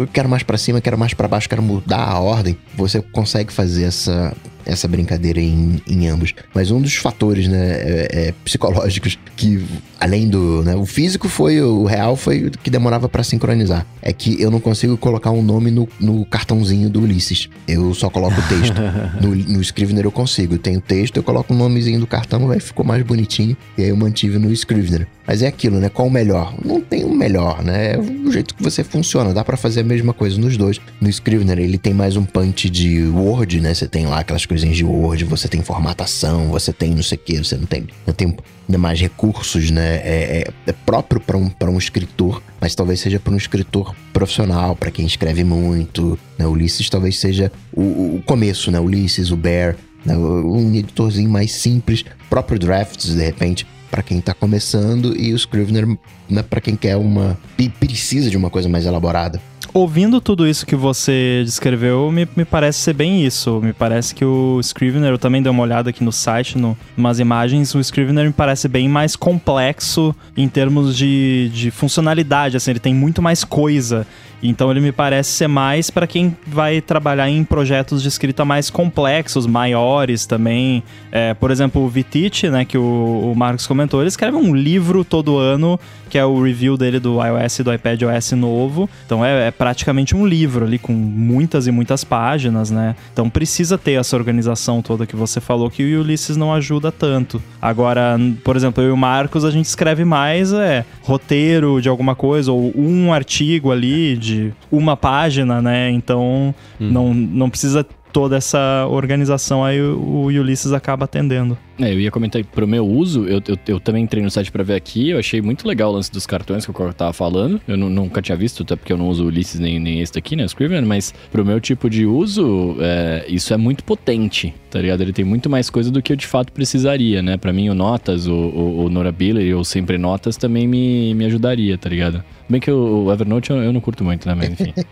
eu 0.00 0.06
quero 0.06 0.28
mais 0.28 0.42
para 0.42 0.58
cima, 0.58 0.80
quero 0.80 0.98
mais 0.98 1.14
para 1.14 1.28
baixo, 1.28 1.48
quero 1.48 1.62
mudar 1.62 2.08
a 2.08 2.20
ordem. 2.20 2.58
Você 2.74 3.00
consegue 3.00 3.52
fazer 3.52 3.84
essa 3.84 4.34
essa 4.66 4.86
brincadeira 4.88 5.40
em, 5.40 5.80
em 5.86 6.08
ambos. 6.08 6.34
Mas 6.54 6.70
um 6.70 6.80
dos 6.80 6.94
fatores, 6.94 7.48
né, 7.48 7.72
é, 7.72 8.08
é, 8.12 8.34
psicológicos 8.44 9.18
que, 9.36 9.64
além 10.00 10.28
do, 10.28 10.62
né, 10.62 10.74
o 10.74 10.86
físico 10.86 11.28
foi, 11.28 11.60
o 11.60 11.84
real 11.84 12.16
foi 12.16 12.46
o 12.46 12.50
que 12.50 12.70
demorava 12.70 13.08
para 13.08 13.22
sincronizar. 13.22 13.86
É 14.00 14.12
que 14.12 14.40
eu 14.40 14.50
não 14.50 14.60
consigo 14.60 14.96
colocar 14.96 15.30
um 15.30 15.42
nome 15.42 15.70
no, 15.70 15.88
no 16.00 16.24
cartãozinho 16.24 16.88
do 16.90 17.00
Ulisses. 17.00 17.48
Eu 17.66 17.94
só 17.94 18.10
coloco 18.10 18.38
o 18.38 18.48
texto. 18.48 18.80
no, 19.20 19.34
no 19.34 19.60
Scrivener 19.60 20.04
eu 20.04 20.12
consigo. 20.12 20.54
Eu 20.54 20.58
tenho 20.58 20.80
texto, 20.80 21.16
eu 21.16 21.22
coloco 21.22 21.52
o 21.52 21.56
nomezinho 21.56 22.00
do 22.00 22.06
cartão, 22.06 22.50
aí 22.50 22.60
ficou 22.60 22.84
mais 22.84 23.02
bonitinho. 23.02 23.56
E 23.76 23.82
aí 23.82 23.88
eu 23.88 23.96
mantive 23.96 24.38
no 24.38 24.52
Scrivener. 24.52 25.06
Mas 25.26 25.42
é 25.42 25.46
aquilo, 25.46 25.78
né? 25.78 25.88
Qual 25.88 26.08
o 26.08 26.10
melhor? 26.10 26.54
Não 26.64 26.80
tem 26.80 27.04
um 27.04 27.14
melhor, 27.14 27.62
né? 27.62 27.94
É 27.94 27.98
o 27.98 28.30
jeito 28.32 28.54
que 28.54 28.62
você 28.62 28.82
funciona. 28.82 29.32
Dá 29.32 29.44
para 29.44 29.56
fazer 29.56 29.80
a 29.80 29.84
mesma 29.84 30.12
coisa 30.12 30.38
nos 30.38 30.56
dois. 30.56 30.80
No 31.00 31.08
Scrivener 31.08 31.58
ele 31.58 31.78
tem 31.78 31.94
mais 31.94 32.16
um 32.16 32.24
punch 32.24 32.68
de 32.68 33.06
Word, 33.06 33.60
né? 33.60 33.72
Você 33.72 33.86
tem 33.86 34.06
lá 34.06 34.20
aquelas 34.20 34.44
coisinhas 34.52 34.76
de 34.76 34.84
Word, 34.84 35.24
você 35.24 35.48
tem 35.48 35.62
formatação, 35.62 36.48
você 36.48 36.74
tem 36.74 36.90
não 36.90 37.02
sei 37.02 37.16
o 37.16 37.20
que, 37.22 37.38
você 37.38 37.56
não 37.56 37.64
tem, 37.64 37.86
não 38.06 38.12
tem 38.12 38.36
mais 38.76 39.00
recursos, 39.00 39.70
né? 39.70 39.96
É, 40.04 40.44
é, 40.66 40.70
é 40.70 40.72
próprio 40.72 41.18
para 41.18 41.38
um, 41.38 41.50
um 41.70 41.78
escritor, 41.78 42.42
mas 42.60 42.74
talvez 42.74 43.00
seja 43.00 43.18
para 43.18 43.32
um 43.32 43.36
escritor 43.36 43.94
profissional, 44.12 44.76
para 44.76 44.90
quem 44.90 45.06
escreve 45.06 45.42
muito. 45.42 46.18
Né? 46.38 46.46
Ulisses 46.46 46.90
talvez 46.90 47.18
seja 47.18 47.50
o, 47.72 48.16
o 48.16 48.22
começo, 48.26 48.70
né? 48.70 48.78
Ulisses, 48.78 49.30
o 49.30 49.36
Bear, 49.36 49.74
né? 50.04 50.14
um 50.16 50.74
editorzinho 50.74 51.30
mais 51.30 51.52
simples, 51.52 52.04
próprio 52.28 52.58
Drafts, 52.58 53.14
de 53.14 53.24
repente, 53.24 53.66
para 53.90 54.02
quem 54.02 54.20
tá 54.20 54.34
começando, 54.34 55.18
e 55.18 55.32
o 55.32 55.36
Scrivener 55.36 55.86
né, 56.32 56.42
para 56.42 56.60
quem 56.60 56.76
quer 56.76 56.96
uma. 56.96 57.38
precisa 57.78 58.30
de 58.30 58.36
uma 58.36 58.50
coisa 58.50 58.68
mais 58.68 58.86
elaborada 58.86 59.40
ouvindo 59.74 60.20
tudo 60.20 60.46
isso 60.46 60.66
que 60.66 60.76
você 60.76 61.42
descreveu, 61.44 62.10
me, 62.12 62.28
me 62.36 62.44
parece 62.44 62.78
ser 62.80 62.92
bem 62.92 63.24
isso. 63.24 63.60
Me 63.62 63.72
parece 63.72 64.14
que 64.14 64.24
o 64.24 64.60
Scrivener, 64.60 65.10
eu 65.10 65.18
também 65.18 65.42
dei 65.42 65.50
uma 65.50 65.62
olhada 65.62 65.90
aqui 65.90 66.04
no 66.04 66.12
site, 66.12 66.58
no, 66.58 66.76
umas 66.96 67.18
imagens, 67.18 67.74
o 67.74 67.80
Scrivener 67.80 68.26
me 68.26 68.32
parece 68.32 68.68
bem 68.68 68.88
mais 68.88 69.16
complexo 69.16 70.14
em 70.36 70.48
termos 70.48 70.96
de, 70.96 71.50
de 71.54 71.70
funcionalidade, 71.70 72.56
assim, 72.56 72.72
ele 72.72 72.80
tem 72.80 72.94
muito 72.94 73.22
mais 73.22 73.44
coisa. 73.44 74.06
Então 74.42 74.70
ele 74.72 74.80
me 74.80 74.90
parece 74.90 75.30
ser 75.30 75.46
mais 75.46 75.88
para 75.88 76.04
quem 76.04 76.36
vai 76.44 76.80
trabalhar 76.80 77.30
em 77.30 77.44
projetos 77.44 78.02
de 78.02 78.08
escrita 78.08 78.44
mais 78.44 78.70
complexos, 78.70 79.46
maiores 79.46 80.26
também. 80.26 80.82
É, 81.12 81.32
por 81.32 81.52
exemplo, 81.52 81.80
o 81.80 81.88
Vitite, 81.88 82.48
né, 82.50 82.64
que 82.64 82.76
o, 82.76 83.30
o 83.32 83.36
Marcos 83.36 83.66
comentou, 83.68 84.00
ele 84.00 84.08
escreve 84.08 84.36
um 84.36 84.52
livro 84.52 85.04
todo 85.04 85.38
ano, 85.38 85.78
que 86.10 86.18
é 86.18 86.21
é 86.22 86.26
o 86.26 86.42
review 86.42 86.76
dele 86.76 86.98
do 86.98 87.18
iOS 87.22 87.58
e 87.58 87.62
do 87.62 87.72
iPad 87.72 88.02
OS 88.02 88.32
novo. 88.32 88.88
Então 89.04 89.24
é, 89.24 89.48
é 89.48 89.50
praticamente 89.50 90.16
um 90.16 90.26
livro 90.26 90.64
ali 90.64 90.78
com 90.78 90.92
muitas 90.92 91.66
e 91.66 91.70
muitas 91.70 92.04
páginas, 92.04 92.70
né? 92.70 92.96
Então 93.12 93.28
precisa 93.28 93.76
ter 93.76 93.92
essa 93.92 94.16
organização 94.16 94.80
toda 94.82 95.06
que 95.06 95.16
você 95.16 95.40
falou 95.40 95.70
que 95.70 95.82
o 95.82 96.00
Ulysses 96.00 96.36
não 96.36 96.52
ajuda 96.52 96.90
tanto. 96.90 97.42
Agora, 97.60 98.18
por 98.42 98.56
exemplo, 98.56 98.82
eu 98.82 98.88
e 98.88 98.92
o 98.92 98.96
Marcos, 98.96 99.44
a 99.44 99.50
gente 99.50 99.66
escreve 99.66 100.04
mais 100.04 100.52
é 100.52 100.84
roteiro 101.02 101.80
de 101.80 101.88
alguma 101.88 102.14
coisa 102.14 102.52
ou 102.52 102.72
um 102.76 103.12
artigo 103.12 103.70
ali 103.70 104.16
de 104.16 104.52
uma 104.70 104.96
página, 104.96 105.60
né? 105.60 105.90
Então 105.90 106.54
hum. 106.80 106.90
não, 106.90 107.14
não 107.14 107.50
precisa 107.50 107.84
toda 108.12 108.36
essa 108.36 108.86
organização 108.88 109.64
aí 109.64 109.80
o, 109.80 109.98
o 109.98 110.24
Ulysses 110.26 110.72
acaba 110.72 111.06
atendendo. 111.06 111.56
É, 111.78 111.92
eu 111.92 112.00
ia 112.00 112.10
comentar 112.10 112.38
aí, 112.38 112.44
pro 112.44 112.66
meu 112.66 112.86
uso, 112.86 113.24
eu, 113.26 113.42
eu, 113.46 113.58
eu 113.66 113.80
também 113.80 114.04
entrei 114.04 114.22
no 114.22 114.30
site 114.30 114.52
para 114.52 114.62
ver 114.62 114.74
aqui, 114.74 115.10
eu 115.10 115.18
achei 115.18 115.40
muito 115.40 115.66
legal 115.66 115.90
o 115.90 115.94
lance 115.94 116.10
dos 116.10 116.26
cartões 116.26 116.64
que 116.64 116.70
o 116.70 116.74
Coco 116.74 116.92
tava 116.92 117.12
falando. 117.12 117.60
Eu 117.66 117.76
nunca 117.76 118.20
tinha 118.20 118.36
visto, 118.36 118.62
até 118.62 118.76
porque 118.76 118.92
eu 118.92 118.98
não 118.98 119.08
uso 119.08 119.24
o 119.24 119.26
Ulysses 119.26 119.58
nem, 119.58 119.78
nem 119.78 120.00
esse 120.00 120.12
daqui, 120.12 120.36
né, 120.36 120.44
o 120.44 120.46
Scrivener, 120.46 120.84
mas 120.84 121.14
pro 121.30 121.44
meu 121.44 121.60
tipo 121.60 121.88
de 121.88 122.06
uso, 122.06 122.76
é, 122.80 123.24
isso 123.28 123.54
é 123.54 123.56
muito 123.56 123.84
potente, 123.84 124.54
tá 124.70 124.80
ligado? 124.80 125.00
Ele 125.00 125.12
tem 125.12 125.24
muito 125.24 125.48
mais 125.48 125.70
coisa 125.70 125.90
do 125.90 126.02
que 126.02 126.12
eu 126.12 126.16
de 126.16 126.26
fato 126.26 126.52
precisaria, 126.52 127.22
né? 127.22 127.36
Para 127.36 127.52
mim, 127.52 127.68
o 127.68 127.74
Notas, 127.74 128.26
o, 128.26 128.34
o, 128.34 128.84
o 128.84 128.90
Notability, 128.90 129.52
ou 129.54 129.64
Sempre 129.64 129.98
Notas 129.98 130.36
também 130.36 130.66
me, 130.66 131.14
me 131.14 131.24
ajudaria, 131.24 131.76
tá 131.78 131.88
ligado? 131.88 132.22
Bem 132.48 132.60
que 132.60 132.70
o 132.70 133.10
Evernote 133.10 133.50
eu, 133.50 133.56
eu 133.56 133.72
não 133.72 133.80
curto 133.80 134.04
muito, 134.04 134.28
né? 134.28 134.34
Mas 134.34 134.50
enfim. 134.50 134.74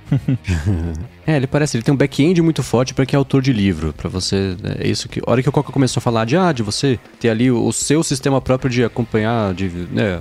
é, 1.27 1.37
ele 1.37 1.47
parece, 1.47 1.77
ele 1.77 1.85
tem 1.85 1.93
um 1.93 1.97
back-end 1.97 2.41
muito 2.41 2.63
forte 2.63 2.95
para 2.95 3.05
quem 3.05 3.17
é 3.17 3.19
autor 3.19 3.43
de 3.43 3.53
livro, 3.53 3.93
para 3.93 4.09
você, 4.09 4.57
é 4.79 4.89
isso 4.89 5.09
que, 5.09 5.21
a 5.21 5.31
hora 5.31 5.43
que 5.43 5.49
o 5.49 5.53
Coca 5.53 5.73
começou 5.73 6.01
a 6.01 6.03
falar 6.03 6.25
de, 6.25 6.37
ah, 6.37 6.53
de 6.53 6.63
você 6.71 6.99
ter 7.19 7.29
ali 7.29 7.51
o, 7.51 7.73
seu 7.73 8.03
sistema 8.03 8.41
próprio 8.41 8.71
de 8.71 8.85
acompanhar, 8.85 9.55
de, 9.55 9.69
né, 9.69 10.21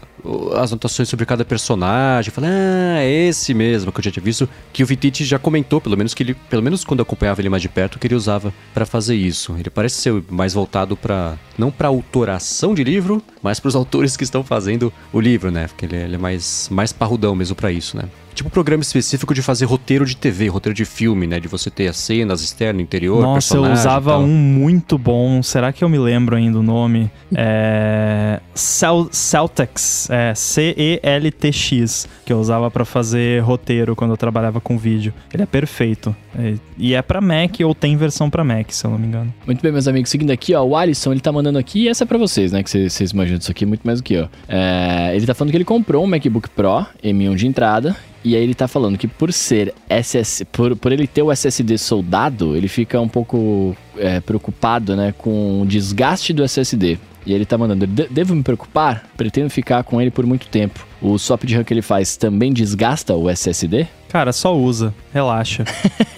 as 0.56 0.72
anotações 0.72 1.08
sobre 1.10 1.26
cada 1.26 1.46
personagem. 1.46 2.32
Falei, 2.32 2.50
ah, 2.50 3.00
é 3.00 3.28
esse 3.28 3.54
mesmo 3.54 3.92
que 3.92 4.00
eu 4.00 4.04
já 4.04 4.12
tinha 4.12 4.24
visto. 4.24 4.50
Que 4.74 4.84
o 4.84 4.86
Vitite 4.86 5.26
já 5.26 5.40
comentou, 5.40 5.80
pelo 5.80 5.98
menos 5.98 6.14
que 6.14 6.24
ele, 6.24 6.34
pelo 6.34 6.62
menos 6.62 6.84
quando 6.84 7.00
eu 7.00 7.04
acompanhava 7.04 7.42
ele 7.42 7.50
mais 7.50 7.62
de 7.62 7.70
perto, 7.70 8.00
que 8.00 8.08
ele 8.08 8.16
usava 8.16 8.54
para 8.74 8.86
fazer 8.86 9.16
isso. 9.16 9.56
Ele 9.58 9.70
parece 9.70 10.02
ser 10.02 10.24
mais 10.30 10.54
voltado 10.54 10.96
para 10.96 11.38
não 11.58 11.72
para 11.72 11.88
autoração 11.88 12.74
de 12.74 12.84
livro, 12.84 13.22
mas 13.42 13.60
para 13.60 13.70
os 13.70 13.76
autores 13.76 14.16
que 14.16 14.24
estão 14.24 14.44
fazendo 14.44 14.92
o 15.12 15.20
livro, 15.20 15.52
né? 15.52 15.68
Porque 15.68 15.86
ele, 15.86 15.96
é, 15.96 16.04
ele 16.04 16.16
é 16.16 16.18
mais 16.18 16.68
mais 16.72 16.94
parrudão 16.94 17.36
mesmo 17.36 17.56
para 17.56 17.72
isso, 17.72 17.98
né? 17.98 18.04
Tipo 18.40 18.48
um 18.48 18.52
programa 18.52 18.82
específico 18.82 19.34
de 19.34 19.42
fazer 19.42 19.66
roteiro 19.66 20.06
de 20.06 20.16
TV, 20.16 20.48
roteiro 20.48 20.74
de 20.74 20.86
filme, 20.86 21.28
né? 21.28 21.40
De 21.40 21.48
você 21.48 21.70
ter 21.70 21.88
as 21.88 21.98
cenas 21.98 22.42
externo, 22.42 22.80
interior, 22.80 23.22
Nossa, 23.22 23.56
eu 23.58 23.64
usava 23.64 24.18
um 24.18 24.28
muito 24.28 24.98
bom. 24.98 25.44
Será 25.44 25.74
que 25.74 25.84
eu 25.84 25.90
me 25.90 26.00
lembro 26.00 26.36
ainda 26.36 26.60
o 26.60 26.64
nome? 26.64 27.12
É... 27.42 28.42
Cel 28.54 29.08
Celtex, 29.12 30.10
é 30.10 30.34
C-E-L-T-X, 30.36 32.08
que 32.26 32.34
eu 32.34 32.40
usava 32.40 32.70
para 32.70 32.84
fazer 32.84 33.42
roteiro 33.42 33.96
quando 33.96 34.12
eu 34.12 34.18
trabalhava 34.18 34.60
com 34.60 34.78
vídeo. 34.78 35.14
Ele 35.32 35.44
é 35.44 35.46
perfeito. 35.46 36.14
É... 36.38 36.56
E 36.78 36.94
é 36.94 37.02
para 37.02 37.22
Mac 37.22 37.56
ou 37.64 37.74
tem 37.74 37.96
versão 37.98 38.30
para 38.30 38.44
Mac, 38.44 38.72
se 38.72 38.86
eu 38.86 38.92
não 38.92 38.98
me 38.98 39.08
engano. 39.08 39.34
Muito 39.46 39.62
bem, 39.62 39.72
meus 39.72 39.88
amigos. 39.88 40.10
Seguindo 40.10 40.32
aqui, 40.32 40.54
ó, 40.54 40.64
o 40.64 40.76
Alisson, 40.76 41.12
ele 41.12 41.22
tá 41.22 41.32
mandando 41.32 41.58
aqui, 41.58 41.84
e 41.84 41.88
essa 41.88 42.04
é 42.04 42.08
pra 42.08 42.18
vocês, 42.18 42.52
né? 42.52 42.64
Que 42.64 42.90
vocês 42.90 43.12
imaginam 43.12 43.38
disso 43.38 43.52
aqui 43.52 43.66
muito 43.66 43.82
mais 43.84 44.00
do 44.00 44.04
que 44.04 44.14
eu. 44.14 44.30
É... 44.48 45.12
Ele 45.16 45.26
tá 45.26 45.34
falando 45.34 45.52
que 45.52 45.58
ele 45.58 45.66
comprou 45.66 46.04
um 46.04 46.08
MacBook 46.08 46.50
Pro 46.50 46.86
M1 47.04 47.36
de 47.36 47.48
entrada 47.48 47.96
e 48.24 48.36
aí 48.36 48.44
ele 48.44 48.54
tá 48.54 48.68
falando 48.68 48.98
que 48.98 49.08
por 49.08 49.32
ser 49.32 49.74
SS, 49.90 50.46
por, 50.46 50.76
por 50.76 50.92
ele 50.92 51.08
ter 51.08 51.22
o 51.22 51.32
SSD 51.32 51.78
soldado, 51.78 52.56
ele 52.56 52.68
fica 52.68 53.00
um 53.00 53.08
pouco 53.08 53.76
é, 53.98 54.20
preocupado, 54.20 54.96
né, 54.96 55.14
com 55.18 55.62
o 55.62 55.66
desgaste 55.66 56.34
do 56.34 56.44
SSD. 56.44 57.00
E 57.26 57.34
ele 57.34 57.46
tá 57.46 57.58
mandando, 57.58 57.86
devo 57.86 58.36
me 58.36 58.44
preocupar? 58.44 59.10
Pretendo 59.16 59.50
ficar 59.50 59.84
com 59.84 60.02
ele 60.02 60.10
por 60.10 60.26
muito 60.26 60.48
tempo. 60.48 60.86
O 61.02 61.18
swap 61.18 61.44
de 61.44 61.56
RAM 61.56 61.64
que 61.64 61.74
ele 61.74 61.82
faz 61.82 62.18
também 62.18 62.52
desgasta 62.52 63.14
o 63.16 63.30
SSD? 63.30 63.88
Cara, 64.10 64.34
só 64.34 64.58
usa, 64.58 64.94
relaxa. 65.14 65.64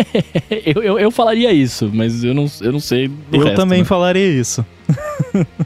eu, 0.65 0.81
eu, 0.81 0.99
eu, 0.99 1.11
falaria 1.11 1.51
isso, 1.51 1.91
mas 1.93 2.23
eu 2.23 2.33
não, 2.33 2.49
eu 2.61 2.71
não 2.71 2.79
sei. 2.79 3.11
eu 3.31 3.43
resto, 3.43 3.55
também 3.55 3.79
né? 3.79 3.85
falaria 3.85 4.27
isso. 4.27 4.65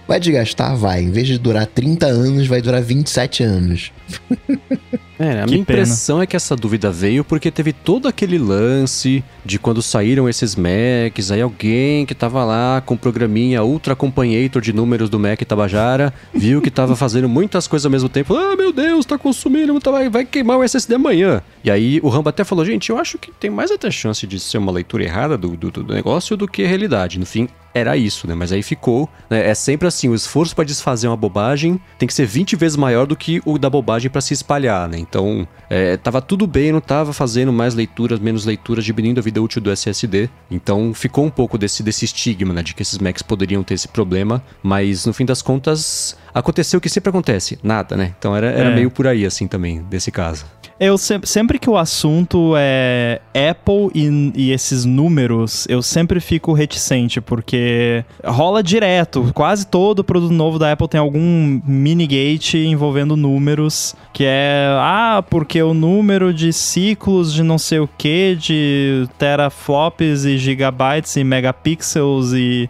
vai 0.08 0.20
desgastar? 0.20 0.76
Vai. 0.76 1.04
Em 1.04 1.12
vez 1.12 1.28
de 1.28 1.38
durar 1.38 1.68
30 1.68 2.08
anos, 2.08 2.48
vai 2.48 2.62
durar 2.62 2.82
27 2.82 3.44
anos. 3.44 3.92
É, 5.18 5.42
a 5.42 5.46
que 5.46 5.52
minha 5.54 5.66
pena. 5.66 5.80
impressão 5.80 6.22
é 6.22 6.28
que 6.28 6.36
essa 6.36 6.56
dúvida 6.56 6.92
veio 6.92 7.24
porque 7.24 7.50
teve 7.50 7.72
todo 7.72 8.08
aquele 8.08 8.38
lance 8.38 9.24
de 9.46 9.58
quando 9.58 9.82
saíram 9.82 10.28
esses 10.28 10.56
Macs, 10.56 11.32
aí 11.32 11.42
alguém 11.42 12.06
que 12.06 12.14
tava 12.14 12.44
lá 12.44 12.82
com 12.86 12.96
o 12.96 12.98
programinha 12.98 13.64
Ultra 13.64 13.94
Accompaniator 13.94 14.62
de 14.62 14.74
números 14.74 15.10
do 15.10 15.20
Mac 15.20 15.42
Tabajara, 15.42 16.14
viu 16.34 16.62
que 16.62 16.72
tava 16.72 16.96
fazendo 16.96 17.30
muitas 17.30 17.68
coisas 17.68 17.86
ao 17.86 17.92
mesmo 17.92 18.10
tempo. 18.10 18.36
Ah, 18.36 18.56
meu 18.56 18.72
Deus, 18.72 19.06
tá 19.06 19.18
consumindo, 19.18 19.80
tá, 19.80 19.92
vai, 19.92 20.10
vai 20.10 20.26
queimar 20.26 20.58
o 20.58 20.64
SSD 20.64 20.96
amanhã. 20.96 21.42
E 21.64 21.72
aí 21.72 22.00
o 22.04 22.10
Rambo 22.10 22.30
até 22.30 22.44
falou, 22.44 22.66
gente, 22.66 22.90
eu 22.90 22.98
acho 22.98 23.18
que 23.18 23.32
tem 23.32 23.50
mais 23.50 23.72
até 23.72 23.90
chance 23.90 24.26
de 24.28 24.40
ser 24.40 24.58
uma 24.58 24.72
leitura 24.72 25.04
errada 25.04 25.38
do, 25.38 25.56
do, 25.56 25.72
do 25.72 25.94
negócio 25.94 26.36
do 26.36 26.48
que 26.48 26.64
a 26.64 26.68
realidade. 26.68 27.20
No 27.20 27.26
fim, 27.26 27.48
era 27.76 27.98
isso, 27.98 28.26
né? 28.26 28.34
Mas 28.34 28.54
aí 28.54 28.64
ficou. 28.64 29.10
Né? 29.30 29.50
É 29.50 29.54
sempre 29.54 29.86
assim: 29.86 30.08
o 30.08 30.16
esforço 30.16 30.56
para 30.56 30.64
desfazer 30.64 31.08
uma 31.10 31.18
bobagem 31.18 31.80
tem 32.00 32.08
que 32.08 32.14
ser 32.14 32.26
20 32.26 32.56
vezes 32.56 32.78
maior 32.78 33.06
do 33.06 33.18
que 33.18 33.42
o 33.46 33.60
da 33.60 33.70
bobagem 33.70 34.10
para 34.10 34.22
se 34.22 34.34
espalhar, 34.34 34.88
né? 34.88 34.98
Então, 34.98 35.46
é, 35.70 35.98
tava 35.98 36.22
tudo 36.22 36.48
bem, 36.48 36.72
não 36.72 36.80
tava 36.80 37.12
fazendo 37.12 37.52
mais 37.52 37.76
leituras, 37.76 38.18
menos 38.18 38.46
leituras, 38.46 38.86
diminuindo 38.86 39.20
a 39.20 39.22
vida 39.22 39.42
útil 39.42 39.62
do 39.62 39.70
SSD. 39.70 40.30
Então, 40.50 40.94
ficou 40.94 41.26
um 41.26 41.30
pouco 41.30 41.58
desse, 41.58 41.84
desse 41.84 42.06
estigma, 42.06 42.54
né? 42.54 42.64
De 42.64 42.74
que 42.74 42.82
esses 42.82 42.98
Macs 42.98 43.22
poderiam 43.22 43.62
ter 43.62 43.74
esse 43.74 43.90
problema, 43.90 44.42
mas 44.64 45.06
no 45.06 45.14
fim 45.14 45.26
das 45.26 45.42
contas, 45.42 46.18
aconteceu 46.36 46.78
o 46.78 46.82
que 46.82 46.90
sempre 46.90 47.10
acontece: 47.10 47.58
nada, 47.64 47.96
né? 47.96 48.14
Então, 48.20 48.36
era, 48.36 48.48
era 48.48 48.70
é. 48.70 48.76
meio 48.76 48.92
por 48.92 49.08
aí, 49.08 49.26
assim 49.26 49.48
também, 49.48 49.82
desse 49.84 50.12
caso. 50.12 50.46
Eu 50.78 50.98
sempre, 50.98 51.30
sempre 51.30 51.60
que 51.60 51.70
o 51.70 51.78
assunto 51.78 52.54
é 52.58 53.22
Apple 53.50 53.90
e, 53.96 54.32
e, 54.36 54.52
esses 54.52 54.84
números, 54.84 55.66
eu 55.70 55.82
sempre 55.82 56.20
fico 56.20 56.52
reticente, 56.52 57.22
porque 57.22 58.04
rola 58.26 58.62
direto. 58.62 59.32
Quase 59.34 59.66
todo 59.66 60.04
produto 60.04 60.34
novo 60.34 60.60
da 60.60 60.74
Apple 60.74 60.90
tem 60.90 61.00
algum 61.00 61.62
minigate 61.66 62.58
envolvendo 62.58 63.16
números, 63.16 63.96
que 64.12 64.26
é, 64.28 64.68
ah, 64.78 65.24
porque 65.30 65.64
o 65.64 65.74
número 65.74 66.34
de 66.34 66.52
ciclos 66.52 67.34
de 67.34 67.42
não 67.42 67.58
sei 67.58 67.80
o 67.80 67.88
que, 67.98 68.36
de 68.36 69.08
teraflops 69.18 70.26
e 70.26 70.38
gigabytes 70.38 71.16
e 71.16 71.24
megapixels 71.24 72.34
e. 72.34 72.70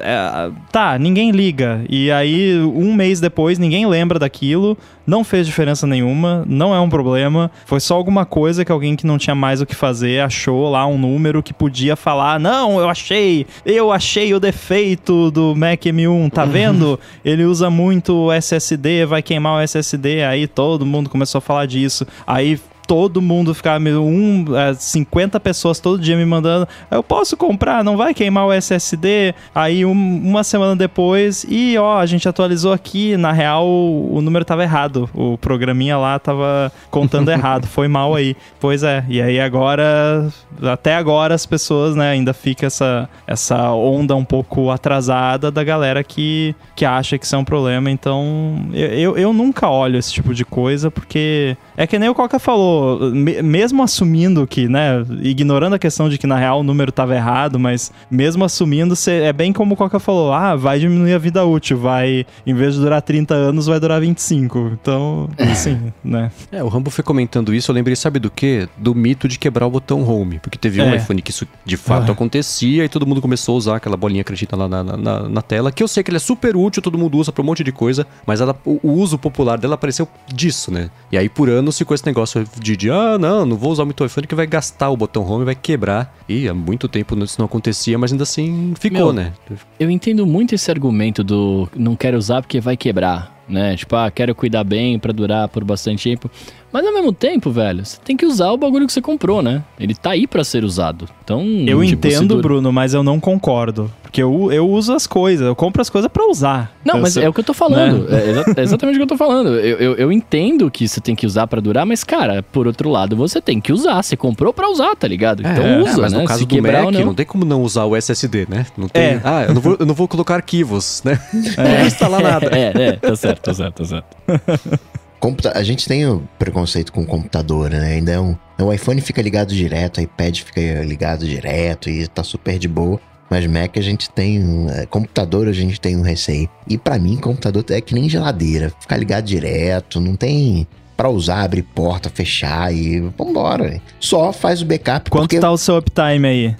É, 0.00 0.50
tá, 0.72 0.98
ninguém 0.98 1.30
liga. 1.30 1.84
E 1.88 2.10
aí, 2.10 2.58
um 2.58 2.92
mês 2.92 3.03
depois, 3.20 3.58
ninguém 3.58 3.86
lembra 3.86 4.18
daquilo, 4.18 4.76
não 5.06 5.24
fez 5.24 5.46
diferença 5.46 5.86
nenhuma, 5.86 6.44
não 6.46 6.74
é 6.74 6.80
um 6.80 6.88
problema 6.88 7.50
foi 7.64 7.80
só 7.80 7.94
alguma 7.94 8.24
coisa 8.24 8.64
que 8.64 8.72
alguém 8.72 8.96
que 8.96 9.06
não 9.06 9.18
tinha 9.18 9.34
mais 9.34 9.60
o 9.60 9.66
que 9.66 9.74
fazer 9.74 10.20
achou 10.20 10.70
lá 10.70 10.86
um 10.86 10.98
número 10.98 11.42
que 11.42 11.52
podia 11.52 11.96
falar: 11.96 12.38
Não, 12.38 12.78
eu 12.78 12.88
achei, 12.88 13.46
eu 13.64 13.90
achei 13.90 14.34
o 14.34 14.40
defeito 14.40 15.30
do 15.30 15.54
Mac 15.54 15.82
M1, 15.82 16.30
tá 16.30 16.44
vendo? 16.44 16.98
Ele 17.24 17.44
usa 17.44 17.70
muito 17.70 18.30
SSD, 18.32 19.06
vai 19.06 19.22
queimar 19.22 19.58
o 19.58 19.60
SSD. 19.60 20.24
Aí 20.24 20.46
todo 20.46 20.86
mundo 20.86 21.10
começou 21.10 21.38
a 21.38 21.42
falar 21.42 21.66
disso. 21.66 22.06
Aí 22.26 22.60
todo 22.86 23.22
mundo 23.22 23.54
ficava 23.54 23.84
um, 23.84 24.44
50 24.78 25.36
é, 25.36 25.40
pessoas 25.40 25.80
todo 25.80 26.00
dia 26.00 26.16
me 26.16 26.24
mandando, 26.24 26.68
eu 26.90 27.02
posso 27.02 27.36
comprar, 27.36 27.82
não 27.82 27.96
vai 27.96 28.14
queimar 28.14 28.46
o 28.46 28.52
SSD? 28.52 29.34
Aí 29.54 29.84
um, 29.84 29.92
uma 29.92 30.44
semana 30.44 30.76
depois, 30.76 31.44
e 31.48 31.76
ó, 31.78 31.98
a 31.98 32.06
gente 32.06 32.28
atualizou 32.28 32.72
aqui, 32.72 33.16
na 33.16 33.32
real 33.32 33.66
o 33.66 34.20
número 34.20 34.44
tava 34.44 34.62
errado, 34.62 35.08
o 35.14 35.36
programinha 35.38 35.96
lá 35.96 36.18
tava 36.18 36.72
contando 36.90 37.30
errado, 37.32 37.66
foi 37.66 37.88
mal 37.88 38.14
aí. 38.14 38.36
Pois 38.60 38.82
é, 38.82 39.04
e 39.08 39.20
aí 39.20 39.40
agora, 39.40 40.28
até 40.62 40.94
agora 40.96 41.34
as 41.34 41.46
pessoas, 41.46 41.96
né, 41.96 42.10
ainda 42.10 42.32
fica 42.32 42.66
essa, 42.66 43.08
essa 43.26 43.70
onda 43.72 44.14
um 44.14 44.24
pouco 44.24 44.70
atrasada 44.70 45.50
da 45.50 45.64
galera 45.64 46.02
que, 46.04 46.54
que 46.76 46.84
acha 46.84 47.18
que 47.18 47.24
isso 47.24 47.34
é 47.34 47.38
um 47.38 47.44
problema, 47.44 47.90
então 47.90 48.68
eu, 48.72 48.88
eu, 48.88 49.18
eu 49.18 49.32
nunca 49.32 49.68
olho 49.68 49.98
esse 49.98 50.12
tipo 50.12 50.34
de 50.34 50.44
coisa, 50.44 50.90
porque 50.90 51.56
é 51.76 51.86
que 51.86 51.98
nem 51.98 52.08
o 52.08 52.14
Coca 52.14 52.38
falou, 52.38 53.10
me, 53.10 53.42
mesmo 53.42 53.82
assumindo 53.82 54.46
que, 54.46 54.68
né, 54.68 55.04
ignorando 55.22 55.74
a 55.74 55.78
questão 55.78 56.08
de 56.08 56.18
que 56.18 56.26
na 56.26 56.36
real 56.36 56.60
o 56.60 56.62
número 56.62 56.90
estava 56.90 57.14
errado, 57.14 57.58
mas 57.58 57.92
mesmo 58.10 58.44
assumindo, 58.44 58.94
cê, 58.94 59.22
é 59.22 59.32
bem 59.32 59.52
como 59.52 59.74
o 59.74 59.76
Coca 59.76 59.98
falou, 59.98 60.32
ah, 60.32 60.56
vai 60.56 60.78
diminuir 60.78 61.14
a 61.14 61.18
vida 61.18 61.44
útil, 61.44 61.78
vai, 61.78 62.26
em 62.46 62.54
vez 62.54 62.74
de 62.74 62.80
durar 62.80 63.02
30 63.02 63.34
anos, 63.34 63.66
vai 63.66 63.80
durar 63.80 64.00
25. 64.00 64.72
Então, 64.80 65.28
assim, 65.38 65.92
né. 66.02 66.30
É, 66.50 66.62
o 66.62 66.68
Rambo 66.68 66.90
foi 66.90 67.04
comentando 67.04 67.54
isso, 67.54 67.70
eu 67.70 67.74
lembrei, 67.74 67.96
sabe 67.96 68.18
do 68.18 68.30
quê? 68.30 68.68
Do 68.76 68.94
mito 68.94 69.28
de 69.28 69.38
quebrar 69.38 69.66
o 69.66 69.70
botão 69.70 70.08
home, 70.08 70.38
porque 70.38 70.58
teve 70.58 70.80
um 70.80 70.90
é. 70.90 70.96
iPhone 70.96 71.20
que 71.20 71.30
isso 71.30 71.46
de 71.64 71.76
fato 71.76 72.10
ah. 72.10 72.12
acontecia 72.12 72.84
e 72.84 72.88
todo 72.88 73.06
mundo 73.06 73.20
começou 73.20 73.54
a 73.54 73.58
usar 73.58 73.76
aquela 73.76 73.96
bolinha 73.96 74.20
acredita 74.20 74.56
lá 74.56 74.68
na, 74.68 74.82
na, 74.82 75.28
na, 75.28 75.42
tela, 75.42 75.70
que 75.70 75.82
eu 75.82 75.88
sei 75.88 76.02
que 76.02 76.10
ele 76.10 76.16
é 76.16 76.20
super 76.20 76.56
útil, 76.56 76.82
todo 76.82 76.98
mundo 76.98 77.18
usa 77.18 77.32
pra 77.32 77.42
um 77.42 77.46
monte 77.46 77.62
de 77.62 77.72
coisa, 77.72 78.06
mas 78.26 78.40
ela, 78.40 78.56
o, 78.64 78.80
o 78.82 78.92
uso 78.92 79.18
popular 79.18 79.58
dela 79.58 79.74
apareceu 79.74 80.08
disso, 80.32 80.70
né? 80.70 80.90
E 81.12 81.18
aí 81.18 81.28
por 81.28 81.48
anos 81.64 81.78
ficou 81.78 81.94
esse 81.94 82.06
negócio 82.06 82.44
de, 82.60 82.76
de, 82.76 82.90
ah, 82.90 83.18
não, 83.18 83.44
não 83.44 83.56
vou 83.56 83.72
usar 83.72 83.84
muito 83.84 84.04
iPhone 84.04 84.26
que 84.26 84.34
vai 84.34 84.46
gastar 84.46 84.90
o 84.90 84.96
botão 84.96 85.28
home, 85.28 85.44
vai 85.44 85.54
quebrar. 85.54 86.14
E 86.28 86.48
há 86.48 86.54
muito 86.54 86.88
tempo 86.88 87.16
isso 87.24 87.36
não 87.38 87.46
acontecia, 87.46 87.98
mas 87.98 88.12
ainda 88.12 88.22
assim 88.22 88.74
ficou, 88.78 88.98
Meu, 88.98 89.12
né? 89.12 89.32
Eu 89.78 89.90
entendo 89.90 90.26
muito 90.26 90.54
esse 90.54 90.70
argumento 90.70 91.24
do 91.24 91.68
não 91.74 91.96
quero 91.96 92.16
usar 92.16 92.40
porque 92.42 92.60
vai 92.60 92.76
quebrar. 92.76 93.34
né? 93.48 93.76
Tipo, 93.76 93.96
ah, 93.96 94.10
quero 94.10 94.34
cuidar 94.34 94.64
bem 94.64 94.98
pra 94.98 95.12
durar 95.12 95.48
por 95.48 95.64
bastante 95.64 96.08
tempo. 96.08 96.30
Mas 96.74 96.84
ao 96.84 96.92
mesmo 96.92 97.12
tempo, 97.12 97.52
velho, 97.52 97.84
você 97.86 97.96
tem 98.04 98.16
que 98.16 98.26
usar 98.26 98.50
o 98.50 98.56
bagulho 98.56 98.84
que 98.84 98.92
você 98.92 99.00
comprou, 99.00 99.40
né? 99.40 99.62
Ele 99.78 99.94
tá 99.94 100.10
aí 100.10 100.26
pra 100.26 100.42
ser 100.42 100.64
usado. 100.64 101.08
Então. 101.22 101.40
Eu 101.66 101.80
tipo, 101.84 102.06
entendo, 102.08 102.26
dura- 102.30 102.42
Bruno, 102.42 102.72
mas 102.72 102.92
eu 102.94 103.04
não 103.04 103.20
concordo. 103.20 103.88
Porque 104.02 104.20
eu, 104.20 104.50
eu 104.52 104.68
uso 104.68 104.92
as 104.92 105.06
coisas, 105.06 105.46
eu 105.46 105.54
compro 105.54 105.80
as 105.80 105.88
coisas 105.88 106.10
pra 106.10 106.26
usar. 106.28 106.72
Não, 106.84 106.96
Eu 106.96 107.02
mas 107.02 107.12
sou- 107.14 107.22
é 107.22 107.28
o 107.28 107.32
que 107.32 107.38
eu 107.40 107.44
tô 107.44 107.54
falando. 107.54 108.12
É, 108.12 108.28
exa- 108.30 108.44
é 108.56 108.62
exatamente 108.62 108.94
o 108.96 108.98
que 108.98 109.02
eu 109.04 109.06
tô 109.06 109.16
falando. 109.16 109.50
Eu, 109.50 109.78
eu, 109.78 109.94
eu 109.94 110.12
entendo 110.12 110.68
que 110.68 110.86
você 110.88 111.00
tem 111.00 111.14
que 111.14 111.24
usar 111.26 111.46
pra 111.46 111.60
durar, 111.60 111.86
mas, 111.86 112.02
cara, 112.02 112.42
por 112.42 112.66
outro 112.66 112.90
lado, 112.90 113.14
você 113.16 113.40
tem 113.40 113.60
que 113.60 113.72
usar. 113.72 114.02
Você 114.02 114.16
comprou 114.16 114.52
pra 114.52 114.68
usar, 114.68 114.96
tá 114.96 115.06
ligado? 115.06 115.40
Então 115.42 115.64
É, 115.64 115.78
usa, 115.80 116.02
mas 116.02 116.12
né? 116.12 116.18
no 116.22 116.24
caso 116.26 116.40
Se 116.40 116.46
do 116.46 116.54
quebrar 116.56 116.84
Mac, 116.86 116.92
não. 116.94 117.04
não. 117.06 117.14
tem 117.14 117.24
como 117.24 117.44
não 117.44 117.62
usar 117.62 117.84
o 117.84 117.94
SSD, 117.96 118.46
né? 118.48 118.66
Não 118.76 118.88
tem. 118.88 119.00
É. 119.02 119.20
Ah, 119.22 119.44
eu 119.48 119.54
não, 119.54 119.60
vou, 119.60 119.76
eu 119.78 119.86
não 119.86 119.94
vou 119.94 120.08
colocar 120.08 120.34
arquivos, 120.34 121.02
né? 121.04 121.20
Não 121.32 121.76
vou 121.78 121.86
instalar 121.86 122.20
nada. 122.22 122.46
É, 122.56 122.72
é, 122.88 122.92
tá 122.96 123.14
certo, 123.16 123.42
tá 123.42 123.54
certo, 123.54 123.74
tá 123.76 123.84
certo. 123.84 124.16
Computa- 125.24 125.56
A 125.56 125.62
gente 125.62 125.88
tem 125.88 126.06
o 126.06 126.28
preconceito 126.38 126.92
com 126.92 127.02
computador, 127.02 127.70
né? 127.70 127.94
Ainda 127.94 128.12
é 128.12 128.20
um... 128.20 128.36
O 128.58 128.70
iPhone 128.70 129.00
fica 129.00 129.22
ligado 129.22 129.54
direto, 129.54 129.96
o 129.96 130.00
iPad 130.02 130.38
fica 130.40 130.60
ligado 130.84 131.26
direto 131.26 131.88
e 131.88 132.06
tá 132.06 132.22
super 132.22 132.58
de 132.58 132.68
boa. 132.68 133.00
Mas 133.30 133.46
Mac 133.46 133.78
a 133.78 133.80
gente 133.80 134.10
tem 134.10 134.66
é, 134.68 134.84
Computador 134.84 135.48
a 135.48 135.52
gente 135.52 135.80
tem 135.80 135.96
um 135.96 136.02
receio. 136.02 136.46
E 136.68 136.76
pra 136.76 136.98
mim, 136.98 137.16
computador 137.16 137.64
é 137.70 137.80
que 137.80 137.94
nem 137.94 138.06
geladeira. 138.06 138.70
Ficar 138.78 138.98
ligado 138.98 139.24
direto, 139.24 139.98
não 139.98 140.14
tem... 140.14 140.68
Pra 140.96 141.08
usar, 141.08 141.42
abrir 141.42 141.62
porta, 141.62 142.08
fechar 142.08 142.72
e 142.72 143.00
vambora. 143.18 143.64
velho. 143.64 143.82
Só 143.98 144.32
faz 144.32 144.62
o 144.62 144.64
backup 144.64 145.10
Quanto 145.10 145.22
porque... 145.24 145.40
tá 145.40 145.50
o 145.50 145.58
seu 145.58 145.76
uptime 145.76 146.26
aí? 146.28 146.56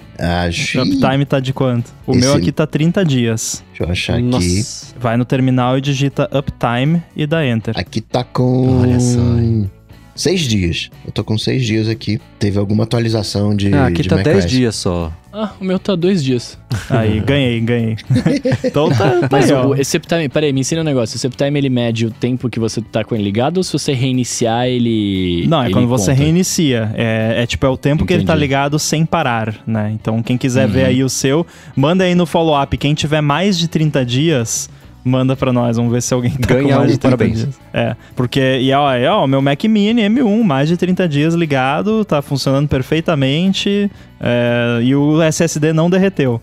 Acho... 0.47 0.79
O 0.79 0.83
uptime 0.83 1.25
tá 1.25 1.39
de 1.39 1.53
quanto? 1.53 1.93
O 2.05 2.11
Esse- 2.11 2.19
meu 2.21 2.33
aqui 2.33 2.51
tá 2.51 2.67
30 2.67 3.05
dias. 3.05 3.63
Deixa 3.69 3.83
eu 3.83 3.89
achar 3.91 4.13
aqui. 4.15 4.23
Nossa. 4.23 4.93
Vai 4.99 5.15
no 5.15 5.23
terminal 5.25 5.77
e 5.77 5.81
digita 5.81 6.29
uptime 6.37 7.01
e 7.15 7.25
dá 7.25 7.45
enter. 7.45 7.73
Aqui 7.77 8.01
tá 8.01 8.23
com. 8.25 8.81
Olha 8.81 8.99
só, 8.99 9.19
hein? 9.19 9.71
Seis 10.15 10.41
dias. 10.41 10.89
Eu 11.05 11.11
tô 11.11 11.25
com 11.25 11.37
seis 11.37 11.65
dias 11.65 11.89
aqui. 11.89 12.21
Teve 12.39 12.57
alguma 12.57 12.83
atualização 12.85 13.53
de. 13.53 13.73
Ah, 13.73 13.87
aqui 13.87 14.01
de 14.01 14.07
tá 14.07 14.15
macOS. 14.15 14.33
10 14.33 14.45
dias 14.49 14.75
só. 14.75 15.11
Ah, 15.33 15.51
o 15.59 15.65
meu 15.65 15.77
tá 15.77 15.93
dois 15.93 16.23
dias. 16.23 16.57
Aí, 16.89 17.19
ganhei, 17.27 17.59
ganhei. 17.59 17.97
então 18.63 18.87
tá, 18.89 19.19
tá 19.19 19.27
Mas 19.29 19.51
ó. 19.51 19.67
o, 19.67 19.75
esse 19.75 19.97
uptime, 19.97 20.29
peraí, 20.29 20.53
me 20.53 20.61
ensina 20.61 20.79
um 20.79 20.83
negócio. 20.85 21.17
Esse 21.17 21.27
uptime 21.27 21.59
ele 21.59 21.69
mede 21.69 22.05
o 22.05 22.11
tempo 22.11 22.49
que 22.49 22.57
você 22.57 22.81
tá 22.81 23.03
com 23.03 23.13
ele 23.13 23.25
ligado 23.25 23.57
ou 23.57 23.63
se 23.63 23.73
você 23.73 23.91
reiniciar 23.91 24.67
ele. 24.67 25.45
Não, 25.49 25.61
é 25.61 25.65
ele 25.65 25.73
quando 25.73 25.87
você 25.89 26.11
conta? 26.11 26.23
reinicia. 26.23 26.89
É, 26.95 27.43
é 27.43 27.45
tipo, 27.45 27.65
é 27.65 27.69
o 27.69 27.75
tempo 27.75 28.05
que 28.05 28.13
ele 28.13 28.23
tá 28.23 28.31
Entendi. 28.31 28.45
ligado 28.47 28.79
sem 28.79 29.05
parar, 29.05 29.55
né? 29.67 29.91
Então, 29.93 30.23
quem 30.23 30.37
quiser 30.37 30.65
Uhum. 30.67 30.71
ver 30.71 30.85
aí 30.85 31.03
o 31.03 31.09
seu, 31.09 31.45
manda 31.75 32.05
aí 32.05 32.15
no 32.15 32.25
follow-up. 32.25 32.77
Quem 32.77 32.93
tiver 32.93 33.19
mais 33.19 33.57
de 33.59 33.67
30 33.67 34.05
dias, 34.05 34.69
manda 35.05 35.35
pra 35.35 35.53
nós. 35.53 35.77
Vamos 35.77 35.91
ver 35.91 36.01
se 36.01 36.13
alguém 36.13 36.31
tá 36.31 36.53
Ganha 36.55 36.73
com 36.73 36.79
mais 36.79 36.89
um 36.91 36.93
de 36.93 36.99
30 36.99 37.17
parabéns. 37.17 37.39
dias. 37.43 37.59
É, 37.73 37.95
porque, 38.15 38.59
e 38.59 38.73
ó, 38.73 38.89
ó, 39.11 39.27
meu 39.27 39.41
Mac 39.41 39.63
Mini 39.65 40.01
M1, 40.01 40.43
mais 40.43 40.67
de 40.67 40.75
30 40.75 41.07
dias 41.07 41.33
ligado, 41.35 42.03
tá 42.03 42.21
funcionando 42.21 42.67
perfeitamente. 42.67 43.89
É, 44.19 44.79
e 44.83 44.95
o 44.95 45.21
SSD 45.21 45.73
não 45.73 45.89
derreteu. 45.89 46.41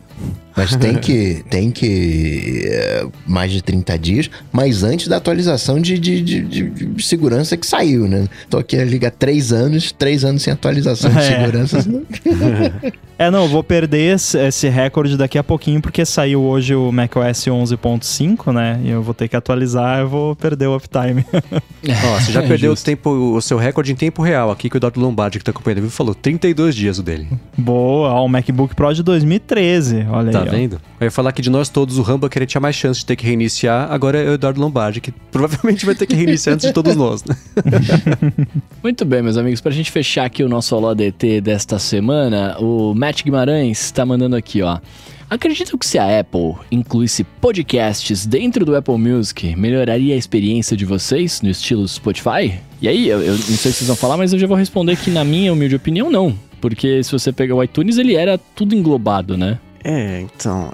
Mas 0.55 0.77
tem 0.77 0.97
que. 0.97 1.43
Tem 1.49 1.71
que. 1.71 2.63
é, 2.67 3.07
mais 3.27 3.51
de 3.51 3.63
30 3.63 3.99
dias, 3.99 4.31
mas 4.53 4.83
antes 4.83 5.09
da 5.09 5.17
atualização 5.17 5.81
de, 5.81 5.99
de, 5.99 6.21
de- 6.21 6.43
de- 6.69 7.03
segurança 7.07 7.57
que 7.57 7.67
saiu, 7.67 8.07
né? 8.07 8.29
Tô 8.51 8.59
aqui 8.59 8.77
a 8.77 8.85
liga 8.85 9.11
três 9.11 9.51
anos, 9.51 9.91
três 9.93 10.25
anos 10.27 10.43
sem 10.43 10.53
atualização 10.53 11.11
de 11.11 11.17
É. 11.21 11.23
segurança. 11.23 11.81
senão- 11.81 12.03
É, 13.19 13.31
não, 13.31 13.47
vou 13.47 13.63
perder 13.63 14.17
esse, 14.17 14.37
esse 14.37 14.69
recorde 14.69 15.17
daqui 15.17 15.39
a 15.39 15.45
pouquinho, 15.45 15.81
porque 15.81 16.05
saiu 16.05 16.43
hoje 16.43 16.75
o 16.75 16.91
macOS 16.91 17.45
11.5, 17.47 18.53
né? 18.53 18.81
E 18.83 18.91
eu 18.91 19.01
vou 19.01 19.15
ter 19.15 19.29
que 19.29 19.37
atualizar, 19.37 20.01
eu 20.01 20.09
vou 20.09 20.35
perder 20.35 20.67
o 20.67 20.75
uptime. 20.77 21.25
Ó, 22.05 22.19
você 22.21 22.33
já 22.33 22.43
É 22.43 22.49
perdeu 22.49 22.73
o, 22.73 22.77
tempo, 22.77 23.11
o 23.11 23.41
seu 23.41 23.59
recorde 23.59 23.93
em 23.93 23.95
tempo 23.95 24.23
real 24.23 24.51
aqui 24.51 24.69
que 24.69 24.77
o 24.77 24.79
Eduardo 24.79 24.99
Lombardi 25.01 25.39
que 25.39 25.45
tá 25.45 25.53
acompanhando 25.53 25.83
viu, 25.83 25.91
falou 25.91 26.15
32 26.17 26.75
dias 26.75 26.99
o 26.99 27.03
dele. 27.03 27.29
Boa, 27.63 28.09
ó, 28.11 28.25
o 28.25 28.29
MacBook 28.29 28.75
Pro 28.75 28.93
de 28.93 29.03
2013, 29.03 30.07
olha 30.11 30.33
Tá 30.33 30.43
aí. 30.43 30.49
ó. 30.49 30.51
vendo? 30.51 30.81
Eu 31.01 31.05
ia 31.07 31.11
falar 31.11 31.33
que 31.33 31.41
de 31.43 31.49
nós 31.51 31.69
todos 31.69 31.99
o 31.99 32.03
Ramba 32.03 32.29
queria 32.29 32.47
tinha 32.47 32.61
mais 32.61 32.75
chance 32.77 33.01
de 33.01 33.07
ter 33.07 33.17
que 33.17 33.25
reiniciar, 33.25 33.91
agora 33.93 34.19
é 34.19 34.29
o 34.31 34.35
Eduardo 34.35 34.61
Lombardi, 34.61 35.01
que 35.01 35.13
provavelmente 35.31 35.87
vai 35.87 35.95
ter 35.95 36.07
que 36.07 36.15
reiniciar 36.15 36.55
antes 36.55 36.67
de 36.67 36.73
todos 36.73 36.97
nós, 36.97 37.25
né? 37.25 37.37
Muito 38.83 39.05
bem, 39.05 39.23
meus 39.23 39.37
amigos. 39.37 39.61
Pra 39.61 39.71
gente 39.73 39.91
fechar 39.91 40.25
aqui 40.25 40.43
o 40.43 40.49
nosso 40.49 40.75
Alô 40.75 40.95
DT 40.95 41.41
desta 41.41 41.79
semana, 41.79 42.57
o 42.59 42.95
Matt 42.95 43.23
Guimarães 43.23 43.91
tá 43.91 44.05
mandando 44.05 44.37
aqui, 44.37 44.63
ó. 44.63 44.79
Acreditam 45.31 45.79
que 45.79 45.87
se 45.87 45.99
a 45.99 46.21
Apple 46.21 46.57
incluísse 46.71 47.25
podcasts 47.25 48.27
dentro 48.27 48.67
do 48.67 48.77
Apple 48.77 48.99
Music, 48.99 49.57
melhoraria 49.57 50.15
a 50.15 50.19
experiência 50.19 50.77
de 50.77 50.85
vocês 50.85 51.41
no 51.41 51.49
estilo 51.49 51.89
Spotify? 51.89 52.61
E 52.83 52.87
aí, 52.89 53.09
eu, 53.09 53.23
eu 53.23 53.33
não 53.33 53.39
sei 53.39 53.57
se 53.73 53.79
vocês 53.79 53.87
vão 53.87 53.97
falar, 53.97 54.19
mas 54.19 54.33
eu 54.35 54.39
já 54.39 54.47
vou 54.47 54.57
responder 54.59 54.95
que, 54.97 55.11
na 55.11 55.25
minha 55.25 55.51
humilde 55.53 55.75
opinião, 55.75 56.11
não. 56.11 56.35
Porque 56.63 57.03
se 57.03 57.11
você 57.11 57.33
pegar 57.33 57.57
o 57.57 57.63
iTunes, 57.63 57.99
ele 57.99 58.15
era 58.15 58.39
tudo 58.39 58.73
englobado, 58.73 59.37
né? 59.37 59.59
É, 59.83 60.21
então. 60.21 60.73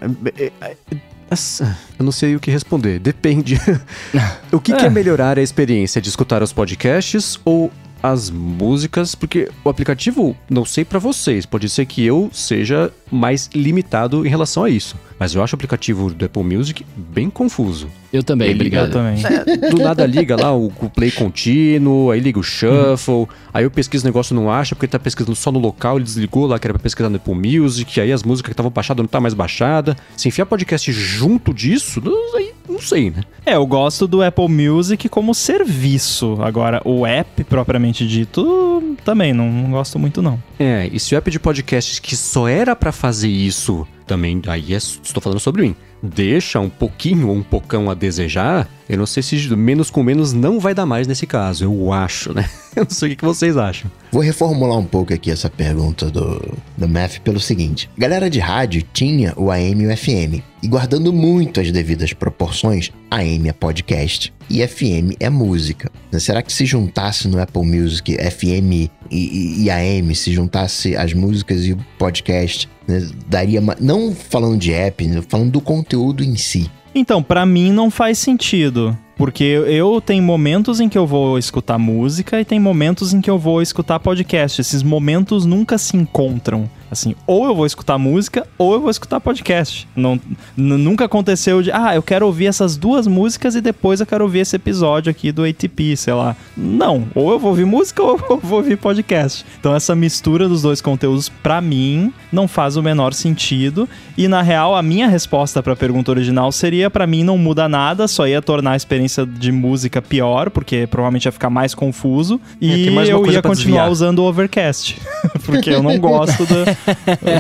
Eu 1.99 2.05
não 2.05 2.13
sei 2.13 2.37
o 2.37 2.41
que 2.41 2.51
responder. 2.51 2.99
Depende. 2.99 3.59
o 4.53 4.61
que, 4.61 4.75
que 4.75 4.85
é 4.85 4.91
melhorar 4.91 5.39
a 5.39 5.43
experiência 5.43 6.01
de 6.01 6.11
escutar 6.11 6.43
os 6.43 6.53
podcasts 6.53 7.41
ou 7.43 7.73
as 8.03 8.31
músicas? 8.31 9.15
Porque 9.15 9.49
o 9.65 9.69
aplicativo, 9.69 10.37
não 10.49 10.65
sei 10.65 10.85
pra 10.85 10.99
vocês, 10.99 11.45
pode 11.47 11.69
ser 11.69 11.87
que 11.87 12.05
eu 12.05 12.31
seja 12.33 12.93
mais 13.11 13.49
limitado 13.55 14.27
em 14.27 14.29
relação 14.29 14.65
a 14.65 14.71
isso. 14.71 14.97
Mas 15.19 15.35
eu 15.35 15.43
acho 15.43 15.55
o 15.55 15.57
aplicativo 15.57 16.13
do 16.13 16.25
Apple 16.25 16.45
Music 16.45 16.85
bem 16.97 17.29
confuso. 17.29 17.89
Eu 18.13 18.23
também, 18.23 18.49
Ele- 18.49 18.55
obrigado. 18.57 18.87
Eu 18.87 18.93
também. 18.93 19.71
Do 19.71 19.79
nada 19.83 20.07
liga 20.07 20.37
lá 20.41 20.55
o, 20.55 20.67
o 20.67 20.89
play 20.91 21.11
contínuo, 21.11 22.11
aí 22.11 22.21
liga 22.21 22.39
o 22.39 22.43
shuffle, 22.43 23.27
aí 23.53 23.65
eu 23.65 23.71
pesquiso 23.71 24.05
o 24.05 24.09
negócio 24.09 24.35
não 24.35 24.51
acha, 24.51 24.75
porque 24.75 24.87
ele 24.87 24.93
tá 24.93 24.99
pesquisando 24.99 25.35
só 25.35 25.51
no 25.51 25.59
local, 25.59 25.97
ele 25.97 26.05
desligou 26.05 26.47
lá 26.47 26.59
que 26.59 26.67
era 26.67 26.75
pra 26.75 26.83
pesquisar 26.83 27.09
no 27.11 27.17
Apple 27.17 27.35
Music, 27.35 28.01
aí 28.01 28.13
as 28.13 28.23
músicas 28.23 28.49
que 28.51 28.53
estavam 28.53 28.71
baixadas 28.71 29.03
não 29.03 29.09
tá 29.09 29.21
mais 29.21 29.35
baixada. 29.35 29.97
Se 30.17 30.29
enfiar 30.29 30.47
podcast 30.47 30.93
junto 30.93 31.53
disso, 31.53 32.01
aí 32.37 32.48
não 32.69 32.81
sei, 32.81 33.11
né? 33.11 33.23
É, 33.47 33.55
eu 33.55 33.67
gosto 33.67 34.07
do 34.07 34.23
Apple 34.23 34.49
Music 34.49 35.09
como 35.09 35.35
serviço. 35.35 36.37
Agora, 36.43 36.81
o 36.85 37.07
app 37.07 37.43
propriamente 37.45 38.07
dito, 38.07 38.97
também 39.05 39.33
não, 39.33 39.51
não 39.51 39.71
gosto 39.71 39.99
muito, 39.99 40.21
não. 40.23 40.43
É, 40.59 40.89
e 40.93 40.99
se 41.01 41.15
o 41.15 41.19
app 41.19 41.31
de 41.31 41.39
podcasts 41.41 41.99
que 41.99 42.17
só 42.17 42.47
era 42.49 42.75
pra 42.77 42.93
fazer 42.93 43.29
isso, 43.29 43.87
também, 44.07 44.41
aí 44.47 44.73
é- 44.75 44.77
estou 44.77 45.23
falando 45.23 45.41
sobre 45.41 45.63
mim, 45.63 45.75
deixa 46.03 46.61
um 46.61 46.69
pouquinho 46.71 47.29
ou 47.29 47.35
um 47.37 47.43
pocão 47.43 47.91
a 47.91 47.95
desejar, 47.95 48.69
eu 48.89 48.97
não 48.97 49.07
sei 49.07 49.23
se 49.23 49.37
menos 49.57 49.91
com 49.91 50.03
menos 50.03 50.33
não 50.33 50.59
vai 50.59 50.75
dar 50.75 50.87
mais 50.87 51.07
nesse 51.07 51.27
caso, 51.27 51.65
eu 51.65 51.93
acho, 51.93 52.33
né? 52.33 52.49
Eu 52.77 52.85
não 52.85 52.91
sei 52.91 53.13
o 53.13 53.17
que 53.17 53.25
vocês 53.25 53.57
acham. 53.57 53.91
Vou 54.13 54.23
reformular 54.23 54.79
um 54.79 54.85
pouco 54.85 55.13
aqui 55.13 55.33
essa 55.33 55.51
pergunta 55.51 56.09
do, 56.09 56.41
do 56.77 56.89
Math 56.89 57.19
pelo 57.25 57.41
seguinte: 57.41 57.91
galera 57.99 58.31
de 58.31 58.39
rádio 58.39 58.85
tinha 58.93 59.33
o 59.37 59.51
AM 59.51 59.83
e 59.83 59.87
o 59.89 59.97
FM, 59.97 60.45
e 60.63 60.69
guardando 60.69 61.13
muito 61.13 61.61
as 61.61 61.73
devidas 61.73 62.13
proporções, 62.13 62.93
AM 63.11 63.49
é 63.49 63.53
podcast 63.53 64.33
e 64.49 64.65
FM 64.65 65.17
é 65.19 65.29
música. 65.29 65.91
Né, 66.13 66.21
Será 66.21 66.41
que 66.41 66.53
se 66.53 66.65
juntasse 66.65 67.27
no 67.27 67.41
Apple 67.41 67.65
Music 67.67 68.17
FM 68.17 68.73
e, 68.73 68.91
e- 69.11 69.65
e 69.65 69.71
AM, 69.71 70.15
se 70.15 70.33
juntasse 70.33 70.95
as 70.95 71.13
músicas 71.13 71.65
e 71.65 71.73
o 71.73 71.79
podcast, 71.99 72.69
né, 72.87 73.09
daria. 73.27 73.61
Não 73.81 74.15
falando 74.15 74.57
de 74.57 74.73
app, 74.73 75.05
né, 75.05 75.21
falando 75.29 75.51
do 75.51 75.61
conteúdo 75.61 76.23
em 76.23 76.37
si. 76.37 76.71
Então, 76.99 77.23
pra 77.23 77.47
mim 77.47 77.71
não 77.71 77.93
faz 77.93 78.19
sentido. 78.19 78.99
Porque 79.19 79.43
eu 79.43 80.01
tenho 80.01 80.23
momentos 80.23 80.79
em 80.79 80.89
que 80.89 80.97
eu 80.97 81.05
vou 81.05 81.37
escutar 81.37 81.77
música 81.77 82.41
e 82.41 82.45
tem 82.45 82.61
momentos 82.61 83.13
em 83.13 83.21
que 83.21 83.29
eu 83.29 83.37
vou 83.37 83.61
escutar 83.61 83.99
podcast. 83.99 84.61
Esses 84.61 84.81
momentos 84.81 85.45
nunca 85.45 85.77
se 85.77 85.97
encontram. 85.97 86.71
Assim, 86.91 87.15
ou 87.27 87.45
eu 87.45 87.55
vou 87.55 87.67
escutar 87.67 87.99
música 87.99 88.47
ou 88.57 88.73
eu 88.73 88.81
vou 88.81 88.91
escutar 88.91 89.21
podcast. 89.21 89.87
Não, 89.95 90.19
nunca 90.57 91.05
aconteceu 91.05 91.61
de, 91.61 91.71
ah, 91.71 91.95
eu 91.95 92.03
quero 92.03 92.25
ouvir 92.25 92.47
essas 92.47 92.79
duas 92.79 93.07
músicas 93.07 93.55
e 93.55 93.61
depois 93.61 94.01
eu 94.01 94.07
quero 94.07 94.25
ouvir 94.25 94.39
esse 94.39 94.57
episódio 94.57 95.11
aqui 95.11 95.31
do 95.31 95.45
ATP, 95.45 95.97
sei 95.97 96.15
lá. 96.15 96.35
Não, 96.57 97.07
ou 97.15 97.33
eu 97.33 97.39
vou 97.39 97.51
ouvir 97.51 97.67
música 97.67 98.03
ou 98.03 98.19
eu 98.31 98.39
vou 98.39 98.59
ouvir 98.61 98.79
podcast. 98.79 99.45
Então 99.61 99.75
essa 99.75 99.95
mistura 99.95 100.49
dos 100.49 100.63
dois 100.63 100.81
conteúdos, 100.81 101.29
pra 101.29 101.61
mim, 101.61 102.11
não 102.33 102.49
faz 102.49 102.77
o 102.77 102.83
menor 102.83 103.13
sentido. 103.13 103.87
E 104.17 104.27
na 104.27 104.41
real, 104.41 104.75
a 104.75 104.83
minha 104.83 105.09
resposta 105.09 105.63
pra 105.63 105.77
pergunta 105.77 106.11
original 106.11 106.51
seria: 106.51 106.89
pra 106.89 107.07
mim 107.07 107.23
não 107.23 107.37
muda 107.37 107.69
nada, 107.69 108.09
só 108.09 108.27
ia 108.27 108.41
tornar 108.41 108.73
a 108.73 108.77
experiência 108.77 109.08
de 109.27 109.51
música 109.53 110.01
pior, 110.03 110.51
porque 110.51 110.87
provavelmente 110.87 111.25
ia 111.27 111.33
ficar 111.33 111.51
mais 111.51 111.75
confuso. 111.75 112.41
É, 112.61 112.67
E 112.67 112.89
uma 112.91 113.05
eu 113.05 113.25
ia 113.27 113.43
continuar 113.43 113.89
usando 113.91 114.19
o 114.21 114.25
Overcast. 114.25 115.01
porque 115.45 115.71
eu 115.71 115.83
não 115.83 115.99
gosto 115.99 116.45
do. 116.47 116.65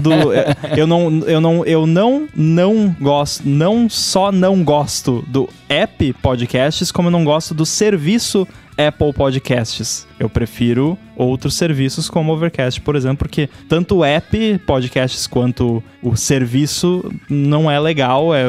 do- 0.03 0.32
eu 0.77 0.86
não, 0.86 1.19
eu 1.27 1.40
não, 1.40 1.65
eu 1.65 1.86
não, 1.86 2.27
não 2.35 2.97
gosto, 3.01 3.49
não 3.49 3.89
só 3.89 4.31
não 4.32 4.62
gosto 4.62 5.24
do 5.28 5.49
app 5.69 6.12
podcasts, 6.23 6.90
como 6.93 7.09
eu 7.09 7.12
não 7.12 7.24
gosto 7.24 7.55
do 7.55 7.65
serviço 7.66 8.47
Apple 8.77 9.12
Podcasts. 9.12 10.07
Eu 10.19 10.28
prefiro 10.28 10.97
outros 11.19 11.55
serviços 11.55 12.09
como 12.09 12.32
Overcast, 12.32 12.81
por 12.81 12.95
exemplo, 12.95 13.19
porque 13.19 13.51
tanto 13.69 13.97
o 13.97 14.05
app, 14.05 14.59
podcasts, 14.65 15.27
quanto 15.27 15.82
o 16.01 16.16
serviço 16.16 17.12
não 17.28 17.69
é 17.69 17.78
legal, 17.81 18.32
é, 18.32 18.45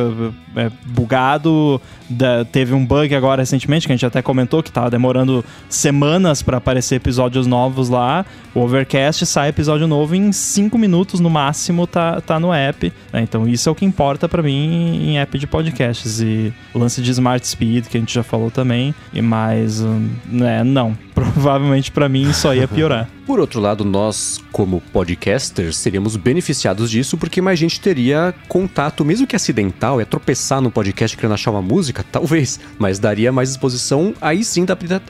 é 0.56 0.72
bugado. 0.86 1.82
Da, 2.12 2.44
teve 2.44 2.74
um 2.74 2.84
bug 2.84 3.14
agora 3.14 3.44
recentemente 3.44 3.86
que 3.86 3.94
a 3.94 3.96
gente 3.96 4.06
até 4.06 4.20
comentou 4.20 4.64
que 4.64 4.72
tava 4.72 4.90
demorando 4.90 5.46
semanas 5.70 6.42
para 6.42 6.58
aparecer 6.58 6.96
episódios 6.96 7.46
novos 7.46 7.90
lá. 7.90 8.26
O 8.54 8.62
Overcast 8.62 9.26
sai 9.28 9.50
episódio 9.50 9.88
novo 9.88 10.16
em 10.16 10.32
5 10.32 10.76
minutos 10.78 11.20
no 11.20 11.30
máximo, 11.30 11.86
tá, 11.86 12.20
tá 12.22 12.40
no 12.40 12.52
app. 12.52 12.92
Né? 13.14 13.22
Então 13.22 13.48
isso 13.48 13.70
é 13.70 13.72
o 13.72 13.76
que 13.76 13.86
importa 13.86 14.28
para 14.28 14.42
mim 14.42 15.10
em 15.10 15.20
app 15.20 15.38
de 15.38 15.46
podcasts. 15.46 16.20
E 16.20 16.54
lance 16.74 17.02
de 17.02 17.12
Smart 17.12 17.46
Speed, 17.48 17.88
que 17.88 17.98
a 17.98 18.00
gente 18.00 18.14
já 18.14 18.24
falou 18.24 18.50
também. 18.50 18.94
E 19.14 19.22
mais, 19.22 19.82
né, 20.26 20.64
não. 20.64 20.98
Provavelmente 21.20 21.92
para 21.92 22.08
mim 22.08 22.32
só 22.32 22.54
ia 22.56 22.68
piorar. 22.68 23.10
Por 23.28 23.40
outro 23.40 23.60
lado, 23.60 23.84
nós, 23.84 24.42
como 24.52 24.82
podcasters, 24.94 25.76
seríamos 25.76 26.16
beneficiados 26.16 26.90
disso 26.90 27.18
porque 27.18 27.42
mais 27.42 27.60
gente 27.60 27.80
teria 27.80 28.34
contato, 28.48 29.04
mesmo 29.04 29.28
que 29.28 29.36
acidental, 29.36 30.00
é 30.00 30.06
tropeçar 30.06 30.62
no 30.62 30.72
podcast 30.72 31.16
querendo 31.16 31.34
achar 31.34 31.52
uma 31.52 31.62
música, 31.62 32.04
talvez, 32.10 32.60
mas 32.80 32.98
daria 32.98 33.32
mais 33.32 33.52
exposição, 33.52 34.16
aí 34.22 34.44
sim 34.44 34.66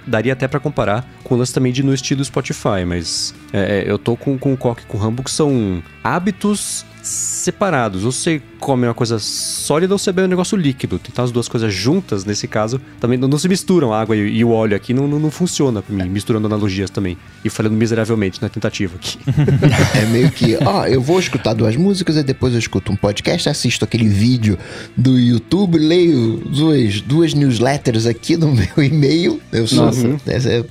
daria 0.06 0.34
até 0.34 0.48
para 0.48 0.60
comparar 0.60 1.08
com 1.24 1.36
o 1.36 1.38
lance 1.38 1.54
também 1.54 1.72
de 1.72 1.84
no 1.84 1.94
estilo 1.94 2.26
Spotify, 2.26 2.84
mas 2.86 3.34
é, 3.54 3.84
é, 3.86 3.90
eu 3.92 4.00
tô 4.00 4.18
com, 4.18 4.38
com 4.38 4.52
o 4.52 4.58
Coque 4.58 4.82
e 4.84 4.86
com 4.86 4.98
o 4.98 5.02
Rambo 5.02 5.24
que 5.24 5.32
são 5.32 5.82
hábitos 6.04 6.86
separados. 7.02 8.04
Ou 8.04 8.12
você 8.12 8.42
come 8.60 8.88
uma 8.88 8.94
coisa 8.94 9.18
sólida 9.20 9.94
ou 9.94 9.98
você 9.98 10.12
bebe 10.12 10.28
um 10.28 10.30
negócio 10.30 10.58
líquido. 10.58 11.00
Tentar 11.00 11.24
as 11.24 11.32
duas 11.32 11.48
coisas 11.48 11.74
juntas, 11.74 12.26
nesse 12.26 12.48
caso, 12.48 12.80
também 13.00 13.18
não, 13.18 13.28
não 13.28 13.38
se 13.38 13.48
misturam 13.48 13.94
a 13.94 14.02
água 14.02 14.16
e, 14.16 14.38
e, 14.38 14.44
o 14.44 14.52
óleo 14.52 14.76
aqui, 14.76 14.94
não, 14.94 15.08
não, 15.08 15.20
não 15.20 15.32
funciona 15.32 15.82
pra 15.82 15.96
mim, 15.96 16.10
misturando 16.10 16.48
analogias 16.48 16.90
também. 16.90 17.18
E 17.44 17.50
falando 17.50 17.74
miseravelmente 17.74 18.42
na 18.42 18.50
tentativa 18.50 18.96
aqui. 18.96 19.18
é 19.98 20.06
meio 20.08 20.30
que, 20.32 20.58
ó, 20.64 20.86
eu 20.86 21.02
vou 21.02 21.20
escutar 21.20 21.54
duas 21.54 21.76
músicas 21.76 22.18
e 22.18 22.24
depois 22.24 22.54
eu 22.54 22.60
escuto 22.60 22.92
um 22.92 22.96
podcast, 22.96 23.50
assisto 23.50 23.86
aquele 23.86 24.08
vídeo 24.08 24.58
do 24.96 25.18
YouTube, 25.18 25.78
leio 25.78 26.38
duas, 26.38 27.02
duas 27.02 27.34
newsletters 27.34 28.06
aqui 28.06 28.36
no 28.36 28.52
meu 28.54 28.84
e-mail. 28.84 29.40
Eu 29.52 29.66
sou. 29.66 29.86
Nossa. 29.86 30.18
Essa 30.28 30.50
é 30.50 30.66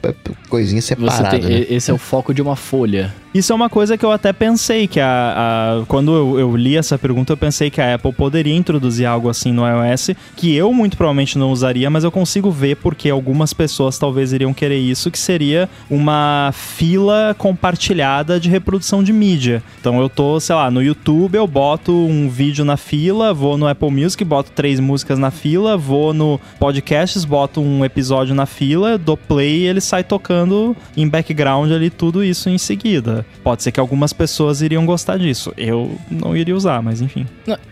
coisinha 0.48 0.82
separada. 0.82 1.38
Tem, 1.38 1.40
né? 1.40 1.66
Esse 1.68 1.90
é 1.90 1.94
o 1.94 1.98
foco 1.98 2.34
de 2.34 2.42
uma 2.42 2.56
folha. 2.56 3.14
Isso 3.32 3.52
é 3.52 3.54
uma 3.54 3.68
coisa 3.68 3.96
que 3.98 4.04
eu 4.04 4.10
até 4.10 4.32
pensei, 4.32 4.88
que 4.88 4.98
a, 4.98 5.82
a 5.82 5.86
quando 5.86 6.14
eu, 6.14 6.40
eu, 6.40 6.56
li 6.56 6.76
essa 6.76 6.98
pergunta, 6.98 7.32
eu 7.32 7.36
pensei 7.36 7.70
que 7.70 7.77
a 7.80 7.94
Apple 7.94 8.12
poderia 8.12 8.54
introduzir 8.54 9.06
algo 9.06 9.28
assim 9.28 9.52
no 9.52 9.62
iOS, 9.66 10.10
que 10.36 10.54
eu 10.54 10.72
muito 10.72 10.96
provavelmente 10.96 11.38
não 11.38 11.50
usaria, 11.50 11.90
mas 11.90 12.04
eu 12.04 12.10
consigo 12.10 12.50
ver 12.50 12.76
porque 12.76 13.10
algumas 13.10 13.52
pessoas 13.52 13.98
talvez 13.98 14.32
iriam 14.32 14.54
querer 14.54 14.78
isso, 14.78 15.10
que 15.10 15.18
seria 15.18 15.68
uma 15.90 16.50
fila 16.52 17.34
compartilhada 17.38 18.38
de 18.40 18.48
reprodução 18.48 19.02
de 19.02 19.12
mídia. 19.12 19.62
Então 19.80 20.00
eu 20.00 20.08
tô, 20.08 20.38
sei 20.40 20.54
lá, 20.54 20.70
no 20.70 20.82
YouTube, 20.82 21.36
eu 21.36 21.46
boto 21.46 21.92
um 21.92 22.28
vídeo 22.28 22.64
na 22.64 22.76
fila, 22.76 23.32
vou 23.32 23.56
no 23.56 23.66
Apple 23.66 23.90
Music, 23.90 24.22
boto 24.24 24.50
três 24.52 24.80
músicas 24.80 25.18
na 25.18 25.30
fila, 25.30 25.76
vou 25.76 26.12
no 26.12 26.40
Podcasts, 26.58 27.24
boto 27.24 27.60
um 27.60 27.84
episódio 27.84 28.34
na 28.34 28.46
fila, 28.46 28.98
dou 28.98 29.16
play 29.16 29.58
e 29.60 29.66
ele 29.66 29.80
sai 29.80 30.04
tocando 30.04 30.76
em 30.96 31.08
background 31.08 31.70
ali 31.72 31.90
tudo 31.90 32.22
isso 32.22 32.48
em 32.48 32.58
seguida. 32.58 33.24
Pode 33.42 33.62
ser 33.62 33.72
que 33.72 33.80
algumas 33.80 34.12
pessoas 34.12 34.62
iriam 34.62 34.84
gostar 34.86 35.18
disso. 35.18 35.52
Eu 35.56 35.98
não 36.10 36.36
iria 36.36 36.54
usar, 36.54 36.82
mas 36.82 37.00
enfim. 37.00 37.26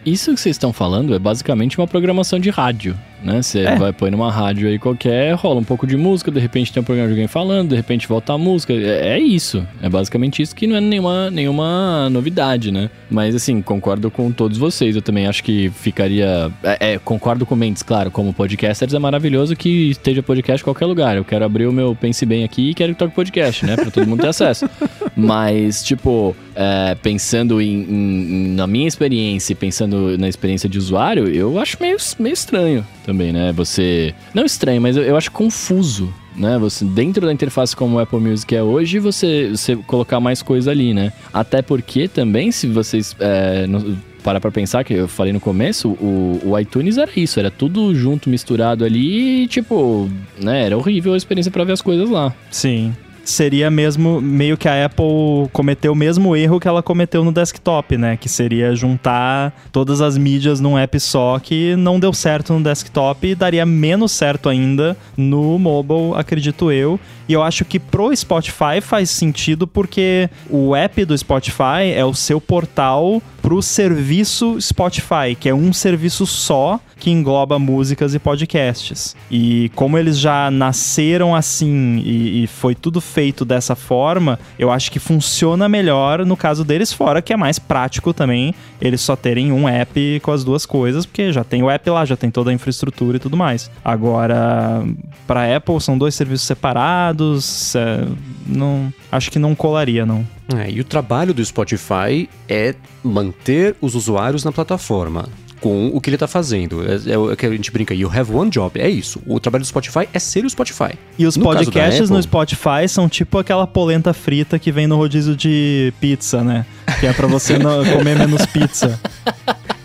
Isso 0.07 0.33
que 0.33 0.41
vocês 0.41 0.55
estão 0.55 0.73
falando 0.73 1.17
é 1.17 1.19
basicamente 1.19 1.77
uma 1.79 1.87
programação 1.89 2.39
de 2.39 2.49
rádio 2.49 2.97
né? 3.23 3.43
Você 3.43 3.61
é. 3.61 3.77
vai 3.77 3.93
pôr 3.93 4.11
numa 4.11 4.31
rádio 4.31 4.69
aí 4.69 4.79
qualquer, 4.79 5.35
rola 5.35 5.61
um 5.61 5.65
pouco 5.65 5.87
de 5.87 5.97
música, 5.97 6.31
de 6.31 6.41
repente 6.41 6.73
tem 6.73 6.81
um 6.81 6.85
programa 6.85 7.09
de 7.09 7.15
alguém 7.15 7.27
falando, 7.27 7.71
de 7.71 7.77
repente 7.77 8.07
volta 8.07 8.33
a 8.33 8.39
música. 8.39 8.73
É, 8.73 9.17
é, 9.17 9.19
isso. 9.19 9.67
É 9.83 9.89
basicamente 9.89 10.43
isso 10.43 10.55
que 10.55 10.67
não 10.67 10.77
é 10.77 10.81
nenhuma, 10.81 11.31
nenhuma 11.31 12.09
novidade, 12.11 12.71
né? 12.71 12.91
Mas 13.11 13.35
assim, 13.35 13.61
concordo 13.63 14.11
com 14.11 14.31
todos 14.31 14.59
vocês. 14.59 14.95
Eu 14.95 15.03
também 15.03 15.27
acho 15.27 15.43
que 15.43 15.71
ficaria. 15.71 16.51
É, 16.63 16.95
é, 16.95 16.99
concordo 16.99 17.47
com 17.47 17.55
o 17.55 17.59
Mendes, 17.59 17.83
claro, 17.83 18.11
como 18.11 18.33
podcasters 18.33 18.95
é 18.95 18.99
maravilhoso 18.99 19.57
que 19.57 19.91
esteja 19.91 20.23
podcast 20.23 20.63
em 20.63 20.65
qualquer 20.65 20.87
lugar. 20.87 21.17
Eu 21.17 21.25
quero 21.25 21.45
abrir 21.45 21.67
o 21.67 21.73
meu 21.73 21.95
Pense 21.95 22.25
Bem 22.27 22.45
aqui 22.45 22.71
e 22.71 22.75
quero 22.75 22.93
que 22.93 22.99
toque 22.99 23.15
podcast, 23.15 23.65
né? 23.65 23.77
Pra 23.77 23.91
todo 23.91 24.07
mundo 24.07 24.21
ter 24.21 24.29
acesso. 24.29 24.69
Mas, 25.17 25.83
tipo, 25.83 26.37
é, 26.55 26.95
pensando 26.97 27.61
em, 27.61 27.83
em, 27.83 28.49
na 28.55 28.67
minha 28.67 28.87
experiência 28.87 29.53
e 29.53 29.57
pensando 29.57 30.19
na 30.19 30.29
experiência 30.29 30.69
de 30.69 30.79
usuário, 30.79 31.29
eu 31.29 31.59
acho 31.59 31.77
meio, 31.81 31.97
meio 32.19 32.33
estranho 32.33 32.85
também, 33.07 33.33
né? 33.33 33.53
Você. 33.53 34.13
Não 34.35 34.45
estranho, 34.45 34.83
mas 34.83 34.97
eu, 34.97 35.05
eu 35.05 35.17
acho 35.17 35.31
confuso 35.31 36.13
né? 36.37 36.59
Você 36.59 36.85
dentro 36.85 37.25
da 37.25 37.33
interface 37.33 37.75
como 37.75 37.97
o 37.97 37.99
Apple 37.99 38.21
Music 38.21 38.55
é 38.55 38.63
hoje, 38.63 38.99
você, 38.99 39.49
você 39.51 39.75
colocar 39.75 40.21
mais 40.21 40.43
coisa 40.43 40.71
ali, 40.71 40.93
né? 40.93 41.11
Até 41.33 41.63
porque 41.63 42.09
também, 42.09 42.53
se 42.53 42.67
vocês 42.67 43.17
é, 43.19 43.67
no, 43.67 43.97
parar 44.23 44.41
pra 44.41 44.51
pensar, 44.51 44.85
que 44.85 44.93
eu 44.93 45.09
falei 45.09 45.33
no 45.33 45.41
começo, 45.41 45.89
o, 45.89 46.41
o 46.45 46.59
iTunes 46.59 46.99
era 46.99 47.11
isso, 47.17 47.41
era 47.41 47.51
tudo 47.51 47.95
junto, 47.95 48.29
misturado 48.29 48.85
ali, 48.85 49.45
e, 49.45 49.47
tipo, 49.47 50.11
né? 50.39 50.67
Era 50.67 50.77
horrível 50.77 51.15
a 51.15 51.17
experiência 51.17 51.51
para 51.51 51.65
ver 51.65 51.73
as 51.73 51.83
coisas 51.83 52.11
lá. 52.11 52.35
Sim 52.51 52.93
seria 53.31 53.71
mesmo 53.71 54.21
meio 54.21 54.57
que 54.57 54.69
a 54.69 54.87
Apple 54.87 55.49
cometeu 55.53 55.93
o 55.93 55.97
mesmo 55.97 56.37
erro 56.37 56.61
que 56.61 56.69
ela 56.69 56.83
cometeu 56.83 57.25
no 57.25 57.33
desktop, 57.33 57.97
né? 57.97 58.17
Que 58.17 58.29
seria 58.29 58.75
juntar 58.75 59.53
todas 59.73 60.01
as 60.01 60.17
mídias 60.17 60.61
num 60.61 60.79
app 60.79 60.99
só, 61.01 61.39
que 61.39 61.75
não 61.77 61.99
deu 61.99 62.13
certo 62.13 62.53
no 62.53 62.63
desktop 62.63 63.27
e 63.27 63.35
daria 63.35 63.67
menos 63.67 64.13
certo 64.13 64.49
ainda 64.49 64.97
no 65.17 65.59
mobile, 65.59 66.13
acredito 66.15 66.71
eu. 66.71 66.99
E 67.29 67.33
eu 67.33 67.43
acho 67.43 67.65
que 67.65 67.79
pro 67.79 68.15
Spotify 68.15 68.81
faz 68.81 69.11
sentido 69.11 69.67
porque 69.67 70.31
o 70.49 70.77
app 70.77 71.05
do 71.05 71.17
Spotify 71.17 71.93
é 71.95 72.05
o 72.05 72.15
seu 72.15 72.41
portal 72.41 73.21
pro 73.47 73.63
serviço 73.63 74.61
Spotify, 74.61 75.37
que 75.39 75.49
é 75.49 75.55
um 75.55 75.73
serviço 75.73 76.27
só 76.27 76.81
que 76.99 77.13
engloba 77.13 77.61
músicas 77.61 78.13
e 78.13 78.19
podcasts. 78.19 79.15
E 79.31 79.71
como 79.77 79.97
eles 79.97 80.19
já 80.19 80.51
nasceram 80.51 81.33
assim 81.33 82.03
e, 82.05 82.43
e, 82.43 82.47
foi 82.49 82.75
tudo 82.75 83.01
feito 83.01 83.45
dessa 83.45 83.77
forma, 83.77 84.37
eu 84.59 84.69
acho 84.73 84.91
que 84.91 84.99
funciona 84.99 85.69
melhor 85.69 86.27
no 86.27 86.37
caso 86.37 86.65
deles, 86.65 86.93
fora 86.93 87.23
que 87.23 87.33
é 87.33 87.37
mais 87.37 87.57
prático 87.57 88.13
também 88.13 88.53
eles 88.81 89.01
só 89.01 89.15
terem 89.15 89.53
um 89.53 89.69
app 89.69 90.21
com 90.25 90.33
as 90.33 90.43
duas 90.43 90.67
coisas, 90.67 91.07
porque 91.07 91.33
já 91.33 91.45
tem 91.45 91.63
o 91.63 91.71
app 91.71 91.89
lá, 91.89 92.05
já 92.05 92.17
tem 92.17 92.33
toda 92.33 92.51
a 92.51 92.53
infraestrutura 92.53 93.17
e 93.17 93.21
tudo 93.21 93.37
mais. 93.37 93.71
Agora, 93.85 94.85
para 95.25 95.57
Apple 95.57 95.81
são 95.81 95.97
dois 95.97 96.17
serviços 96.17 96.49
separados, 96.49 97.77
é, 97.77 98.09
não, 98.45 98.93
acho 99.13 99.31
que 99.31 99.39
não 99.39 99.55
colaria 99.55 100.05
não. 100.05 100.27
É, 100.55 100.71
e 100.71 100.81
o 100.81 100.85
trabalho 100.85 101.35
do 101.35 101.45
Spotify 101.45 102.29
é 102.49 102.75
manter 103.03 103.75
os 103.81 103.95
usuários 103.95 104.45
na 104.45 104.53
plataforma 104.53 105.29
com 105.61 105.89
o 105.89 106.01
que 106.01 106.11
ele 106.11 106.19
tá 106.19 106.29
fazendo. 106.29 106.83
É, 106.83 107.13
é 107.13 107.19
o 107.19 107.35
que 107.35 107.47
a 107.47 107.51
gente 107.51 107.71
brinca, 107.73 107.95
you 107.95 108.11
have 108.13 108.33
one 108.33 108.51
job. 108.51 108.79
É 108.81 108.89
isso. 108.89 109.21
O 109.27 109.41
trabalho 109.41 109.65
do 109.65 109.67
Spotify 109.67 110.09
é 110.13 110.19
ser 110.19 110.45
o 110.45 110.51
Spotify. 110.51 110.93
E 111.19 111.27
os 111.27 111.37
no 111.37 111.45
podcasts 111.45 112.03
Apple, 112.03 112.17
no 112.17 112.23
Spotify 112.23 112.89
são 112.89 113.09
tipo 113.09 113.39
aquela 113.39 113.67
polenta 113.67 114.13
frita 114.13 114.59
que 114.59 114.71
vem 114.71 114.87
no 114.87 114.97
rodízio 114.97 115.35
de 115.35 115.93
pizza, 116.01 116.45
né? 116.45 116.67
Que 117.01 117.07
é 117.07 117.13
para 117.13 117.27
você 117.27 117.59
não 117.59 117.85
comer 117.85 118.17
menos 118.17 118.47
pizza. 118.47 118.99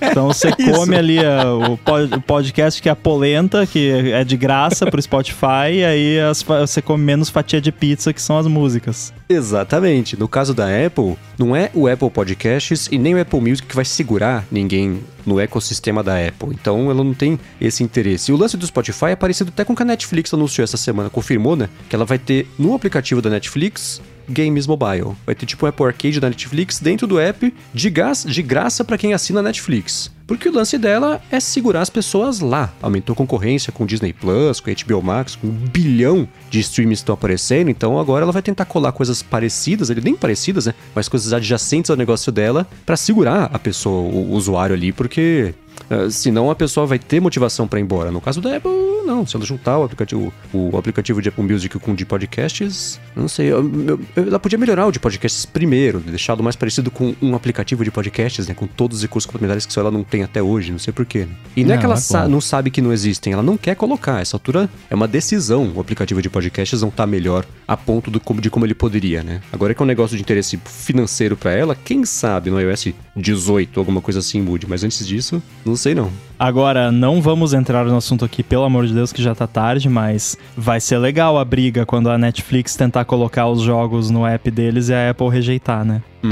Então 0.01 0.27
você 0.27 0.49
Isso. 0.57 0.71
come 0.71 0.95
ali 0.95 1.19
uh, 1.19 1.73
o, 1.73 2.21
podcast 2.21 2.81
que 2.81 2.89
é 2.89 2.91
a 2.91 2.95
polenta, 2.95 3.67
que 3.67 3.89
é 4.11 4.23
de 4.23 4.35
graça 4.35 4.89
pro 4.89 5.01
Spotify, 5.01 5.71
e 5.73 5.85
aí 5.85 6.19
as, 6.19 6.41
você 6.41 6.81
come 6.81 7.03
menos 7.03 7.29
fatia 7.29 7.61
de 7.61 7.71
pizza, 7.71 8.11
que 8.11 8.21
são 8.21 8.37
as 8.37 8.47
músicas. 8.47 9.13
Exatamente. 9.29 10.17
No 10.17 10.27
caso 10.27 10.53
da 10.53 10.65
Apple, 10.65 11.15
não 11.37 11.55
é 11.55 11.69
o 11.73 11.87
Apple 11.87 12.09
Podcasts 12.09 12.89
e 12.91 12.97
nem 12.97 13.15
o 13.15 13.21
Apple 13.21 13.39
Music 13.39 13.67
que 13.67 13.75
vai 13.75 13.85
segurar 13.85 14.43
ninguém 14.51 15.01
no 15.25 15.39
ecossistema 15.39 16.01
da 16.03 16.15
Apple. 16.17 16.49
Então 16.49 16.89
ela 16.89 17.03
não 17.03 17.13
tem 17.13 17.39
esse 17.59 17.83
interesse. 17.83 18.31
E 18.31 18.33
o 18.33 18.37
lance 18.37 18.57
do 18.57 18.65
Spotify 18.65 19.07
é 19.07 19.15
parecido 19.15 19.51
até 19.53 19.63
com 19.63 19.73
o 19.73 19.75
que 19.75 19.83
a 19.83 19.85
Netflix 19.85 20.33
anunciou 20.33 20.63
essa 20.63 20.77
semana, 20.77 21.09
confirmou, 21.09 21.55
né? 21.55 21.69
Que 21.87 21.95
ela 21.95 22.05
vai 22.05 22.17
ter 22.17 22.47
no 22.57 22.73
aplicativo 22.73 23.21
da 23.21 23.29
Netflix 23.29 24.01
games 24.31 24.65
mobile. 24.65 25.15
Vai 25.25 25.35
ter 25.35 25.45
tipo 25.45 25.65
um 25.65 25.69
Apple 25.69 25.85
Arcade 25.85 26.19
da 26.19 26.29
Netflix 26.29 26.79
dentro 26.79 27.05
do 27.05 27.19
app 27.19 27.53
de, 27.73 27.89
gas, 27.89 28.25
de 28.27 28.41
graça 28.41 28.83
para 28.83 28.97
quem 28.97 29.13
assina 29.13 29.39
a 29.39 29.43
Netflix. 29.43 30.11
Porque 30.25 30.47
o 30.47 30.53
lance 30.53 30.77
dela 30.77 31.21
é 31.29 31.41
segurar 31.41 31.81
as 31.81 31.89
pessoas 31.89 32.39
lá. 32.39 32.73
Aumentou 32.81 33.13
concorrência 33.13 33.69
com 33.71 33.85
Disney 33.85 34.13
Plus, 34.13 34.61
com 34.61 34.71
HBO 34.71 35.01
Max, 35.01 35.35
com 35.35 35.47
um 35.47 35.51
bilhão 35.51 36.25
de 36.49 36.59
streams 36.61 36.99
estão 36.99 37.13
aparecendo. 37.13 37.69
Então 37.69 37.99
agora 37.99 38.23
ela 38.23 38.31
vai 38.31 38.41
tentar 38.41 38.63
colar 38.63 38.93
coisas 38.93 39.21
parecidas, 39.21 39.89
ele 39.89 39.99
nem 39.99 40.15
parecidas, 40.15 40.67
né? 40.67 40.73
Mas 40.95 41.09
coisas 41.09 41.33
adjacentes 41.33 41.91
ao 41.91 41.97
negócio 41.97 42.31
dela 42.31 42.65
para 42.85 42.95
segurar 42.95 43.49
a 43.51 43.59
pessoa, 43.59 44.09
o 44.09 44.31
usuário 44.31 44.73
ali, 44.73 44.93
porque 44.93 45.53
uh, 45.89 46.09
senão 46.09 46.49
a 46.51 46.55
pessoa 46.55 46.85
vai 46.85 46.99
ter 46.99 47.19
motivação 47.19 47.67
para 47.67 47.79
ir 47.79 47.83
embora. 47.83 48.11
No 48.11 48.21
caso 48.21 48.41
da 48.41 48.55
Apple, 48.55 48.71
não. 49.05 49.25
Se 49.25 49.35
ela 49.35 49.45
juntar 49.45 49.77
o 49.77 49.83
aplicativo, 49.83 50.33
o 50.53 50.77
aplicativo 50.77 51.21
de 51.21 51.29
Apple 51.29 51.43
Music 51.43 51.77
com 51.79 51.91
o 51.91 51.95
de 51.95 52.05
podcasts, 52.05 52.99
não 53.15 53.27
sei. 53.27 53.47
Eu, 53.47 53.69
eu, 53.87 53.99
ela 54.15 54.39
podia 54.39 54.57
melhorar 54.57 54.87
o 54.87 54.91
de 54.91 54.99
podcasts 54.99 55.45
primeiro, 55.45 55.99
deixá-lo 55.99 56.43
mais 56.43 56.55
parecido 56.55 56.89
com 56.89 57.15
um 57.21 57.35
aplicativo 57.35 57.83
de 57.83 57.91
podcasts, 57.91 58.47
né? 58.47 58.53
Com 58.53 58.67
todos 58.67 58.97
os 58.97 59.03
recursos 59.03 59.25
complementares 59.25 59.65
que 59.65 59.73
só 59.73 59.81
ela 59.81 59.91
não 59.91 60.03
tem 60.03 60.23
até 60.23 60.41
hoje, 60.41 60.71
não 60.71 60.79
sei 60.79 60.93
porquê. 60.93 61.19
Né? 61.19 61.35
E 61.55 61.61
não, 61.61 61.69
não 61.69 61.75
é 61.75 61.77
que 61.77 61.85
ela 61.85 61.95
é 61.95 61.97
sa 61.97 62.27
não 62.27 62.41
sabe 62.41 62.71
que 62.71 62.81
não 62.81 62.93
existem, 62.93 63.33
ela 63.33 63.43
não 63.43 63.57
quer 63.57 63.75
colocar. 63.75 64.21
Essa 64.21 64.35
altura 64.35 64.69
é 64.89 64.95
uma 64.95 65.07
decisão. 65.07 65.71
O 65.75 65.79
aplicativo 65.79 66.21
de 66.21 66.29
podcasts 66.29 66.81
não 66.81 66.89
tá 66.89 67.05
melhor 67.05 67.45
a 67.67 67.75
ponto 67.75 68.09
do, 68.09 68.21
de 68.39 68.49
como 68.49 68.65
ele 68.65 68.73
poderia, 68.73 69.23
né? 69.23 69.41
Agora 69.51 69.73
que 69.73 69.81
é 69.81 69.83
um 69.83 69.87
negócio 69.87 70.15
de 70.15 70.23
interesse 70.23 70.57
financeiro 70.65 71.35
para 71.35 71.51
ela, 71.51 71.75
quem 71.75 72.05
sabe 72.05 72.49
no 72.49 72.59
iOS 72.59 72.89
18, 73.15 73.79
alguma 73.79 74.01
coisa 74.01 74.19
assim 74.19 74.41
mude. 74.41 74.67
Mas 74.67 74.83
antes 74.83 75.05
disso, 75.05 75.41
não 75.65 75.70
sei 75.75 75.95
não. 75.95 76.09
Agora, 76.37 76.91
não 76.91 77.21
vamos 77.21 77.53
entrar 77.53 77.85
no 77.85 77.95
assunto 77.95 78.25
aqui, 78.25 78.41
pelo 78.41 78.63
amor 78.63 78.87
de 78.87 78.93
Deus, 78.93 79.13
que 79.13 79.21
já 79.21 79.35
tá 79.35 79.45
tarde, 79.45 79.87
mas 79.87 80.35
vai 80.57 80.79
ser 80.79 80.97
legal 80.97 81.37
a 81.37 81.45
briga 81.45 81.85
quando 81.85 82.09
a 82.09 82.17
Netflix 82.17 82.75
tentar 82.75 83.05
colocar 83.05 83.47
os 83.47 83.61
jogos 83.61 84.09
no 84.09 84.25
app 84.25 84.49
deles 84.49 84.89
e 84.89 84.93
a 84.93 85.11
Apple 85.11 85.29
rejeitar, 85.29 85.85
né? 85.85 86.01
Hum. 86.23 86.29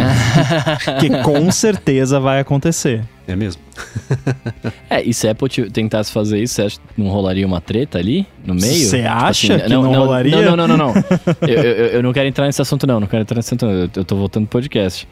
que 1.00 1.10
com 1.22 1.52
certeza 1.52 2.20
vai 2.20 2.40
acontecer. 2.40 3.04
É 3.30 3.36
mesmo? 3.36 3.62
é, 4.90 5.04
e 5.04 5.14
se 5.14 5.28
a 5.28 5.32
Apple 5.32 5.70
tentasse 5.70 6.12
fazer 6.12 6.42
isso, 6.42 6.56
você 6.56 6.64
acha 6.64 6.78
que 6.78 7.00
não 7.00 7.10
rolaria 7.10 7.46
uma 7.46 7.62
treta 7.62 8.00
ali 8.00 8.26
no 8.44 8.56
meio? 8.56 8.88
Você 8.88 8.98
tipo 8.98 9.08
acha 9.10 9.54
assim, 9.56 9.64
que 9.64 9.70
não, 9.70 9.84
não, 9.84 9.92
não, 9.92 10.00
rolaria? 10.00 10.42
Não, 10.42 10.56
não, 10.58 10.68
não, 10.68 10.78
não. 10.78 10.94
não. 10.96 11.04
eu, 11.48 11.62
eu, 11.62 11.86
eu, 11.88 12.04
não 12.04 12.12
quero 12.12 12.28
entrar 12.28 12.48
nesse 12.48 12.60
assunto, 12.60 12.88
não. 12.88 13.00
Não 13.00 13.06
quero 13.06 13.22
entrar 13.22 13.36
nesse 13.36 13.50
assunto, 13.50 13.68
não. 13.68 13.72
Eu, 13.72 13.90
eu 13.96 14.04
tô 14.04 14.16
voltando 14.16 14.48
pro 14.48 14.60
podcast. 14.60 15.08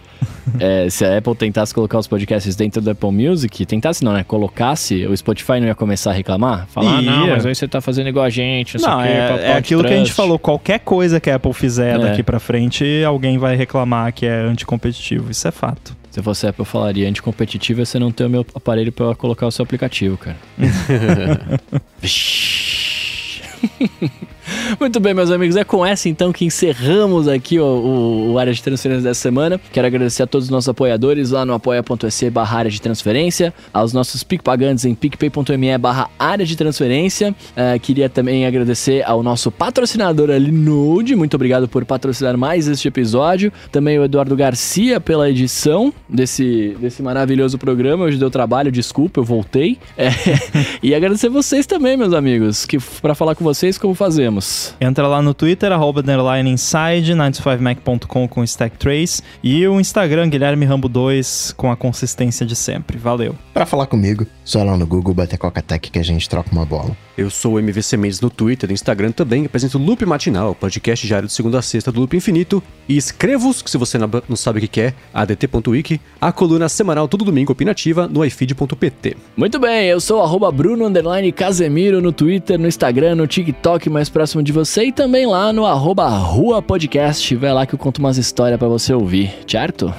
É, 0.59 0.89
se 0.89 1.05
a 1.05 1.19
Apple 1.19 1.35
tentasse 1.35 1.75
colocar 1.75 1.99
os 1.99 2.07
podcasts 2.07 2.55
dentro 2.55 2.81
do 2.81 2.89
Apple 2.89 3.11
Music, 3.11 3.67
tentasse 3.67 4.03
não, 4.03 4.13
né? 4.13 4.23
Colocasse, 4.23 5.05
o 5.05 5.15
Spotify 5.15 5.59
não 5.59 5.67
ia 5.67 5.75
começar 5.75 6.09
a 6.09 6.13
reclamar? 6.13 6.65
Falar, 6.69 6.97
ah, 6.97 7.01
não, 7.03 7.27
mas 7.27 7.45
aí 7.45 7.53
você 7.53 7.67
tá 7.67 7.81
fazendo 7.81 8.09
igual 8.09 8.25
a 8.25 8.31
gente, 8.31 8.79
não, 8.79 8.89
não 8.89 9.03
sei 9.03 9.11
é, 9.11 9.41
é 9.43 9.53
aquilo 9.53 9.83
que 9.83 9.93
a 9.93 9.97
gente 9.97 10.11
falou. 10.11 10.39
Qualquer 10.39 10.79
coisa 10.79 11.19
que 11.19 11.29
a 11.29 11.35
Apple 11.35 11.53
fizer 11.53 11.97
é. 11.97 11.99
daqui 11.99 12.23
pra 12.23 12.39
frente, 12.39 13.03
alguém 13.05 13.37
vai 13.37 13.55
reclamar 13.55 14.11
que 14.11 14.25
é 14.25 14.41
anticompetitivo. 14.41 15.29
Isso 15.29 15.47
é 15.47 15.51
fato. 15.51 15.95
Se 16.17 16.23
fosse 16.23 16.47
Apple, 16.47 16.61
eu 16.61 16.65
falaria 16.65 17.07
anticompetitivo 17.07 17.83
é 17.83 17.85
você 17.85 17.99
não 17.99 18.11
ter 18.11 18.25
o 18.25 18.29
meu 18.29 18.43
aparelho 18.55 18.91
para 18.91 19.13
colocar 19.13 19.45
o 19.45 19.51
seu 19.51 19.61
aplicativo, 19.61 20.17
cara. 20.17 20.35
Muito 24.79 24.99
bem, 24.99 25.13
meus 25.13 25.31
amigos, 25.31 25.55
é 25.55 25.63
com 25.63 25.85
essa 25.85 26.09
então 26.09 26.31
que 26.31 26.45
encerramos 26.45 27.27
aqui 27.27 27.59
o, 27.59 27.65
o, 27.65 28.33
o 28.33 28.39
área 28.39 28.53
de 28.53 28.61
transferência 28.61 29.03
dessa 29.03 29.21
semana. 29.21 29.59
Quero 29.71 29.87
agradecer 29.87 30.23
a 30.23 30.27
todos 30.27 30.45
os 30.45 30.51
nossos 30.51 30.69
apoiadores 30.69 31.31
lá 31.31 31.45
no 31.45 31.53
apoia.se 31.53 32.29
barra 32.29 32.59
área 32.59 32.71
de 32.71 32.81
transferência, 32.81 33.53
aos 33.73 33.93
nossos 33.93 34.23
PicPagantes 34.23 34.85
em 34.85 34.93
picpay.me 34.93 35.77
barra 35.77 36.09
área 36.17 36.45
de 36.45 36.55
transferência. 36.55 37.31
Uh, 37.31 37.79
queria 37.79 38.09
também 38.09 38.45
agradecer 38.45 39.03
ao 39.05 39.21
nosso 39.21 39.51
patrocinador 39.51 40.29
ali 40.29 40.51
Node, 40.51 41.15
muito 41.15 41.35
obrigado 41.35 41.67
por 41.67 41.85
patrocinar 41.85 42.37
mais 42.37 42.67
este 42.67 42.87
episódio. 42.87 43.51
Também 43.71 43.99
o 43.99 44.03
Eduardo 44.03 44.35
Garcia 44.35 44.99
pela 44.99 45.29
edição 45.29 45.93
desse, 46.07 46.75
desse 46.79 47.01
maravilhoso 47.01 47.57
programa. 47.57 48.05
Hoje 48.05 48.17
deu 48.17 48.29
trabalho, 48.29 48.71
desculpa, 48.71 49.19
eu 49.19 49.23
voltei. 49.23 49.77
É, 49.97 50.09
e 50.81 50.93
agradecer 50.93 51.29
vocês 51.29 51.65
também, 51.65 51.97
meus 51.97 52.13
amigos, 52.13 52.65
que 52.65 52.77
para 53.01 53.15
falar 53.15 53.35
com 53.35 53.43
vocês 53.43 53.77
como 53.77 53.93
fazemos. 53.93 54.36
Entra 54.79 55.07
lá 55.07 55.21
no 55.21 55.33
Twitter, 55.33 55.71
arroba 55.71 56.01
underline 56.01 56.49
inside, 56.49 57.13
95mac.com 57.13 58.27
com 58.27 58.43
stack 58.43 58.77
trace 58.77 59.21
e 59.43 59.67
o 59.67 59.79
Instagram, 59.79 60.29
Guilherme 60.29 60.65
Rambo 60.65 60.87
2, 60.87 61.53
com 61.57 61.71
a 61.71 61.75
consistência 61.75 62.45
de 62.45 62.55
sempre. 62.55 62.97
Valeu. 62.97 63.35
Para 63.53 63.65
falar 63.65 63.87
comigo, 63.87 64.25
só 64.43 64.63
lá 64.63 64.77
no 64.77 64.85
Google 64.85 65.13
bater 65.13 65.37
Coca-Tech 65.37 65.89
que 65.91 65.99
a 65.99 66.03
gente 66.03 66.29
troca 66.29 66.51
uma 66.51 66.65
bola. 66.65 66.95
Eu 67.17 67.31
sou 67.31 67.55
o 67.55 67.59
MVC 67.59 67.97
Mendes 67.97 68.21
no 68.21 68.29
Twitter, 68.29 68.69
no 68.69 68.73
Instagram 68.75 69.11
também, 69.11 69.45
apresento 69.45 69.79
o 69.79 69.81
Loop 69.81 70.05
Matinal, 70.05 70.53
podcast 70.53 71.07
diário 71.07 71.27
de 71.27 71.33
segunda 71.33 71.57
a 71.57 71.63
sexta 71.63 71.91
do 71.91 71.99
Loop 71.99 72.15
Infinito, 72.15 72.61
e 72.87 72.95
escrevo-os, 72.95 73.63
se 73.65 73.75
você 73.75 73.97
não 73.97 74.35
sabe 74.35 74.59
o 74.59 74.67
que 74.67 74.81
é, 74.81 74.93
adt.wiki, 75.11 75.99
a 76.21 76.31
coluna 76.31 76.69
semanal 76.69 77.07
todo 77.07 77.25
domingo 77.25 77.51
opinativa 77.51 78.07
no 78.07 78.23
ifeed.pt. 78.23 79.17
Muito 79.35 79.57
bem, 79.57 79.87
eu 79.87 79.99
sou 79.99 80.21
arroba 80.21 80.51
Bruno 80.51 80.87
Casemiro 81.35 81.99
no 81.99 82.11
Twitter, 82.11 82.59
no 82.59 82.67
Instagram, 82.67 83.15
no 83.15 83.25
TikTok 83.25 83.89
mais 83.89 84.09
próximo 84.27 84.43
de 84.43 84.51
você 84.51 84.83
e 84.85 84.91
também 84.91 85.25
lá 85.25 85.53
no 85.53 85.65
arroba 85.65 86.09
Rua 86.09 86.61
Podcast. 86.61 87.33
Vai 87.37 87.53
lá 87.53 87.65
que 87.65 87.73
eu 87.73 87.79
conto 87.79 87.99
umas 87.99 88.17
histórias 88.17 88.59
para 88.59 88.67
você 88.67 88.93
ouvir, 88.93 89.33
certo? 89.47 89.93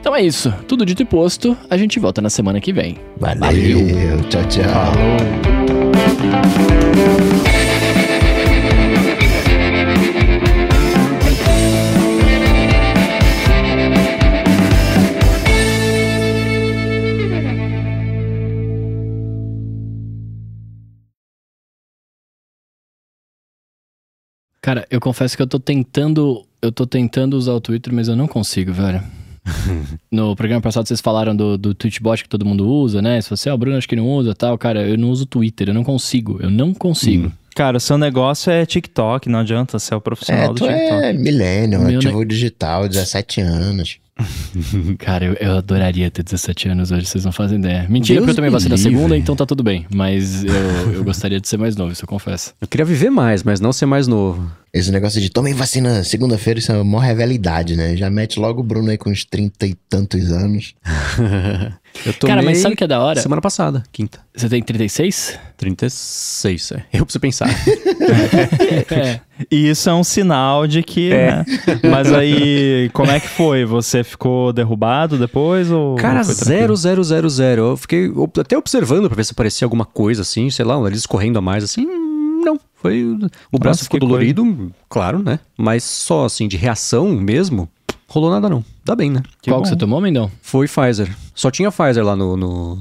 Então 0.00 0.16
é 0.16 0.22
isso. 0.22 0.50
Tudo 0.66 0.86
dito 0.86 1.02
e 1.02 1.04
posto. 1.04 1.54
A 1.68 1.76
gente 1.76 2.00
volta 2.00 2.22
na 2.22 2.30
semana 2.30 2.58
que 2.58 2.72
vem. 2.72 2.96
Valeu. 3.18 3.38
Valeu. 3.40 4.22
Tchau, 4.30 4.42
tchau. 4.44 4.64
Falou. 6.94 7.35
Cara, 24.66 24.84
eu 24.90 25.00
confesso 25.00 25.36
que 25.36 25.42
eu 25.44 25.46
tô 25.46 25.60
tentando. 25.60 26.44
Eu 26.60 26.72
tô 26.72 26.84
tentando 26.84 27.34
usar 27.34 27.52
o 27.52 27.60
Twitter, 27.60 27.94
mas 27.94 28.08
eu 28.08 28.16
não 28.16 28.26
consigo, 28.26 28.72
velho. 28.72 29.00
no 30.10 30.34
programa 30.34 30.60
passado 30.60 30.88
vocês 30.88 31.00
falaram 31.00 31.36
do, 31.36 31.56
do 31.56 31.72
Twitchbot 31.72 32.24
que 32.24 32.28
todo 32.28 32.44
mundo 32.44 32.68
usa, 32.68 33.00
né? 33.00 33.20
Se 33.20 33.30
você, 33.30 33.48
é 33.48 33.52
o 33.52 33.56
Bruno, 33.56 33.76
acho 33.76 33.88
que 33.88 33.94
não 33.94 34.08
usa 34.08 34.34
tal, 34.34 34.58
cara, 34.58 34.84
eu 34.84 34.98
não 34.98 35.10
uso 35.10 35.22
o 35.22 35.26
Twitter, 35.26 35.68
eu 35.68 35.74
não 35.74 35.84
consigo, 35.84 36.40
eu 36.42 36.50
não 36.50 36.74
consigo. 36.74 37.28
Hum. 37.28 37.32
Cara, 37.54 37.76
o 37.76 37.80
seu 37.80 37.96
negócio 37.96 38.50
é 38.50 38.66
TikTok, 38.66 39.28
não 39.28 39.38
adianta 39.38 39.78
ser 39.78 39.94
o 39.94 40.00
profissional 40.00 40.46
é, 40.46 40.48
do 40.48 40.54
TikTok. 40.54 41.04
É 41.04 41.12
milênio, 41.12 41.82
ativo 41.82 42.18
ne... 42.18 42.26
digital, 42.26 42.88
17 42.88 43.40
anos. 43.42 43.98
Cara, 44.98 45.26
eu, 45.26 45.34
eu, 45.34 45.58
adoraria 45.58 46.10
ter 46.10 46.22
17 46.22 46.68
anos 46.70 46.90
hoje, 46.90 47.06
vocês 47.06 47.24
não 47.24 47.32
fazem 47.32 47.58
ideia. 47.58 47.86
Mentira, 47.88 48.20
Deus 48.20 48.24
porque 48.24 48.30
eu 48.30 48.34
também 48.36 48.50
vacina 48.50 48.76
segunda, 48.76 49.16
então 49.16 49.36
tá 49.36 49.44
tudo 49.44 49.62
bem. 49.62 49.86
Mas 49.94 50.44
eu, 50.44 50.92
eu 50.94 51.04
gostaria 51.04 51.40
de 51.40 51.46
ser 51.46 51.58
mais 51.58 51.76
novo, 51.76 51.92
isso 51.92 52.04
eu 52.04 52.08
confesso. 52.08 52.54
Eu 52.60 52.66
queria 52.66 52.84
viver 52.84 53.10
mais, 53.10 53.42
mas 53.42 53.60
não 53.60 53.72
ser 53.72 53.86
mais 53.86 54.08
novo. 54.08 54.50
Esse 54.76 54.92
negócio 54.92 55.22
de 55.22 55.30
tomem 55.30 55.54
vacina 55.54 56.04
segunda-feira, 56.04 56.60
isso 56.60 56.70
é 56.70 56.78
uma 56.78 57.02
rivalidade, 57.02 57.74
né? 57.74 57.96
Já 57.96 58.10
mete 58.10 58.38
logo 58.38 58.60
o 58.60 58.62
Bruno 58.62 58.90
aí 58.90 58.98
com 58.98 59.08
uns 59.08 59.24
30 59.24 59.66
e 59.68 59.74
tantos 59.88 60.30
anos. 60.30 60.74
eu 62.04 62.12
tomei 62.12 62.36
Cara, 62.36 62.42
mas 62.42 62.58
sabe 62.58 62.74
o 62.74 62.76
que 62.76 62.84
é 62.84 62.86
da 62.86 63.00
hora? 63.00 63.18
Semana 63.18 63.40
passada, 63.40 63.82
quinta. 63.90 64.20
Você 64.36 64.50
tem 64.50 64.62
36? 64.62 65.38
36, 65.56 66.72
é. 66.72 66.84
Eu 66.92 67.06
preciso 67.06 67.20
pensar. 67.20 67.48
é. 68.92 69.20
E 69.50 69.70
isso 69.70 69.88
é 69.88 69.94
um 69.94 70.04
sinal 70.04 70.66
de 70.66 70.82
que. 70.82 71.10
É. 71.10 71.36
Né? 71.36 71.44
Mas 71.90 72.12
aí, 72.12 72.90
como 72.92 73.10
é 73.10 73.18
que 73.18 73.28
foi? 73.28 73.64
Você 73.64 74.04
ficou 74.04 74.52
derrubado 74.52 75.16
depois? 75.16 75.70
Ou 75.70 75.96
Cara, 75.96 76.22
zero, 76.22 76.76
zero, 76.76 77.02
zero, 77.02 77.30
zero. 77.30 77.62
Eu 77.62 77.76
fiquei 77.78 78.10
até 78.38 78.58
observando 78.58 79.06
pra 79.08 79.16
ver 79.16 79.24
se 79.24 79.32
aparecia 79.32 79.64
alguma 79.64 79.86
coisa 79.86 80.20
assim, 80.20 80.50
sei 80.50 80.66
lá, 80.66 80.78
um 80.78 80.82
nariz 80.82 81.06
correndo 81.06 81.38
a 81.38 81.40
mais 81.40 81.64
assim. 81.64 81.86
Foi. 82.88 83.28
O 83.52 83.58
braço 83.58 83.78
Nossa, 83.78 83.84
ficou 83.84 84.00
dolorido, 84.00 84.44
coisa. 84.44 84.70
claro, 84.88 85.22
né? 85.22 85.38
Mas 85.56 85.84
só 85.84 86.24
assim, 86.24 86.48
de 86.48 86.56
reação 86.56 87.08
mesmo, 87.10 87.68
rolou 88.08 88.30
nada 88.30 88.48
não. 88.48 88.64
Dá 88.84 88.94
bem, 88.94 89.10
né? 89.10 89.22
Que 89.42 89.50
Qual 89.50 89.58
bom. 89.58 89.62
que 89.64 89.68
você 89.68 89.76
tomou, 89.76 90.00
Mendão? 90.00 90.30
Foi 90.40 90.66
Pfizer. 90.68 91.14
Só 91.34 91.50
tinha 91.50 91.70
Pfizer 91.72 92.04
lá 92.04 92.14
no, 92.14 92.36
no, 92.36 92.78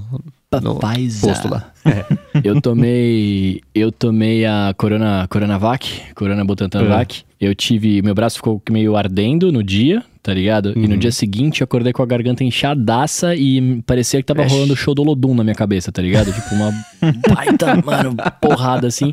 no 0.61 0.75
Pfizer. 0.75 1.29
posto 1.29 1.47
lá. 1.49 1.71
É. 1.85 2.03
eu 2.43 2.59
tomei. 2.59 3.61
Eu 3.73 3.91
tomei 3.91 4.43
a 4.43 4.73
Corona, 4.75 5.27
Coronavac, 5.29 6.01
Corona 6.15 6.43
Butantan 6.43 6.81
é. 6.81 7.05
Eu 7.39 7.53
tive. 7.53 8.01
Meu 8.01 8.15
braço 8.15 8.37
ficou 8.37 8.59
meio 8.71 8.97
ardendo 8.97 9.51
no 9.51 9.61
dia, 9.61 10.03
tá 10.23 10.33
ligado? 10.33 10.73
Uhum. 10.75 10.83
E 10.83 10.87
no 10.87 10.93
uhum. 10.93 10.99
dia 10.99 11.11
seguinte 11.11 11.61
eu 11.61 11.65
acordei 11.65 11.93
com 11.93 12.01
a 12.01 12.05
garganta 12.07 12.43
inchadaça 12.43 13.35
e 13.35 13.83
parecia 13.85 14.19
que 14.19 14.25
tava 14.25 14.43
rolando 14.47 14.73
o 14.73 14.75
show 14.75 14.95
do 14.95 15.03
Lodum 15.03 15.35
na 15.35 15.43
minha 15.43 15.55
cabeça, 15.55 15.91
tá 15.91 16.01
ligado? 16.01 16.33
tipo, 16.33 16.55
uma 16.55 16.73
baita, 17.29 17.75
mano, 17.85 18.15
porrada 18.41 18.87
assim. 18.87 19.11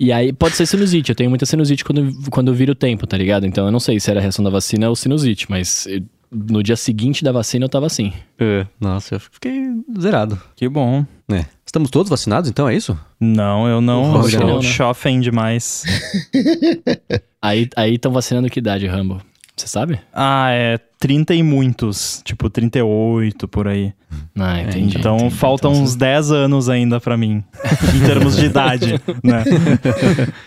E 0.00 0.10
aí 0.10 0.32
pode 0.32 0.56
ser 0.56 0.64
sinusite. 0.64 1.10
Eu 1.10 1.14
tenho 1.14 1.28
muita 1.28 1.44
sinusite 1.44 1.84
quando, 1.84 2.30
quando 2.30 2.54
vira 2.54 2.72
o 2.72 2.74
tempo, 2.74 3.06
tá 3.06 3.18
ligado? 3.18 3.46
Então 3.46 3.66
eu 3.66 3.70
não 3.70 3.78
sei 3.78 4.00
se 4.00 4.10
era 4.10 4.18
a 4.18 4.22
reação 4.22 4.42
da 4.42 4.50
vacina 4.50 4.88
ou 4.88 4.96
sinusite, 4.96 5.50
mas 5.50 5.86
no 6.32 6.62
dia 6.62 6.74
seguinte 6.74 7.22
da 7.22 7.30
vacina 7.32 7.66
eu 7.66 7.68
tava 7.68 7.84
assim. 7.84 8.10
É, 8.38 8.66
nossa, 8.80 9.16
eu 9.16 9.20
fiquei 9.20 9.62
zerado. 10.00 10.40
Que 10.56 10.66
bom. 10.70 11.04
É. 11.30 11.44
Estamos 11.66 11.90
todos 11.90 12.08
vacinados, 12.08 12.48
então 12.48 12.66
é 12.66 12.74
isso? 12.74 12.98
Não, 13.20 13.68
eu 13.68 13.82
não. 13.82 14.22
Oh, 14.22 14.28
eu 14.28 14.40
não, 14.40 14.62
né? 14.62 15.20
demais. 15.20 15.84
aí 17.42 17.68
estão 17.94 18.10
vacinando 18.10 18.48
que 18.48 18.58
idade, 18.58 18.86
Rambo? 18.86 19.20
Você 19.60 19.66
sabe? 19.66 20.00
Ah, 20.10 20.48
é 20.52 20.78
30 20.98 21.34
e 21.34 21.42
muitos. 21.42 22.22
Tipo, 22.24 22.48
38 22.48 23.46
por 23.46 23.68
aí. 23.68 23.92
Ah, 24.38 24.62
entendi. 24.62 24.96
Então 24.96 25.16
entendi. 25.16 25.34
faltam 25.34 25.72
então, 25.72 25.82
uns 25.82 25.94
10 25.94 26.30
anos 26.30 26.70
ainda 26.70 26.98
para 26.98 27.14
mim. 27.14 27.44
em 27.94 28.06
termos 28.06 28.36
de 28.36 28.46
idade, 28.46 28.94
né? 29.22 29.44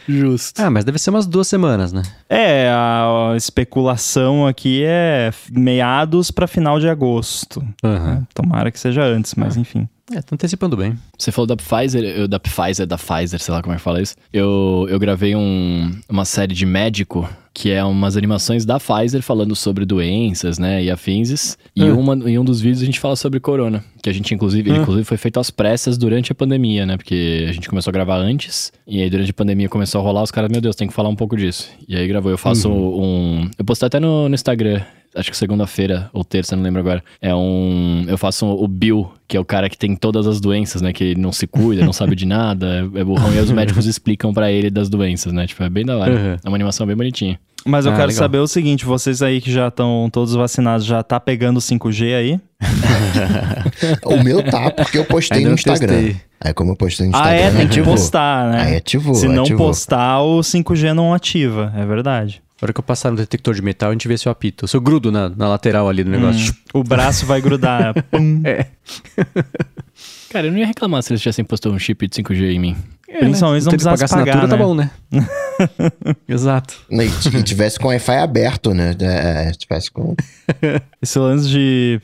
Justo. 0.09 0.59
Ah, 0.59 0.71
mas 0.71 0.83
deve 0.83 0.97
ser 0.97 1.11
umas 1.11 1.27
duas 1.27 1.47
semanas, 1.47 1.93
né? 1.93 2.01
É, 2.27 2.69
a 2.71 3.35
especulação 3.37 4.47
aqui 4.47 4.83
é 4.83 5.31
meados 5.51 6.31
para 6.31 6.47
final 6.47 6.79
de 6.79 6.89
agosto. 6.89 7.63
Uhum. 7.83 8.23
Tomara 8.33 8.71
que 8.71 8.79
seja 8.79 9.03
antes, 9.03 9.35
mas 9.35 9.55
enfim. 9.57 9.87
É, 10.15 10.21
tá 10.21 10.33
antecipando 10.35 10.77
bem. 10.77 10.95
Você 11.17 11.31
falou 11.31 11.47
da 11.47 11.55
Pfizer, 11.55 12.03
eu, 12.03 12.27
da 12.27 12.39
Pfizer, 12.39 12.85
da 12.85 12.97
Pfizer, 12.97 13.39
sei 13.39 13.53
lá 13.53 13.61
como 13.61 13.73
é 13.73 13.77
que 13.77 13.81
fala 13.83 14.01
isso. 14.01 14.15
Eu, 14.31 14.85
eu 14.89 14.99
gravei 14.99 15.35
um, 15.35 15.91
uma 16.09 16.25
série 16.25 16.53
de 16.53 16.65
médico 16.65 17.27
que 17.55 17.69
é 17.71 17.83
umas 17.83 18.17
animações 18.17 18.65
da 18.65 18.79
Pfizer 18.79 19.21
falando 19.21 19.55
sobre 19.55 19.85
doenças, 19.85 20.57
né, 20.57 20.83
e 20.83 20.89
afins. 20.89 21.55
E 21.75 21.83
Hum. 21.83 21.99
uma, 21.99 22.29
em 22.29 22.39
um 22.39 22.43
dos 22.43 22.59
vídeos 22.59 22.81
a 22.81 22.85
gente 22.85 22.99
fala 22.99 23.15
sobre 23.15 23.39
corona, 23.39 23.83
que 24.01 24.09
a 24.09 24.13
gente 24.13 24.33
inclusive, 24.33 24.71
Hum. 24.71 24.81
inclusive 24.81 25.05
foi 25.05 25.17
feito 25.17 25.39
às 25.39 25.51
pressas 25.51 25.95
durante 25.95 26.31
a 26.31 26.35
pandemia, 26.35 26.83
né, 26.83 26.97
porque 26.97 27.45
a 27.47 27.51
gente 27.51 27.69
começou 27.69 27.91
a 27.91 27.93
gravar 27.93 28.17
antes, 28.17 28.71
e 28.87 29.03
aí 29.03 29.09
durante 29.09 29.29
a 29.29 29.33
pandemia 29.35 29.69
começou 29.69 30.01
a 30.01 30.03
rolar, 30.03 30.23
os 30.23 30.31
caras, 30.31 30.49
meu 30.51 30.61
Deus, 30.61 30.75
tem 30.75 30.87
que 30.87 30.93
falar 30.95 31.09
um 31.09 31.15
pouco 31.15 31.37
disso. 31.37 31.69
E 31.87 31.95
aí 31.95 32.07
gravou, 32.07 32.31
eu 32.31 32.39
faço 32.39 32.69
um... 32.71 33.47
Eu 33.57 33.63
postei 33.65 33.85
até 33.85 33.99
no, 33.99 34.27
no 34.27 34.33
Instagram, 34.33 34.81
acho 35.15 35.29
que 35.31 35.37
segunda-feira 35.37 36.09
ou 36.13 36.23
terça, 36.23 36.55
não 36.55 36.63
lembro 36.63 36.79
agora. 36.79 37.03
É 37.21 37.33
um. 37.33 38.05
Eu 38.07 38.17
faço 38.17 38.45
o 38.47 38.67
Bill, 38.67 39.11
que 39.27 39.37
é 39.37 39.39
o 39.39 39.45
cara 39.45 39.69
que 39.69 39.77
tem 39.77 39.95
todas 39.95 40.27
as 40.27 40.39
doenças, 40.41 40.81
né? 40.81 40.91
Que 40.93 41.03
ele 41.03 41.21
não 41.21 41.31
se 41.31 41.47
cuida, 41.47 41.85
não 41.85 41.93
sabe 41.93 42.15
de 42.15 42.25
nada, 42.25 42.89
é 42.95 43.03
burrão. 43.03 43.33
E 43.33 43.39
os 43.39 43.49
médicos 43.51 43.85
explicam 43.85 44.33
pra 44.33 44.51
ele 44.51 44.69
das 44.69 44.89
doenças, 44.89 45.31
né? 45.33 45.45
Tipo, 45.47 45.63
é 45.63 45.69
bem 45.69 45.85
da 45.85 45.97
hora. 45.97 46.11
Uhum. 46.11 46.37
É 46.43 46.47
uma 46.47 46.57
animação 46.57 46.85
bem 46.87 46.95
bonitinha. 46.95 47.39
Mas 47.65 47.85
eu 47.85 47.93
Ah, 47.93 47.95
quero 47.95 48.07
legal. 48.09 48.19
saber 48.23 48.37
o 48.39 48.47
seguinte, 48.47 48.83
vocês 48.83 49.21
aí 49.21 49.39
que 49.39 49.49
já 49.49 49.69
estão 49.69 50.09
todos 50.11 50.33
vacinados, 50.35 50.85
já 50.85 51.01
tá 51.01 51.17
pegando 51.17 51.61
5G 51.61 52.13
aí? 52.13 52.39
O 54.05 54.21
meu 54.23 54.43
tá, 54.43 54.69
porque 54.71 54.97
eu 54.97 55.05
postei 55.05 55.37
Ainda 55.39 55.49
no 55.49 55.55
Instagram. 55.55 55.93
testei. 55.93 56.15
Aí 56.41 56.53
como 56.53 56.71
eu 56.71 56.75
postei 56.75 57.07
no 57.07 57.15
Ah, 57.15 57.19
Instagram, 57.19 57.39
é, 57.41 57.49
tem 57.51 57.57
que 57.59 57.65
ativou. 57.65 57.93
postar, 57.95 58.51
né? 58.51 58.61
Aí 58.63 58.75
ativou, 58.75 59.15
Se 59.15 59.27
não 59.27 59.43
ativou. 59.43 59.67
postar, 59.67 60.21
o 60.21 60.39
5G 60.43 60.93
não 60.93 61.13
ativa, 61.13 61.73
é 61.75 61.85
verdade. 61.85 62.41
Na 62.63 62.67
hora 62.67 62.73
que 62.73 62.79
eu 62.79 62.83
passar 62.83 63.11
no 63.11 63.17
detector 63.17 63.53
de 63.53 63.61
metal, 63.61 63.89
a 63.89 63.91
gente 63.91 64.07
vê 64.07 64.17
se 64.17 64.25
eu 64.25 64.31
apito. 64.31 64.65
Se 64.69 64.77
eu 64.77 64.79
grudo 64.79 65.11
na, 65.11 65.27
na 65.27 65.49
lateral 65.49 65.89
ali 65.89 66.01
do 66.01 66.09
negócio. 66.09 66.53
Hum, 66.73 66.79
o 66.79 66.81
braço 66.81 67.25
vai 67.25 67.41
grudar. 67.41 67.93
Pum. 68.09 68.41
É. 68.45 68.67
Cara, 70.29 70.47
eu 70.47 70.51
não 70.53 70.57
ia 70.57 70.65
reclamar 70.65 71.03
se 71.03 71.11
eles 71.11 71.21
tivessem 71.21 71.43
postado 71.43 71.75
um 71.75 71.77
chip 71.77 72.07
de 72.07 72.23
5G 72.23 72.53
em 72.53 72.59
mim. 72.59 72.77
Principalmente 73.19 73.65
não 73.65 73.71
Tem 73.71 73.79
que 73.79 73.83
precisasse 73.83 74.13
pagar 74.13 74.25
pagar, 74.25 74.45
assinatura, 74.45 74.47
tá 74.47 74.55
né? 74.55 74.63
bom, 74.63 74.75
né? 74.75 76.15
Exato. 76.25 76.75
E 76.89 77.37
e 77.37 77.43
tivesse 77.43 77.77
com 77.77 77.87
o 77.87 77.89
Wi-Fi 77.89 78.15
aberto, 78.15 78.73
né? 78.73 78.95
É, 78.97 79.51
tivesse 79.51 79.91
com. 79.91 80.15
Esse 81.01 81.19
lance 81.19 81.49
de 81.49 81.99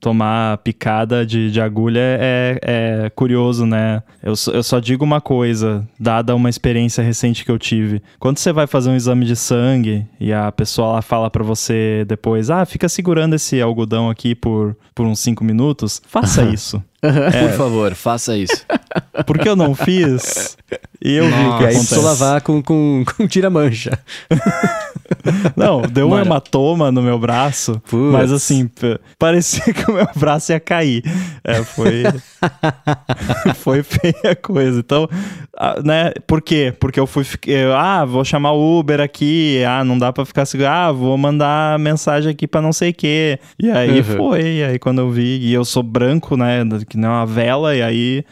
tomar 0.00 0.58
picada 0.58 1.24
de, 1.24 1.50
de 1.50 1.60
agulha 1.60 2.00
é, 2.00 2.58
é 2.62 3.10
curioso, 3.10 3.64
né? 3.64 4.02
Eu, 4.22 4.36
só- 4.36 4.52
eu 4.52 4.62
só 4.62 4.78
digo 4.78 5.04
uma 5.04 5.20
coisa, 5.20 5.86
dada 5.98 6.34
uma 6.36 6.50
experiência 6.50 7.02
recente 7.02 7.44
que 7.44 7.50
eu 7.50 7.58
tive. 7.58 8.02
Quando 8.18 8.38
você 8.38 8.52
vai 8.52 8.66
fazer 8.66 8.90
um 8.90 8.96
exame 8.96 9.24
de 9.24 9.34
sangue 9.36 10.06
e 10.20 10.32
a 10.32 10.52
pessoa 10.52 10.92
lá 10.94 11.02
fala 11.02 11.30
pra 11.30 11.42
você 11.42 12.04
depois, 12.06 12.50
ah, 12.50 12.64
fica 12.66 12.88
segurando 12.88 13.34
esse 13.34 13.60
algodão 13.60 14.10
aqui 14.10 14.34
por, 14.34 14.76
por 14.94 15.06
uns 15.06 15.18
5 15.20 15.42
minutos, 15.44 16.00
faça 16.06 16.42
isso. 16.44 16.82
Por 17.02 17.50
favor, 17.56 17.94
faça 17.96 18.36
isso. 18.36 18.64
Porque 19.26 19.48
eu 19.48 19.56
não 19.56 19.74
fiz 19.74 20.56
e 21.04 21.14
eu 21.14 21.24
vi 21.26 21.32
o 21.46 21.56
que 21.58 21.64
E 21.64 21.66
aí 21.66 21.74
precisou 21.74 22.04
lavar 22.04 22.40
com, 22.42 22.62
com, 22.62 23.04
com 23.16 23.26
tira-mancha. 23.26 23.98
Não, 25.56 25.82
deu 25.82 26.06
um 26.06 26.10
Mano. 26.10 26.24
hematoma 26.26 26.90
no 26.92 27.02
meu 27.02 27.18
braço, 27.18 27.80
mas 28.12 28.32
assim, 28.32 28.68
parecia 29.18 29.72
que 29.72 29.90
o 29.90 29.94
meu 29.94 30.06
braço 30.16 30.52
ia 30.52 30.60
cair. 30.60 31.02
É, 31.44 31.62
foi. 31.62 32.02
foi 33.56 33.82
feia 33.82 34.32
a 34.32 34.36
coisa. 34.36 34.80
Então, 34.80 35.08
né? 35.84 36.12
Por 36.26 36.40
quê? 36.42 36.72
Porque 36.78 36.98
eu 36.98 37.06
fui. 37.06 37.24
eu, 37.46 37.74
ah, 37.74 38.04
vou 38.04 38.24
chamar 38.24 38.52
o 38.52 38.78
Uber 38.78 39.00
aqui. 39.00 39.62
Ah, 39.66 39.84
não 39.84 39.98
dá 39.98 40.12
pra 40.12 40.24
ficar 40.24 40.44
seguro. 40.46 40.68
Ah, 40.68 40.90
vou 40.92 41.16
mandar 41.16 41.78
mensagem 41.78 42.30
aqui 42.30 42.46
pra 42.46 42.60
não 42.62 42.72
sei 42.72 42.90
o 42.90 42.94
quê. 42.94 43.38
E 43.58 43.70
aí 43.70 43.98
Uhum. 43.98 44.04
foi. 44.16 44.42
E 44.42 44.64
aí 44.64 44.78
quando 44.78 45.00
eu 45.00 45.10
vi. 45.10 45.38
E 45.38 45.52
eu 45.52 45.64
sou 45.64 45.82
branco, 45.82 46.36
né? 46.36 46.62
Que 46.88 46.96
não 46.96 47.08
é 47.08 47.12
uma 47.12 47.26
vela. 47.26 47.74
E 47.76 47.82
aí 47.82 48.24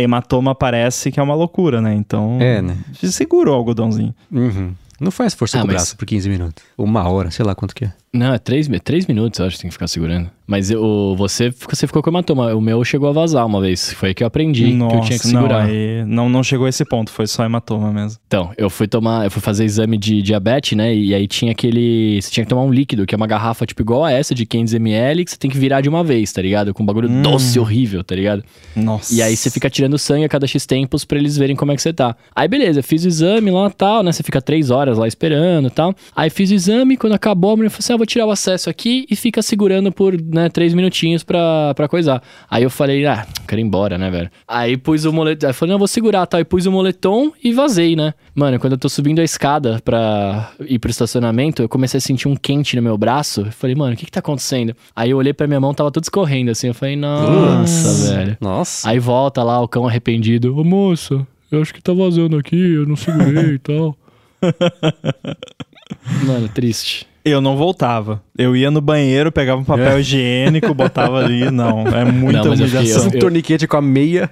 hematoma 0.00 0.54
parece 0.54 1.10
que 1.10 1.18
é 1.18 1.22
uma 1.22 1.34
loucura, 1.34 1.80
né? 1.80 1.94
Então. 1.94 2.38
É, 2.40 2.60
né? 2.60 2.76
Segura 3.02 3.50
o 3.50 3.54
algodãozinho. 3.54 4.14
Uhum. 4.30 4.72
Não 5.04 5.10
faz 5.10 5.34
força 5.34 5.58
Ah, 5.58 5.60
com 5.60 5.64
o 5.64 5.68
mas- 5.68 5.76
braço 5.76 5.96
por 5.96 6.06
15 6.06 6.28
minutos. 6.28 6.64
Uma 6.78 7.08
hora, 7.08 7.30
sei 7.30 7.44
lá 7.44 7.54
quanto 7.54 7.74
que 7.74 7.84
é. 7.84 7.92
Não, 8.12 8.32
é 8.32 8.38
três, 8.38 8.66
mi- 8.68 8.80
três 8.80 9.06
minutos, 9.06 9.38
eu 9.38 9.46
acho 9.46 9.56
que 9.56 9.62
tem 9.62 9.68
que 9.68 9.74
ficar 9.74 9.86
segurando. 9.86 10.30
Mas 10.46 10.70
eu, 10.70 11.14
você, 11.16 11.50
você 11.50 11.86
ficou 11.86 12.02
com 12.02 12.10
hematoma. 12.10 12.54
O 12.54 12.60
meu 12.60 12.84
chegou 12.84 13.08
a 13.08 13.12
vazar 13.12 13.46
uma 13.46 13.60
vez. 13.60 13.92
Foi 13.94 14.08
aí 14.10 14.14
que 14.14 14.22
eu 14.22 14.26
aprendi 14.26 14.66
que 14.66 14.72
eu 14.82 15.00
tinha 15.00 15.18
que 15.18 15.28
não, 15.28 15.40
segurar. 15.42 15.64
aí 15.64 16.04
não, 16.06 16.28
não 16.28 16.42
chegou 16.42 16.66
a 16.66 16.68
esse 16.68 16.84
ponto, 16.84 17.10
foi 17.10 17.26
só 17.26 17.44
hematoma 17.44 17.90
mesmo. 17.92 18.18
Então, 18.26 18.50
eu 18.58 18.68
fui 18.68 18.86
tomar, 18.86 19.24
eu 19.24 19.30
fui 19.30 19.40
fazer 19.40 19.64
exame 19.64 19.96
de 19.96 20.20
diabetes, 20.20 20.76
né? 20.76 20.94
E 20.94 21.14
aí 21.14 21.26
tinha 21.26 21.52
aquele. 21.52 22.20
Você 22.20 22.30
tinha 22.30 22.44
que 22.44 22.50
tomar 22.50 22.62
um 22.62 22.70
líquido, 22.70 23.06
que 23.06 23.14
é 23.14 23.16
uma 23.16 23.26
garrafa, 23.26 23.64
tipo, 23.64 23.80
igual 23.80 24.04
a 24.04 24.12
essa, 24.12 24.34
de 24.34 24.44
500ml, 24.44 25.24
que 25.24 25.30
você 25.30 25.36
tem 25.38 25.50
que 25.50 25.56
virar 25.56 25.80
de 25.80 25.88
uma 25.88 26.04
vez, 26.04 26.30
tá 26.32 26.42
ligado? 26.42 26.74
Com 26.74 26.82
um 26.82 26.86
bagulho 26.86 27.08
Hum. 27.08 27.22
doce, 27.22 27.58
horrível, 27.58 28.04
tá 28.04 28.14
ligado? 28.14 28.44
Nossa. 28.76 29.14
E 29.14 29.22
aí 29.22 29.36
você 29.36 29.50
fica 29.50 29.70
tirando 29.70 29.96
sangue 29.98 30.24
a 30.24 30.28
cada 30.28 30.46
X 30.46 30.66
tempos 30.66 31.04
pra 31.04 31.18
eles 31.18 31.36
verem 31.36 31.56
como 31.56 31.72
é 31.72 31.76
que 31.76 31.82
você 31.82 31.92
tá. 31.92 32.14
Aí 32.34 32.48
beleza, 32.48 32.82
fiz 32.82 33.04
o 33.04 33.08
exame 33.08 33.50
lá 33.50 33.68
e 33.68 33.72
tal, 33.72 34.02
né? 34.02 34.12
Você 34.12 34.22
fica 34.22 34.42
três 34.42 34.70
horas 34.70 34.98
lá 34.98 35.06
esperando 35.08 35.68
e 35.68 35.70
tal. 35.70 35.94
Aí 36.14 36.28
fiz 36.28 36.50
o 36.50 36.54
exame, 36.54 36.96
quando 36.96 37.14
acabou, 37.14 37.52
a 37.52 37.56
mulher 37.56 37.70
falou 37.70 37.78
assim: 37.80 37.92
ah, 37.92 37.96
vou 37.96 38.06
tirar 38.06 38.26
o 38.26 38.30
acesso 38.30 38.68
aqui 38.68 39.06
e 39.10 39.16
fica 39.16 39.40
segurando 39.42 39.90
por, 39.92 40.14
né, 40.34 40.48
três 40.48 40.74
minutinhos 40.74 41.22
pra, 41.22 41.72
pra 41.74 41.88
coisar. 41.88 42.22
Aí 42.50 42.62
eu 42.62 42.70
falei, 42.70 43.06
ah, 43.06 43.26
quero 43.46 43.60
ir 43.60 43.64
embora, 43.64 43.96
né, 43.96 44.10
velho? 44.10 44.30
Aí 44.46 44.76
pus 44.76 45.04
o 45.04 45.12
moletom. 45.12 45.46
Aí 45.46 45.52
falei, 45.52 45.72
não, 45.72 45.78
vou 45.78 45.88
segurar, 45.88 46.26
tá? 46.26 46.38
Aí 46.38 46.44
pus 46.44 46.66
o 46.66 46.72
moletom 46.72 47.32
e 47.42 47.52
vazei, 47.52 47.96
né? 47.96 48.12
Mano, 48.34 48.58
quando 48.58 48.72
eu 48.72 48.78
tô 48.78 48.88
subindo 48.88 49.20
a 49.20 49.24
escada 49.24 49.80
pra 49.84 50.50
ir 50.60 50.78
pro 50.78 50.90
estacionamento, 50.90 51.62
eu 51.62 51.68
comecei 51.68 51.98
a 51.98 52.00
sentir 52.00 52.28
um 52.28 52.36
quente 52.36 52.76
no 52.76 52.82
meu 52.82 52.98
braço. 52.98 53.42
Eu 53.42 53.52
falei, 53.52 53.76
mano, 53.76 53.94
o 53.94 53.96
que 53.96 54.04
que 54.04 54.12
tá 54.12 54.20
acontecendo? 54.20 54.74
Aí 54.94 55.10
eu 55.10 55.16
olhei 55.16 55.32
pra 55.32 55.46
minha 55.46 55.60
mão, 55.60 55.72
tava 55.72 55.90
tudo 55.90 56.04
escorrendo 56.04 56.50
assim. 56.50 56.68
Eu 56.68 56.74
falei, 56.74 56.96
nossa, 56.96 58.12
velho. 58.12 58.36
Nossa. 58.40 58.88
Aí 58.88 58.98
volta 58.98 59.42
lá 59.42 59.60
o 59.60 59.68
cão 59.68 59.86
arrependido. 59.86 60.58
Ô 60.58 60.64
moça, 60.64 61.26
eu 61.50 61.62
acho 61.62 61.72
que 61.72 61.82
tá 61.82 61.92
vazando 61.92 62.36
aqui, 62.36 62.56
eu 62.56 62.86
não 62.86 62.96
segurei 62.96 63.54
e 63.54 63.58
tal. 63.58 63.96
Mano, 66.26 66.48
triste. 66.48 67.06
Eu 67.24 67.40
não 67.40 67.56
voltava. 67.56 68.20
Eu 68.36 68.54
ia 68.54 68.70
no 68.70 68.80
banheiro, 68.82 69.32
pegava 69.32 69.58
um 69.60 69.64
papel 69.64 69.92
É. 69.96 70.00
higiênico, 70.00 70.74
botava 70.74 71.18
ali. 71.24 71.50
Não, 71.50 71.86
é 71.88 72.04
muita 72.04 72.40
Não, 72.42 72.50
mas 72.50 72.60
eu 72.60 72.66
humilhação. 72.66 73.04
um 73.04 73.10
eu- 73.14 73.18
torniquete 73.18 73.66
com 73.66 73.76
a 73.78 73.82
meia. 73.82 74.30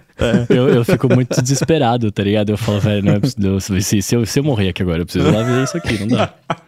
Eu, 0.50 0.68
eu 0.68 0.84
fico 0.84 1.08
muito 1.12 1.40
desesperado, 1.40 2.12
tá 2.12 2.22
ligado? 2.22 2.50
Eu 2.50 2.58
falo, 2.58 2.80
velho, 2.80 3.02
não 3.04 3.12
é 3.14 3.18
possível. 3.20 3.58
Se, 3.80 4.02
se, 4.02 4.14
eu, 4.14 4.26
se 4.26 4.38
eu 4.40 4.44
morrer 4.44 4.68
aqui 4.68 4.82
agora, 4.82 5.00
eu 5.00 5.04
preciso 5.06 5.30
lá 5.32 5.42
ver 5.42 5.64
isso 5.64 5.76
aqui, 5.76 5.98
não 6.00 6.08
dá. 6.08 6.32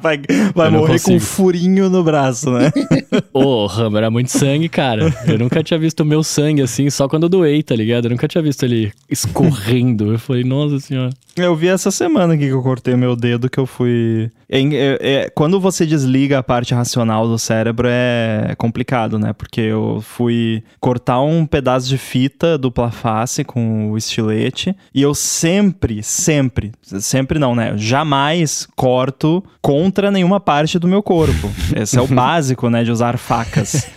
Vai, 0.00 0.18
vai 0.54 0.68
Eu 0.68 0.72
morrer 0.72 0.86
com 0.86 1.10
um 1.10 1.14
consigo. 1.14 1.20
furinho 1.20 1.90
no 1.90 2.02
braço, 2.04 2.50
né? 2.50 2.70
Ô, 3.34 3.66
Ramo, 3.66 3.98
era 3.98 4.10
muito 4.10 4.30
sangue, 4.30 4.68
cara. 4.68 5.12
Eu 5.26 5.38
nunca 5.38 5.62
tinha 5.62 5.78
visto 5.78 6.00
o 6.00 6.04
meu 6.04 6.22
sangue 6.22 6.62
assim, 6.62 6.88
só 6.88 7.08
quando 7.08 7.24
eu 7.24 7.28
doei, 7.28 7.62
tá 7.62 7.74
ligado? 7.74 8.06
Eu 8.06 8.10
nunca 8.12 8.26
tinha 8.28 8.40
visto 8.40 8.62
ele 8.62 8.90
escorrendo. 9.10 10.12
Eu 10.12 10.18
falei, 10.18 10.44
nossa 10.44 10.78
senhora. 10.80 11.10
Eu 11.34 11.56
vi 11.56 11.68
essa 11.68 11.90
semana 11.90 12.34
aqui 12.34 12.44
que 12.46 12.52
eu 12.52 12.62
cortei 12.62 12.94
meu 12.94 13.16
dedo, 13.16 13.48
que 13.48 13.58
eu 13.58 13.64
fui. 13.64 14.30
É, 14.50 14.60
é- 14.60 14.98
é- 15.00 15.30
quando 15.30 15.58
você 15.58 15.86
desliga 15.86 16.38
a 16.38 16.42
parte 16.42 16.74
racional 16.74 17.26
do 17.26 17.38
cérebro 17.38 17.88
é 17.90 18.54
complicado, 18.58 19.18
né? 19.18 19.32
Porque 19.32 19.62
eu 19.62 20.00
fui 20.02 20.62
cortar 20.78 21.22
um 21.22 21.46
pedaço 21.46 21.88
de 21.88 21.96
fita 21.96 22.58
dupla 22.58 22.90
face 22.90 23.44
com 23.44 23.90
o 23.90 23.96
estilete 23.96 24.76
e 24.94 25.00
eu 25.00 25.14
sempre, 25.14 26.02
sempre, 26.02 26.72
sempre 26.82 27.38
não, 27.38 27.54
né? 27.54 27.72
Jamais 27.78 28.68
corto 28.76 29.42
contra 29.62 30.10
nenhuma 30.10 30.38
parte 30.38 30.78
do 30.78 30.86
meu 30.86 31.02
corpo. 31.02 31.50
Esse 31.74 31.98
é 31.98 32.02
o 32.02 32.06
básico, 32.14 32.68
né? 32.68 32.84
De 32.84 32.90
usar 32.90 33.16
facas. 33.16 33.88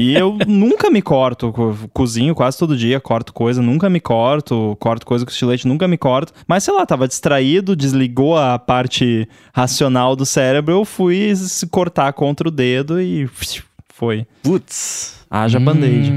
E 0.00 0.14
eu 0.14 0.36
nunca 0.46 0.90
me 0.90 1.00
corto, 1.02 1.52
co- 1.52 1.76
cozinho 1.92 2.34
quase 2.34 2.58
todo 2.58 2.76
dia, 2.76 3.00
corto 3.00 3.32
coisa, 3.32 3.62
nunca 3.62 3.88
me 3.88 4.00
corto, 4.00 4.76
corto 4.80 5.06
coisa 5.06 5.24
com 5.24 5.30
estilete, 5.30 5.66
nunca 5.66 5.86
me 5.88 5.96
corto. 5.98 6.32
Mas 6.46 6.64
sei 6.64 6.74
lá, 6.74 6.84
tava 6.86 7.08
distraído, 7.08 7.74
desligou 7.76 8.36
a 8.36 8.58
parte 8.58 9.28
racional 9.54 10.14
do 10.16 10.26
cérebro, 10.26 10.72
eu 10.74 10.84
fui 10.84 11.34
se 11.36 11.66
cortar 11.66 12.12
contra 12.12 12.48
o 12.48 12.50
dedo 12.50 13.00
e 13.00 13.28
foi. 13.92 14.26
Putz. 14.42 15.20
Haja 15.30 15.58
band-aid. 15.58 16.12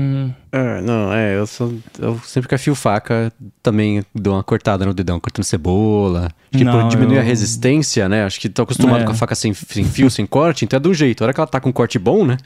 É, 0.57 0.79
não, 0.81 1.11
é, 1.11 1.37
eu, 1.37 1.45
sou, 1.45 1.73
eu 1.99 2.17
sempre 2.23 2.47
que 2.47 2.55
afio 2.55 2.73
faca 2.75 3.29
também 3.61 4.01
dou 4.15 4.35
uma 4.35 4.43
cortada 4.43 4.85
no 4.85 4.93
dedão, 4.93 5.19
cortando 5.19 5.43
cebola. 5.43 6.29
Tipo, 6.49 6.63
Não, 6.63 6.87
diminui 6.87 7.17
eu- 7.17 7.19
a 7.19 7.23
resistência, 7.23 8.07
né? 8.07 8.23
Acho 8.23 8.39
que 8.39 8.47
tô 8.47 8.61
acostumado 8.61 9.01
É. 9.01 9.05
com 9.05 9.11
a 9.11 9.15
faca 9.15 9.35
sem, 9.35 9.53
sem 9.53 9.83
fio, 9.83 10.09
sem 10.09 10.25
corte, 10.25 10.63
então 10.63 10.77
é 10.77 10.79
do 10.79 10.93
jeito. 10.93 11.21
A 11.21 11.25
hora 11.25 11.33
que 11.33 11.39
ela 11.41 11.47
tá 11.47 11.59
com 11.59 11.67
um 11.69 11.73
corte 11.73 11.99
bom, 11.99 12.23
né? 12.25 12.37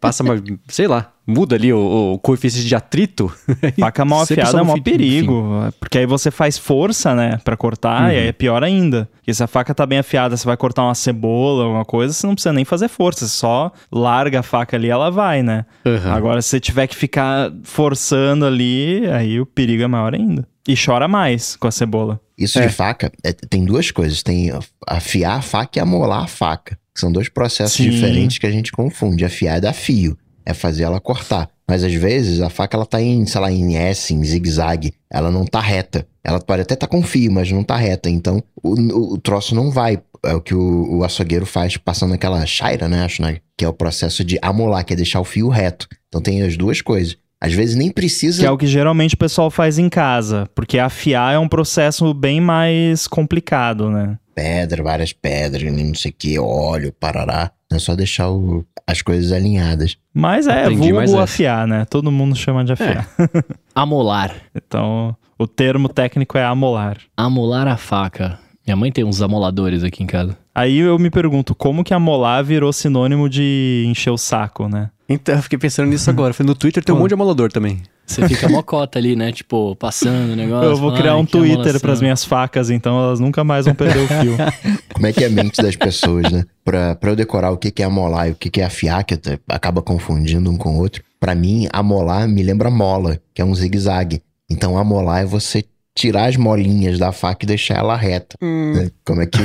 Passa 0.00 0.22
uma, 0.22 0.42
sei 0.68 0.86
lá, 0.86 1.12
muda 1.30 1.56
ali 1.56 1.72
o, 1.72 2.12
o 2.14 2.18
coeficiente 2.18 2.68
de 2.68 2.74
atrito. 2.74 3.32
Faca 3.78 4.04
mal 4.04 4.22
afiada 4.22 4.58
é 4.58 4.62
um 4.62 4.80
perigo, 4.82 5.72
porque 5.78 5.98
aí 5.98 6.06
você 6.06 6.30
faz 6.30 6.58
força, 6.58 7.14
né, 7.14 7.38
pra 7.44 7.56
cortar, 7.56 8.12
e 8.12 8.18
aí 8.18 8.26
é 8.28 8.32
pior 8.32 8.62
ainda. 8.62 9.08
Porque 9.14 9.32
se 9.32 9.42
a 9.42 9.46
faca 9.46 9.74
tá 9.74 9.86
bem 9.86 9.98
afiada, 9.98 10.36
você 10.36 10.44
vai 10.44 10.56
cortar 10.56 10.82
uma 10.82 10.94
cebola, 10.94 11.64
alguma 11.64 11.84
coisa, 11.84 12.12
você 12.12 12.26
não 12.26 12.34
precisa 12.34 12.52
nem 12.52 12.64
fazer 12.64 12.88
força, 12.88 13.26
você 13.26 13.32
só 13.32 13.72
larga 13.90 14.40
a 14.40 14.42
faca 14.42 14.76
ali, 14.76 14.88
ela 14.88 15.10
vai, 15.10 15.42
né? 15.42 15.64
Uhum. 15.84 16.12
Agora, 16.12 16.42
se 16.42 16.48
você 16.48 16.60
tiver 16.60 16.86
que 16.86 16.96
ficar 16.96 17.52
forçando 17.62 18.44
ali, 18.44 19.06
aí 19.10 19.40
o 19.40 19.46
perigo 19.46 19.82
é 19.82 19.86
maior 19.86 20.14
ainda. 20.14 20.46
E 20.68 20.74
chora 20.76 21.08
mais 21.08 21.56
com 21.56 21.66
a 21.66 21.70
cebola. 21.70 22.20
Isso 22.36 22.58
É. 22.58 22.66
de 22.66 22.72
faca, 22.72 23.10
é, 23.24 23.32
tem 23.32 23.64
duas 23.64 23.90
coisas. 23.90 24.22
Tem 24.22 24.50
afiar 24.86 25.38
a 25.38 25.42
faca 25.42 25.78
e 25.78 25.80
amolar 25.80 26.24
a 26.24 26.26
faca. 26.26 26.78
que 26.94 27.00
São 27.00 27.10
dois 27.12 27.28
processos 27.28 27.76
Sim. 27.76 27.90
diferentes 27.90 28.38
que 28.38 28.46
a 28.46 28.50
gente 28.50 28.72
confunde. 28.72 29.24
Afiar 29.24 29.58
é 29.58 29.60
dar 29.60 29.72
fio. 29.72 30.16
É 30.50 30.54
fazer 30.54 30.82
ela 30.82 31.00
cortar. 31.00 31.48
Mas 31.68 31.84
às 31.84 31.94
vezes 31.94 32.40
a 32.40 32.50
faca 32.50 32.76
ela 32.76 32.84
tá 32.84 33.00
em, 33.00 33.24
sei 33.26 33.40
lá, 33.40 33.52
em 33.52 33.76
S, 33.76 34.12
em 34.12 34.24
zigue-zague. 34.24 34.92
Ela 35.08 35.30
não 35.30 35.44
tá 35.44 35.60
reta. 35.60 36.04
Ela 36.24 36.40
pode 36.40 36.62
até 36.62 36.74
tá 36.74 36.86
com 36.86 37.02
fio, 37.02 37.30
mas 37.30 37.50
não 37.52 37.62
tá 37.62 37.76
reta. 37.76 38.10
Então 38.10 38.42
o, 38.62 38.74
o, 38.74 39.14
o 39.14 39.18
troço 39.18 39.54
não 39.54 39.70
vai. 39.70 40.02
É 40.24 40.34
o 40.34 40.40
que 40.40 40.54
o, 40.54 40.98
o, 40.98 41.04
açougueiro 41.04 41.46
faz 41.46 41.76
passando 41.76 42.12
aquela 42.12 42.44
chaira, 42.44 42.88
né? 42.88 43.04
Acho, 43.04 43.22
né? 43.22 43.38
Que 43.56 43.64
é 43.64 43.68
o 43.68 43.72
processo 43.72 44.24
de 44.24 44.38
amolar, 44.42 44.84
que 44.84 44.92
é 44.92 44.96
deixar 44.96 45.20
o 45.20 45.24
fio 45.24 45.48
reto. 45.48 45.86
Então 46.08 46.20
tem 46.20 46.42
as 46.42 46.56
duas 46.56 46.82
coisas. 46.82 47.16
Às 47.40 47.54
vezes 47.54 47.74
nem 47.74 47.90
precisa. 47.90 48.40
Que 48.40 48.46
é 48.46 48.50
o 48.50 48.58
que 48.58 48.66
geralmente 48.66 49.14
o 49.14 49.18
pessoal 49.18 49.50
faz 49.50 49.78
em 49.78 49.88
casa. 49.88 50.46
Porque 50.54 50.78
afiar 50.78 51.34
é 51.34 51.38
um 51.38 51.48
processo 51.48 52.12
bem 52.12 52.40
mais 52.40 53.06
complicado, 53.06 53.88
né? 53.88 54.18
Pedra, 54.40 54.82
várias 54.82 55.12
pedras, 55.12 55.62
não 55.70 55.94
sei 55.94 56.10
o 56.10 56.14
que, 56.16 56.38
óleo, 56.38 56.94
parará. 56.98 57.50
É 57.70 57.78
só 57.78 57.94
deixar 57.94 58.30
o, 58.30 58.64
as 58.86 59.02
coisas 59.02 59.32
alinhadas. 59.32 59.98
Mas 60.14 60.46
é, 60.46 60.62
Aprendi 60.62 60.92
vulgo 60.92 61.18
afiar, 61.18 61.66
né? 61.66 61.84
Todo 61.84 62.10
mundo 62.10 62.34
chama 62.34 62.64
de 62.64 62.72
afiar. 62.72 63.06
É. 63.18 63.44
amolar. 63.74 64.34
Então, 64.56 65.14
o 65.38 65.46
termo 65.46 65.88
técnico 65.88 66.38
é 66.38 66.44
amolar. 66.44 66.96
Amolar 67.16 67.68
a 67.68 67.76
faca. 67.76 68.38
Minha 68.66 68.76
mãe 68.76 68.90
tem 68.90 69.04
uns 69.04 69.20
amoladores 69.20 69.84
aqui 69.84 70.02
em 70.02 70.06
casa. 70.06 70.38
Aí 70.54 70.78
eu 70.78 70.98
me 70.98 71.10
pergunto, 71.10 71.54
como 71.54 71.84
que 71.84 71.92
amolar 71.92 72.42
virou 72.42 72.72
sinônimo 72.72 73.28
de 73.28 73.84
encher 73.88 74.10
o 74.10 74.16
saco, 74.16 74.68
né? 74.68 74.90
Então, 75.08 75.34
eu 75.34 75.42
fiquei 75.42 75.58
pensando 75.58 75.88
nisso 75.90 76.08
agora. 76.08 76.34
No 76.40 76.54
Twitter 76.54 76.82
tem 76.82 76.94
um 76.94 76.98
monte 76.98 77.08
de 77.08 77.14
amolador 77.14 77.52
também. 77.52 77.82
Você 78.10 78.28
fica 78.28 78.48
mocota 78.48 78.98
ali, 78.98 79.14
né? 79.14 79.30
Tipo, 79.30 79.76
passando 79.76 80.32
o 80.32 80.36
negócio. 80.36 80.70
Eu 80.70 80.76
vou 80.76 80.92
criar 80.92 81.16
um 81.16 81.24
Twitter 81.24 81.78
para 81.78 81.92
as 81.92 82.00
minhas 82.00 82.24
facas, 82.24 82.68
então 82.68 82.98
elas 82.98 83.20
nunca 83.20 83.44
mais 83.44 83.66
vão 83.66 83.74
perder 83.74 84.00
o 84.00 84.08
fio. 84.08 84.36
Como 84.92 85.06
é 85.06 85.12
que 85.12 85.22
é 85.22 85.28
a 85.28 85.30
mente 85.30 85.62
das 85.62 85.76
pessoas, 85.76 86.30
né? 86.30 86.44
Pra, 86.64 86.96
pra 86.96 87.10
eu 87.10 87.16
decorar 87.16 87.52
o 87.52 87.56
que, 87.56 87.70
que 87.70 87.82
é 87.82 87.86
amolar 87.86 88.28
e 88.28 88.32
o 88.32 88.34
que, 88.34 88.50
que 88.50 88.60
é 88.60 88.64
afiar, 88.64 89.04
que 89.04 89.16
acaba 89.48 89.80
confundindo 89.80 90.50
um 90.50 90.56
com 90.56 90.76
o 90.76 90.80
outro. 90.80 91.02
Para 91.20 91.36
mim, 91.36 91.68
amolar 91.72 92.26
me 92.26 92.42
lembra 92.42 92.68
mola, 92.68 93.20
que 93.32 93.40
é 93.40 93.44
um 93.44 93.54
zigue-zague. 93.54 94.20
Então, 94.50 94.76
amolar 94.76 95.22
é 95.22 95.24
você 95.24 95.64
tirar 95.94 96.28
as 96.28 96.36
molinhas 96.36 96.98
da 96.98 97.12
faca 97.12 97.44
e 97.44 97.46
deixar 97.46 97.78
ela 97.78 97.94
reta. 97.94 98.36
Hum. 98.42 98.72
Né? 98.74 98.90
Como 99.04 99.22
é 99.22 99.26
que. 99.26 99.38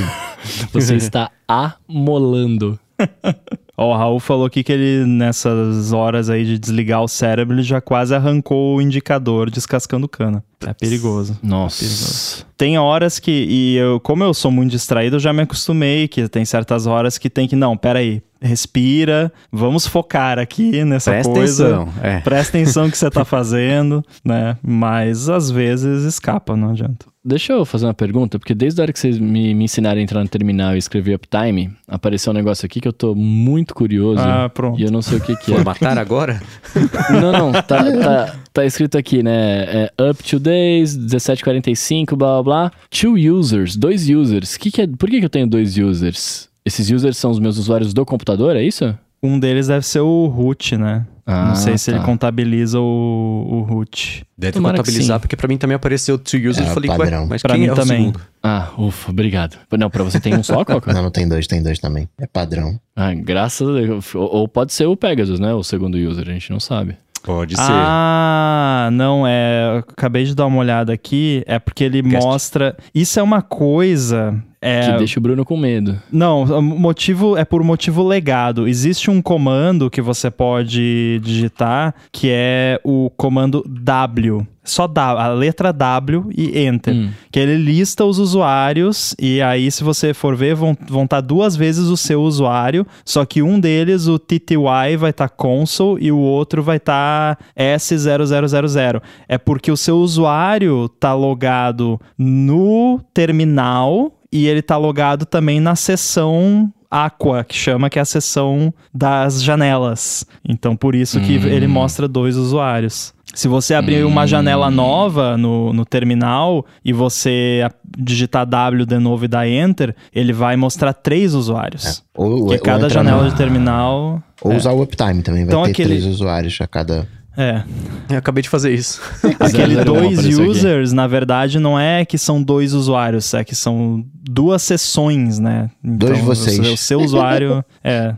Você 0.73 0.95
está 0.97 1.29
amolando. 1.47 2.79
Ó, 3.77 3.93
o 3.93 3.97
Raul 3.97 4.19
falou 4.19 4.45
aqui 4.45 4.63
que 4.63 4.71
ele, 4.71 5.05
nessas 5.05 5.91
horas 5.91 6.29
aí 6.29 6.45
de 6.45 6.57
desligar 6.57 7.03
o 7.03 7.07
cérebro, 7.07 7.55
ele 7.55 7.63
já 7.63 7.81
quase 7.81 8.15
arrancou 8.15 8.77
o 8.77 8.81
indicador 8.81 9.49
descascando 9.49 10.07
cana. 10.07 10.43
É 10.65 10.73
perigoso. 10.73 11.37
Nossa. 11.41 11.83
É 11.83 11.87
perigoso. 11.87 12.45
Tem 12.57 12.77
horas 12.77 13.19
que, 13.19 13.31
e 13.31 13.75
eu, 13.75 13.99
como 13.99 14.23
eu 14.23 14.33
sou 14.33 14.49
muito 14.49 14.71
distraído, 14.71 15.17
eu 15.17 15.19
já 15.19 15.33
me 15.33 15.41
acostumei 15.41 16.07
que 16.07 16.27
tem 16.29 16.45
certas 16.45 16.87
horas 16.87 17.17
que 17.17 17.29
tem 17.29 17.47
que, 17.47 17.55
não, 17.55 17.75
peraí, 17.75 18.21
respira, 18.41 19.31
vamos 19.51 19.87
focar 19.87 20.39
aqui 20.39 20.83
nessa 20.85 21.11
Presta 21.11 21.33
coisa. 21.33 21.67
Atenção, 21.67 21.93
é. 22.01 22.19
Presta 22.21 22.57
atenção 22.57 22.85
no 22.85 22.91
que 22.91 22.97
você 22.97 23.09
tá 23.09 23.23
fazendo, 23.25 24.03
né? 24.23 24.57
Mas 24.61 25.29
às 25.29 25.51
vezes 25.51 26.03
escapa, 26.03 26.55
não 26.55 26.69
adianta. 26.69 27.05
Deixa 27.27 27.53
eu 27.53 27.65
fazer 27.65 27.87
uma 27.87 27.93
pergunta, 27.93 28.37
porque 28.37 28.53
desde 28.53 28.79
a 28.79 28.83
hora 28.83 28.93
que 28.93 28.99
vocês 28.99 29.17
me, 29.17 29.51
me 29.55 29.63
ensinaram 29.63 29.99
a 29.99 30.03
entrar 30.03 30.21
no 30.21 30.29
terminal 30.29 30.75
e 30.75 30.77
escrever 30.77 31.15
uptime, 31.15 31.71
apareceu 31.87 32.31
um 32.31 32.35
negócio 32.35 32.67
aqui 32.67 32.79
que 32.79 32.87
eu 32.87 32.93
tô 32.93 33.15
muito 33.15 33.73
curioso. 33.73 34.21
Ah, 34.21 34.47
pronto. 34.47 34.79
E 34.79 34.83
eu 34.83 34.91
não 34.91 35.01
sei 35.01 35.17
o 35.17 35.21
que, 35.21 35.35
que 35.37 35.51
é. 35.51 35.63
matar 35.63 35.97
agora? 35.97 36.39
Não, 37.09 37.31
não. 37.31 37.51
Tá, 37.51 37.83
tá, 37.91 38.35
tá 38.53 38.65
escrito 38.65 38.97
aqui, 38.97 39.23
né? 39.23 39.89
É 39.97 40.09
up 40.09 40.23
to 40.23 40.39
days, 40.45 40.95
1745, 40.95 42.15
blá 42.15 42.41
blá 42.41 42.43
blá. 42.43 42.71
Two 42.89 43.17
users, 43.17 43.75
dois 43.75 44.09
users. 44.09 44.55
Que 44.57 44.71
que 44.71 44.81
é, 44.81 44.87
por 44.87 45.09
que, 45.09 45.19
que 45.19 45.25
eu 45.25 45.29
tenho 45.29 45.47
dois 45.47 45.77
users? 45.77 46.49
Esses 46.65 46.89
users 46.89 47.17
são 47.17 47.29
os 47.29 47.39
meus 47.39 47.57
usuários 47.57 47.93
do 47.93 48.05
computador, 48.05 48.55
é 48.55 48.63
isso? 48.63 48.97
Um 49.21 49.39
deles 49.39 49.67
deve 49.67 49.85
ser 49.85 49.99
o 49.99 50.27
root, 50.27 50.77
né? 50.77 51.05
Ah, 51.25 51.47
não 51.47 51.55
sei 51.55 51.75
se 51.77 51.89
tá. 51.89 51.97
ele 51.97 52.05
contabiliza 52.05 52.79
o, 52.79 53.47
o 53.49 53.61
root. 53.61 54.23
Deve 54.37 54.53
Tomara 54.53 54.77
contabilizar, 54.77 55.19
porque 55.19 55.35
pra 55.35 55.47
mim 55.47 55.57
também 55.57 55.75
apareceu 55.75 56.19
two 56.19 56.39
users. 56.39 56.67
É, 56.67 56.69
eu 56.69 56.73
falei, 56.73 56.87
padrão. 56.87 57.25
mas 57.25 57.41
pra 57.41 57.57
mim 57.57 57.67
é 57.67 57.73
também. 57.73 58.13
Ah, 58.43 58.69
ufa, 58.77 59.09
obrigado. 59.09 59.57
Não, 59.71 59.89
pra 59.89 60.03
você 60.03 60.19
tem 60.19 60.35
um 60.35 60.43
só, 60.43 60.63
Coca? 60.63 60.89
não, 60.93 61.03
não 61.03 61.11
tem 61.11 61.27
dois, 61.27 61.47
tem 61.47 61.63
dois 61.63 61.79
também. 61.79 62.07
É 62.19 62.27
padrão. 62.27 62.79
Ah, 62.95 63.11
graças 63.15 63.67
a 63.67 63.71
Deus. 63.73 64.13
Ou, 64.13 64.35
ou 64.35 64.47
pode 64.47 64.71
ser 64.71 64.85
o 64.85 64.95
Pegasus, 64.95 65.39
né? 65.39 65.51
O 65.53 65.63
segundo 65.63 65.95
user, 65.95 66.29
a 66.29 66.33
gente 66.33 66.51
não 66.51 66.59
sabe. 66.59 66.95
Pode 67.25 67.55
ser. 67.55 67.61
Ah, 67.67 68.89
não, 68.93 69.25
é. 69.25 69.83
acabei 69.89 70.25
de 70.25 70.35
dar 70.35 70.45
uma 70.45 70.59
olhada 70.59 70.93
aqui. 70.93 71.43
É 71.47 71.57
porque 71.57 71.83
ele 71.83 72.03
mostra. 72.03 72.77
Isso 72.93 73.19
é 73.19 73.23
uma 73.23 73.41
coisa. 73.41 74.39
É... 74.65 74.91
Que 74.91 74.97
deixa 74.97 75.19
o 75.19 75.21
Bruno 75.21 75.45
com 75.45 75.55
medo. 75.55 76.01
Não, 76.11 76.59
motivo 76.59 77.37
é 77.37 77.45
por 77.45 77.63
motivo 77.63 78.05
legado. 78.05 78.67
Existe 78.67 79.11
um 79.11 79.21
comando 79.21 79.91
que 79.91 80.01
você 80.01 80.31
pode 80.31 81.19
digitar 81.23 81.93
que 82.11 82.29
é 82.31 82.79
o 82.83 83.11
comando 83.15 83.63
W 83.67 84.47
só 84.65 84.91
a 84.95 85.27
letra 85.27 85.71
W 85.71 86.29
e 86.35 86.59
Enter. 86.59 86.93
Hum. 86.93 87.11
Que 87.31 87.39
ele 87.39 87.55
lista 87.55 88.03
os 88.03 88.17
usuários, 88.17 89.15
e 89.19 89.41
aí, 89.41 89.69
se 89.71 89.83
você 89.83 90.13
for 90.13 90.35
ver, 90.35 90.55
vão 90.55 90.71
estar 90.71 90.85
vão 90.89 91.07
tá 91.07 91.21
duas 91.21 91.55
vezes 91.55 91.85
o 91.85 91.95
seu 91.95 92.21
usuário, 92.23 92.85
só 93.05 93.23
que 93.25 93.41
um 93.41 93.59
deles, 93.59 94.07
o 94.07 94.17
TTY, 94.17 94.97
vai 94.97 95.11
estar 95.11 95.29
tá 95.29 95.35
console 95.35 96.03
e 96.03 96.11
o 96.11 96.17
outro 96.17 96.63
vai 96.63 96.77
estar 96.77 97.35
tá 97.35 97.45
S0000. 97.55 99.01
É 99.27 99.37
porque 99.37 99.71
o 99.71 99.77
seu 99.77 99.97
usuário 99.97 100.89
tá 100.89 101.13
logado 101.13 102.01
no 102.17 102.99
terminal 103.13 104.11
e 104.35 104.47
ele 104.47 104.61
tá 104.61 104.75
logado 104.75 105.25
também 105.25 105.61
na 105.61 105.77
seção 105.77 106.69
Aqua, 106.91 107.43
que 107.43 107.55
chama 107.55 107.89
que 107.89 107.97
é 107.97 108.01
a 108.01 108.05
seção 108.05 108.73
das 108.93 109.41
janelas. 109.41 110.25
Então, 110.47 110.75
por 110.75 110.93
isso 110.93 111.21
que 111.21 111.37
hum. 111.37 111.47
ele 111.47 111.67
mostra 111.67 112.07
dois 112.07 112.35
usuários. 112.35 113.13
Se 113.33 113.47
você 113.47 113.73
abrir 113.73 114.03
hum. 114.03 114.07
uma 114.07 114.27
janela 114.27 114.69
nova 114.69 115.37
no, 115.37 115.71
no 115.71 115.85
terminal 115.85 116.65
e 116.83 116.91
você 116.91 117.65
digitar 117.97 118.45
W 118.45 118.85
de 118.85 118.99
novo 118.99 119.25
e 119.25 119.27
dar 119.27 119.47
Enter, 119.47 119.95
ele 120.13 120.33
vai 120.33 120.57
mostrar 120.57 120.93
três 120.93 121.33
usuários. 121.33 121.85
É. 121.85 122.21
Ou, 122.21 122.47
que 122.47 122.57
cada 122.59 122.89
janela 122.89 123.23
na... 123.23 123.29
de 123.29 123.35
terminal. 123.35 124.21
Ou 124.41 124.51
é. 124.51 124.55
usar 124.57 124.71
o 124.71 124.81
uptime 124.81 125.21
também, 125.21 125.45
vai 125.45 125.53
então, 125.53 125.63
ter 125.63 125.71
aquele... 125.71 125.89
três 125.89 126.05
usuários 126.05 126.57
a 126.59 126.67
cada. 126.67 127.07
É. 127.37 127.63
Eu 128.09 128.17
acabei 128.17 128.41
de 128.41 128.49
fazer 128.49 128.73
isso. 128.73 129.01
Aquele 129.39 129.83
dois 129.83 130.25
users, 130.25 130.89
aqui. 130.89 130.95
na 130.95 131.07
verdade, 131.07 131.59
não 131.59 131.79
é 131.79 132.05
que 132.05 132.17
são 132.17 132.41
dois 132.41 132.73
usuários, 132.73 133.33
é 133.33 133.43
que 133.43 133.55
são 133.55 134.05
duas 134.13 134.61
sessões, 134.61 135.39
né? 135.39 135.69
Então, 135.83 136.09
dois 136.09 136.21
vocês. 136.21 136.59
O 136.59 136.77
seu 136.77 136.99
usuário 136.99 137.63
é. 137.83 138.15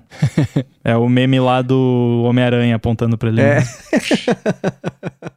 É 0.84 0.96
o 0.96 1.08
meme 1.10 1.40
lá 1.40 1.62
do 1.62 2.24
Homem-Aranha 2.26 2.76
apontando 2.76 3.18
pra 3.18 3.30
ele. 3.30 3.42
É. 3.42 3.64